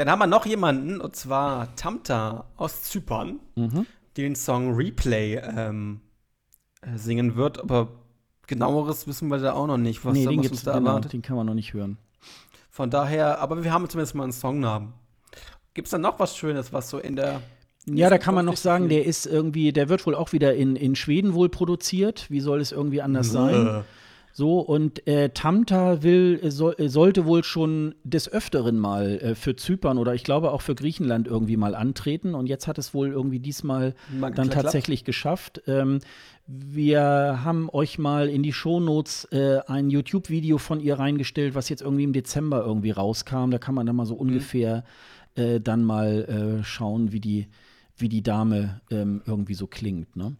haben 0.09 0.19
wir 0.19 0.27
noch 0.27 0.47
jemanden, 0.47 1.01
und 1.01 1.17
zwar 1.17 1.75
Tamta 1.77 2.47
aus 2.57 2.85
Zypern, 2.85 3.41
mhm. 3.57 3.87
den 4.17 4.37
Song 4.37 4.75
Replay 4.75 5.37
ähm, 5.37 6.01
äh, 6.83 6.97
singen 6.97 7.37
wird, 7.37 7.61
aber 7.61 7.89
genaueres 8.47 9.07
wissen 9.07 9.29
wir 9.29 9.39
da 9.39 9.53
auch 9.53 9.67
noch 9.67 9.79
nicht, 9.79 10.05
was, 10.05 10.15
nee, 10.15 10.25
da, 10.25 10.37
was 10.37 10.51
uns 10.51 10.63
da 10.63 10.75
genau, 10.75 10.91
erwartet. 10.91 11.13
Den 11.13 11.23
kann 11.23 11.37
man 11.37 11.47
noch 11.47 11.55
nicht 11.55 11.75
hören. 11.75 11.99
Von 12.71 12.91
daher, 12.91 13.41
aber 13.41 13.63
wir 13.63 13.73
haben 13.73 13.89
zumindest 13.89 14.15
mal 14.15 14.23
einen 14.23 14.33
Songnamen. 14.33 14.95
Gibt 15.75 15.87
es 15.87 15.91
dann 15.91 16.01
noch 16.01 16.19
was 16.19 16.37
Schönes, 16.37 16.73
was 16.73 16.89
so 16.89 16.99
in 16.99 17.17
der 17.17 17.43
ja, 17.87 18.11
da 18.11 18.19
kann 18.19 18.35
man 18.35 18.45
noch 18.45 18.57
sagen, 18.57 18.89
der 18.89 19.05
ist 19.05 19.27
irgendwie, 19.27 19.73
der 19.73 19.89
wird 19.89 20.07
wohl 20.07 20.15
auch 20.15 20.33
wieder 20.33 20.55
in, 20.55 20.77
in 20.77 20.95
Schweden 20.95 21.35
wohl 21.35 21.49
produziert. 21.49 22.27
Wie 22.31 22.41
soll 22.41 22.61
es 22.61 22.73
irgendwie 22.73 23.03
anders 23.03 23.31
sein? 23.31 23.85
So, 24.33 24.61
und 24.61 25.07
äh, 25.09 25.31
Tamta 25.31 26.03
will, 26.03 26.39
äh, 26.43 26.51
so, 26.51 26.77
äh, 26.77 26.89
sollte 26.89 27.27
wohl 27.27 27.43
schon 27.43 27.95
des 28.05 28.33
Öfteren 28.33 28.79
mal 28.79 29.19
äh, 29.19 29.35
für 29.35 29.57
Zypern 29.57 29.99
oder 29.99 30.15
ich 30.15 30.23
glaube 30.23 30.53
auch 30.53 30.63
für 30.63 30.75
Griechenland 30.75 31.27
irgendwie 31.27 31.57
mal 31.57 31.75
antreten. 31.75 32.35
Und 32.35 32.47
jetzt 32.47 32.69
hat 32.69 32.79
es 32.79 32.95
wohl 32.95 33.09
irgendwie 33.11 33.41
diesmal 33.41 33.95
mal 34.19 34.31
dann 34.31 34.51
tatsächlich 34.51 35.05
geschafft. 35.05 35.63
Ähm, 35.67 35.99
wir 36.47 37.41
haben 37.45 37.69
euch 37.71 37.99
mal 37.99 38.29
in 38.29 38.43
die 38.43 38.53
Shownotes 38.53 39.25
äh, 39.33 39.61
ein 39.67 39.91
YouTube-Video 39.91 40.59
von 40.59 40.81
ihr 40.81 40.99
reingestellt, 40.99 41.55
was 41.55 41.69
jetzt 41.69 41.83
irgendwie 41.83 42.05
im 42.05 42.13
Dezember 42.13 42.65
irgendwie 42.65 42.93
rauskam. 42.93 43.51
Da 43.51 43.59
kann 43.59 43.75
man 43.75 43.87
dann 43.87 43.97
mal 43.97 44.07
so 44.07 44.15
mhm. 44.15 44.21
ungefähr 44.21 44.85
äh, 45.35 45.61
dann 45.61 45.85
mal 45.85 46.61
äh, 46.61 46.65
schauen, 46.65 47.13
wie 47.13 47.21
die, 47.21 47.49
wie 48.01 48.09
die 48.09 48.23
Dame 48.23 48.81
ähm, 48.91 49.23
irgendwie 49.27 49.55
so 49.55 49.67
klingt. 49.67 50.17
Ne? 50.17 50.37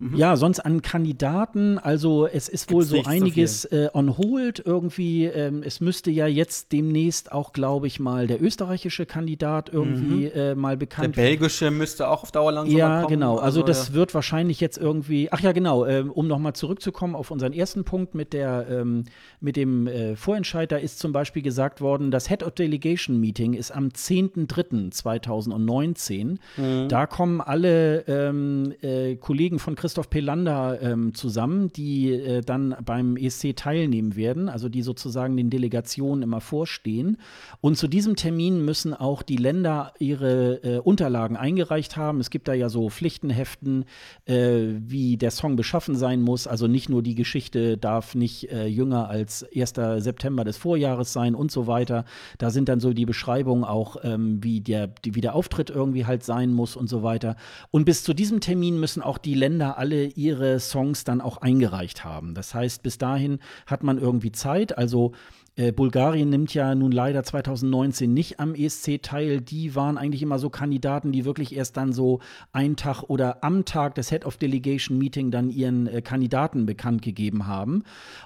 Mhm. 0.00 0.16
Ja, 0.16 0.34
sonst 0.36 0.60
an 0.60 0.80
Kandidaten, 0.80 1.78
also 1.78 2.26
es 2.26 2.48
ist 2.48 2.68
Gibt's 2.68 2.90
wohl 2.90 3.02
so 3.02 3.08
einiges 3.08 3.62
so 3.62 3.76
äh, 3.76 3.90
on 3.92 4.16
hold 4.16 4.62
irgendwie. 4.64 5.26
Ähm, 5.26 5.62
es 5.62 5.82
müsste 5.82 6.10
ja 6.10 6.26
jetzt 6.26 6.72
demnächst 6.72 7.32
auch, 7.32 7.52
glaube 7.52 7.86
ich, 7.86 8.00
mal 8.00 8.26
der 8.26 8.42
österreichische 8.42 9.04
Kandidat 9.04 9.68
irgendwie 9.70 10.24
mhm. 10.24 10.30
äh, 10.34 10.54
mal 10.54 10.78
bekannt 10.78 11.16
Der 11.16 11.22
belgische 11.22 11.70
müsste 11.70 12.08
auch 12.08 12.22
auf 12.22 12.32
Dauer 12.32 12.50
langsam 12.50 12.78
ja, 12.78 13.02
kommen. 13.02 13.12
Genau. 13.12 13.36
Also, 13.36 13.60
also 13.60 13.62
das 13.62 13.88
ja. 13.88 13.94
wird 13.94 14.14
wahrscheinlich 14.14 14.58
jetzt 14.58 14.78
irgendwie, 14.78 15.30
ach 15.30 15.40
ja, 15.40 15.52
genau, 15.52 15.84
äh, 15.84 16.02
um 16.08 16.26
nochmal 16.26 16.54
zurückzukommen 16.54 17.14
auf 17.14 17.30
unseren 17.30 17.52
ersten 17.52 17.84
Punkt 17.84 18.14
mit, 18.14 18.32
der, 18.32 18.68
ähm, 18.70 19.04
mit 19.40 19.56
dem 19.56 19.86
äh, 19.86 20.16
Vorentscheid, 20.16 20.72
da 20.72 20.78
ist 20.78 20.98
zum 20.98 21.12
Beispiel 21.12 21.42
gesagt 21.42 21.82
worden, 21.82 22.10
das 22.10 22.30
Head 22.30 22.42
of 22.42 22.54
Delegation 22.54 23.20
Meeting 23.20 23.52
ist 23.52 23.70
am 23.70 23.88
10.03.2019. 23.88 26.38
Mhm. 26.56 26.88
Da 26.88 27.04
kommen 27.04 27.42
alle 27.42 28.06
ähm, 28.08 28.72
äh, 28.80 29.16
Kollegen 29.16 29.58
von 29.58 29.74
Christoph 29.74 29.89
Christoph 29.90 30.08
Pelander 30.08 30.80
ähm, 30.82 31.14
zusammen, 31.14 31.72
die 31.72 32.12
äh, 32.12 32.42
dann 32.42 32.76
beim 32.84 33.16
ESC 33.16 33.56
teilnehmen 33.56 34.14
werden, 34.14 34.48
also 34.48 34.68
die 34.68 34.82
sozusagen 34.82 35.36
den 35.36 35.50
Delegationen 35.50 36.22
immer 36.22 36.40
vorstehen. 36.40 37.16
Und 37.60 37.76
zu 37.76 37.88
diesem 37.88 38.14
Termin 38.14 38.64
müssen 38.64 38.94
auch 38.94 39.22
die 39.22 39.36
Länder 39.36 39.92
ihre 39.98 40.62
äh, 40.62 40.78
Unterlagen 40.78 41.36
eingereicht 41.36 41.96
haben. 41.96 42.20
Es 42.20 42.30
gibt 42.30 42.46
da 42.46 42.54
ja 42.54 42.68
so 42.68 42.88
Pflichtenheften, 42.88 43.84
äh, 44.26 44.74
wie 44.78 45.16
der 45.16 45.32
Song 45.32 45.56
beschaffen 45.56 45.96
sein 45.96 46.22
muss. 46.22 46.46
Also 46.46 46.68
nicht 46.68 46.88
nur 46.88 47.02
die 47.02 47.16
Geschichte 47.16 47.76
darf 47.76 48.14
nicht 48.14 48.48
äh, 48.52 48.66
jünger 48.66 49.08
als 49.08 49.44
1. 49.52 49.74
September 50.04 50.44
des 50.44 50.56
Vorjahres 50.56 51.12
sein 51.12 51.34
und 51.34 51.50
so 51.50 51.66
weiter. 51.66 52.04
Da 52.38 52.50
sind 52.50 52.68
dann 52.68 52.78
so 52.78 52.92
die 52.92 53.06
Beschreibungen 53.06 53.64
auch, 53.64 53.96
ähm, 54.04 54.38
wie, 54.40 54.60
der, 54.60 54.94
wie 55.02 55.20
der 55.20 55.34
Auftritt 55.34 55.68
irgendwie 55.68 56.06
halt 56.06 56.22
sein 56.22 56.52
muss 56.52 56.76
und 56.76 56.88
so 56.88 57.02
weiter. 57.02 57.34
Und 57.72 57.86
bis 57.86 58.04
zu 58.04 58.14
diesem 58.14 58.40
Termin 58.40 58.78
müssen 58.78 59.02
auch 59.02 59.18
die 59.18 59.34
Länder 59.34 59.79
alle 59.80 60.04
ihre 60.04 60.60
Songs 60.60 61.04
dann 61.04 61.22
auch 61.22 61.38
eingereicht 61.38 62.04
haben. 62.04 62.34
Das 62.34 62.54
heißt, 62.54 62.82
bis 62.82 62.98
dahin 62.98 63.38
hat 63.66 63.82
man 63.82 63.96
irgendwie 63.98 64.30
Zeit. 64.30 64.76
Also 64.76 65.12
äh, 65.56 65.72
Bulgarien 65.72 66.28
nimmt 66.28 66.52
ja 66.52 66.74
nun 66.74 66.92
leider 66.92 67.24
2019 67.24 68.12
nicht 68.12 68.40
am 68.40 68.54
ESC 68.54 69.02
teil. 69.02 69.40
Die 69.40 69.74
waren 69.74 69.96
eigentlich 69.96 70.22
immer 70.22 70.38
so 70.38 70.50
Kandidaten, 70.50 71.12
die 71.12 71.24
wirklich 71.24 71.56
erst 71.56 71.78
dann 71.78 71.92
so 71.92 72.20
einen 72.52 72.76
Tag 72.76 73.04
oder 73.04 73.42
am 73.42 73.64
Tag 73.64 73.94
des 73.94 74.10
Head 74.10 74.26
of 74.26 74.36
Delegation 74.36 74.98
Meeting 74.98 75.30
dann 75.30 75.48
ihren 75.48 75.86
äh, 75.86 76.02
Kandidaten 76.02 76.66
bekannt 76.66 77.00
gegeben 77.00 77.46
haben. 77.46 77.84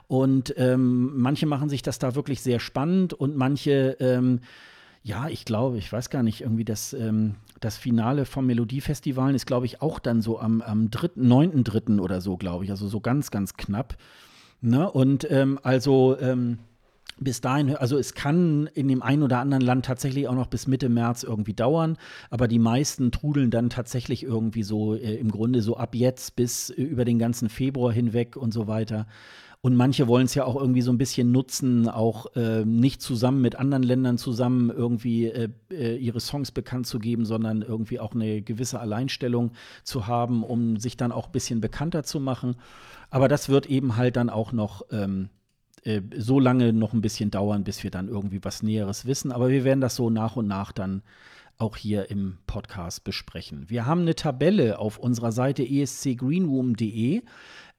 Und 0.09 0.55
ähm, 0.59 1.13
manche 1.17 1.47
machen 1.47 1.69
sich 1.69 1.83
das 1.83 2.01
da 2.01 2.17
wirklich 2.17 2.43
sehr 2.43 2.59
spannend 2.59 3.15
und 3.15 3.37
manche 3.37 3.97
ähm, 4.01 4.41
ja, 5.07 5.29
ich 5.29 5.45
glaube, 5.45 5.77
ich 5.77 5.93
weiß 5.93 6.09
gar 6.09 6.23
nicht, 6.23 6.41
irgendwie 6.41 6.65
das, 6.65 6.95
ähm, 6.95 7.35
das 7.65 7.77
Finale 7.77 8.27
vom 8.27 8.47
Melodiefestival 8.47 9.35
ist, 9.35 9.47
glaube 9.47 9.67
ich, 9.67 9.81
auch 9.81 9.99
dann 9.99 10.21
so 10.21 10.39
am, 10.39 10.61
am 10.61 10.87
9.3. 10.87 11.99
oder 12.01 12.21
so, 12.21 12.37
glaube 12.37 12.65
ich. 12.65 12.71
Also 12.71 12.89
so 12.89 13.01
ganz, 13.01 13.31
ganz 13.31 13.55
knapp. 13.55 13.97
Ne? 14.61 14.91
Und 14.91 15.31
ähm, 15.31 15.59
also 15.63 16.19
ähm, 16.21 16.59
bis 17.19 17.41
dahin, 17.41 17.77
also 17.77 17.97
es 17.97 18.15
kann 18.15 18.69
in 18.75 18.89
dem 18.89 19.03
einen 19.03 19.23
oder 19.23 19.39
anderen 19.39 19.63
Land 19.63 19.87
tatsächlich 19.87 20.29
auch 20.29 20.35
noch 20.35 20.49
bis 20.49 20.67
Mitte 20.67 20.89
März 20.89 21.23
irgendwie 21.23 21.55
dauern, 21.55 21.97
aber 22.29 22.49
die 22.49 22.59
meisten 22.59 23.13
trudeln 23.13 23.51
dann 23.51 23.71
tatsächlich 23.71 24.25
irgendwie 24.25 24.63
so 24.63 24.95
äh, 24.95 25.15
im 25.15 25.31
Grunde 25.31 25.63
so 25.63 25.77
ab 25.77 25.95
jetzt 25.95 26.37
bis 26.37 26.71
äh, 26.71 26.83
über 26.83 27.05
den 27.05 27.19
ganzen 27.19 27.49
Februar 27.49 27.93
hinweg 27.93 28.37
und 28.37 28.53
so 28.53 28.67
weiter. 28.67 29.07
Und 29.65 29.77
manche 29.77 30.07
wollen 30.09 30.27
es 30.27 30.35
ja 30.35 30.45
auch 30.45 30.57
irgendwie 30.57 30.83
so 30.83 30.93
ein 30.93 30.99
bisschen 30.99 31.33
nutzen, 31.33 31.89
auch 31.89 32.37
äh, 32.37 32.67
nicht 32.67 33.01
zusammen 33.01 33.41
mit 33.41 33.57
anderen 33.57 33.83
Ländern 33.83 34.19
zusammen 34.19 34.69
irgendwie 34.69 35.29
äh, 35.29 35.49
äh, 35.71 35.97
ihre 35.97 36.21
Songs 36.21 36.53
bekannt 36.53 36.87
zu 36.87 36.99
geben, 36.99 37.25
sondern 37.25 37.63
irgendwie 37.63 37.99
auch 37.99 38.13
eine 38.13 38.43
gewisse 38.43 38.79
Alleinstellung 38.79 39.53
zu 39.83 40.07
haben, 40.07 40.43
um 40.45 40.77
sich 40.77 40.99
dann 40.99 41.13
auch 41.13 41.29
ein 41.29 41.33
bisschen 41.33 41.63
bekannter 41.63 42.03
zu 42.03 42.21
machen. 42.21 42.57
Aber 43.09 43.27
das 43.27 43.49
wird 43.49 43.65
eben 43.65 43.97
halt 43.97 44.17
dann 44.17 44.29
auch 44.29 44.53
noch 44.53 44.83
ähm, 44.93 45.31
äh, 45.85 46.03
so 46.15 46.39
lange 46.39 46.75
noch 46.75 46.93
ein 46.93 47.01
bisschen 47.01 47.31
dauern, 47.31 47.65
bis 47.65 47.83
wir 47.83 47.91
dann 47.91 48.09
irgendwie 48.09 48.45
was 48.45 48.63
Näheres 48.63 49.07
wissen. 49.07 49.33
Aber 49.33 49.49
wir 49.49 49.65
werden 49.65 49.81
das 49.81 49.97
so 49.97 50.11
nach 50.11 50.37
und 50.37 50.47
nach 50.47 50.73
dann 50.73 51.03
auch 51.57 51.77
hier 51.77 52.11
im 52.11 52.37
Podcast 52.47 53.05
besprechen. 53.05 53.71
Wir 53.71 53.87
haben 53.87 54.03
eine 54.03 54.15
Tabelle 54.15 54.79
auf 54.79 54.99
unserer 54.99 55.33
Seite 55.33 55.63
escgreenroom.de 55.63 57.23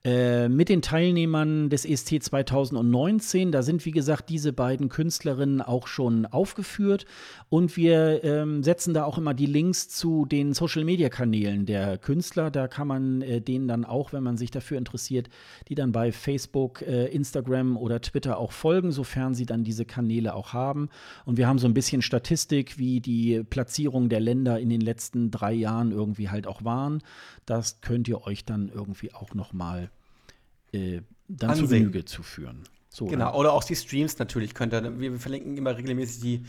äh, 0.06 0.50
mit 0.50 0.70
den 0.70 0.84
Teilnehmern 0.84 1.72
des 1.72 1.84
EST 1.84 2.22
2019. 2.22 3.52
Da 3.52 3.64
sind, 3.64 3.84
wie 3.86 3.92
gesagt, 3.92 4.30
diese 4.30 4.54
beiden 4.54 4.88
Künstlerinnen 4.88 5.64
auch 5.64 5.88
schon 5.88 6.28
aufgeführt. 6.28 7.08
Und 7.50 7.76
wir 7.76 8.24
ähm, 8.24 8.62
setzen 8.62 8.94
da 8.94 9.04
auch 9.04 9.18
immer 9.18 9.34
die 9.34 9.48
Links 9.48 9.90
zu 9.90 10.28
den 10.28 10.54
Social-Media-Kanälen 10.54 11.66
der 11.66 11.98
Künstler. 11.98 12.52
Da 12.52 12.68
kann 12.68 12.88
man 12.88 13.24
äh, 13.24 13.42
denen 13.42 13.68
dann 13.68 13.84
auch, 13.84 14.14
wenn 14.14 14.22
man 14.22 14.38
sich 14.38 14.52
dafür 14.52 14.78
interessiert, 14.78 15.30
die 15.70 15.76
dann 15.76 15.92
bei 15.92 16.12
Facebook, 16.12 16.84
äh, 16.84 17.08
Instagram 17.08 17.76
oder 17.76 18.00
Twitter 18.00 18.38
auch 18.38 18.52
folgen, 18.52 18.92
sofern 18.92 19.34
sie 19.34 19.48
dann 19.48 19.64
diese 19.64 19.86
Kanäle 19.86 20.36
auch 20.36 20.54
haben. 20.54 20.90
Und 21.26 21.38
wir 21.38 21.48
haben 21.48 21.58
so 21.58 21.66
ein 21.66 21.74
bisschen 21.74 22.04
Statistik, 22.04 22.78
wie 22.78 23.02
die 23.02 23.42
Platzierung 23.50 24.10
der 24.10 24.20
Länder 24.20 24.60
in 24.60 24.70
den 24.70 24.82
letzten 24.82 25.32
drei 25.32 25.54
Jahren 25.54 25.92
irgendwie 25.92 26.30
halt 26.30 26.46
auch 26.46 26.64
waren. 26.64 27.02
Das 27.48 27.82
könnt 27.82 28.08
ihr 28.08 28.22
euch 28.28 28.46
dann 28.46 28.70
irgendwie 28.70 29.12
auch 29.12 29.34
noch 29.34 29.52
mal 29.52 29.90
äh, 30.72 31.02
dann 31.28 31.52
Ansehen. 31.52 31.68
zu 31.68 31.74
Genüge 31.74 32.06
zu 32.06 32.24
führen. 32.24 32.64
So, 32.90 33.08
genau, 33.08 33.30
oder? 33.30 33.40
oder 33.40 33.54
auch 33.54 33.64
die 33.64 33.76
Streams 33.76 34.18
natürlich 34.20 34.54
könnt 34.54 34.74
ihr. 34.74 35.00
Wir 35.00 35.20
verlinken 35.20 35.58
immer 35.58 35.76
regelmäßig 35.78 36.22
die 36.22 36.46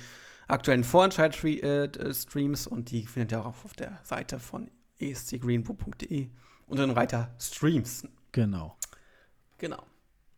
aktuellen 0.49 0.85
Vorentscheid-Streams 0.85 2.67
und 2.67 2.91
die 2.91 3.07
findet 3.07 3.33
ihr 3.33 3.41
auch 3.41 3.65
auf 3.65 3.75
der 3.75 3.99
Seite 4.05 4.39
von 4.39 4.71
escgreenbook.de 4.99 6.29
unter 6.67 6.87
dem 6.87 6.93
Reiter 6.93 7.35
Streams. 7.39 8.07
Genau. 8.33 8.77
Genau. 9.59 9.83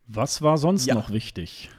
Was 0.07 0.41
war 0.41 0.57
sonst 0.57 0.87
ja. 0.87 0.95
noch 0.95 1.11
wichtig? 1.11 1.69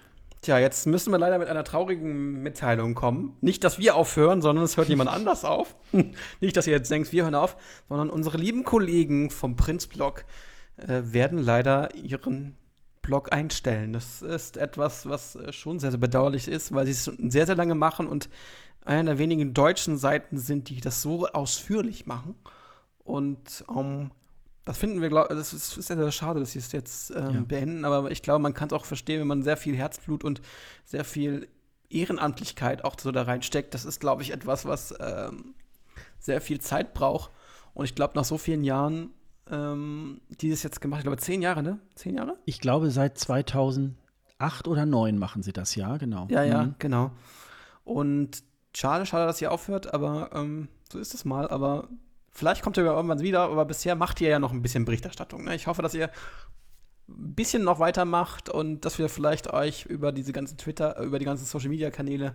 Tja, 0.43 0.59
jetzt 0.59 0.87
müssen 0.87 1.11
wir 1.11 1.19
leider 1.19 1.39
mit 1.39 1.49
einer 1.49 1.65
traurigen 1.65 2.43
Mitteilung 2.43 2.95
kommen. 2.95 3.37
Nicht, 3.43 3.63
dass 3.63 3.79
wir 3.79 3.95
aufhören, 3.95 4.41
sondern 4.41 4.65
es 4.65 4.77
hört 4.77 4.89
jemand 4.91 5.11
anders 5.11 5.45
auf. 5.45 5.75
Nicht, 6.41 6.57
dass 6.57 6.67
ihr 6.67 6.73
jetzt 6.73 6.91
denkt, 6.91 7.13
wir 7.13 7.25
hören 7.25 7.35
auf, 7.35 7.57
sondern 7.89 8.09
unsere 8.09 8.39
lieben 8.39 8.65
Kollegen 8.65 9.31
vom 9.31 9.57
Prinzblog 9.57 10.25
äh, 10.89 11.13
werden 11.13 11.39
leider 11.39 11.95
ihren 11.95 12.57
Blog 13.03 13.33
einstellen. 13.33 13.93
Das 13.93 14.23
ist 14.23 14.57
etwas, 14.57 15.09
was 15.09 15.37
äh, 15.37 15.53
schon 15.53 15.79
sehr, 15.79 15.91
sehr 15.91 16.01
bedauerlich 16.01 16.49
ist, 16.49 16.73
weil 16.75 16.87
sie 16.87 16.93
es 16.93 17.05
sehr, 17.05 17.47
sehr 17.47 17.57
lange 17.57 17.75
machen 17.75 18.07
und 18.07 18.29
einer 18.85 19.11
der 19.13 19.19
wenigen 19.19 19.55
deutschen 19.55 19.99
Seiten 19.99 20.39
sind, 20.39 20.69
die 20.69 20.81
das 20.81 21.03
so 21.03 21.27
ausführlich 21.29 22.07
machen. 22.07 22.35
Und 23.05 23.65
um, 23.67 23.79
ähm, 23.79 24.11
das 24.65 24.79
finden 24.79 25.01
wir, 25.01 25.09
glaube 25.09 25.35
das 25.35 25.53
ist, 25.53 25.77
ist 25.77 25.89
sehr, 25.89 25.97
sehr 25.97 26.13
schade, 26.13 26.41
dass 26.41 26.53
sie 26.53 26.59
es 26.59 26.71
jetzt 26.73 27.11
ähm, 27.11 27.35
ja. 27.35 27.41
beenden, 27.41 27.85
aber 27.85 28.11
ich 28.11 28.23
glaube, 28.23 28.41
man 28.41 28.55
kann 28.55 28.69
es 28.69 28.73
auch 28.73 28.85
verstehen, 28.85 29.21
wenn 29.21 29.27
man 29.27 29.43
sehr 29.43 29.57
viel 29.57 29.77
Herzblut 29.77 30.23
und 30.23 30.41
sehr 30.85 31.05
viel 31.05 31.49
Ehrenamtlichkeit 31.89 32.85
auch 32.85 32.95
so 32.99 33.11
da 33.11 33.23
reinsteckt. 33.23 33.75
Das 33.75 33.85
ist, 33.85 34.01
glaube 34.01 34.23
ich, 34.23 34.33
etwas, 34.33 34.65
was 34.65 34.95
ähm, 35.01 35.55
sehr 36.19 36.41
viel 36.41 36.61
Zeit 36.61 36.95
braucht. 36.95 37.33
Und 37.75 37.85
ich 37.85 37.95
glaube, 37.95 38.13
nach 38.15 38.25
so 38.25 38.39
vielen 38.39 38.63
Jahren 38.65 39.11
ähm, 39.51 40.21
die 40.41 40.51
das 40.51 40.63
jetzt 40.63 40.81
gemacht. 40.81 41.01
Ich 41.01 41.05
glaube, 41.05 41.19
zehn 41.19 41.43
Jahre, 41.43 41.63
ne? 41.63 41.79
Zehn 41.95 42.17
Jahre? 42.17 42.37
Ich 42.45 42.61
glaube, 42.61 42.91
seit 42.91 43.19
2008 43.19 43.95
oder 44.67 44.83
2009 44.83 45.19
machen 45.19 45.43
sie 45.43 45.53
das, 45.53 45.75
ja, 45.75 45.97
genau. 45.97 46.27
Ja, 46.31 46.43
ja, 46.43 46.65
mhm. 46.65 46.75
genau. 46.79 47.13
Und 47.85 48.43
schade, 48.77 49.07
schade, 49.07 49.27
dass 49.27 49.41
ihr 49.41 49.53
aufhört, 49.53 49.93
aber 49.93 50.31
ähm, 50.35 50.69
so 50.91 50.99
ist 50.99 51.15
es 51.15 51.25
mal. 51.25 51.49
Aber 51.49 51.89
vielleicht 52.31 52.63
kommt 52.63 52.77
ihr 52.77 52.85
irgendwann 52.85 53.21
wieder, 53.21 53.43
aber 53.43 53.65
bisher 53.65 53.97
macht 53.97 54.21
ihr 54.21 54.29
ja 54.29 54.39
noch 54.39 54.53
ein 54.53 54.63
bisschen 54.63 54.85
Berichterstattung. 54.85 55.45
Ne? 55.45 55.55
Ich 55.55 55.67
hoffe, 55.67 55.83
dass 55.83 55.95
ihr 55.95 56.11
ein 57.09 57.35
bisschen 57.35 57.65
noch 57.65 57.81
weitermacht 57.81 58.49
und 58.49 58.85
dass 58.85 58.99
wir 58.99 59.09
vielleicht 59.09 59.53
euch 59.53 59.87
über 59.87 60.13
diese 60.13 60.33
ganzen 60.33 60.57
Twitter, 60.57 61.01
über 61.01 61.19
die 61.19 61.25
ganzen 61.25 61.45
Social 61.45 61.71
Media 61.71 61.91
Kanäle 61.91 62.35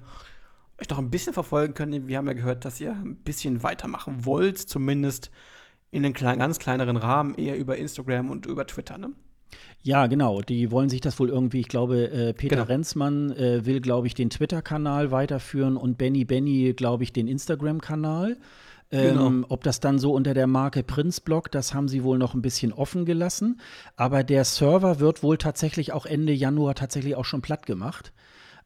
euch 0.80 0.90
noch 0.90 0.98
ein 0.98 1.10
bisschen 1.10 1.34
verfolgen 1.34 1.74
können. 1.74 2.08
Wir 2.08 2.18
haben 2.18 2.28
ja 2.28 2.34
gehört, 2.34 2.66
dass 2.66 2.82
ihr 2.82 2.92
ein 2.92 3.16
bisschen 3.16 3.64
weitermachen 3.64 4.26
wollt, 4.26 4.58
zumindest 4.58 5.32
in 5.96 6.04
einem 6.04 6.14
kleinen, 6.14 6.40
ganz 6.40 6.60
kleineren 6.60 6.98
Rahmen, 6.98 7.36
eher 7.36 7.58
über 7.58 7.78
Instagram 7.78 8.30
und 8.30 8.46
über 8.46 8.68
Twitter, 8.68 8.98
ne? 8.98 9.14
Ja, 9.82 10.08
genau. 10.08 10.42
Die 10.42 10.70
wollen 10.70 10.90
sich 10.90 11.00
das 11.00 11.20
wohl 11.20 11.30
irgendwie, 11.30 11.62
ich 11.62 11.70
glaube, 11.70 12.12
äh, 12.12 12.34
Peter 12.34 12.58
genau. 12.58 12.68
Renzmann 12.68 13.32
äh, 13.32 13.66
will, 13.66 13.80
glaube 13.80 14.08
ich, 14.08 14.14
den 14.14 14.30
Twitter-Kanal 14.30 15.12
weiterführen 15.12 15.78
und 15.78 15.98
Benny 15.98 16.26
Benny, 16.26 16.74
glaube 16.74 17.04
ich, 17.04 17.14
den 17.14 17.28
Instagram-Kanal. 17.28 18.38
Genau. 18.90 19.28
Ähm, 19.28 19.46
ob 19.48 19.64
das 19.64 19.80
dann 19.80 19.98
so 19.98 20.14
unter 20.14 20.34
der 20.34 20.48
Marke 20.48 20.84
Prinzblock, 20.84 21.50
das 21.50 21.74
haben 21.74 21.88
sie 21.88 22.04
wohl 22.04 22.18
noch 22.18 22.34
ein 22.34 22.42
bisschen 22.42 22.74
offen 22.74 23.06
gelassen. 23.06 23.62
Aber 23.96 24.24
der 24.24 24.44
Server 24.44 25.00
wird 25.00 25.24
wohl 25.24 25.38
tatsächlich 25.38 25.94
auch 25.94 26.06
Ende 26.06 26.34
Januar 26.34 26.76
tatsächlich 26.76 27.16
auch 27.16 27.26
schon 27.26 27.42
platt 27.42 27.66
gemacht. 27.66 28.12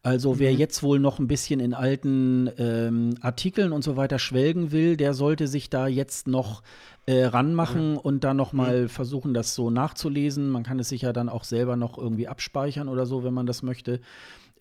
Also 0.01 0.35
mhm. 0.35 0.39
wer 0.39 0.53
jetzt 0.53 0.81
wohl 0.81 0.99
noch 0.99 1.19
ein 1.19 1.27
bisschen 1.27 1.60
in 1.60 1.73
alten 1.73 2.49
ähm, 2.57 3.15
Artikeln 3.22 3.73
und 3.73 3.84
so 3.84 3.97
weiter 3.97 4.19
schwelgen 4.19 4.72
will, 4.72 4.95
der 4.95 5.14
sollte 5.14 5.47
sich 5.47 5.69
da 5.69 5.88
jetzt 5.88 6.27
noch 6.27 6.64
äh, 7.05 7.26
ranmachen 7.26 7.93
mhm. 7.93 7.97
und 7.97 8.23
dann 8.23 8.38
noch 8.38 8.53
mal 8.53 8.84
mhm. 8.84 8.89
versuchen, 8.89 9.34
das 9.34 9.55
so 9.55 9.69
nachzulesen. 9.69 10.49
Man 10.49 10.63
kann 10.63 10.80
es 10.80 10.89
sich 10.89 11.01
ja 11.01 11.13
dann 11.13 11.30
auch 11.30 11.43
selber 11.43 11.76
noch 11.76 11.97
irgendwie 11.97 12.27
abspeichern 12.27 12.88
oder 12.88 13.05
so, 13.05 13.23
wenn 13.23 13.34
man 13.34 13.45
das 13.45 13.63
möchte. 13.63 13.99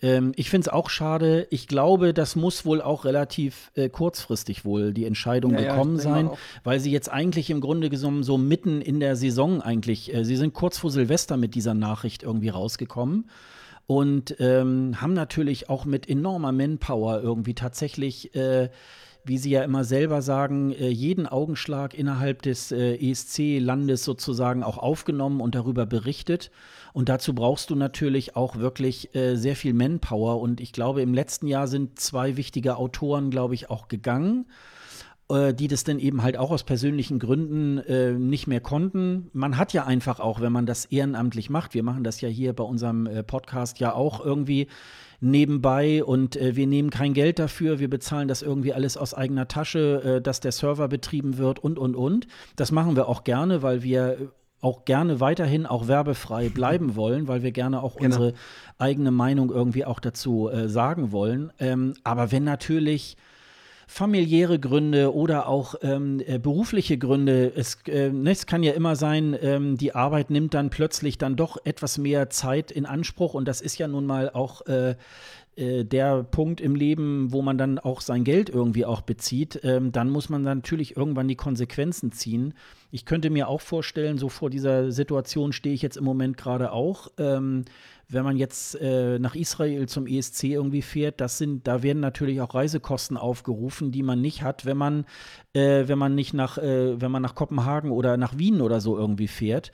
Ähm, 0.00 0.32
ich 0.36 0.50
finde 0.50 0.68
es 0.68 0.72
auch 0.72 0.90
schade. 0.90 1.46
Ich 1.50 1.66
glaube, 1.66 2.14
das 2.14 2.36
muss 2.36 2.64
wohl 2.64 2.80
auch 2.80 3.04
relativ 3.04 3.70
äh, 3.74 3.88
kurzfristig 3.88 4.64
wohl 4.64 4.92
die 4.92 5.04
Entscheidung 5.04 5.52
ja, 5.52 5.60
gekommen 5.60 5.96
ja, 5.96 6.02
sein, 6.02 6.30
weil 6.64 6.80
sie 6.80 6.92
jetzt 6.92 7.10
eigentlich 7.10 7.50
im 7.50 7.60
Grunde 7.60 7.90
genommen 7.90 8.22
so 8.22 8.38
mitten 8.38 8.80
in 8.80 9.00
der 9.00 9.16
Saison 9.16 9.60
eigentlich, 9.60 10.14
äh, 10.14 10.24
sie 10.24 10.36
sind 10.36 10.54
kurz 10.54 10.78
vor 10.78 10.90
Silvester 10.90 11.36
mit 11.36 11.54
dieser 11.54 11.74
Nachricht 11.74 12.22
irgendwie 12.22 12.50
rausgekommen 12.50 13.28
und 13.86 14.36
ähm, 14.38 15.00
haben 15.00 15.14
natürlich 15.14 15.68
auch 15.68 15.84
mit 15.84 16.08
enormer 16.08 16.52
Manpower 16.52 17.20
irgendwie 17.20 17.54
tatsächlich 17.54 18.34
äh, 18.36 18.68
wie 19.28 19.38
Sie 19.38 19.50
ja 19.50 19.62
immer 19.62 19.84
selber 19.84 20.22
sagen, 20.22 20.72
äh, 20.72 20.88
jeden 20.88 21.26
Augenschlag 21.26 21.94
innerhalb 21.94 22.42
des 22.42 22.72
äh, 22.72 22.96
ESC-Landes 22.96 24.04
sozusagen 24.04 24.62
auch 24.62 24.78
aufgenommen 24.78 25.40
und 25.40 25.54
darüber 25.54 25.86
berichtet. 25.86 26.50
Und 26.94 27.08
dazu 27.08 27.34
brauchst 27.34 27.70
du 27.70 27.76
natürlich 27.76 28.34
auch 28.36 28.56
wirklich 28.56 29.14
äh, 29.14 29.36
sehr 29.36 29.54
viel 29.54 29.74
Manpower. 29.74 30.40
Und 30.40 30.60
ich 30.60 30.72
glaube, 30.72 31.02
im 31.02 31.14
letzten 31.14 31.46
Jahr 31.46 31.68
sind 31.68 32.00
zwei 32.00 32.36
wichtige 32.36 32.76
Autoren, 32.76 33.30
glaube 33.30 33.54
ich, 33.54 33.70
auch 33.70 33.88
gegangen 33.88 34.46
die 35.30 35.68
das 35.68 35.84
dann 35.84 35.98
eben 35.98 36.22
halt 36.22 36.38
auch 36.38 36.50
aus 36.50 36.64
persönlichen 36.64 37.18
Gründen 37.18 37.76
äh, 37.76 38.12
nicht 38.12 38.46
mehr 38.46 38.62
konnten. 38.62 39.28
Man 39.34 39.58
hat 39.58 39.74
ja 39.74 39.84
einfach 39.84 40.20
auch, 40.20 40.40
wenn 40.40 40.52
man 40.52 40.64
das 40.64 40.86
ehrenamtlich 40.86 41.50
macht, 41.50 41.74
wir 41.74 41.82
machen 41.82 42.02
das 42.02 42.22
ja 42.22 42.30
hier 42.30 42.54
bei 42.54 42.64
unserem 42.64 43.06
äh, 43.06 43.22
Podcast 43.22 43.78
ja 43.78 43.92
auch 43.92 44.24
irgendwie 44.24 44.68
nebenbei 45.20 46.04
und 46.04 46.36
äh, 46.36 46.54
wir 46.56 46.66
nehmen 46.66 46.90
kein 46.90 47.14
Geld 47.14 47.38
dafür, 47.38 47.78
wir 47.78 47.90
bezahlen 47.90 48.28
das 48.28 48.42
irgendwie 48.42 48.72
alles 48.72 48.96
aus 48.96 49.14
eigener 49.14 49.48
Tasche, 49.48 50.18
äh, 50.18 50.22
dass 50.22 50.40
der 50.40 50.52
Server 50.52 50.88
betrieben 50.88 51.38
wird 51.38 51.58
und, 51.58 51.78
und, 51.78 51.96
und. 51.96 52.26
Das 52.56 52.70
machen 52.72 52.96
wir 52.96 53.08
auch 53.08 53.24
gerne, 53.24 53.62
weil 53.62 53.82
wir 53.82 54.30
auch 54.60 54.84
gerne 54.84 55.20
weiterhin 55.20 55.66
auch 55.66 55.88
werbefrei 55.88 56.48
bleiben 56.54 56.96
wollen, 56.96 57.28
weil 57.28 57.42
wir 57.42 57.52
gerne 57.52 57.82
auch 57.82 57.96
genau. 57.96 58.06
unsere 58.06 58.34
eigene 58.78 59.10
Meinung 59.10 59.50
irgendwie 59.50 59.84
auch 59.84 60.00
dazu 60.00 60.48
äh, 60.48 60.68
sagen 60.68 61.12
wollen. 61.12 61.52
Ähm, 61.58 61.94
aber 62.04 62.30
wenn 62.32 62.44
natürlich 62.44 63.16
familiäre 63.90 64.60
Gründe 64.60 65.14
oder 65.14 65.48
auch 65.48 65.74
ähm, 65.80 66.20
äh, 66.26 66.38
berufliche 66.38 66.98
Gründe. 66.98 67.50
Es, 67.56 67.78
äh, 67.88 68.10
ne, 68.10 68.32
es 68.32 68.44
kann 68.44 68.62
ja 68.62 68.74
immer 68.74 68.96
sein, 68.96 69.34
ähm, 69.40 69.78
die 69.78 69.94
Arbeit 69.94 70.28
nimmt 70.28 70.52
dann 70.52 70.68
plötzlich 70.68 71.16
dann 71.16 71.36
doch 71.36 71.56
etwas 71.64 71.96
mehr 71.96 72.28
Zeit 72.28 72.70
in 72.70 72.84
Anspruch 72.84 73.32
und 73.32 73.48
das 73.48 73.62
ist 73.62 73.78
ja 73.78 73.88
nun 73.88 74.04
mal 74.04 74.28
auch 74.28 74.66
äh, 74.66 74.94
äh 75.56 75.84
der 75.84 76.22
Punkt 76.22 76.60
im 76.60 76.74
Leben, 76.74 77.32
wo 77.32 77.40
man 77.40 77.56
dann 77.56 77.78
auch 77.78 78.02
sein 78.02 78.24
Geld 78.24 78.50
irgendwie 78.50 78.84
auch 78.84 79.00
bezieht, 79.00 79.60
ähm, 79.64 79.90
dann 79.90 80.10
muss 80.10 80.28
man 80.28 80.42
natürlich 80.42 80.94
irgendwann 80.94 81.26
die 81.26 81.36
Konsequenzen 81.36 82.12
ziehen. 82.12 82.52
Ich 82.90 83.06
könnte 83.06 83.30
mir 83.30 83.48
auch 83.48 83.62
vorstellen, 83.62 84.18
so 84.18 84.28
vor 84.28 84.50
dieser 84.50 84.92
Situation 84.92 85.54
stehe 85.54 85.74
ich 85.74 85.80
jetzt 85.80 85.96
im 85.96 86.04
Moment 86.04 86.36
gerade 86.36 86.72
auch. 86.72 87.08
Ähm, 87.16 87.64
wenn 88.10 88.24
man 88.24 88.36
jetzt 88.36 88.74
äh, 88.80 89.18
nach 89.18 89.34
Israel 89.34 89.86
zum 89.86 90.06
ESC 90.06 90.44
irgendwie 90.44 90.82
fährt, 90.82 91.20
das 91.20 91.38
sind, 91.38 91.66
da 91.66 91.82
werden 91.82 92.00
natürlich 92.00 92.40
auch 92.40 92.54
Reisekosten 92.54 93.16
aufgerufen, 93.16 93.92
die 93.92 94.02
man 94.02 94.20
nicht 94.20 94.42
hat, 94.42 94.64
wenn 94.64 94.78
man, 94.78 95.04
äh, 95.52 95.86
wenn 95.86 95.98
man 95.98 96.14
nicht 96.14 96.32
nach, 96.32 96.56
äh, 96.58 97.00
wenn 97.00 97.10
man 97.10 97.22
nach 97.22 97.34
Kopenhagen 97.34 97.90
oder 97.90 98.16
nach 98.16 98.38
Wien 98.38 98.60
oder 98.62 98.80
so 98.80 98.96
irgendwie 98.96 99.28
fährt. 99.28 99.72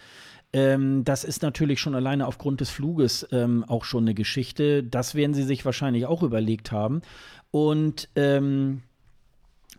Ähm, 0.52 1.05
das 1.05 1.24
ist 1.24 1.43
natürlich 1.43 1.81
schon 1.81 1.94
alleine 1.94 2.27
aufgrund 2.27 2.61
des 2.61 2.70
Fluges 2.70 3.27
ähm, 3.31 3.65
auch 3.65 3.85
schon 3.85 4.05
eine 4.05 4.15
Geschichte. 4.15 4.82
Das 4.82 5.15
werden 5.15 5.35
sie 5.35 5.43
sich 5.44 5.65
wahrscheinlich 5.65 6.06
auch 6.06 6.23
überlegt 6.23 6.73
haben. 6.73 7.02
Und 7.51 8.09
ähm, 8.16 8.82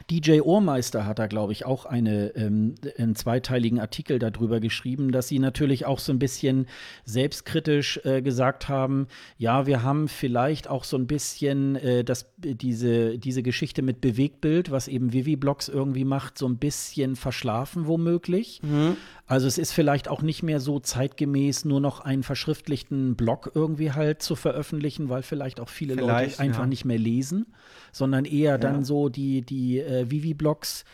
DJ 0.10 0.42
Ohrmeister 0.42 1.06
hat 1.06 1.18
da, 1.18 1.28
glaube 1.28 1.52
ich, 1.52 1.66
auch 1.66 1.86
eine, 1.86 2.28
ähm, 2.36 2.76
einen 2.98 3.16
zweiteiligen 3.16 3.80
Artikel 3.80 4.20
darüber 4.20 4.60
geschrieben, 4.60 5.12
dass 5.12 5.28
sie 5.28 5.40
natürlich 5.40 5.86
auch 5.86 6.00
so 6.00 6.12
ein 6.12 6.20
bisschen 6.20 6.68
selbstkritisch 7.06 8.02
äh, 8.04 8.22
gesagt 8.22 8.70
haben, 8.70 9.08
ja, 9.38 9.66
wir 9.66 9.82
haben 9.82 10.08
vielleicht 10.08 10.70
auch 10.70 10.84
so 10.84 10.98
ein 10.98 11.08
bisschen 11.08 11.76
äh, 11.78 12.04
das, 12.04 12.32
diese, 12.38 13.18
diese 13.18 13.42
Geschichte 13.42 13.82
mit 13.82 14.00
Bewegtbild, 14.00 14.70
was 14.70 14.88
eben 14.88 15.12
Vivi 15.12 15.36
Blogs 15.36 15.70
irgendwie 15.70 16.06
macht, 16.06 16.38
so 16.38 16.48
ein 16.48 16.58
bisschen 16.58 17.16
verschlafen 17.16 17.88
womöglich. 17.88 18.62
Mhm. 18.62 18.98
Also 19.28 19.48
es 19.48 19.58
ist 19.58 19.72
vielleicht 19.72 20.08
auch 20.08 20.22
nicht 20.22 20.44
mehr 20.44 20.60
so 20.60 20.80
zeitgemäß, 20.80 21.66
nur 21.66 21.82
noch 21.82 22.00
einen 22.00 22.22
verschriftlichten 22.22 23.16
Blog 23.16 23.52
irgendwie 23.56 23.92
halt 23.92 24.22
zu 24.22 24.36
veröffentlichen, 24.36 25.10
weil 25.10 25.24
vielleicht 25.24 25.60
auch 25.60 25.70
viele 25.70 25.96
vielleicht, 25.96 26.38
Leute 26.38 26.40
einfach 26.40 26.62
ja. 26.62 26.68
nicht 26.68 26.86
mehr 26.86 27.00
lesen, 27.00 27.48
sondern 27.92 28.26
eher 28.26 28.52
ja. 28.52 28.58
dann 28.60 28.84
so 28.84 29.10
die, 29.10 29.42
die 29.42 29.80
äh, 29.80 30.12
Vivi-Blogs 30.12 30.86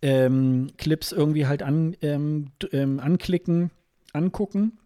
ähm, 0.00 0.68
Clips 0.78 1.10
irgendwie 1.10 1.46
halt 1.46 1.62
an, 1.62 1.96
ähm, 2.02 2.52
ähm, 2.72 3.00
anklicken, 3.00 3.70
angucken. 4.12 4.78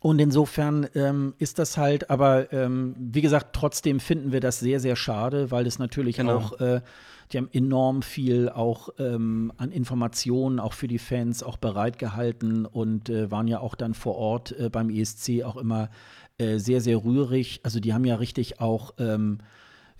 Und 0.00 0.20
insofern 0.20 0.88
ähm, 0.94 1.34
ist 1.38 1.58
das 1.58 1.76
halt, 1.76 2.08
aber 2.08 2.52
ähm, 2.52 2.94
wie 2.98 3.20
gesagt, 3.20 3.54
trotzdem 3.54 4.00
finden 4.00 4.32
wir 4.32 4.40
das 4.40 4.58
sehr, 4.58 4.80
sehr 4.80 4.96
schade, 4.96 5.50
weil 5.50 5.66
es 5.66 5.78
natürlich 5.78 6.16
genau. 6.16 6.36
auch 6.36 6.60
äh, 6.60 6.80
die 7.32 7.38
haben 7.38 7.48
enorm 7.52 8.02
viel 8.02 8.48
auch 8.48 8.90
ähm, 8.98 9.52
an 9.56 9.70
Informationen 9.70 10.60
auch 10.60 10.74
für 10.74 10.88
die 10.88 10.98
Fans 10.98 11.42
auch 11.42 11.56
bereitgehalten 11.56 12.66
und 12.66 13.08
äh, 13.08 13.30
waren 13.30 13.48
ja 13.48 13.60
auch 13.60 13.74
dann 13.74 13.94
vor 13.94 14.16
Ort 14.16 14.52
äh, 14.58 14.68
beim 14.68 14.90
ESC 14.90 15.42
auch 15.44 15.56
immer 15.56 15.90
äh, 16.38 16.58
sehr, 16.58 16.80
sehr 16.80 17.04
rührig. 17.04 17.60
Also 17.62 17.80
die 17.80 17.94
haben 17.94 18.04
ja 18.04 18.16
richtig 18.16 18.60
auch 18.60 18.94
ähm, 18.98 19.38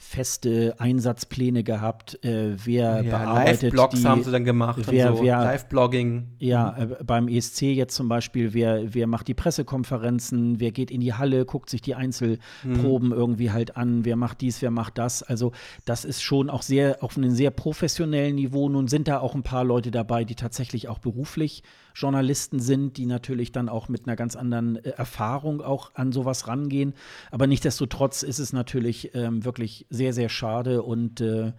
feste 0.02 0.74
Einsatzpläne 0.78 1.62
gehabt, 1.62 2.22
äh, 2.24 2.56
wer 2.64 3.02
ja, 3.02 3.18
bearbeitet 3.18 3.62
Live-Blogs 3.62 4.00
die, 4.00 4.06
haben 4.06 4.24
sie 4.24 4.32
dann 4.32 4.44
gemacht, 4.44 4.82
wer, 4.88 5.16
so. 5.16 5.22
Live-Blogging. 5.22 6.26
Ja, 6.38 6.76
mhm. 6.76 6.92
äh, 6.92 7.04
beim 7.04 7.28
ESC 7.28 7.62
jetzt 7.62 7.94
zum 7.94 8.08
Beispiel, 8.08 8.52
wer, 8.52 8.92
wer 8.92 9.06
macht 9.06 9.28
die 9.28 9.34
Pressekonferenzen, 9.34 10.58
wer 10.60 10.72
geht 10.72 10.90
in 10.90 11.00
die 11.00 11.14
Halle, 11.14 11.46
guckt 11.46 11.70
sich 11.70 11.80
die 11.80 11.94
Einzelproben 11.94 13.08
mhm. 13.08 13.14
irgendwie 13.14 13.52
halt 13.52 13.76
an, 13.76 14.04
wer 14.04 14.16
macht 14.16 14.40
dies, 14.40 14.60
wer 14.60 14.72
macht 14.72 14.98
das. 14.98 15.22
Also 15.22 15.52
das 15.84 16.04
ist 16.04 16.20
schon 16.20 16.50
auch 16.50 16.62
sehr 16.62 17.02
auf 17.02 17.16
einem 17.16 17.30
sehr 17.30 17.50
professionellen 17.50 18.34
Niveau. 18.34 18.68
Nun 18.68 18.88
sind 18.88 19.08
da 19.08 19.20
auch 19.20 19.34
ein 19.34 19.44
paar 19.44 19.64
Leute 19.64 19.90
dabei, 19.92 20.24
die 20.24 20.34
tatsächlich 20.34 20.88
auch 20.88 20.98
beruflich 20.98 21.62
Journalisten 21.94 22.60
sind, 22.60 22.96
die 22.96 23.06
natürlich 23.06 23.52
dann 23.52 23.68
auch 23.68 23.88
mit 23.88 24.06
einer 24.06 24.16
ganz 24.16 24.36
anderen 24.36 24.76
äh, 24.76 24.90
Erfahrung 24.90 25.60
auch 25.60 25.94
an 25.94 26.12
sowas 26.12 26.48
rangehen. 26.48 26.94
Aber 27.30 27.46
nichtsdestotrotz 27.46 28.22
ist 28.22 28.38
es 28.38 28.52
natürlich 28.52 29.14
ähm, 29.14 29.44
wirklich 29.44 29.86
sehr, 29.90 30.12
sehr 30.12 30.28
schade 30.28 30.82
und 30.82 31.20
äh, 31.20 31.52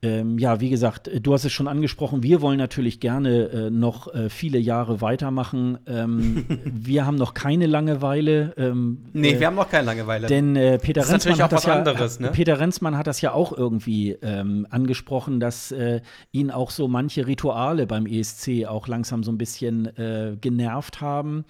ähm, 0.00 0.38
ja, 0.38 0.60
wie 0.60 0.70
gesagt, 0.70 1.10
du 1.22 1.32
hast 1.32 1.44
es 1.44 1.52
schon 1.52 1.66
angesprochen, 1.66 2.22
wir 2.22 2.40
wollen 2.40 2.58
natürlich 2.58 3.00
gerne 3.00 3.48
äh, 3.48 3.70
noch 3.70 4.14
äh, 4.14 4.28
viele 4.30 4.58
Jahre 4.58 5.00
weitermachen. 5.00 5.78
Ähm, 5.86 6.44
wir 6.64 7.04
haben 7.04 7.16
noch 7.16 7.34
keine 7.34 7.66
Langeweile. 7.66 8.54
Ähm, 8.56 9.06
nee, 9.12 9.32
äh, 9.32 9.40
wir 9.40 9.48
haben 9.48 9.56
noch 9.56 9.68
keine 9.68 9.86
Langeweile. 9.86 10.28
Denn 10.28 10.54
äh, 10.54 10.78
Peter, 10.78 11.08
Renzmann 11.08 11.42
hat 11.42 11.50
das 11.50 11.64
ja, 11.64 11.74
anderes, 11.74 12.20
ne? 12.20 12.30
Peter 12.30 12.60
Renzmann 12.60 12.96
hat 12.96 13.08
das 13.08 13.20
ja 13.20 13.32
auch 13.32 13.56
irgendwie 13.56 14.12
ähm, 14.22 14.68
angesprochen, 14.70 15.40
dass 15.40 15.72
äh, 15.72 16.00
ihn 16.30 16.52
auch 16.52 16.70
so 16.70 16.86
manche 16.86 17.26
Rituale 17.26 17.88
beim 17.88 18.06
ESC 18.06 18.66
auch 18.68 18.86
langsam 18.86 19.24
so 19.24 19.32
ein 19.32 19.38
bisschen 19.38 19.86
äh, 19.96 20.36
genervt 20.40 21.00
haben. 21.00 21.44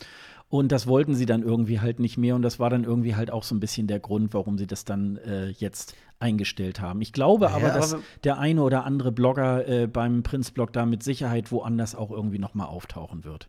Und 0.51 0.73
das 0.73 0.87
wollten 0.87 1.15
sie 1.15 1.27
dann 1.27 1.43
irgendwie 1.43 1.81
halt 1.81 2.01
nicht 2.01 2.16
mehr. 2.16 2.35
Und 2.35 2.43
das 2.43 2.59
war 2.59 2.70
dann 2.70 2.85
irgendwie 2.85 3.15
halt 3.15 3.31
auch 3.31 3.43
so 3.43 3.55
ein 3.55 3.61
bisschen 3.61 3.87
der 3.87 4.01
Grund, 4.01 4.33
warum 4.33 4.57
sie 4.57 4.66
das 4.66 4.87
dann 4.87 5.19
äh, 5.19 5.49
jetzt 5.49 5.95
eingestellt 6.20 6.81
haben. 6.81 7.01
Ich 7.01 7.12
glaube 7.12 7.47
ja, 7.47 7.53
aber, 7.53 7.69
dass 7.69 7.95
aber 7.95 8.03
der 8.24 8.39
eine 8.39 8.62
oder 8.62 8.85
andere 8.85 9.12
Blogger 9.12 9.66
äh, 9.69 9.86
beim 9.86 10.23
Prinzblog 10.23 10.73
da 10.73 10.86
mit 10.86 11.03
Sicherheit 11.03 11.53
woanders 11.53 11.95
auch 11.95 12.11
irgendwie 12.11 12.39
noch 12.39 12.55
mal 12.55 12.66
auftauchen 12.66 13.24
wird. 13.24 13.49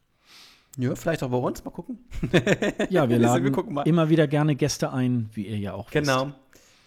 Ja, 0.78 0.96
vielleicht 0.96 1.24
auch 1.24 1.30
bei 1.30 1.38
uns, 1.38 1.66
mal 1.66 1.72
gucken. 1.72 2.00
ja, 2.90 3.10
wir 3.10 3.20
laden 3.20 3.56
wir 3.56 3.86
immer 3.86 4.10
wieder 4.10 4.28
gerne 4.28 4.56
Gäste 4.56 4.94
ein, 4.94 5.30
wie 5.34 5.48
ihr 5.48 5.58
ja 5.58 5.74
auch 5.74 5.90
Genau. 5.92 6.28
Wisst. 6.28 6.36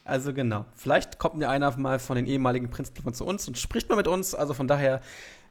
Also 0.05 0.33
genau. 0.33 0.65
Vielleicht 0.75 1.19
kommt 1.19 1.41
ja 1.41 1.51
einer 1.51 1.77
mal 1.77 1.99
von 1.99 2.17
den 2.17 2.27
ehemaligen 2.27 2.71
Prinzbloggern 2.71 3.15
zu 3.15 3.25
uns 3.25 3.47
und 3.47 3.59
spricht 3.59 3.89
mal 3.89 3.97
mit 3.97 4.09
uns. 4.09 4.35
Also 4.35 4.55
von 4.55 4.67
daher, 4.67 5.01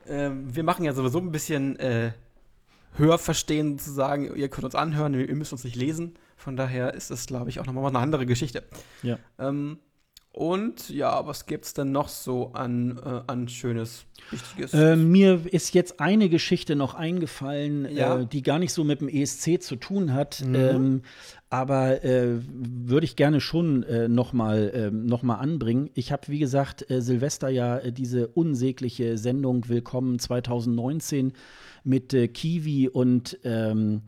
äh, 0.07 0.29
wir 0.33 0.63
machen 0.63 0.83
ja 0.83 0.93
sowieso 0.93 1.19
ein 1.19 1.31
bisschen 1.31 1.77
äh, 1.77 2.11
Hörverstehen 2.95 3.79
zu 3.79 3.91
sagen, 3.91 4.35
ihr 4.35 4.49
könnt 4.49 4.65
uns 4.65 4.75
anhören, 4.75 5.13
ihr 5.13 5.35
müsst 5.35 5.53
uns 5.53 5.63
nicht 5.63 5.75
lesen. 5.75 6.15
Von 6.35 6.57
daher 6.57 6.93
ist 6.93 7.11
das, 7.11 7.27
glaube 7.27 7.49
ich, 7.49 7.59
auch 7.59 7.65
nochmal 7.65 7.87
eine 7.87 7.99
andere 7.99 8.25
Geschichte. 8.25 8.63
Ja. 9.03 9.17
Ähm, 9.39 9.79
Und 10.33 10.89
ja, 10.89 11.27
was 11.27 11.45
gibt 11.45 11.65
es 11.65 11.73
denn 11.73 11.91
noch 11.91 12.07
so 12.07 12.53
an, 12.53 12.97
äh, 13.03 13.21
an 13.27 13.49
Schönes, 13.49 14.05
Wichtiges? 14.29 14.73
Äh, 14.73 14.95
mir 14.95 15.41
ist 15.51 15.73
jetzt 15.73 15.99
eine 15.99 16.29
Geschichte 16.29 16.77
noch 16.77 16.93
eingefallen, 16.93 17.85
ja. 17.93 18.19
äh, 18.21 18.25
die 18.25 18.41
gar 18.41 18.57
nicht 18.57 18.71
so 18.71 18.85
mit 18.85 19.01
dem 19.01 19.09
ESC 19.09 19.61
zu 19.61 19.75
tun 19.75 20.13
hat. 20.13 20.41
Mhm. 20.45 20.55
Ähm, 20.55 21.01
aber 21.49 22.01
äh, 22.05 22.39
würde 22.47 23.03
ich 23.03 23.17
gerne 23.17 23.41
schon 23.41 23.83
äh, 23.83 24.07
noch, 24.07 24.31
mal, 24.31 24.69
äh, 24.73 24.89
noch 24.89 25.21
mal 25.21 25.35
anbringen. 25.35 25.89
Ich 25.95 26.13
habe, 26.13 26.29
wie 26.29 26.39
gesagt, 26.39 26.89
äh, 26.89 27.01
Silvester 27.01 27.49
ja 27.49 27.79
äh, 27.79 27.91
diese 27.91 28.29
unsägliche 28.29 29.17
Sendung 29.17 29.67
Willkommen 29.67 30.17
2019 30.17 31.33
mit 31.83 32.13
äh, 32.13 32.29
Kiwi 32.29 32.87
und 32.87 33.37
ähm, 33.43 34.03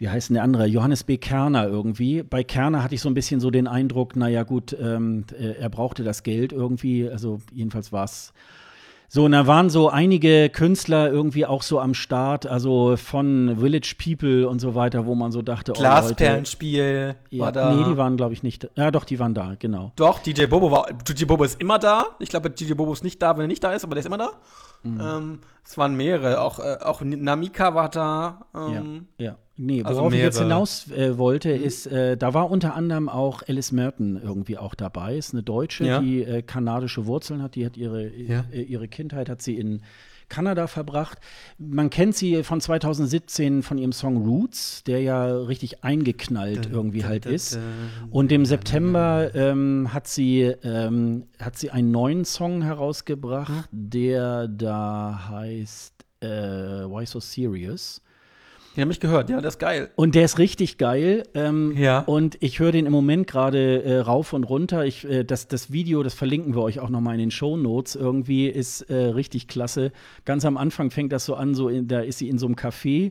wie 0.00 0.08
heißt 0.08 0.30
denn 0.30 0.34
der 0.34 0.44
andere? 0.44 0.64
Johannes 0.64 1.04
B. 1.04 1.18
Kerner 1.18 1.68
irgendwie. 1.68 2.22
Bei 2.22 2.42
Kerner 2.42 2.82
hatte 2.82 2.94
ich 2.94 3.02
so 3.02 3.10
ein 3.10 3.14
bisschen 3.14 3.38
so 3.38 3.50
den 3.50 3.68
Eindruck, 3.68 4.16
naja 4.16 4.44
gut, 4.44 4.74
ähm, 4.80 5.24
äh, 5.38 5.58
er 5.60 5.68
brauchte 5.68 6.04
das 6.04 6.22
Geld 6.22 6.52
irgendwie. 6.52 7.06
Also 7.06 7.42
jedenfalls 7.52 7.92
war 7.92 8.04
es 8.04 8.32
so, 9.12 9.24
und 9.24 9.32
da 9.32 9.46
waren 9.46 9.68
so 9.68 9.90
einige 9.90 10.48
Künstler 10.48 11.10
irgendwie 11.10 11.44
auch 11.44 11.62
so 11.62 11.80
am 11.80 11.92
Start, 11.92 12.46
also 12.46 12.96
von 12.96 13.56
Village 13.58 13.96
People 14.02 14.48
und 14.48 14.60
so 14.60 14.74
weiter, 14.74 15.04
wo 15.04 15.14
man 15.14 15.32
so 15.32 15.42
dachte, 15.42 15.72
oh, 15.72 15.78
Glasperlenspiel 15.78 17.16
ja, 17.28 17.40
war 17.40 17.52
da. 17.52 17.74
Nee, 17.74 17.84
die 17.84 17.96
waren, 17.98 18.16
glaube 18.16 18.32
ich, 18.32 18.42
nicht. 18.42 18.70
Ja, 18.76 18.90
doch, 18.90 19.04
die 19.04 19.18
waren 19.18 19.34
da, 19.34 19.56
genau. 19.58 19.92
Doch, 19.96 20.20
DJ 20.20 20.46
Bobo 20.46 20.70
war. 20.70 20.86
DJ 20.92 21.24
Bobo 21.24 21.44
ist 21.44 21.60
immer 21.60 21.78
da. 21.78 22.06
Ich 22.20 22.30
glaube, 22.30 22.48
DJ 22.50 22.72
Bobo 22.72 22.92
ist 22.92 23.04
nicht 23.04 23.20
da, 23.20 23.36
wenn 23.36 23.44
er 23.44 23.48
nicht 23.48 23.62
da 23.62 23.72
ist, 23.72 23.84
aber 23.84 23.96
der 23.96 24.00
ist 24.00 24.06
immer 24.06 24.16
da. 24.16 24.30
Mhm. 24.82 25.00
Ähm, 25.00 25.38
es 25.64 25.78
waren 25.78 25.94
mehrere. 25.94 26.40
Auch, 26.40 26.58
äh, 26.58 26.78
auch 26.82 27.00
Namika 27.02 27.74
war 27.74 27.88
da. 27.88 28.46
Ähm, 28.54 29.06
ja, 29.18 29.26
ja. 29.26 29.36
Nee, 29.62 29.82
also 29.82 30.00
worauf 30.00 30.12
also 30.12 30.16
ich 30.16 30.22
jetzt 30.22 30.38
hinaus 30.38 30.90
äh, 30.90 31.18
wollte, 31.18 31.54
mhm. 31.54 31.64
ist, 31.64 31.86
äh, 31.86 32.16
da 32.16 32.32
war 32.32 32.50
unter 32.50 32.74
anderem 32.74 33.10
auch 33.10 33.42
Alice 33.46 33.72
Merton 33.72 34.18
irgendwie 34.22 34.56
auch 34.56 34.74
dabei. 34.74 35.16
Ist 35.16 35.34
eine 35.34 35.42
Deutsche, 35.42 35.84
ja. 35.84 36.00
die 36.00 36.22
äh, 36.22 36.40
kanadische 36.40 37.04
Wurzeln 37.04 37.42
hat. 37.42 37.56
Die 37.56 37.66
hat 37.66 37.76
ihre, 37.76 38.08
ja. 38.08 38.46
Äh, 38.50 38.62
ihre 38.62 38.88
Kindheit 38.88 39.28
hat 39.28 39.42
sie 39.42 39.58
in 39.58 39.82
Kanada 40.30 40.66
verbracht. 40.66 41.18
Man 41.58 41.90
kennt 41.90 42.16
sie 42.16 42.42
von 42.42 42.62
2017 42.62 43.62
von 43.62 43.76
ihrem 43.76 43.92
Song 43.92 44.24
Roots, 44.24 44.82
der 44.84 45.02
ja 45.02 45.26
richtig 45.26 45.84
eingeknallt 45.84 46.66
dun, 46.66 46.72
irgendwie 46.72 47.00
dun, 47.00 47.08
halt 47.08 47.26
dun, 47.26 47.34
ist. 47.34 47.58
Und 48.10 48.32
im 48.32 48.46
September 48.46 49.34
ähm, 49.34 49.92
hat, 49.92 50.08
sie, 50.08 50.42
ähm, 50.62 51.24
hat 51.38 51.58
sie 51.58 51.70
einen 51.70 51.90
neuen 51.90 52.24
Song 52.24 52.62
herausgebracht, 52.62 53.68
der 53.72 54.48
da 54.48 55.28
heißt 55.28 55.94
äh, 56.20 56.28
Why 56.28 57.04
So 57.04 57.20
Serious. 57.20 58.00
Den 58.76 58.82
habe 58.82 58.92
ich 58.92 59.00
gehört, 59.00 59.30
ja, 59.30 59.40
der 59.40 59.48
ist 59.48 59.58
geil. 59.58 59.90
Und 59.96 60.14
der 60.14 60.24
ist 60.24 60.38
richtig 60.38 60.78
geil. 60.78 61.24
Ähm, 61.34 61.74
ja. 61.76 62.00
Und 62.00 62.38
ich 62.40 62.60
höre 62.60 62.70
den 62.70 62.86
im 62.86 62.92
Moment 62.92 63.26
gerade 63.26 63.82
äh, 63.82 63.98
rauf 63.98 64.32
und 64.32 64.44
runter. 64.44 64.84
Ich, 64.84 65.04
äh, 65.04 65.24
das, 65.24 65.48
das 65.48 65.72
Video, 65.72 66.02
das 66.04 66.14
verlinken 66.14 66.54
wir 66.54 66.62
euch 66.62 66.78
auch 66.78 66.88
noch 66.88 67.00
mal 67.00 67.12
in 67.14 67.18
den 67.18 67.30
Show 67.32 67.56
Notes. 67.56 67.96
Irgendwie 67.96 68.46
ist 68.46 68.82
äh, 68.82 68.94
richtig 68.94 69.48
klasse. 69.48 69.90
Ganz 70.24 70.44
am 70.44 70.56
Anfang 70.56 70.90
fängt 70.90 71.12
das 71.12 71.24
so 71.24 71.34
an, 71.34 71.54
so 71.54 71.68
in, 71.68 71.88
da 71.88 72.00
ist 72.00 72.18
sie 72.18 72.28
in 72.28 72.38
so 72.38 72.46
einem 72.46 72.54
Café 72.54 73.10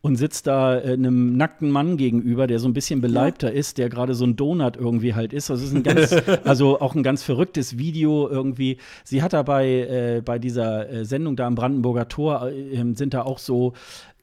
und 0.00 0.16
sitzt 0.16 0.46
da 0.46 0.78
äh, 0.78 0.92
einem 0.92 1.36
nackten 1.36 1.70
Mann 1.70 1.96
gegenüber, 1.96 2.46
der 2.46 2.58
so 2.58 2.68
ein 2.68 2.72
bisschen 2.72 3.00
beleibter 3.00 3.48
ja. 3.48 3.58
ist, 3.58 3.78
der 3.78 3.88
gerade 3.88 4.14
so 4.14 4.24
ein 4.24 4.36
Donut 4.36 4.76
irgendwie 4.76 5.14
halt 5.14 5.32
ist. 5.32 5.50
Also 5.50 5.64
es 5.64 5.70
ist 5.70 5.76
ein 5.76 5.82
ganz, 5.82 6.12
also 6.44 6.80
auch 6.80 6.94
ein 6.94 7.02
ganz 7.02 7.22
verrücktes 7.22 7.78
Video 7.78 8.28
irgendwie. 8.28 8.78
Sie 9.04 9.22
hat 9.22 9.32
dabei 9.32 9.68
äh, 9.68 10.22
bei 10.24 10.38
dieser 10.38 10.88
äh, 10.88 11.04
Sendung 11.04 11.34
da 11.34 11.46
am 11.46 11.54
Brandenburger 11.54 12.08
Tor 12.08 12.48
äh, 12.48 12.84
sind 12.94 13.14
da 13.14 13.22
auch 13.22 13.38
so 13.38 13.72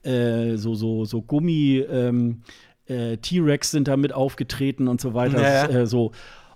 äh, 0.05 0.57
so, 0.57 0.75
so, 0.75 1.05
so 1.05 1.21
Gummi, 1.21 1.83
ähm, 1.89 2.41
äh, 2.87 3.17
T-Rex 3.17 3.71
sind 3.71 3.87
da 3.87 3.97
mit 3.97 4.13
aufgetreten 4.13 4.87
und 4.87 5.01
so 5.01 5.13
weiter. 5.13 5.41
Ja. 5.41 5.67
Äh, 5.67 5.87
so. 5.87 6.11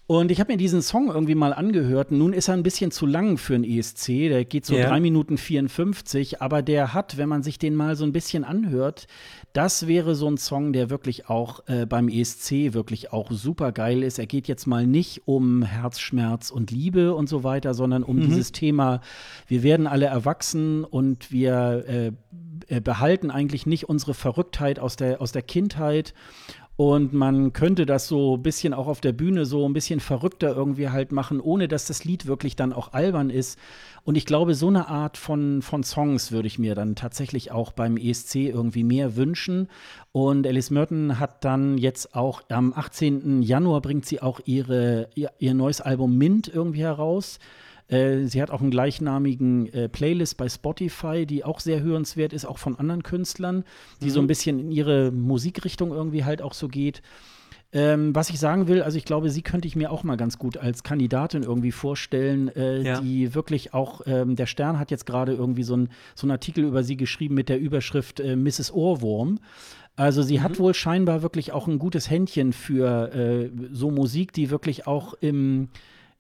Und 0.09 0.31
ich 0.31 0.39
habe 0.39 0.51
mir 0.51 0.57
diesen 0.57 0.81
Song 0.81 1.09
irgendwie 1.09 1.35
mal 1.35 1.53
angehört. 1.53 2.09
Nun 2.09 2.33
ist 2.33 2.47
er 2.47 2.55
ein 2.55 2.63
bisschen 2.63 2.89
zu 2.89 3.05
lang 3.05 3.37
für 3.37 3.53
einen 3.53 3.63
ESC. 3.63 4.07
Der 4.07 4.43
geht 4.43 4.65
so 4.65 4.75
ja. 4.75 4.89
3 4.89 5.01
Minuten 5.01 5.37
54. 5.37 6.41
Aber 6.41 6.63
der 6.63 6.95
hat, 6.95 7.17
wenn 7.17 7.29
man 7.29 7.43
sich 7.43 7.59
den 7.59 7.75
mal 7.75 7.95
so 7.95 8.05
ein 8.05 8.11
bisschen 8.11 8.43
anhört, 8.43 9.05
das 9.53 9.85
wäre 9.85 10.15
so 10.15 10.27
ein 10.27 10.37
Song, 10.37 10.73
der 10.73 10.89
wirklich 10.89 11.29
auch 11.29 11.59
äh, 11.67 11.85
beim 11.85 12.09
ESC 12.09 12.73
wirklich 12.73 13.13
auch 13.13 13.29
super 13.29 13.71
geil 13.71 14.01
ist. 14.01 14.17
Er 14.17 14.25
geht 14.25 14.47
jetzt 14.47 14.65
mal 14.65 14.87
nicht 14.87 15.27
um 15.27 15.61
Herzschmerz 15.61 16.49
und 16.49 16.71
Liebe 16.71 17.13
und 17.13 17.29
so 17.29 17.43
weiter, 17.43 17.75
sondern 17.75 18.01
um 18.01 18.15
mhm. 18.15 18.21
dieses 18.21 18.51
Thema, 18.51 19.01
wir 19.45 19.61
werden 19.61 19.85
alle 19.85 20.07
erwachsen 20.07 20.85
und 20.85 21.31
wir 21.31 21.85
äh, 21.87 22.11
äh, 22.67 22.81
behalten 22.81 23.31
eigentlich 23.31 23.65
nicht 23.65 23.89
unsere 23.89 24.13
Verrücktheit 24.13 24.79
aus 24.79 24.95
der, 24.95 25.21
aus 25.21 25.31
der 25.31 25.41
Kindheit. 25.41 26.13
Und 26.79 27.11
man 27.11 27.51
könnte 27.51 27.85
das 27.85 28.07
so 28.07 28.37
ein 28.37 28.41
bisschen 28.41 28.73
auch 28.73 28.87
auf 28.87 29.01
der 29.01 29.11
Bühne 29.11 29.45
so 29.45 29.67
ein 29.67 29.73
bisschen 29.73 29.99
verrückter 29.99 30.55
irgendwie 30.55 30.87
halt 30.87 31.11
machen, 31.11 31.41
ohne 31.41 31.67
dass 31.67 31.87
das 31.87 32.05
Lied 32.05 32.25
wirklich 32.25 32.55
dann 32.55 32.71
auch 32.71 32.93
albern 32.93 33.29
ist. 33.29 33.59
Und 34.05 34.15
ich 34.15 34.25
glaube, 34.25 34.55
so 34.55 34.69
eine 34.69 34.87
Art 34.87 35.17
von, 35.17 35.61
von 35.61 35.83
Songs 35.83 36.31
würde 36.31 36.47
ich 36.47 36.57
mir 36.57 36.75
dann 36.75 36.95
tatsächlich 36.95 37.51
auch 37.51 37.73
beim 37.73 37.97
ESC 37.97 38.35
irgendwie 38.35 38.85
mehr 38.85 39.17
wünschen. 39.17 39.67
Und 40.13 40.47
Alice 40.47 40.69
Merton 40.69 41.19
hat 41.19 41.43
dann 41.43 41.77
jetzt 41.77 42.15
auch 42.15 42.43
am 42.47 42.71
18. 42.73 43.41
Januar 43.41 43.81
bringt 43.81 44.05
sie 44.05 44.21
auch 44.21 44.39
ihre, 44.45 45.09
ihr, 45.15 45.31
ihr 45.37 45.53
neues 45.53 45.81
Album 45.81 46.17
Mint 46.17 46.47
irgendwie 46.47 46.83
heraus. 46.83 47.39
Äh, 47.89 48.25
sie 48.25 48.41
hat 48.41 48.51
auch 48.51 48.61
einen 48.61 48.71
gleichnamigen 48.71 49.71
äh, 49.73 49.89
Playlist 49.89 50.37
bei 50.37 50.47
Spotify, 50.47 51.25
die 51.25 51.43
auch 51.43 51.59
sehr 51.59 51.81
hörenswert 51.81 52.33
ist, 52.33 52.45
auch 52.45 52.57
von 52.57 52.77
anderen 52.77 53.03
Künstlern, 53.03 53.65
die 54.01 54.05
mhm. 54.07 54.11
so 54.11 54.21
ein 54.21 54.27
bisschen 54.27 54.59
in 54.59 54.71
ihre 54.71 55.11
Musikrichtung 55.11 55.91
irgendwie 55.91 56.23
halt 56.23 56.41
auch 56.41 56.53
so 56.53 56.67
geht. 56.67 57.01
Ähm, 57.71 58.15
was 58.15 58.31
ich 58.31 58.39
sagen 58.39 58.67
will, 58.67 58.81
also 58.81 58.97
ich 58.97 59.05
glaube, 59.05 59.29
sie 59.29 59.43
könnte 59.43 59.67
ich 59.67 59.75
mir 59.75 59.91
auch 59.91 60.03
mal 60.03 60.17
ganz 60.17 60.39
gut 60.39 60.57
als 60.57 60.81
Kandidatin 60.81 61.43
irgendwie 61.43 61.71
vorstellen, 61.71 62.47
äh, 62.55 62.81
ja. 62.81 62.99
die 62.99 63.35
wirklich 63.35 63.75
auch, 63.75 64.01
ähm, 64.07 64.35
der 64.35 64.47
Stern 64.47 64.79
hat 64.79 64.89
jetzt 64.89 65.05
gerade 65.05 65.33
irgendwie 65.33 65.61
so, 65.61 65.77
ein, 65.77 65.89
so 66.15 66.25
einen 66.25 66.31
Artikel 66.31 66.63
über 66.63 66.83
sie 66.83 66.97
geschrieben 66.97 67.35
mit 67.35 67.47
der 67.47 67.59
Überschrift 67.59 68.19
äh, 68.19 68.35
Mrs. 68.35 68.73
Ohrwurm. 68.73 69.39
Also 69.95 70.23
sie 70.23 70.39
mhm. 70.39 70.43
hat 70.43 70.59
wohl 70.59 70.73
scheinbar 70.73 71.21
wirklich 71.21 71.51
auch 71.51 71.67
ein 71.67 71.77
gutes 71.77 72.09
Händchen 72.09 72.53
für 72.53 73.13
äh, 73.13 73.51
so 73.71 73.91
Musik, 73.91 74.33
die 74.33 74.49
wirklich 74.49 74.87
auch 74.87 75.13
im 75.13 75.69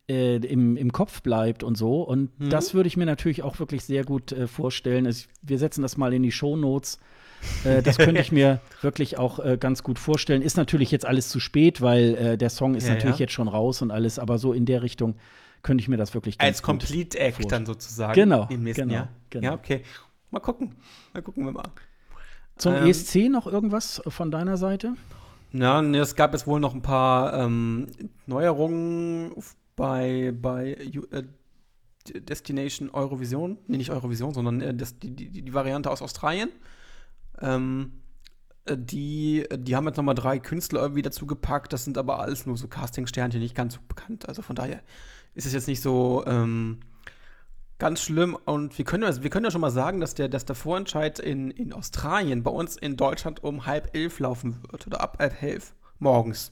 äh, 0.09 0.37
im, 0.37 0.75
im 0.75 0.91
Kopf 0.91 1.21
bleibt 1.21 1.63
und 1.63 1.77
so. 1.77 2.01
Und 2.01 2.37
mhm. 2.39 2.49
das 2.49 2.73
würde 2.73 2.87
ich 2.87 2.97
mir 2.97 3.05
natürlich 3.05 3.43
auch 3.43 3.59
wirklich 3.59 3.83
sehr 3.83 4.03
gut 4.03 4.31
äh, 4.31 4.47
vorstellen. 4.47 5.05
Also, 5.05 5.27
wir 5.41 5.59
setzen 5.59 5.81
das 5.81 5.97
mal 5.97 6.13
in 6.13 6.23
die 6.23 6.31
Show 6.31 6.55
Notes. 6.55 6.99
Äh, 7.63 7.81
das 7.81 7.97
könnte 7.97 8.19
ich 8.19 8.31
mir 8.33 8.59
wirklich 8.81 9.17
auch 9.17 9.39
äh, 9.39 9.57
ganz 9.59 9.83
gut 9.83 9.99
vorstellen. 9.99 10.41
Ist 10.41 10.57
natürlich 10.57 10.91
jetzt 10.91 11.05
alles 11.05 11.29
zu 11.29 11.39
spät, 11.39 11.81
weil 11.81 12.15
äh, 12.15 12.37
der 12.37 12.49
Song 12.49 12.75
ist 12.75 12.87
ja, 12.87 12.95
natürlich 12.95 13.19
ja. 13.19 13.25
jetzt 13.25 13.33
schon 13.33 13.47
raus 13.47 13.81
und 13.81 13.91
alles, 13.91 14.19
aber 14.19 14.37
so 14.37 14.51
in 14.51 14.65
der 14.65 14.81
Richtung 14.81 15.15
könnte 15.61 15.81
ich 15.81 15.87
mir 15.87 15.97
das 15.97 16.13
wirklich 16.13 16.37
ganz 16.37 16.47
Als 16.47 16.61
Complete 16.63 17.19
Act 17.19 17.35
vorstellen. 17.35 17.49
dann 17.49 17.65
sozusagen. 17.65 18.13
Genau. 18.13 18.47
Im 18.49 18.63
nächsten 18.63 18.87
genau, 18.87 18.93
Jahr. 18.93 19.09
Genau. 19.29 19.45
Ja, 19.45 19.53
okay. 19.53 19.83
Mal 20.31 20.39
gucken. 20.39 20.75
Mal 21.13 21.21
gucken 21.21 21.45
wir 21.45 21.51
mal. 21.51 21.63
Zum 22.55 22.73
ähm, 22.73 22.87
ESC 22.87 23.29
noch 23.29 23.47
irgendwas 23.47 24.01
von 24.07 24.31
deiner 24.31 24.57
Seite? 24.57 24.93
Ja, 25.51 25.81
nee, 25.81 25.97
es 25.97 26.15
gab 26.15 26.33
jetzt 26.33 26.45
wohl 26.45 26.59
noch 26.59 26.75
ein 26.75 26.81
paar 26.81 27.33
ähm, 27.33 27.87
Neuerungen 28.27 29.31
bei, 29.79 30.33
bei 30.35 30.73
äh, 30.73 31.23
Destination 32.13 32.89
Eurovision, 32.89 33.57
nee, 33.67 33.77
nicht 33.77 33.91
Eurovision, 33.91 34.33
sondern 34.33 34.59
äh, 34.59 34.75
das, 34.75 34.99
die, 34.99 35.15
die, 35.15 35.29
die, 35.29 35.53
Variante 35.53 35.89
aus 35.89 36.01
Australien. 36.01 36.49
Ähm, 37.39 37.93
äh, 38.65 38.75
die, 38.77 39.47
die 39.55 39.77
haben 39.77 39.87
jetzt 39.87 39.95
nochmal 39.95 40.15
drei 40.15 40.37
Künstler 40.37 40.81
irgendwie 40.81 41.01
dazu 41.01 41.25
gepackt, 41.25 41.71
das 41.71 41.85
sind 41.85 41.97
aber 41.97 42.19
alles 42.19 42.45
nur 42.45 42.57
so 42.57 42.67
Casting-Sternchen, 42.67 43.39
nicht 43.39 43.55
ganz 43.55 43.75
so 43.75 43.79
bekannt. 43.87 44.27
Also 44.27 44.41
von 44.41 44.57
daher 44.57 44.81
ist 45.33 45.45
es 45.45 45.53
jetzt 45.53 45.69
nicht 45.69 45.79
so 45.81 46.25
ähm, 46.27 46.81
ganz 47.77 48.01
schlimm. 48.01 48.35
Und 48.35 48.77
wir 48.77 48.83
können, 48.83 49.23
wir 49.23 49.29
können 49.29 49.45
ja 49.45 49.51
schon 49.51 49.61
mal 49.61 49.71
sagen, 49.71 50.01
dass 50.01 50.13
der, 50.13 50.27
dass 50.27 50.43
der 50.43 50.57
Vorentscheid 50.57 51.19
in, 51.19 51.51
in 51.51 51.71
Australien 51.71 52.43
bei 52.43 52.51
uns 52.51 52.75
in 52.75 52.97
Deutschland 52.97 53.45
um 53.45 53.65
halb 53.65 53.95
elf 53.95 54.19
laufen 54.19 54.61
wird 54.69 54.87
oder 54.87 54.99
ab 54.99 55.19
halb 55.19 55.41
elf 55.41 55.73
morgens. 55.99 56.51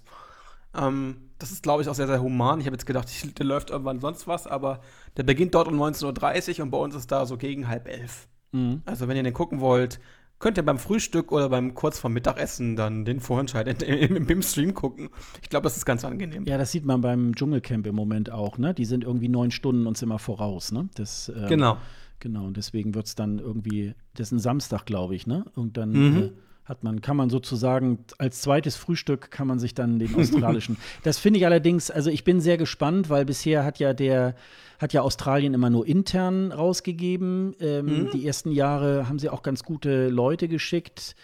Ähm, 0.74 1.27
das 1.40 1.52
ist, 1.52 1.64
glaube 1.64 1.82
ich, 1.82 1.90
auch 1.90 1.96
sehr, 1.96 2.08
sehr 2.08 2.22
human. 2.22 2.60
Ich 2.60 2.66
habe 2.66 2.76
jetzt 2.76 2.86
gedacht, 2.86 3.08
der 3.38 3.46
läuft 3.46 3.70
irgendwann 3.70 4.00
sonst 4.00 4.28
was, 4.28 4.48
aber 4.48 4.82
der 5.18 5.24
beginnt 5.24 5.54
dort 5.56 5.68
um 5.68 5.80
19.30 5.82 6.58
Uhr 6.58 6.64
und 6.64 6.72
bei 6.72 6.78
uns 6.78 6.96
ist 6.96 7.12
da 7.12 7.26
so 7.26 7.38
gegen 7.38 7.68
halb 7.68 7.88
elf. 7.88 8.28
Mhm. 8.52 8.82
Also, 8.86 9.08
wenn 9.08 9.18
ihr 9.18 9.24
den 9.24 9.34
gucken 9.34 9.60
wollt, 9.60 10.00
könnt 10.40 10.58
ihr 10.58 10.64
beim 10.64 10.78
Frühstück 10.78 11.32
oder 11.32 11.50
beim 11.50 11.74
kurz 11.74 12.00
vorm 12.00 12.14
Mittagessen 12.14 12.76
dann 12.76 13.06
den 13.06 13.20
Vorentscheid 13.20 13.82
im, 13.84 14.28
im 14.28 14.42
Stream 14.42 14.74
gucken. 14.74 15.10
Ich 15.42 15.50
glaube, 15.50 15.64
das 15.64 15.78
ist 15.78 15.86
ganz 15.86 16.06
angenehm. 16.06 16.46
Ja, 16.46 16.58
das 16.58 16.72
sieht 16.72 16.86
man 16.86 17.02
beim 17.02 17.36
Dschungelcamp 17.36 17.88
im 17.88 17.96
Moment 17.96 18.32
auch, 18.32 18.58
ne? 18.58 18.74
Die 18.74 18.86
sind 18.86 19.04
irgendwie 19.04 19.30
neun 19.30 19.52
Stunden 19.52 19.88
uns 19.88 20.02
immer 20.02 20.20
voraus, 20.20 20.72
ne? 20.72 20.90
Das, 20.96 21.32
ähm, 21.36 21.48
genau. 21.48 21.78
Genau, 22.20 22.48
und 22.48 22.58
deswegen 22.58 22.96
wird 22.96 23.06
es 23.06 23.14
dann 23.14 23.38
irgendwie, 23.38 23.94
das 24.16 24.30
ist 24.30 24.32
ein 24.32 24.40
Samstag, 24.40 24.86
glaube 24.86 25.16
ich, 25.16 25.28
ne? 25.28 25.46
Und 25.54 25.78
dann 25.78 25.92
mhm. 25.92 26.18
äh, 26.18 26.32
hat 26.68 26.84
man, 26.84 27.02
kann 27.02 27.16
man 27.16 27.30
sozusagen 27.30 28.00
als 28.18 28.42
zweites 28.42 28.76
Frühstück 28.76 29.32
kann 29.32 29.48
man 29.48 29.58
sich 29.58 29.74
dann 29.74 30.00
den 30.00 30.14
australischen. 30.16 30.78
das 31.04 31.18
finde 31.18 31.40
ich 31.40 31.46
allerdings, 31.46 31.90
also 31.90 32.10
ich 32.10 32.24
bin 32.24 32.42
sehr 32.42 32.58
gespannt, 32.58 33.10
weil 33.10 33.24
bisher 33.24 33.64
hat 33.64 33.80
ja 33.80 33.94
der, 33.94 34.36
hat 34.80 34.92
ja 34.92 35.02
Australien 35.02 35.54
immer 35.54 35.70
nur 35.70 35.88
intern 35.88 36.52
rausgegeben. 36.52 37.56
Ähm, 37.62 37.86
mhm. 37.86 38.10
Die 38.12 38.28
ersten 38.28 38.52
Jahre 38.52 39.08
haben 39.08 39.18
sie 39.20 39.30
auch 39.30 39.44
ganz 39.44 39.64
gute 39.64 40.10
Leute 40.10 40.48
geschickt 40.48 41.16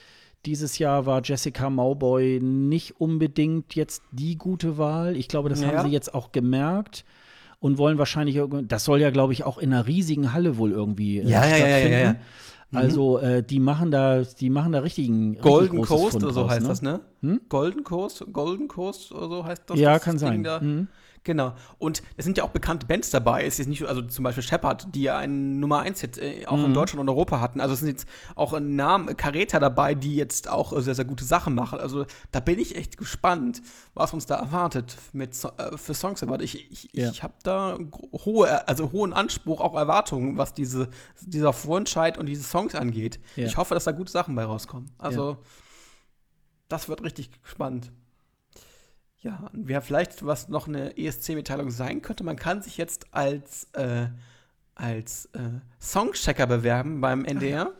dieses 0.46 0.78
Jahr 0.78 1.06
war 1.06 1.22
Jessica 1.24 1.70
Mauboy 1.70 2.40
nicht 2.42 3.00
unbedingt 3.00 3.76
jetzt 3.76 4.04
die 4.12 4.38
gute 4.38 4.78
Wahl. 4.78 5.16
Ich 5.16 5.28
glaube, 5.28 5.50
das 5.50 5.62
Ja. 5.62 5.70
haben 5.70 5.88
sie 5.88 5.94
jetzt 5.94 6.14
auch 6.14 6.32
gemerkt 6.32 7.06
und 7.60 7.78
wollen 7.78 7.98
wahrscheinlich, 7.98 8.40
das 8.68 8.84
soll 8.84 9.00
ja, 9.00 9.10
glaube 9.10 9.32
ich, 9.32 9.46
auch 9.46 9.58
in 9.58 9.74
einer 9.74 9.88
riesigen 9.88 10.34
Halle 10.34 10.58
wohl 10.58 10.72
irgendwie 10.72 11.20
äh, 11.20 11.28
Ja, 11.28 11.46
ja, 11.46 11.58
ja, 11.58 11.58
ja, 11.58 11.68
stattfinden. 11.68 11.92
ja, 11.94 12.00
ja. 12.00 12.16
Also 12.74 13.20
äh, 13.20 13.44
die 13.44 13.60
machen 13.60 13.92
da, 13.92 14.22
die 14.22 14.50
machen 14.50 14.72
da 14.72 14.80
richtigen 14.80 15.32
richtig 15.32 15.44
Golden 15.44 15.78
großes 15.78 15.90
Coast 15.90 16.12
Fund 16.12 16.24
oder 16.24 16.34
so 16.34 16.42
draus, 16.42 16.52
heißt 16.52 16.62
ne? 16.62 16.68
das, 16.68 16.82
ne? 16.82 17.00
Hm? 17.22 17.42
Golden 17.50 17.84
Coast, 17.84 18.26
Golden 18.32 18.68
Coast 18.68 19.12
oder 19.12 19.28
so 19.28 19.46
heißt 19.46 19.64
das. 19.68 19.80
Ja, 19.80 19.94
das 19.94 20.04
kann 20.04 20.18
Ding 20.18 20.20
sein. 20.20 20.44
Da. 20.44 20.60
Mhm. 20.60 20.88
Genau. 21.26 21.54
Und 21.78 22.04
es 22.18 22.26
sind 22.26 22.38
ja 22.38 22.44
auch 22.44 22.50
bekannte 22.50 22.86
Bands 22.86 23.10
dabei. 23.10 23.46
Es 23.46 23.58
ist 23.58 23.68
nicht, 23.68 23.80
so- 23.80 23.88
also 23.88 24.02
zum 24.02 24.24
Beispiel 24.24 24.44
Shepard, 24.44 24.94
die 24.94 25.04
ja 25.04 25.18
einen 25.18 25.62
Nummer 25.62 25.80
1 25.80 26.02
Hit 26.02 26.18
äh, 26.18 26.46
auch 26.48 26.58
Mhm. 26.58 26.66
in 26.66 26.74
Deutschland 26.74 27.00
und 27.00 27.08
Europa 27.08 27.40
hatten. 27.40 27.62
Also 27.62 27.74
es 27.76 27.80
sind 27.80 27.88
jetzt 27.88 28.08
auch 28.36 28.60
Namen, 28.60 29.16
Careta 29.16 29.60
dabei, 29.62 29.96
die 29.96 30.18
jetzt 30.18 30.50
auch 30.50 30.78
sehr, 30.82 30.96
sehr 30.96 31.06
gute 31.06 31.24
Sachen 31.24 31.56
machen. 31.56 31.80
Also 31.80 32.06
da 32.32 32.42
bin 32.42 32.60
ich 32.60 32.76
echt 32.76 32.98
gespannt, 32.98 33.62
was 33.94 34.14
uns 34.14 34.26
da 34.26 34.36
erwartet 34.36 34.98
mit 35.14 35.34
so 35.34 35.50
äh, 35.58 35.78
für 35.78 35.94
Songs 35.94 36.22
Award. 36.24 36.42
Ich, 36.42 36.70
ich, 36.70 36.90
Ja. 36.92 37.10
ich 37.10 37.24
habe 37.24 37.36
da 37.44 37.78
hohe, 38.26 38.68
also 38.68 38.92
hohen 38.92 39.14
Anspruch, 39.14 39.62
auch 39.62 39.76
Erwartungen, 39.76 40.38
was 40.38 40.54
diese, 40.54 40.90
dieser 41.22 41.54
Vorentscheid 41.54 42.18
und 42.18 42.26
diese 42.26 42.44
Songs 42.44 42.76
angeht. 42.76 43.20
Ja. 43.38 43.46
Ich 43.48 43.56
hoffe, 43.56 43.74
dass 43.76 43.86
da 43.86 43.94
gute 43.94 44.12
Sachen 44.12 44.36
bei 44.36 44.44
rauskommen. 44.44 44.92
Also 44.98 45.38
das 46.68 46.90
wird 46.90 47.02
richtig 47.02 47.30
spannend. 47.44 47.94
Ja, 49.24 49.50
und 49.54 49.68
wer 49.70 49.82
vielleicht 49.82 50.26
was 50.26 50.50
noch 50.50 50.68
eine 50.68 50.98
ESC-Mitteilung 50.98 51.72
sein 51.72 52.02
könnte, 52.02 52.24
man 52.26 52.36
kann 52.36 52.62
sich 52.62 52.78
jetzt 52.78 53.06
als, 53.12 53.70
äh, 53.74 54.08
als 54.76 55.28
äh, 55.34 55.40
Songchecker 55.82 56.46
bewerben 56.46 57.00
beim 57.02 57.24
NDR, 57.26 57.72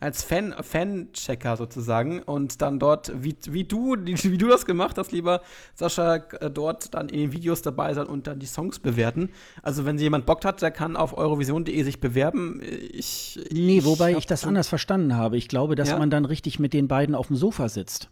als 0.00 0.24
Fan, 0.24 0.52
Fan-Checker 0.60 1.56
sozusagen 1.56 2.20
und 2.24 2.60
dann 2.60 2.80
dort, 2.80 3.12
wie, 3.22 3.36
wie, 3.48 3.62
du, 3.62 3.94
wie 4.04 4.36
du 4.36 4.48
das 4.48 4.66
gemacht 4.66 4.98
hast, 4.98 5.12
lieber 5.12 5.42
Sascha, 5.74 6.16
äh, 6.16 6.50
dort 6.50 6.92
dann 6.92 7.08
in 7.08 7.20
den 7.20 7.32
Videos 7.32 7.62
dabei 7.62 7.94
sein 7.94 8.06
und 8.08 8.26
dann 8.26 8.40
die 8.40 8.46
Songs 8.46 8.80
bewerten. 8.80 9.30
Also 9.62 9.84
wenn 9.86 9.96
jemand 9.96 10.26
Bock 10.26 10.44
hat, 10.44 10.60
der 10.60 10.72
kann 10.72 10.96
auf 10.96 11.16
eurovision.de 11.16 11.82
sich 11.84 12.00
bewerben. 12.00 12.60
Ich, 12.92 13.38
Nee, 13.52 13.84
wobei 13.84 14.12
hab 14.12 14.18
ich 14.18 14.26
das 14.26 14.44
anders 14.44 14.66
verstanden 14.68 15.16
habe. 15.16 15.36
Ich 15.36 15.46
glaube, 15.48 15.76
dass 15.76 15.90
Ja? 15.90 15.98
man 15.98 16.10
dann 16.10 16.24
richtig 16.24 16.58
mit 16.58 16.72
den 16.74 16.88
beiden 16.88 17.14
auf 17.14 17.28
dem 17.28 17.36
Sofa 17.36 17.68
sitzt. 17.68 18.10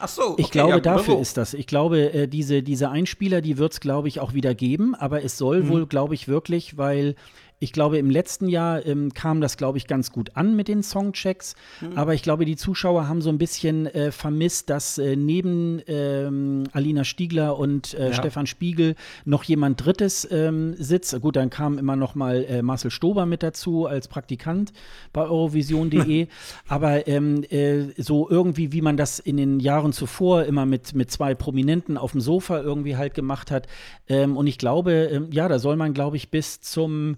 Ach 0.00 0.08
so, 0.08 0.34
Ich 0.38 0.46
okay, 0.46 0.52
glaube, 0.58 0.70
ja, 0.70 0.80
dafür 0.80 1.14
so. 1.16 1.20
ist 1.20 1.36
das. 1.36 1.54
Ich 1.54 1.66
glaube, 1.66 2.12
äh, 2.12 2.28
diese, 2.28 2.62
diese 2.62 2.90
Einspieler, 2.90 3.40
die 3.40 3.58
wird 3.58 3.72
es, 3.72 3.80
glaube 3.80 4.08
ich, 4.08 4.20
auch 4.20 4.34
wieder 4.34 4.54
geben. 4.54 4.94
Aber 4.94 5.24
es 5.24 5.36
soll 5.38 5.62
Mhm. 5.64 5.68
wohl, 5.68 5.86
glaube 5.86 6.14
ich, 6.14 6.28
wirklich, 6.28 6.76
weil 6.76 7.14
ich 7.60 7.72
glaube, 7.72 7.98
im 7.98 8.08
letzten 8.08 8.48
Jahr 8.48 8.86
ähm, 8.86 9.12
kam 9.14 9.40
das, 9.40 9.56
glaube 9.56 9.78
ich, 9.78 9.86
ganz 9.86 10.12
gut 10.12 10.36
an 10.36 10.54
mit 10.54 10.68
den 10.68 10.82
Songchecks. 10.82 11.56
Mhm. 11.80 11.98
Aber 11.98 12.14
ich 12.14 12.22
glaube, 12.22 12.44
die 12.44 12.56
Zuschauer 12.56 13.08
haben 13.08 13.20
so 13.20 13.30
ein 13.30 13.38
bisschen 13.38 13.86
äh, 13.86 14.12
vermisst, 14.12 14.70
dass 14.70 14.98
äh, 14.98 15.16
neben 15.16 15.80
ähm, 15.88 16.64
Alina 16.72 17.04
Stiegler 17.04 17.58
und 17.58 17.94
äh, 17.94 18.08
Ja. 18.08 18.12
Stefan 18.12 18.46
Spiegel 18.46 18.94
noch 19.24 19.42
jemand 19.42 19.84
Drittes 19.84 20.26
ähm, 20.30 20.74
sitzt. 20.78 21.20
Gut, 21.20 21.36
dann 21.36 21.50
kam 21.50 21.78
immer 21.78 21.96
noch 21.96 22.14
mal 22.14 22.44
äh, 22.44 22.62
Marcel 22.62 22.90
Stober 22.90 23.26
mit 23.26 23.42
dazu 23.42 23.86
als 23.86 24.06
Praktikant 24.06 24.72
bei 25.12 25.22
Eurovision.de. 25.22 26.28
Aber 26.68 27.08
ähm, 27.08 27.42
äh, 27.50 27.86
so 27.96 28.30
irgendwie, 28.30 28.72
wie 28.72 28.82
man 28.82 28.96
das 28.96 29.18
in 29.18 29.36
den 29.36 29.58
Jahren 29.58 29.92
zuvor 29.92 30.44
immer 30.44 30.64
mit, 30.64 30.94
mit 30.94 31.10
zwei 31.10 31.34
Prominenten 31.34 31.96
auf 31.96 32.12
dem 32.12 32.20
Sofa 32.20 32.60
irgendwie 32.60 32.96
halt 32.96 33.14
gemacht 33.14 33.50
hat. 33.50 33.66
Ähm, 34.08 34.36
und 34.36 34.46
ich 34.46 34.58
glaube, 34.58 34.92
ähm, 34.92 35.28
ja, 35.32 35.48
da 35.48 35.58
soll 35.58 35.76
man, 35.76 35.92
glaube 35.92 36.16
ich, 36.16 36.30
bis 36.30 36.60
zum 36.60 37.16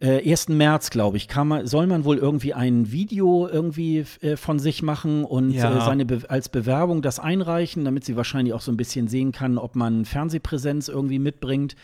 äh, 0.00 0.28
1. 0.30 0.48
März, 0.48 0.90
glaube 0.90 1.16
ich, 1.16 1.28
kann 1.28 1.48
man, 1.48 1.66
soll 1.66 1.86
man 1.86 2.04
wohl 2.04 2.16
irgendwie 2.18 2.54
ein 2.54 2.90
Video 2.90 3.46
irgendwie 3.48 4.04
äh, 4.20 4.36
von 4.36 4.58
sich 4.58 4.82
machen 4.82 5.24
und 5.24 5.50
Ja. 5.52 5.76
äh, 5.76 5.80
seine 5.84 6.04
Be 6.04 6.22
als 6.28 6.48
Bewerbung 6.48 7.02
das 7.02 7.20
einreichen, 7.20 7.84
damit 7.84 8.04
sie 8.04 8.16
wahrscheinlich 8.16 8.52
auch 8.54 8.60
so 8.60 8.72
ein 8.72 8.76
bisschen 8.76 9.08
sehen 9.08 9.32
kann, 9.32 9.58
ob 9.58 9.76
man 9.76 10.04
Fernsehpräsenz 10.04 10.88
irgendwie 10.88 11.18
mitbringt. 11.18 11.76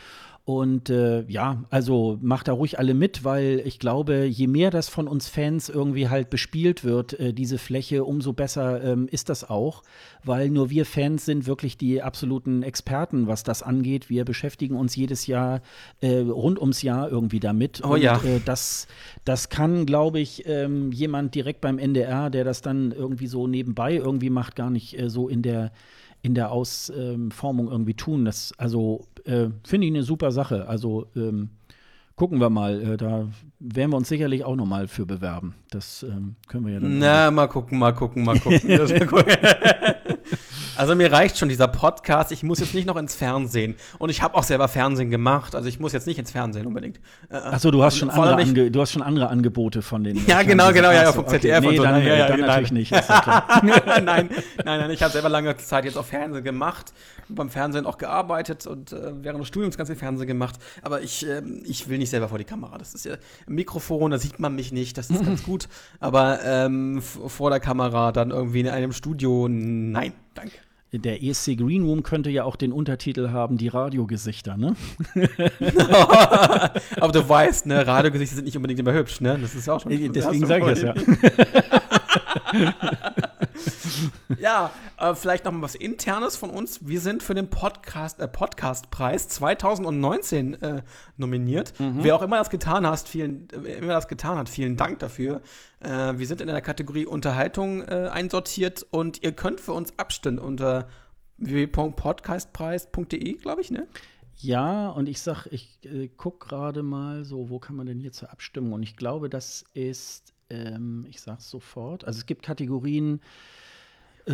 Und 0.44 0.90
äh, 0.90 1.22
ja, 1.28 1.62
also 1.70 2.18
macht 2.20 2.48
da 2.48 2.52
ruhig 2.52 2.76
alle 2.80 2.94
mit, 2.94 3.22
weil 3.22 3.62
ich 3.64 3.78
glaube, 3.78 4.24
je 4.24 4.48
mehr 4.48 4.72
das 4.72 4.88
von 4.88 5.06
uns 5.06 5.28
Fans 5.28 5.68
irgendwie 5.68 6.08
halt 6.08 6.30
bespielt 6.30 6.82
wird, 6.82 7.18
äh, 7.20 7.32
diese 7.32 7.58
Fläche, 7.58 8.04
umso 8.04 8.32
besser 8.32 8.82
ähm, 8.82 9.06
ist 9.08 9.28
das 9.28 9.48
auch, 9.48 9.84
weil 10.24 10.50
nur 10.50 10.68
wir 10.68 10.84
Fans 10.84 11.26
sind 11.26 11.46
wirklich 11.46 11.76
die 11.78 12.02
absoluten 12.02 12.64
Experten, 12.64 13.28
was 13.28 13.44
das 13.44 13.62
angeht. 13.62 14.10
Wir 14.10 14.24
beschäftigen 14.24 14.74
uns 14.74 14.96
jedes 14.96 15.28
Jahr 15.28 15.62
äh, 16.00 16.18
rund 16.18 16.58
ums 16.60 16.82
Jahr 16.82 17.08
irgendwie 17.08 17.38
damit. 17.38 17.80
Oh 17.84 17.94
ja. 17.94 18.16
Und, 18.16 18.24
äh, 18.24 18.40
das, 18.44 18.88
das 19.24 19.48
kann, 19.48 19.86
glaube 19.86 20.18
ich, 20.18 20.42
ähm, 20.46 20.90
jemand 20.90 21.36
direkt 21.36 21.60
beim 21.60 21.78
NDR, 21.78 22.30
der 22.30 22.42
das 22.42 22.62
dann 22.62 22.90
irgendwie 22.90 23.28
so 23.28 23.46
nebenbei 23.46 23.94
irgendwie 23.94 24.30
macht, 24.30 24.56
gar 24.56 24.70
nicht 24.70 24.98
äh, 24.98 25.08
so 25.08 25.28
in 25.28 25.42
der 25.42 25.70
in 26.24 26.34
der 26.34 26.52
Ausformung 26.52 27.68
irgendwie 27.68 27.94
tun. 27.94 28.24
Das 28.24 28.52
also 28.56 29.06
äh, 29.24 29.48
finde 29.64 29.86
ich 29.86 29.92
eine 29.92 30.02
super 30.02 30.32
Sache. 30.32 30.68
Also 30.68 31.06
ähm, 31.16 31.50
gucken 32.16 32.40
wir 32.40 32.50
mal. 32.50 32.80
Äh, 32.80 32.96
da 32.96 33.28
werden 33.58 33.90
wir 33.90 33.96
uns 33.96 34.08
sicherlich 34.08 34.44
auch 34.44 34.56
noch 34.56 34.66
mal 34.66 34.88
für 34.88 35.06
bewerben. 35.06 35.54
Das 35.70 36.02
ähm, 36.02 36.36
können 36.48 36.66
wir 36.66 36.74
ja 36.74 36.80
dann. 36.80 36.98
Na, 36.98 37.30
mal 37.30 37.48
gucken, 37.48 37.78
mal 37.78 37.92
gucken, 37.92 38.24
mal 38.24 38.38
gucken. 38.38 38.60
Also 40.82 40.96
mir 40.96 41.12
reicht 41.12 41.38
schon 41.38 41.48
dieser 41.48 41.68
Podcast. 41.68 42.32
Ich 42.32 42.42
muss 42.42 42.58
jetzt 42.58 42.74
nicht 42.74 42.86
noch 42.88 42.96
ins 42.96 43.14
Fernsehen. 43.14 43.76
Und 44.00 44.10
ich 44.10 44.20
habe 44.20 44.34
auch 44.34 44.42
selber 44.42 44.66
Fernsehen 44.66 45.10
gemacht. 45.12 45.54
Also 45.54 45.68
ich 45.68 45.78
muss 45.78 45.92
jetzt 45.92 46.08
nicht 46.08 46.18
ins 46.18 46.32
Fernsehen 46.32 46.66
unbedingt. 46.66 46.98
Äh, 47.30 47.36
Achso, 47.36 47.70
du 47.70 47.84
hast 47.84 47.98
schon 47.98 48.10
andere, 48.10 48.34
nicht- 48.34 48.48
Ange 48.48 48.68
du 48.72 48.80
hast 48.80 48.90
schon 48.90 49.02
andere 49.02 49.28
Angebote 49.28 49.80
von 49.80 50.02
den. 50.02 50.26
Ja, 50.26 50.42
genau, 50.42 50.72
genau, 50.72 50.90
ja, 50.90 51.04
ja, 51.04 51.12
vom 51.12 51.28
ZDF 51.28 51.60
nee, 51.60 51.68
und 51.68 51.76
so. 51.76 51.82
Dann, 51.84 52.02
Ja, 52.04 52.14
ja, 52.16 52.26
dann 52.26 52.40
nein. 52.40 52.48
natürlich 52.48 52.72
nicht. 52.72 52.90
Ja 52.90 53.00
klar. 53.00 53.60
nein, 53.62 54.02
nein, 54.02 54.28
nein. 54.64 54.90
Ich 54.90 55.04
habe 55.04 55.12
selber 55.12 55.28
lange 55.28 55.56
Zeit 55.56 55.84
jetzt 55.84 55.96
auf 55.96 56.06
Fernsehen 56.08 56.42
gemacht, 56.42 56.92
beim 57.28 57.48
Fernsehen 57.48 57.86
auch 57.86 57.96
gearbeitet 57.96 58.66
und 58.66 58.90
äh, 58.92 59.12
während 59.22 59.38
des 59.38 59.46
Studiums 59.46 59.76
ganz 59.76 59.88
viel 59.88 59.94
Fernsehen 59.96 60.26
gemacht. 60.26 60.56
Aber 60.82 61.00
ich, 61.00 61.24
ähm, 61.24 61.62
ich 61.64 61.88
will 61.88 61.98
nicht 61.98 62.10
selber 62.10 62.28
vor 62.28 62.38
die 62.38 62.44
Kamera. 62.44 62.76
Das 62.76 62.92
ist 62.92 63.04
ja 63.04 63.12
ein 63.46 63.54
Mikrofon, 63.54 64.10
da 64.10 64.18
sieht 64.18 64.40
man 64.40 64.56
mich 64.56 64.72
nicht, 64.72 64.98
das 64.98 65.10
ist 65.10 65.24
ganz 65.24 65.42
gut. 65.44 65.68
Aber 66.00 66.40
ähm, 66.44 67.00
vor 67.02 67.50
der 67.50 67.60
Kamera 67.60 68.10
dann 68.10 68.32
irgendwie 68.32 68.58
in 68.58 68.68
einem 68.68 68.90
Studio, 68.90 69.46
nein, 69.48 70.12
danke. 70.34 70.56
Der 70.94 71.22
ESC 71.22 71.56
Green 71.56 71.84
Room 71.84 72.02
könnte 72.02 72.28
ja 72.28 72.44
auch 72.44 72.54
den 72.54 72.70
Untertitel 72.70 73.30
haben, 73.30 73.56
die 73.56 73.68
Radiogesichter, 73.68 74.58
ne? 74.58 74.76
Aber 77.00 77.12
du 77.12 77.26
weißt, 77.26 77.64
ne, 77.64 77.86
Radiogesichter 77.86 78.36
sind 78.36 78.44
nicht 78.44 78.56
unbedingt 78.56 78.78
immer 78.78 78.92
hübsch, 78.92 79.22
ne? 79.22 79.38
Das 79.40 79.54
ist 79.54 79.70
auch 79.70 79.80
schon. 79.80 79.90
Deswegen 79.90 80.14
hast 80.22 80.40
du 80.40 80.46
sage 80.46 80.70
ich 80.70 80.80
das 80.80 80.82
ja. 80.82 80.94
Ja, 84.38 84.72
äh, 84.98 85.14
vielleicht 85.14 85.44
noch 85.44 85.52
mal 85.52 85.62
was 85.62 85.74
Internes 85.74 86.36
von 86.36 86.50
uns. 86.50 86.86
Wir 86.86 87.00
sind 87.00 87.22
für 87.22 87.34
den 87.34 87.48
Podcast, 87.48 88.18
äh, 88.18 88.26
Podcastpreis 88.26 89.28
2019 89.28 90.54
äh, 90.54 90.82
nominiert. 91.16 91.74
Wer 91.78 92.16
auch 92.16 92.22
immer 92.22 92.38
das 92.38 92.50
getan 92.50 92.86
hast, 92.86 93.08
vielen, 93.08 93.48
wer 93.54 93.76
immer 93.78 93.92
das 93.92 94.08
getan 94.08 94.38
hat, 94.38 94.48
vielen 94.48 94.76
Dank 94.76 94.98
dafür. 95.00 95.42
Äh, 95.80 96.14
wir 96.16 96.26
sind 96.26 96.40
in 96.40 96.46
der 96.46 96.60
Kategorie 96.60 97.06
Unterhaltung 97.06 97.82
äh, 97.82 98.08
einsortiert 98.12 98.86
und 98.90 99.22
ihr 99.22 99.32
könnt 99.32 99.60
für 99.60 99.72
uns 99.72 99.98
abstimmen 99.98 100.38
unter 100.38 100.88
www.podcastpreis.de, 101.38 103.34
glaube 103.34 103.60
ich, 103.60 103.70
ne? 103.70 103.86
Ja, 104.36 104.88
und 104.88 105.08
ich 105.08 105.20
sag, 105.20 105.46
ich 105.46 105.78
äh, 105.84 106.08
guck 106.16 106.40
gerade 106.40 106.82
mal 106.82 107.24
so, 107.24 107.50
wo 107.50 107.58
kann 107.58 107.76
man 107.76 107.86
denn 107.86 108.00
hier 108.00 108.12
zur 108.12 108.32
Abstimmung? 108.32 108.72
Und 108.72 108.82
ich 108.82 108.96
glaube, 108.96 109.28
das 109.28 109.64
ist, 109.72 110.31
ähm, 110.52 111.06
ich 111.08 111.20
sag's 111.20 111.48
sofort, 111.48 112.04
also 112.04 112.18
es 112.18 112.26
gibt 112.26 112.42
Kategorien, 112.44 113.20
äh, 114.26 114.32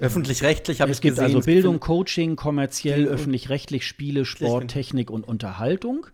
Öffentlich-rechtlich 0.00 0.80
habe 0.80 0.92
Es 0.92 0.98
ich 0.98 1.02
gibt 1.02 1.14
gesehen. 1.16 1.24
also 1.24 1.38
es 1.40 1.46
gibt- 1.46 1.54
Bildung, 1.56 1.80
Coaching, 1.80 2.36
kommerziell, 2.36 3.06
öffentlich-rechtlich, 3.06 3.86
Spiele, 3.86 4.24
Sport. 4.24 4.68
Technik 4.68 5.10
und 5.10 5.26
Unterhaltung. 5.26 6.06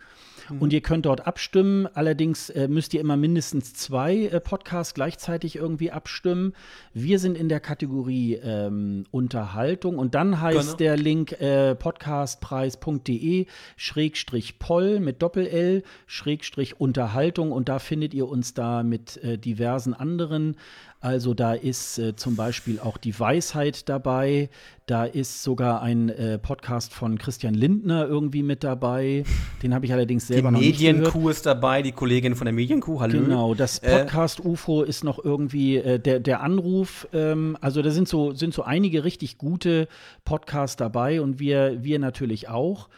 Mhm. 0.53 0.63
Und 0.63 0.73
ihr 0.73 0.81
könnt 0.81 1.07
dort 1.07 1.27
abstimmen. 1.27 1.87
Allerdings 1.95 2.51
äh, 2.51 2.69
müsst 2.69 2.95
ihr 2.95 3.01
immer 3.01 3.17
mindestens 3.17 3.75
zwei 3.75 4.27
äh, 4.27 4.41
Podcasts 4.41 4.95
gleichzeitig 4.95 5.57
irgendwie 5.57 5.91
abstimmen. 5.91 6.55
Wir 6.95 7.19
sind 7.19 7.37
in 7.37 7.49
der 7.49 7.61
Kategorie 7.61 8.35
ähm, 8.35 9.05
Unterhaltung 9.11 9.99
und 9.99 10.15
dann 10.15 10.41
heißt 10.41 10.53
Genau. 10.63 10.77
der 10.77 10.97
Link 10.97 11.33
äh, 11.41 11.75
podcastpreis.de 11.75 13.47
Schrägstrich 13.77 14.59
Poll 14.59 15.01
mit 15.01 15.23
Doppel-L 15.23 15.83
Schrägstrich 16.07 16.81
Unterhaltung 16.81 17.53
und 17.53 17.69
da 17.69 17.79
findet 17.79 18.15
ihr 18.15 18.29
uns 18.29 18.55
da 18.55 18.83
mit 18.83 19.17
äh, 19.23 19.39
diversen 19.39 19.95
anderen. 19.95 20.57
Also 21.03 21.35
da 21.35 21.53
ist 21.55 21.99
äh, 21.99 22.15
zum 22.15 22.37
Beispiel 22.37 22.79
auch 22.79 22.97
die 22.97 23.19
Weisheit 23.19 23.89
dabei. 23.89 24.49
Da 24.87 25.05
ist 25.05 25.43
sogar 25.43 25.83
ein 25.83 26.09
äh, 26.11 26.39
Podcast 26.39 26.95
von 26.95 27.19
Christian 27.19 27.55
Lindner 27.55 28.07
irgendwie 28.07 28.45
mit 28.45 28.63
dabei. 28.63 29.25
Den 29.65 29.75
habe 29.75 29.85
ich 29.85 29.93
allerdings 29.93 30.29
die 30.29 30.35
selber 30.35 30.53
noch 30.53 30.61
nicht 30.61 30.79
gehört. 30.79 30.99
Medienkuh 30.99 31.29
ist 31.29 31.45
dabei, 31.45 31.83
die 31.83 31.91
Kollegin 31.91 32.37
von 32.37 32.45
der 32.45 32.55
Medienkuh, 32.55 33.01
hallo. 33.01 33.21
Genau, 33.21 33.55
das 33.55 33.81
Äh, 33.81 33.99
Podcast 33.99 34.45
UFO 34.45 34.83
ist 34.85 35.03
noch 35.03 35.23
irgendwie 35.25 35.79
äh, 35.79 35.99
der, 35.99 36.21
der 36.21 36.41
Anruf. 36.41 37.09
Ähm, 37.13 37.59
also 37.61 37.83
da 37.83 37.91
sind 37.91 38.07
so, 38.07 38.33
sind 38.33 38.55
so 38.55 38.63
einige 38.63 39.03
richtig 39.03 39.39
gute 39.39 39.89
Podcasts 40.25 40.77
dabei 40.77 41.21
und 41.21 41.41
wir, 41.41 41.83
wir 41.83 41.99
natürlich 41.99 42.49
auch. 42.49 42.89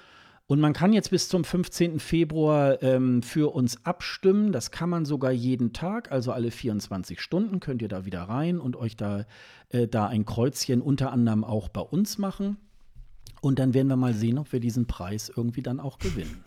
Und 0.47 0.61
man 0.61 0.75
kann 0.75 0.93
jetzt 0.93 1.11
bis 1.11 1.29
zum 1.29 1.43
15. 1.43 2.01
Februar 2.01 2.83
ähm, 2.83 3.23
für 3.23 3.55
uns 3.55 3.85
abstimmen. 3.87 4.53
Das 4.53 4.71
kann 4.71 4.91
man 4.91 5.07
sogar 5.07 5.33
jeden 5.33 5.73
Tag, 5.73 6.13
also 6.13 6.33
alle 6.33 6.51
24 6.51 7.21
Stunden 7.21 7.61
könnt 7.61 7.81
ihr 7.81 7.89
da 7.89 8.05
wieder 8.05 8.23
rein 8.23 8.61
und 8.61 8.77
euch 8.77 8.95
da, 8.97 9.25
äh, 9.71 9.89
da 9.89 10.07
ein 10.07 10.27
Kreuzchen 10.27 10.83
unter 10.83 11.13
anderem 11.13 11.45
auch 11.45 11.69
bei 11.69 11.81
uns 11.81 12.19
machen. 12.19 12.59
Und 13.41 13.59
dann 13.59 13.73
werden 13.73 13.89
wir 13.89 13.97
mal 13.97 14.15
sehen, 14.15 14.39
ob 14.39 14.53
wir 14.53 14.61
diesen 14.61 14.87
Preis 14.87 15.33
irgendwie 15.35 15.63
dann 15.63 15.81
auch 15.81 15.99
gewinnen. 15.99 16.45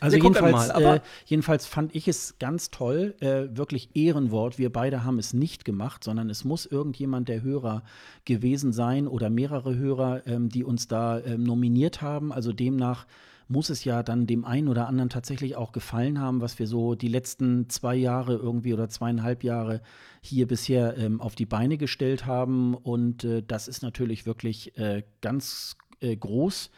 Also 0.00 0.16
wir 0.16 0.24
jedenfalls, 0.24 0.70
äh, 0.70 1.00
jedenfalls 1.26 1.66
fand 1.66 1.94
ich 1.94 2.08
es 2.08 2.38
ganz 2.38 2.70
toll, 2.70 3.14
äh, 3.20 3.56
wirklich 3.56 3.90
Ehrenwort. 3.94 4.58
Wir 4.58 4.72
beide 4.72 5.04
haben 5.04 5.18
es 5.18 5.34
nicht 5.34 5.64
gemacht, 5.64 6.02
sondern 6.02 6.30
es 6.30 6.44
muss 6.44 6.66
irgendjemand 6.66 7.28
der 7.28 7.42
Hörer 7.42 7.82
gewesen 8.24 8.72
sein 8.72 9.06
oder 9.06 9.30
mehrere 9.30 9.76
Hörer, 9.76 10.26
ähm, 10.26 10.48
die 10.48 10.64
uns 10.64 10.88
da 10.88 11.20
ähm, 11.20 11.42
nominiert 11.42 12.02
haben. 12.02 12.32
Also 12.32 12.52
demnach 12.52 13.06
muss 13.50 13.68
es 13.68 13.84
ja 13.84 14.04
dann 14.04 14.28
dem 14.28 14.44
einen 14.44 14.68
oder 14.68 14.86
anderen 14.86 15.10
tatsächlich 15.10 15.56
auch 15.56 15.72
gefallen 15.72 16.20
haben, 16.20 16.40
was 16.40 16.58
wir 16.60 16.68
so 16.68 16.94
die 16.94 17.08
letzten 17.08 17.68
zwei 17.68 17.96
Jahre 17.96 18.36
irgendwie 18.36 18.72
oder 18.72 18.88
zweieinhalb 18.88 19.42
Jahre 19.42 19.82
hier 20.20 20.46
bisher 20.46 20.96
ähm, 20.96 21.20
auf 21.20 21.34
die 21.34 21.46
Beine 21.46 21.76
gestellt 21.76 22.26
haben. 22.26 22.74
Und 22.74 23.24
äh, 23.24 23.42
das 23.42 23.66
ist 23.66 23.82
natürlich 23.82 24.24
wirklich 24.24 24.78
äh, 24.78 25.02
ganz 25.20 25.76
äh, 26.00 26.16
groß. 26.16 26.70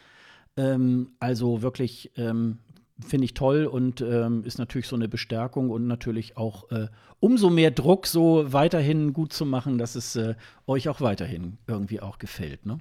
Ähm, 0.57 1.11
also 1.19 1.61
wirklich 1.61 2.11
ähm, 2.17 2.57
finde 2.99 3.25
ich 3.25 3.33
toll 3.33 3.65
und 3.65 4.01
ähm, 4.01 4.43
ist 4.45 4.59
natürlich 4.59 4.87
so 4.87 4.95
eine 4.95 5.07
Bestärkung 5.07 5.69
und 5.71 5.87
natürlich 5.87 6.37
auch 6.37 6.69
äh, 6.71 6.87
umso 7.19 7.49
mehr 7.49 7.71
Druck, 7.71 8.05
so 8.07 8.45
weiterhin 8.53 9.13
gut 9.13 9.33
zu 9.33 9.45
machen, 9.45 9.77
dass 9.77 9.95
es 9.95 10.15
äh, 10.15 10.35
euch 10.67 10.89
auch 10.89 11.01
weiterhin 11.01 11.57
irgendwie 11.67 12.01
auch 12.01 12.19
gefällt. 12.19 12.65
Ne? 12.65 12.79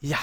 Ja. 0.00 0.18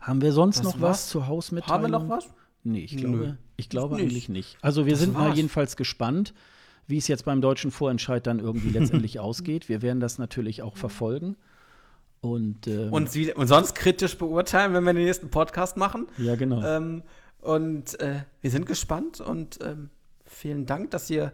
Haben 0.00 0.20
wir 0.22 0.32
sonst 0.32 0.58
Das 0.58 0.64
noch 0.64 0.80
war's. 0.80 0.90
was 1.04 1.08
zur 1.10 1.26
Hausmitteilung? 1.28 1.74
Haben 1.74 1.92
wir 1.92 1.98
noch 1.98 2.08
was? 2.08 2.28
Nee, 2.64 2.80
ich 2.80 2.94
Nö. 2.96 3.00
glaube, 3.02 3.38
ich 3.56 3.68
glaube 3.68 3.94
Nicht. 3.96 4.04
eigentlich 4.04 4.28
nicht. 4.28 4.58
Also 4.60 4.86
wir 4.86 4.92
Das 4.94 5.00
sind 5.00 5.12
mal 5.14 5.28
war's. 5.28 5.36
jedenfalls 5.36 5.76
gespannt, 5.76 6.34
wie 6.88 6.96
es 6.98 7.06
jetzt 7.08 7.24
beim 7.24 7.40
deutschen 7.40 7.70
Vorentscheid 7.70 8.26
dann 8.26 8.40
irgendwie 8.40 8.70
letztendlich 8.70 9.20
ausgeht. 9.20 9.68
Wir 9.68 9.82
werden 9.82 10.00
das 10.00 10.18
natürlich 10.18 10.62
auch 10.62 10.76
verfolgen. 10.76 11.36
Und, 12.20 12.66
ähm, 12.66 12.92
Und, 12.92 13.10
sie, 13.10 13.32
und 13.32 13.46
sonst 13.46 13.74
kritisch 13.76 14.16
beurteilen, 14.18 14.72
wenn 14.72 14.82
wir 14.84 14.94
den 14.94 15.04
nächsten 15.04 15.28
Podcast 15.30 15.76
machen. 15.76 16.06
ja, 16.18 16.34
genau. 16.34 16.62
Ähm, 16.64 17.02
und 17.46 17.98
äh, 18.00 18.24
wir 18.40 18.50
sind 18.50 18.66
gespannt 18.66 19.20
und 19.20 19.58
ähm, 19.62 19.90
vielen 20.24 20.66
Dank, 20.66 20.90
dass 20.90 21.08
ihr 21.10 21.32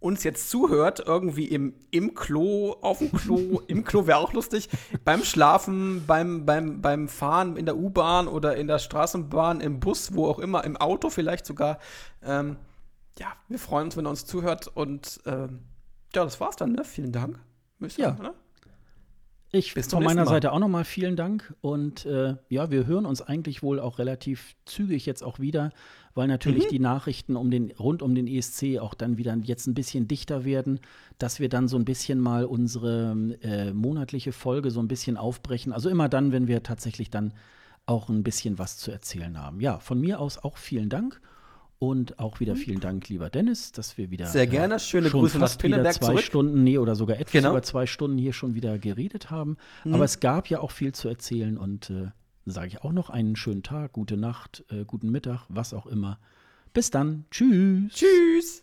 uns 0.00 0.24
jetzt 0.24 0.48
zuhört, 0.48 1.02
irgendwie 1.06 1.44
im, 1.44 1.74
im 1.90 2.14
Klo, 2.14 2.74
auf 2.80 2.98
dem 2.98 3.12
Klo, 3.12 3.60
im 3.66 3.84
Klo 3.84 4.06
wäre 4.06 4.18
auch 4.18 4.32
lustig, 4.32 4.70
beim 5.04 5.22
Schlafen, 5.22 6.04
beim, 6.06 6.46
beim, 6.46 6.80
beim 6.80 7.06
Fahren 7.06 7.56
in 7.56 7.66
der 7.66 7.76
U-Bahn 7.76 8.26
oder 8.26 8.56
in 8.56 8.66
der 8.66 8.78
Straßenbahn, 8.78 9.60
im 9.60 9.78
Bus, 9.78 10.14
wo 10.14 10.26
auch 10.26 10.38
immer, 10.38 10.64
im 10.64 10.78
Auto 10.78 11.10
vielleicht 11.10 11.44
sogar. 11.44 11.78
Ähm, 12.22 12.56
ja, 13.18 13.26
wir 13.48 13.58
freuen 13.58 13.86
uns, 13.86 13.96
wenn 13.98 14.06
ihr 14.06 14.10
uns 14.10 14.24
zuhört 14.24 14.68
und 14.68 15.20
ähm, 15.26 15.60
ja, 16.14 16.24
das 16.24 16.40
war's 16.40 16.56
dann, 16.56 16.72
ne? 16.72 16.84
Vielen 16.84 17.12
Dank. 17.12 17.38
Ich 17.80 17.98
Ja. 17.98 18.08
sagen, 18.10 18.20
oder? 18.20 18.34
Ich 19.52 19.74
Bis 19.74 19.88
von 19.88 20.04
meiner. 20.04 20.26
Seite 20.26 20.52
auch 20.52 20.60
nochmal 20.60 20.84
vielen 20.84 21.16
Dank. 21.16 21.54
Und 21.60 22.06
äh, 22.06 22.36
ja, 22.48 22.70
wir 22.70 22.86
hören 22.86 23.04
uns 23.04 23.20
eigentlich 23.20 23.62
wohl 23.62 23.80
auch 23.80 23.98
relativ 23.98 24.54
zügig 24.64 25.06
jetzt 25.06 25.22
auch 25.24 25.40
wieder, 25.40 25.72
weil 26.14 26.28
natürlich 26.28 26.66
Mhm. 26.66 26.70
die 26.70 26.78
Nachrichten 26.78 27.34
um 27.36 27.50
den, 27.50 27.72
rund 27.72 28.00
um 28.02 28.14
den 28.14 28.28
ESC 28.28 28.78
auch 28.78 28.94
dann 28.94 29.18
wieder 29.18 29.36
jetzt 29.42 29.66
ein 29.66 29.74
bisschen 29.74 30.06
dichter 30.06 30.44
werden, 30.44 30.78
dass 31.18 31.40
wir 31.40 31.48
dann 31.48 31.66
so 31.66 31.76
ein 31.76 31.84
bisschen 31.84 32.20
mal 32.20 32.44
unsere 32.44 33.16
äh, 33.42 33.72
monatliche 33.72 34.30
Folge 34.32 34.70
so 34.70 34.80
ein 34.80 34.88
bisschen 34.88 35.16
aufbrechen. 35.16 35.72
Also 35.72 35.88
immer 35.88 36.08
dann, 36.08 36.30
wenn 36.30 36.46
wir 36.46 36.62
tatsächlich 36.62 37.10
dann 37.10 37.34
auch 37.86 38.08
ein 38.08 38.22
bisschen 38.22 38.58
was 38.58 38.76
zu 38.76 38.92
erzählen 38.92 39.36
haben. 39.36 39.60
Ja, 39.60 39.80
von 39.80 40.00
mir 40.00 40.20
aus 40.20 40.38
auch 40.38 40.58
vielen 40.58 40.90
Dank. 40.90 41.20
Und 41.82 42.18
auch 42.18 42.40
wieder 42.40 42.56
vielen 42.56 42.78
Dank, 42.80 43.08
lieber 43.08 43.30
Dennis, 43.30 43.72
dass 43.72 43.96
wir 43.96 44.10
wieder 44.10 44.26
Mhm. 44.26 44.30
Sehr 44.32 44.46
gerne. 44.46 44.78
Schöne 44.78 45.08
schon 45.08 45.20
Grüße 45.20 45.38
nach 45.38 45.48
fast 45.48 45.62
wieder 45.64 45.82
zwei 45.90 46.06
zurück. 46.08 46.20
Stunden, 46.20 46.62
nee, 46.62 46.76
oder 46.76 46.94
sogar 46.94 47.18
etwas 47.18 47.32
Genau. 47.32 47.50
über 47.52 47.62
zwei 47.62 47.86
Stunden 47.86 48.18
hier 48.18 48.34
schon 48.34 48.54
wieder 48.54 48.78
geredet 48.78 49.30
haben. 49.30 49.56
Mhm. 49.84 49.94
Aber 49.94 50.04
es 50.04 50.20
gab 50.20 50.48
ja 50.50 50.60
auch 50.60 50.72
viel 50.72 50.92
zu 50.92 51.08
erzählen 51.08 51.56
und 51.56 51.88
äh, 51.88 52.08
sage 52.44 52.68
ich 52.68 52.82
auch 52.84 52.92
noch 52.92 53.08
einen 53.08 53.34
schönen 53.34 53.62
Tag, 53.62 53.94
gute 53.94 54.18
Nacht, 54.18 54.62
äh, 54.68 54.84
guten 54.84 55.10
Mittag, 55.10 55.46
was 55.48 55.72
auch 55.72 55.86
immer. 55.86 56.18
Bis 56.74 56.90
dann. 56.90 57.24
Tschüss. 57.30 57.92
Tschüss. 57.94 58.62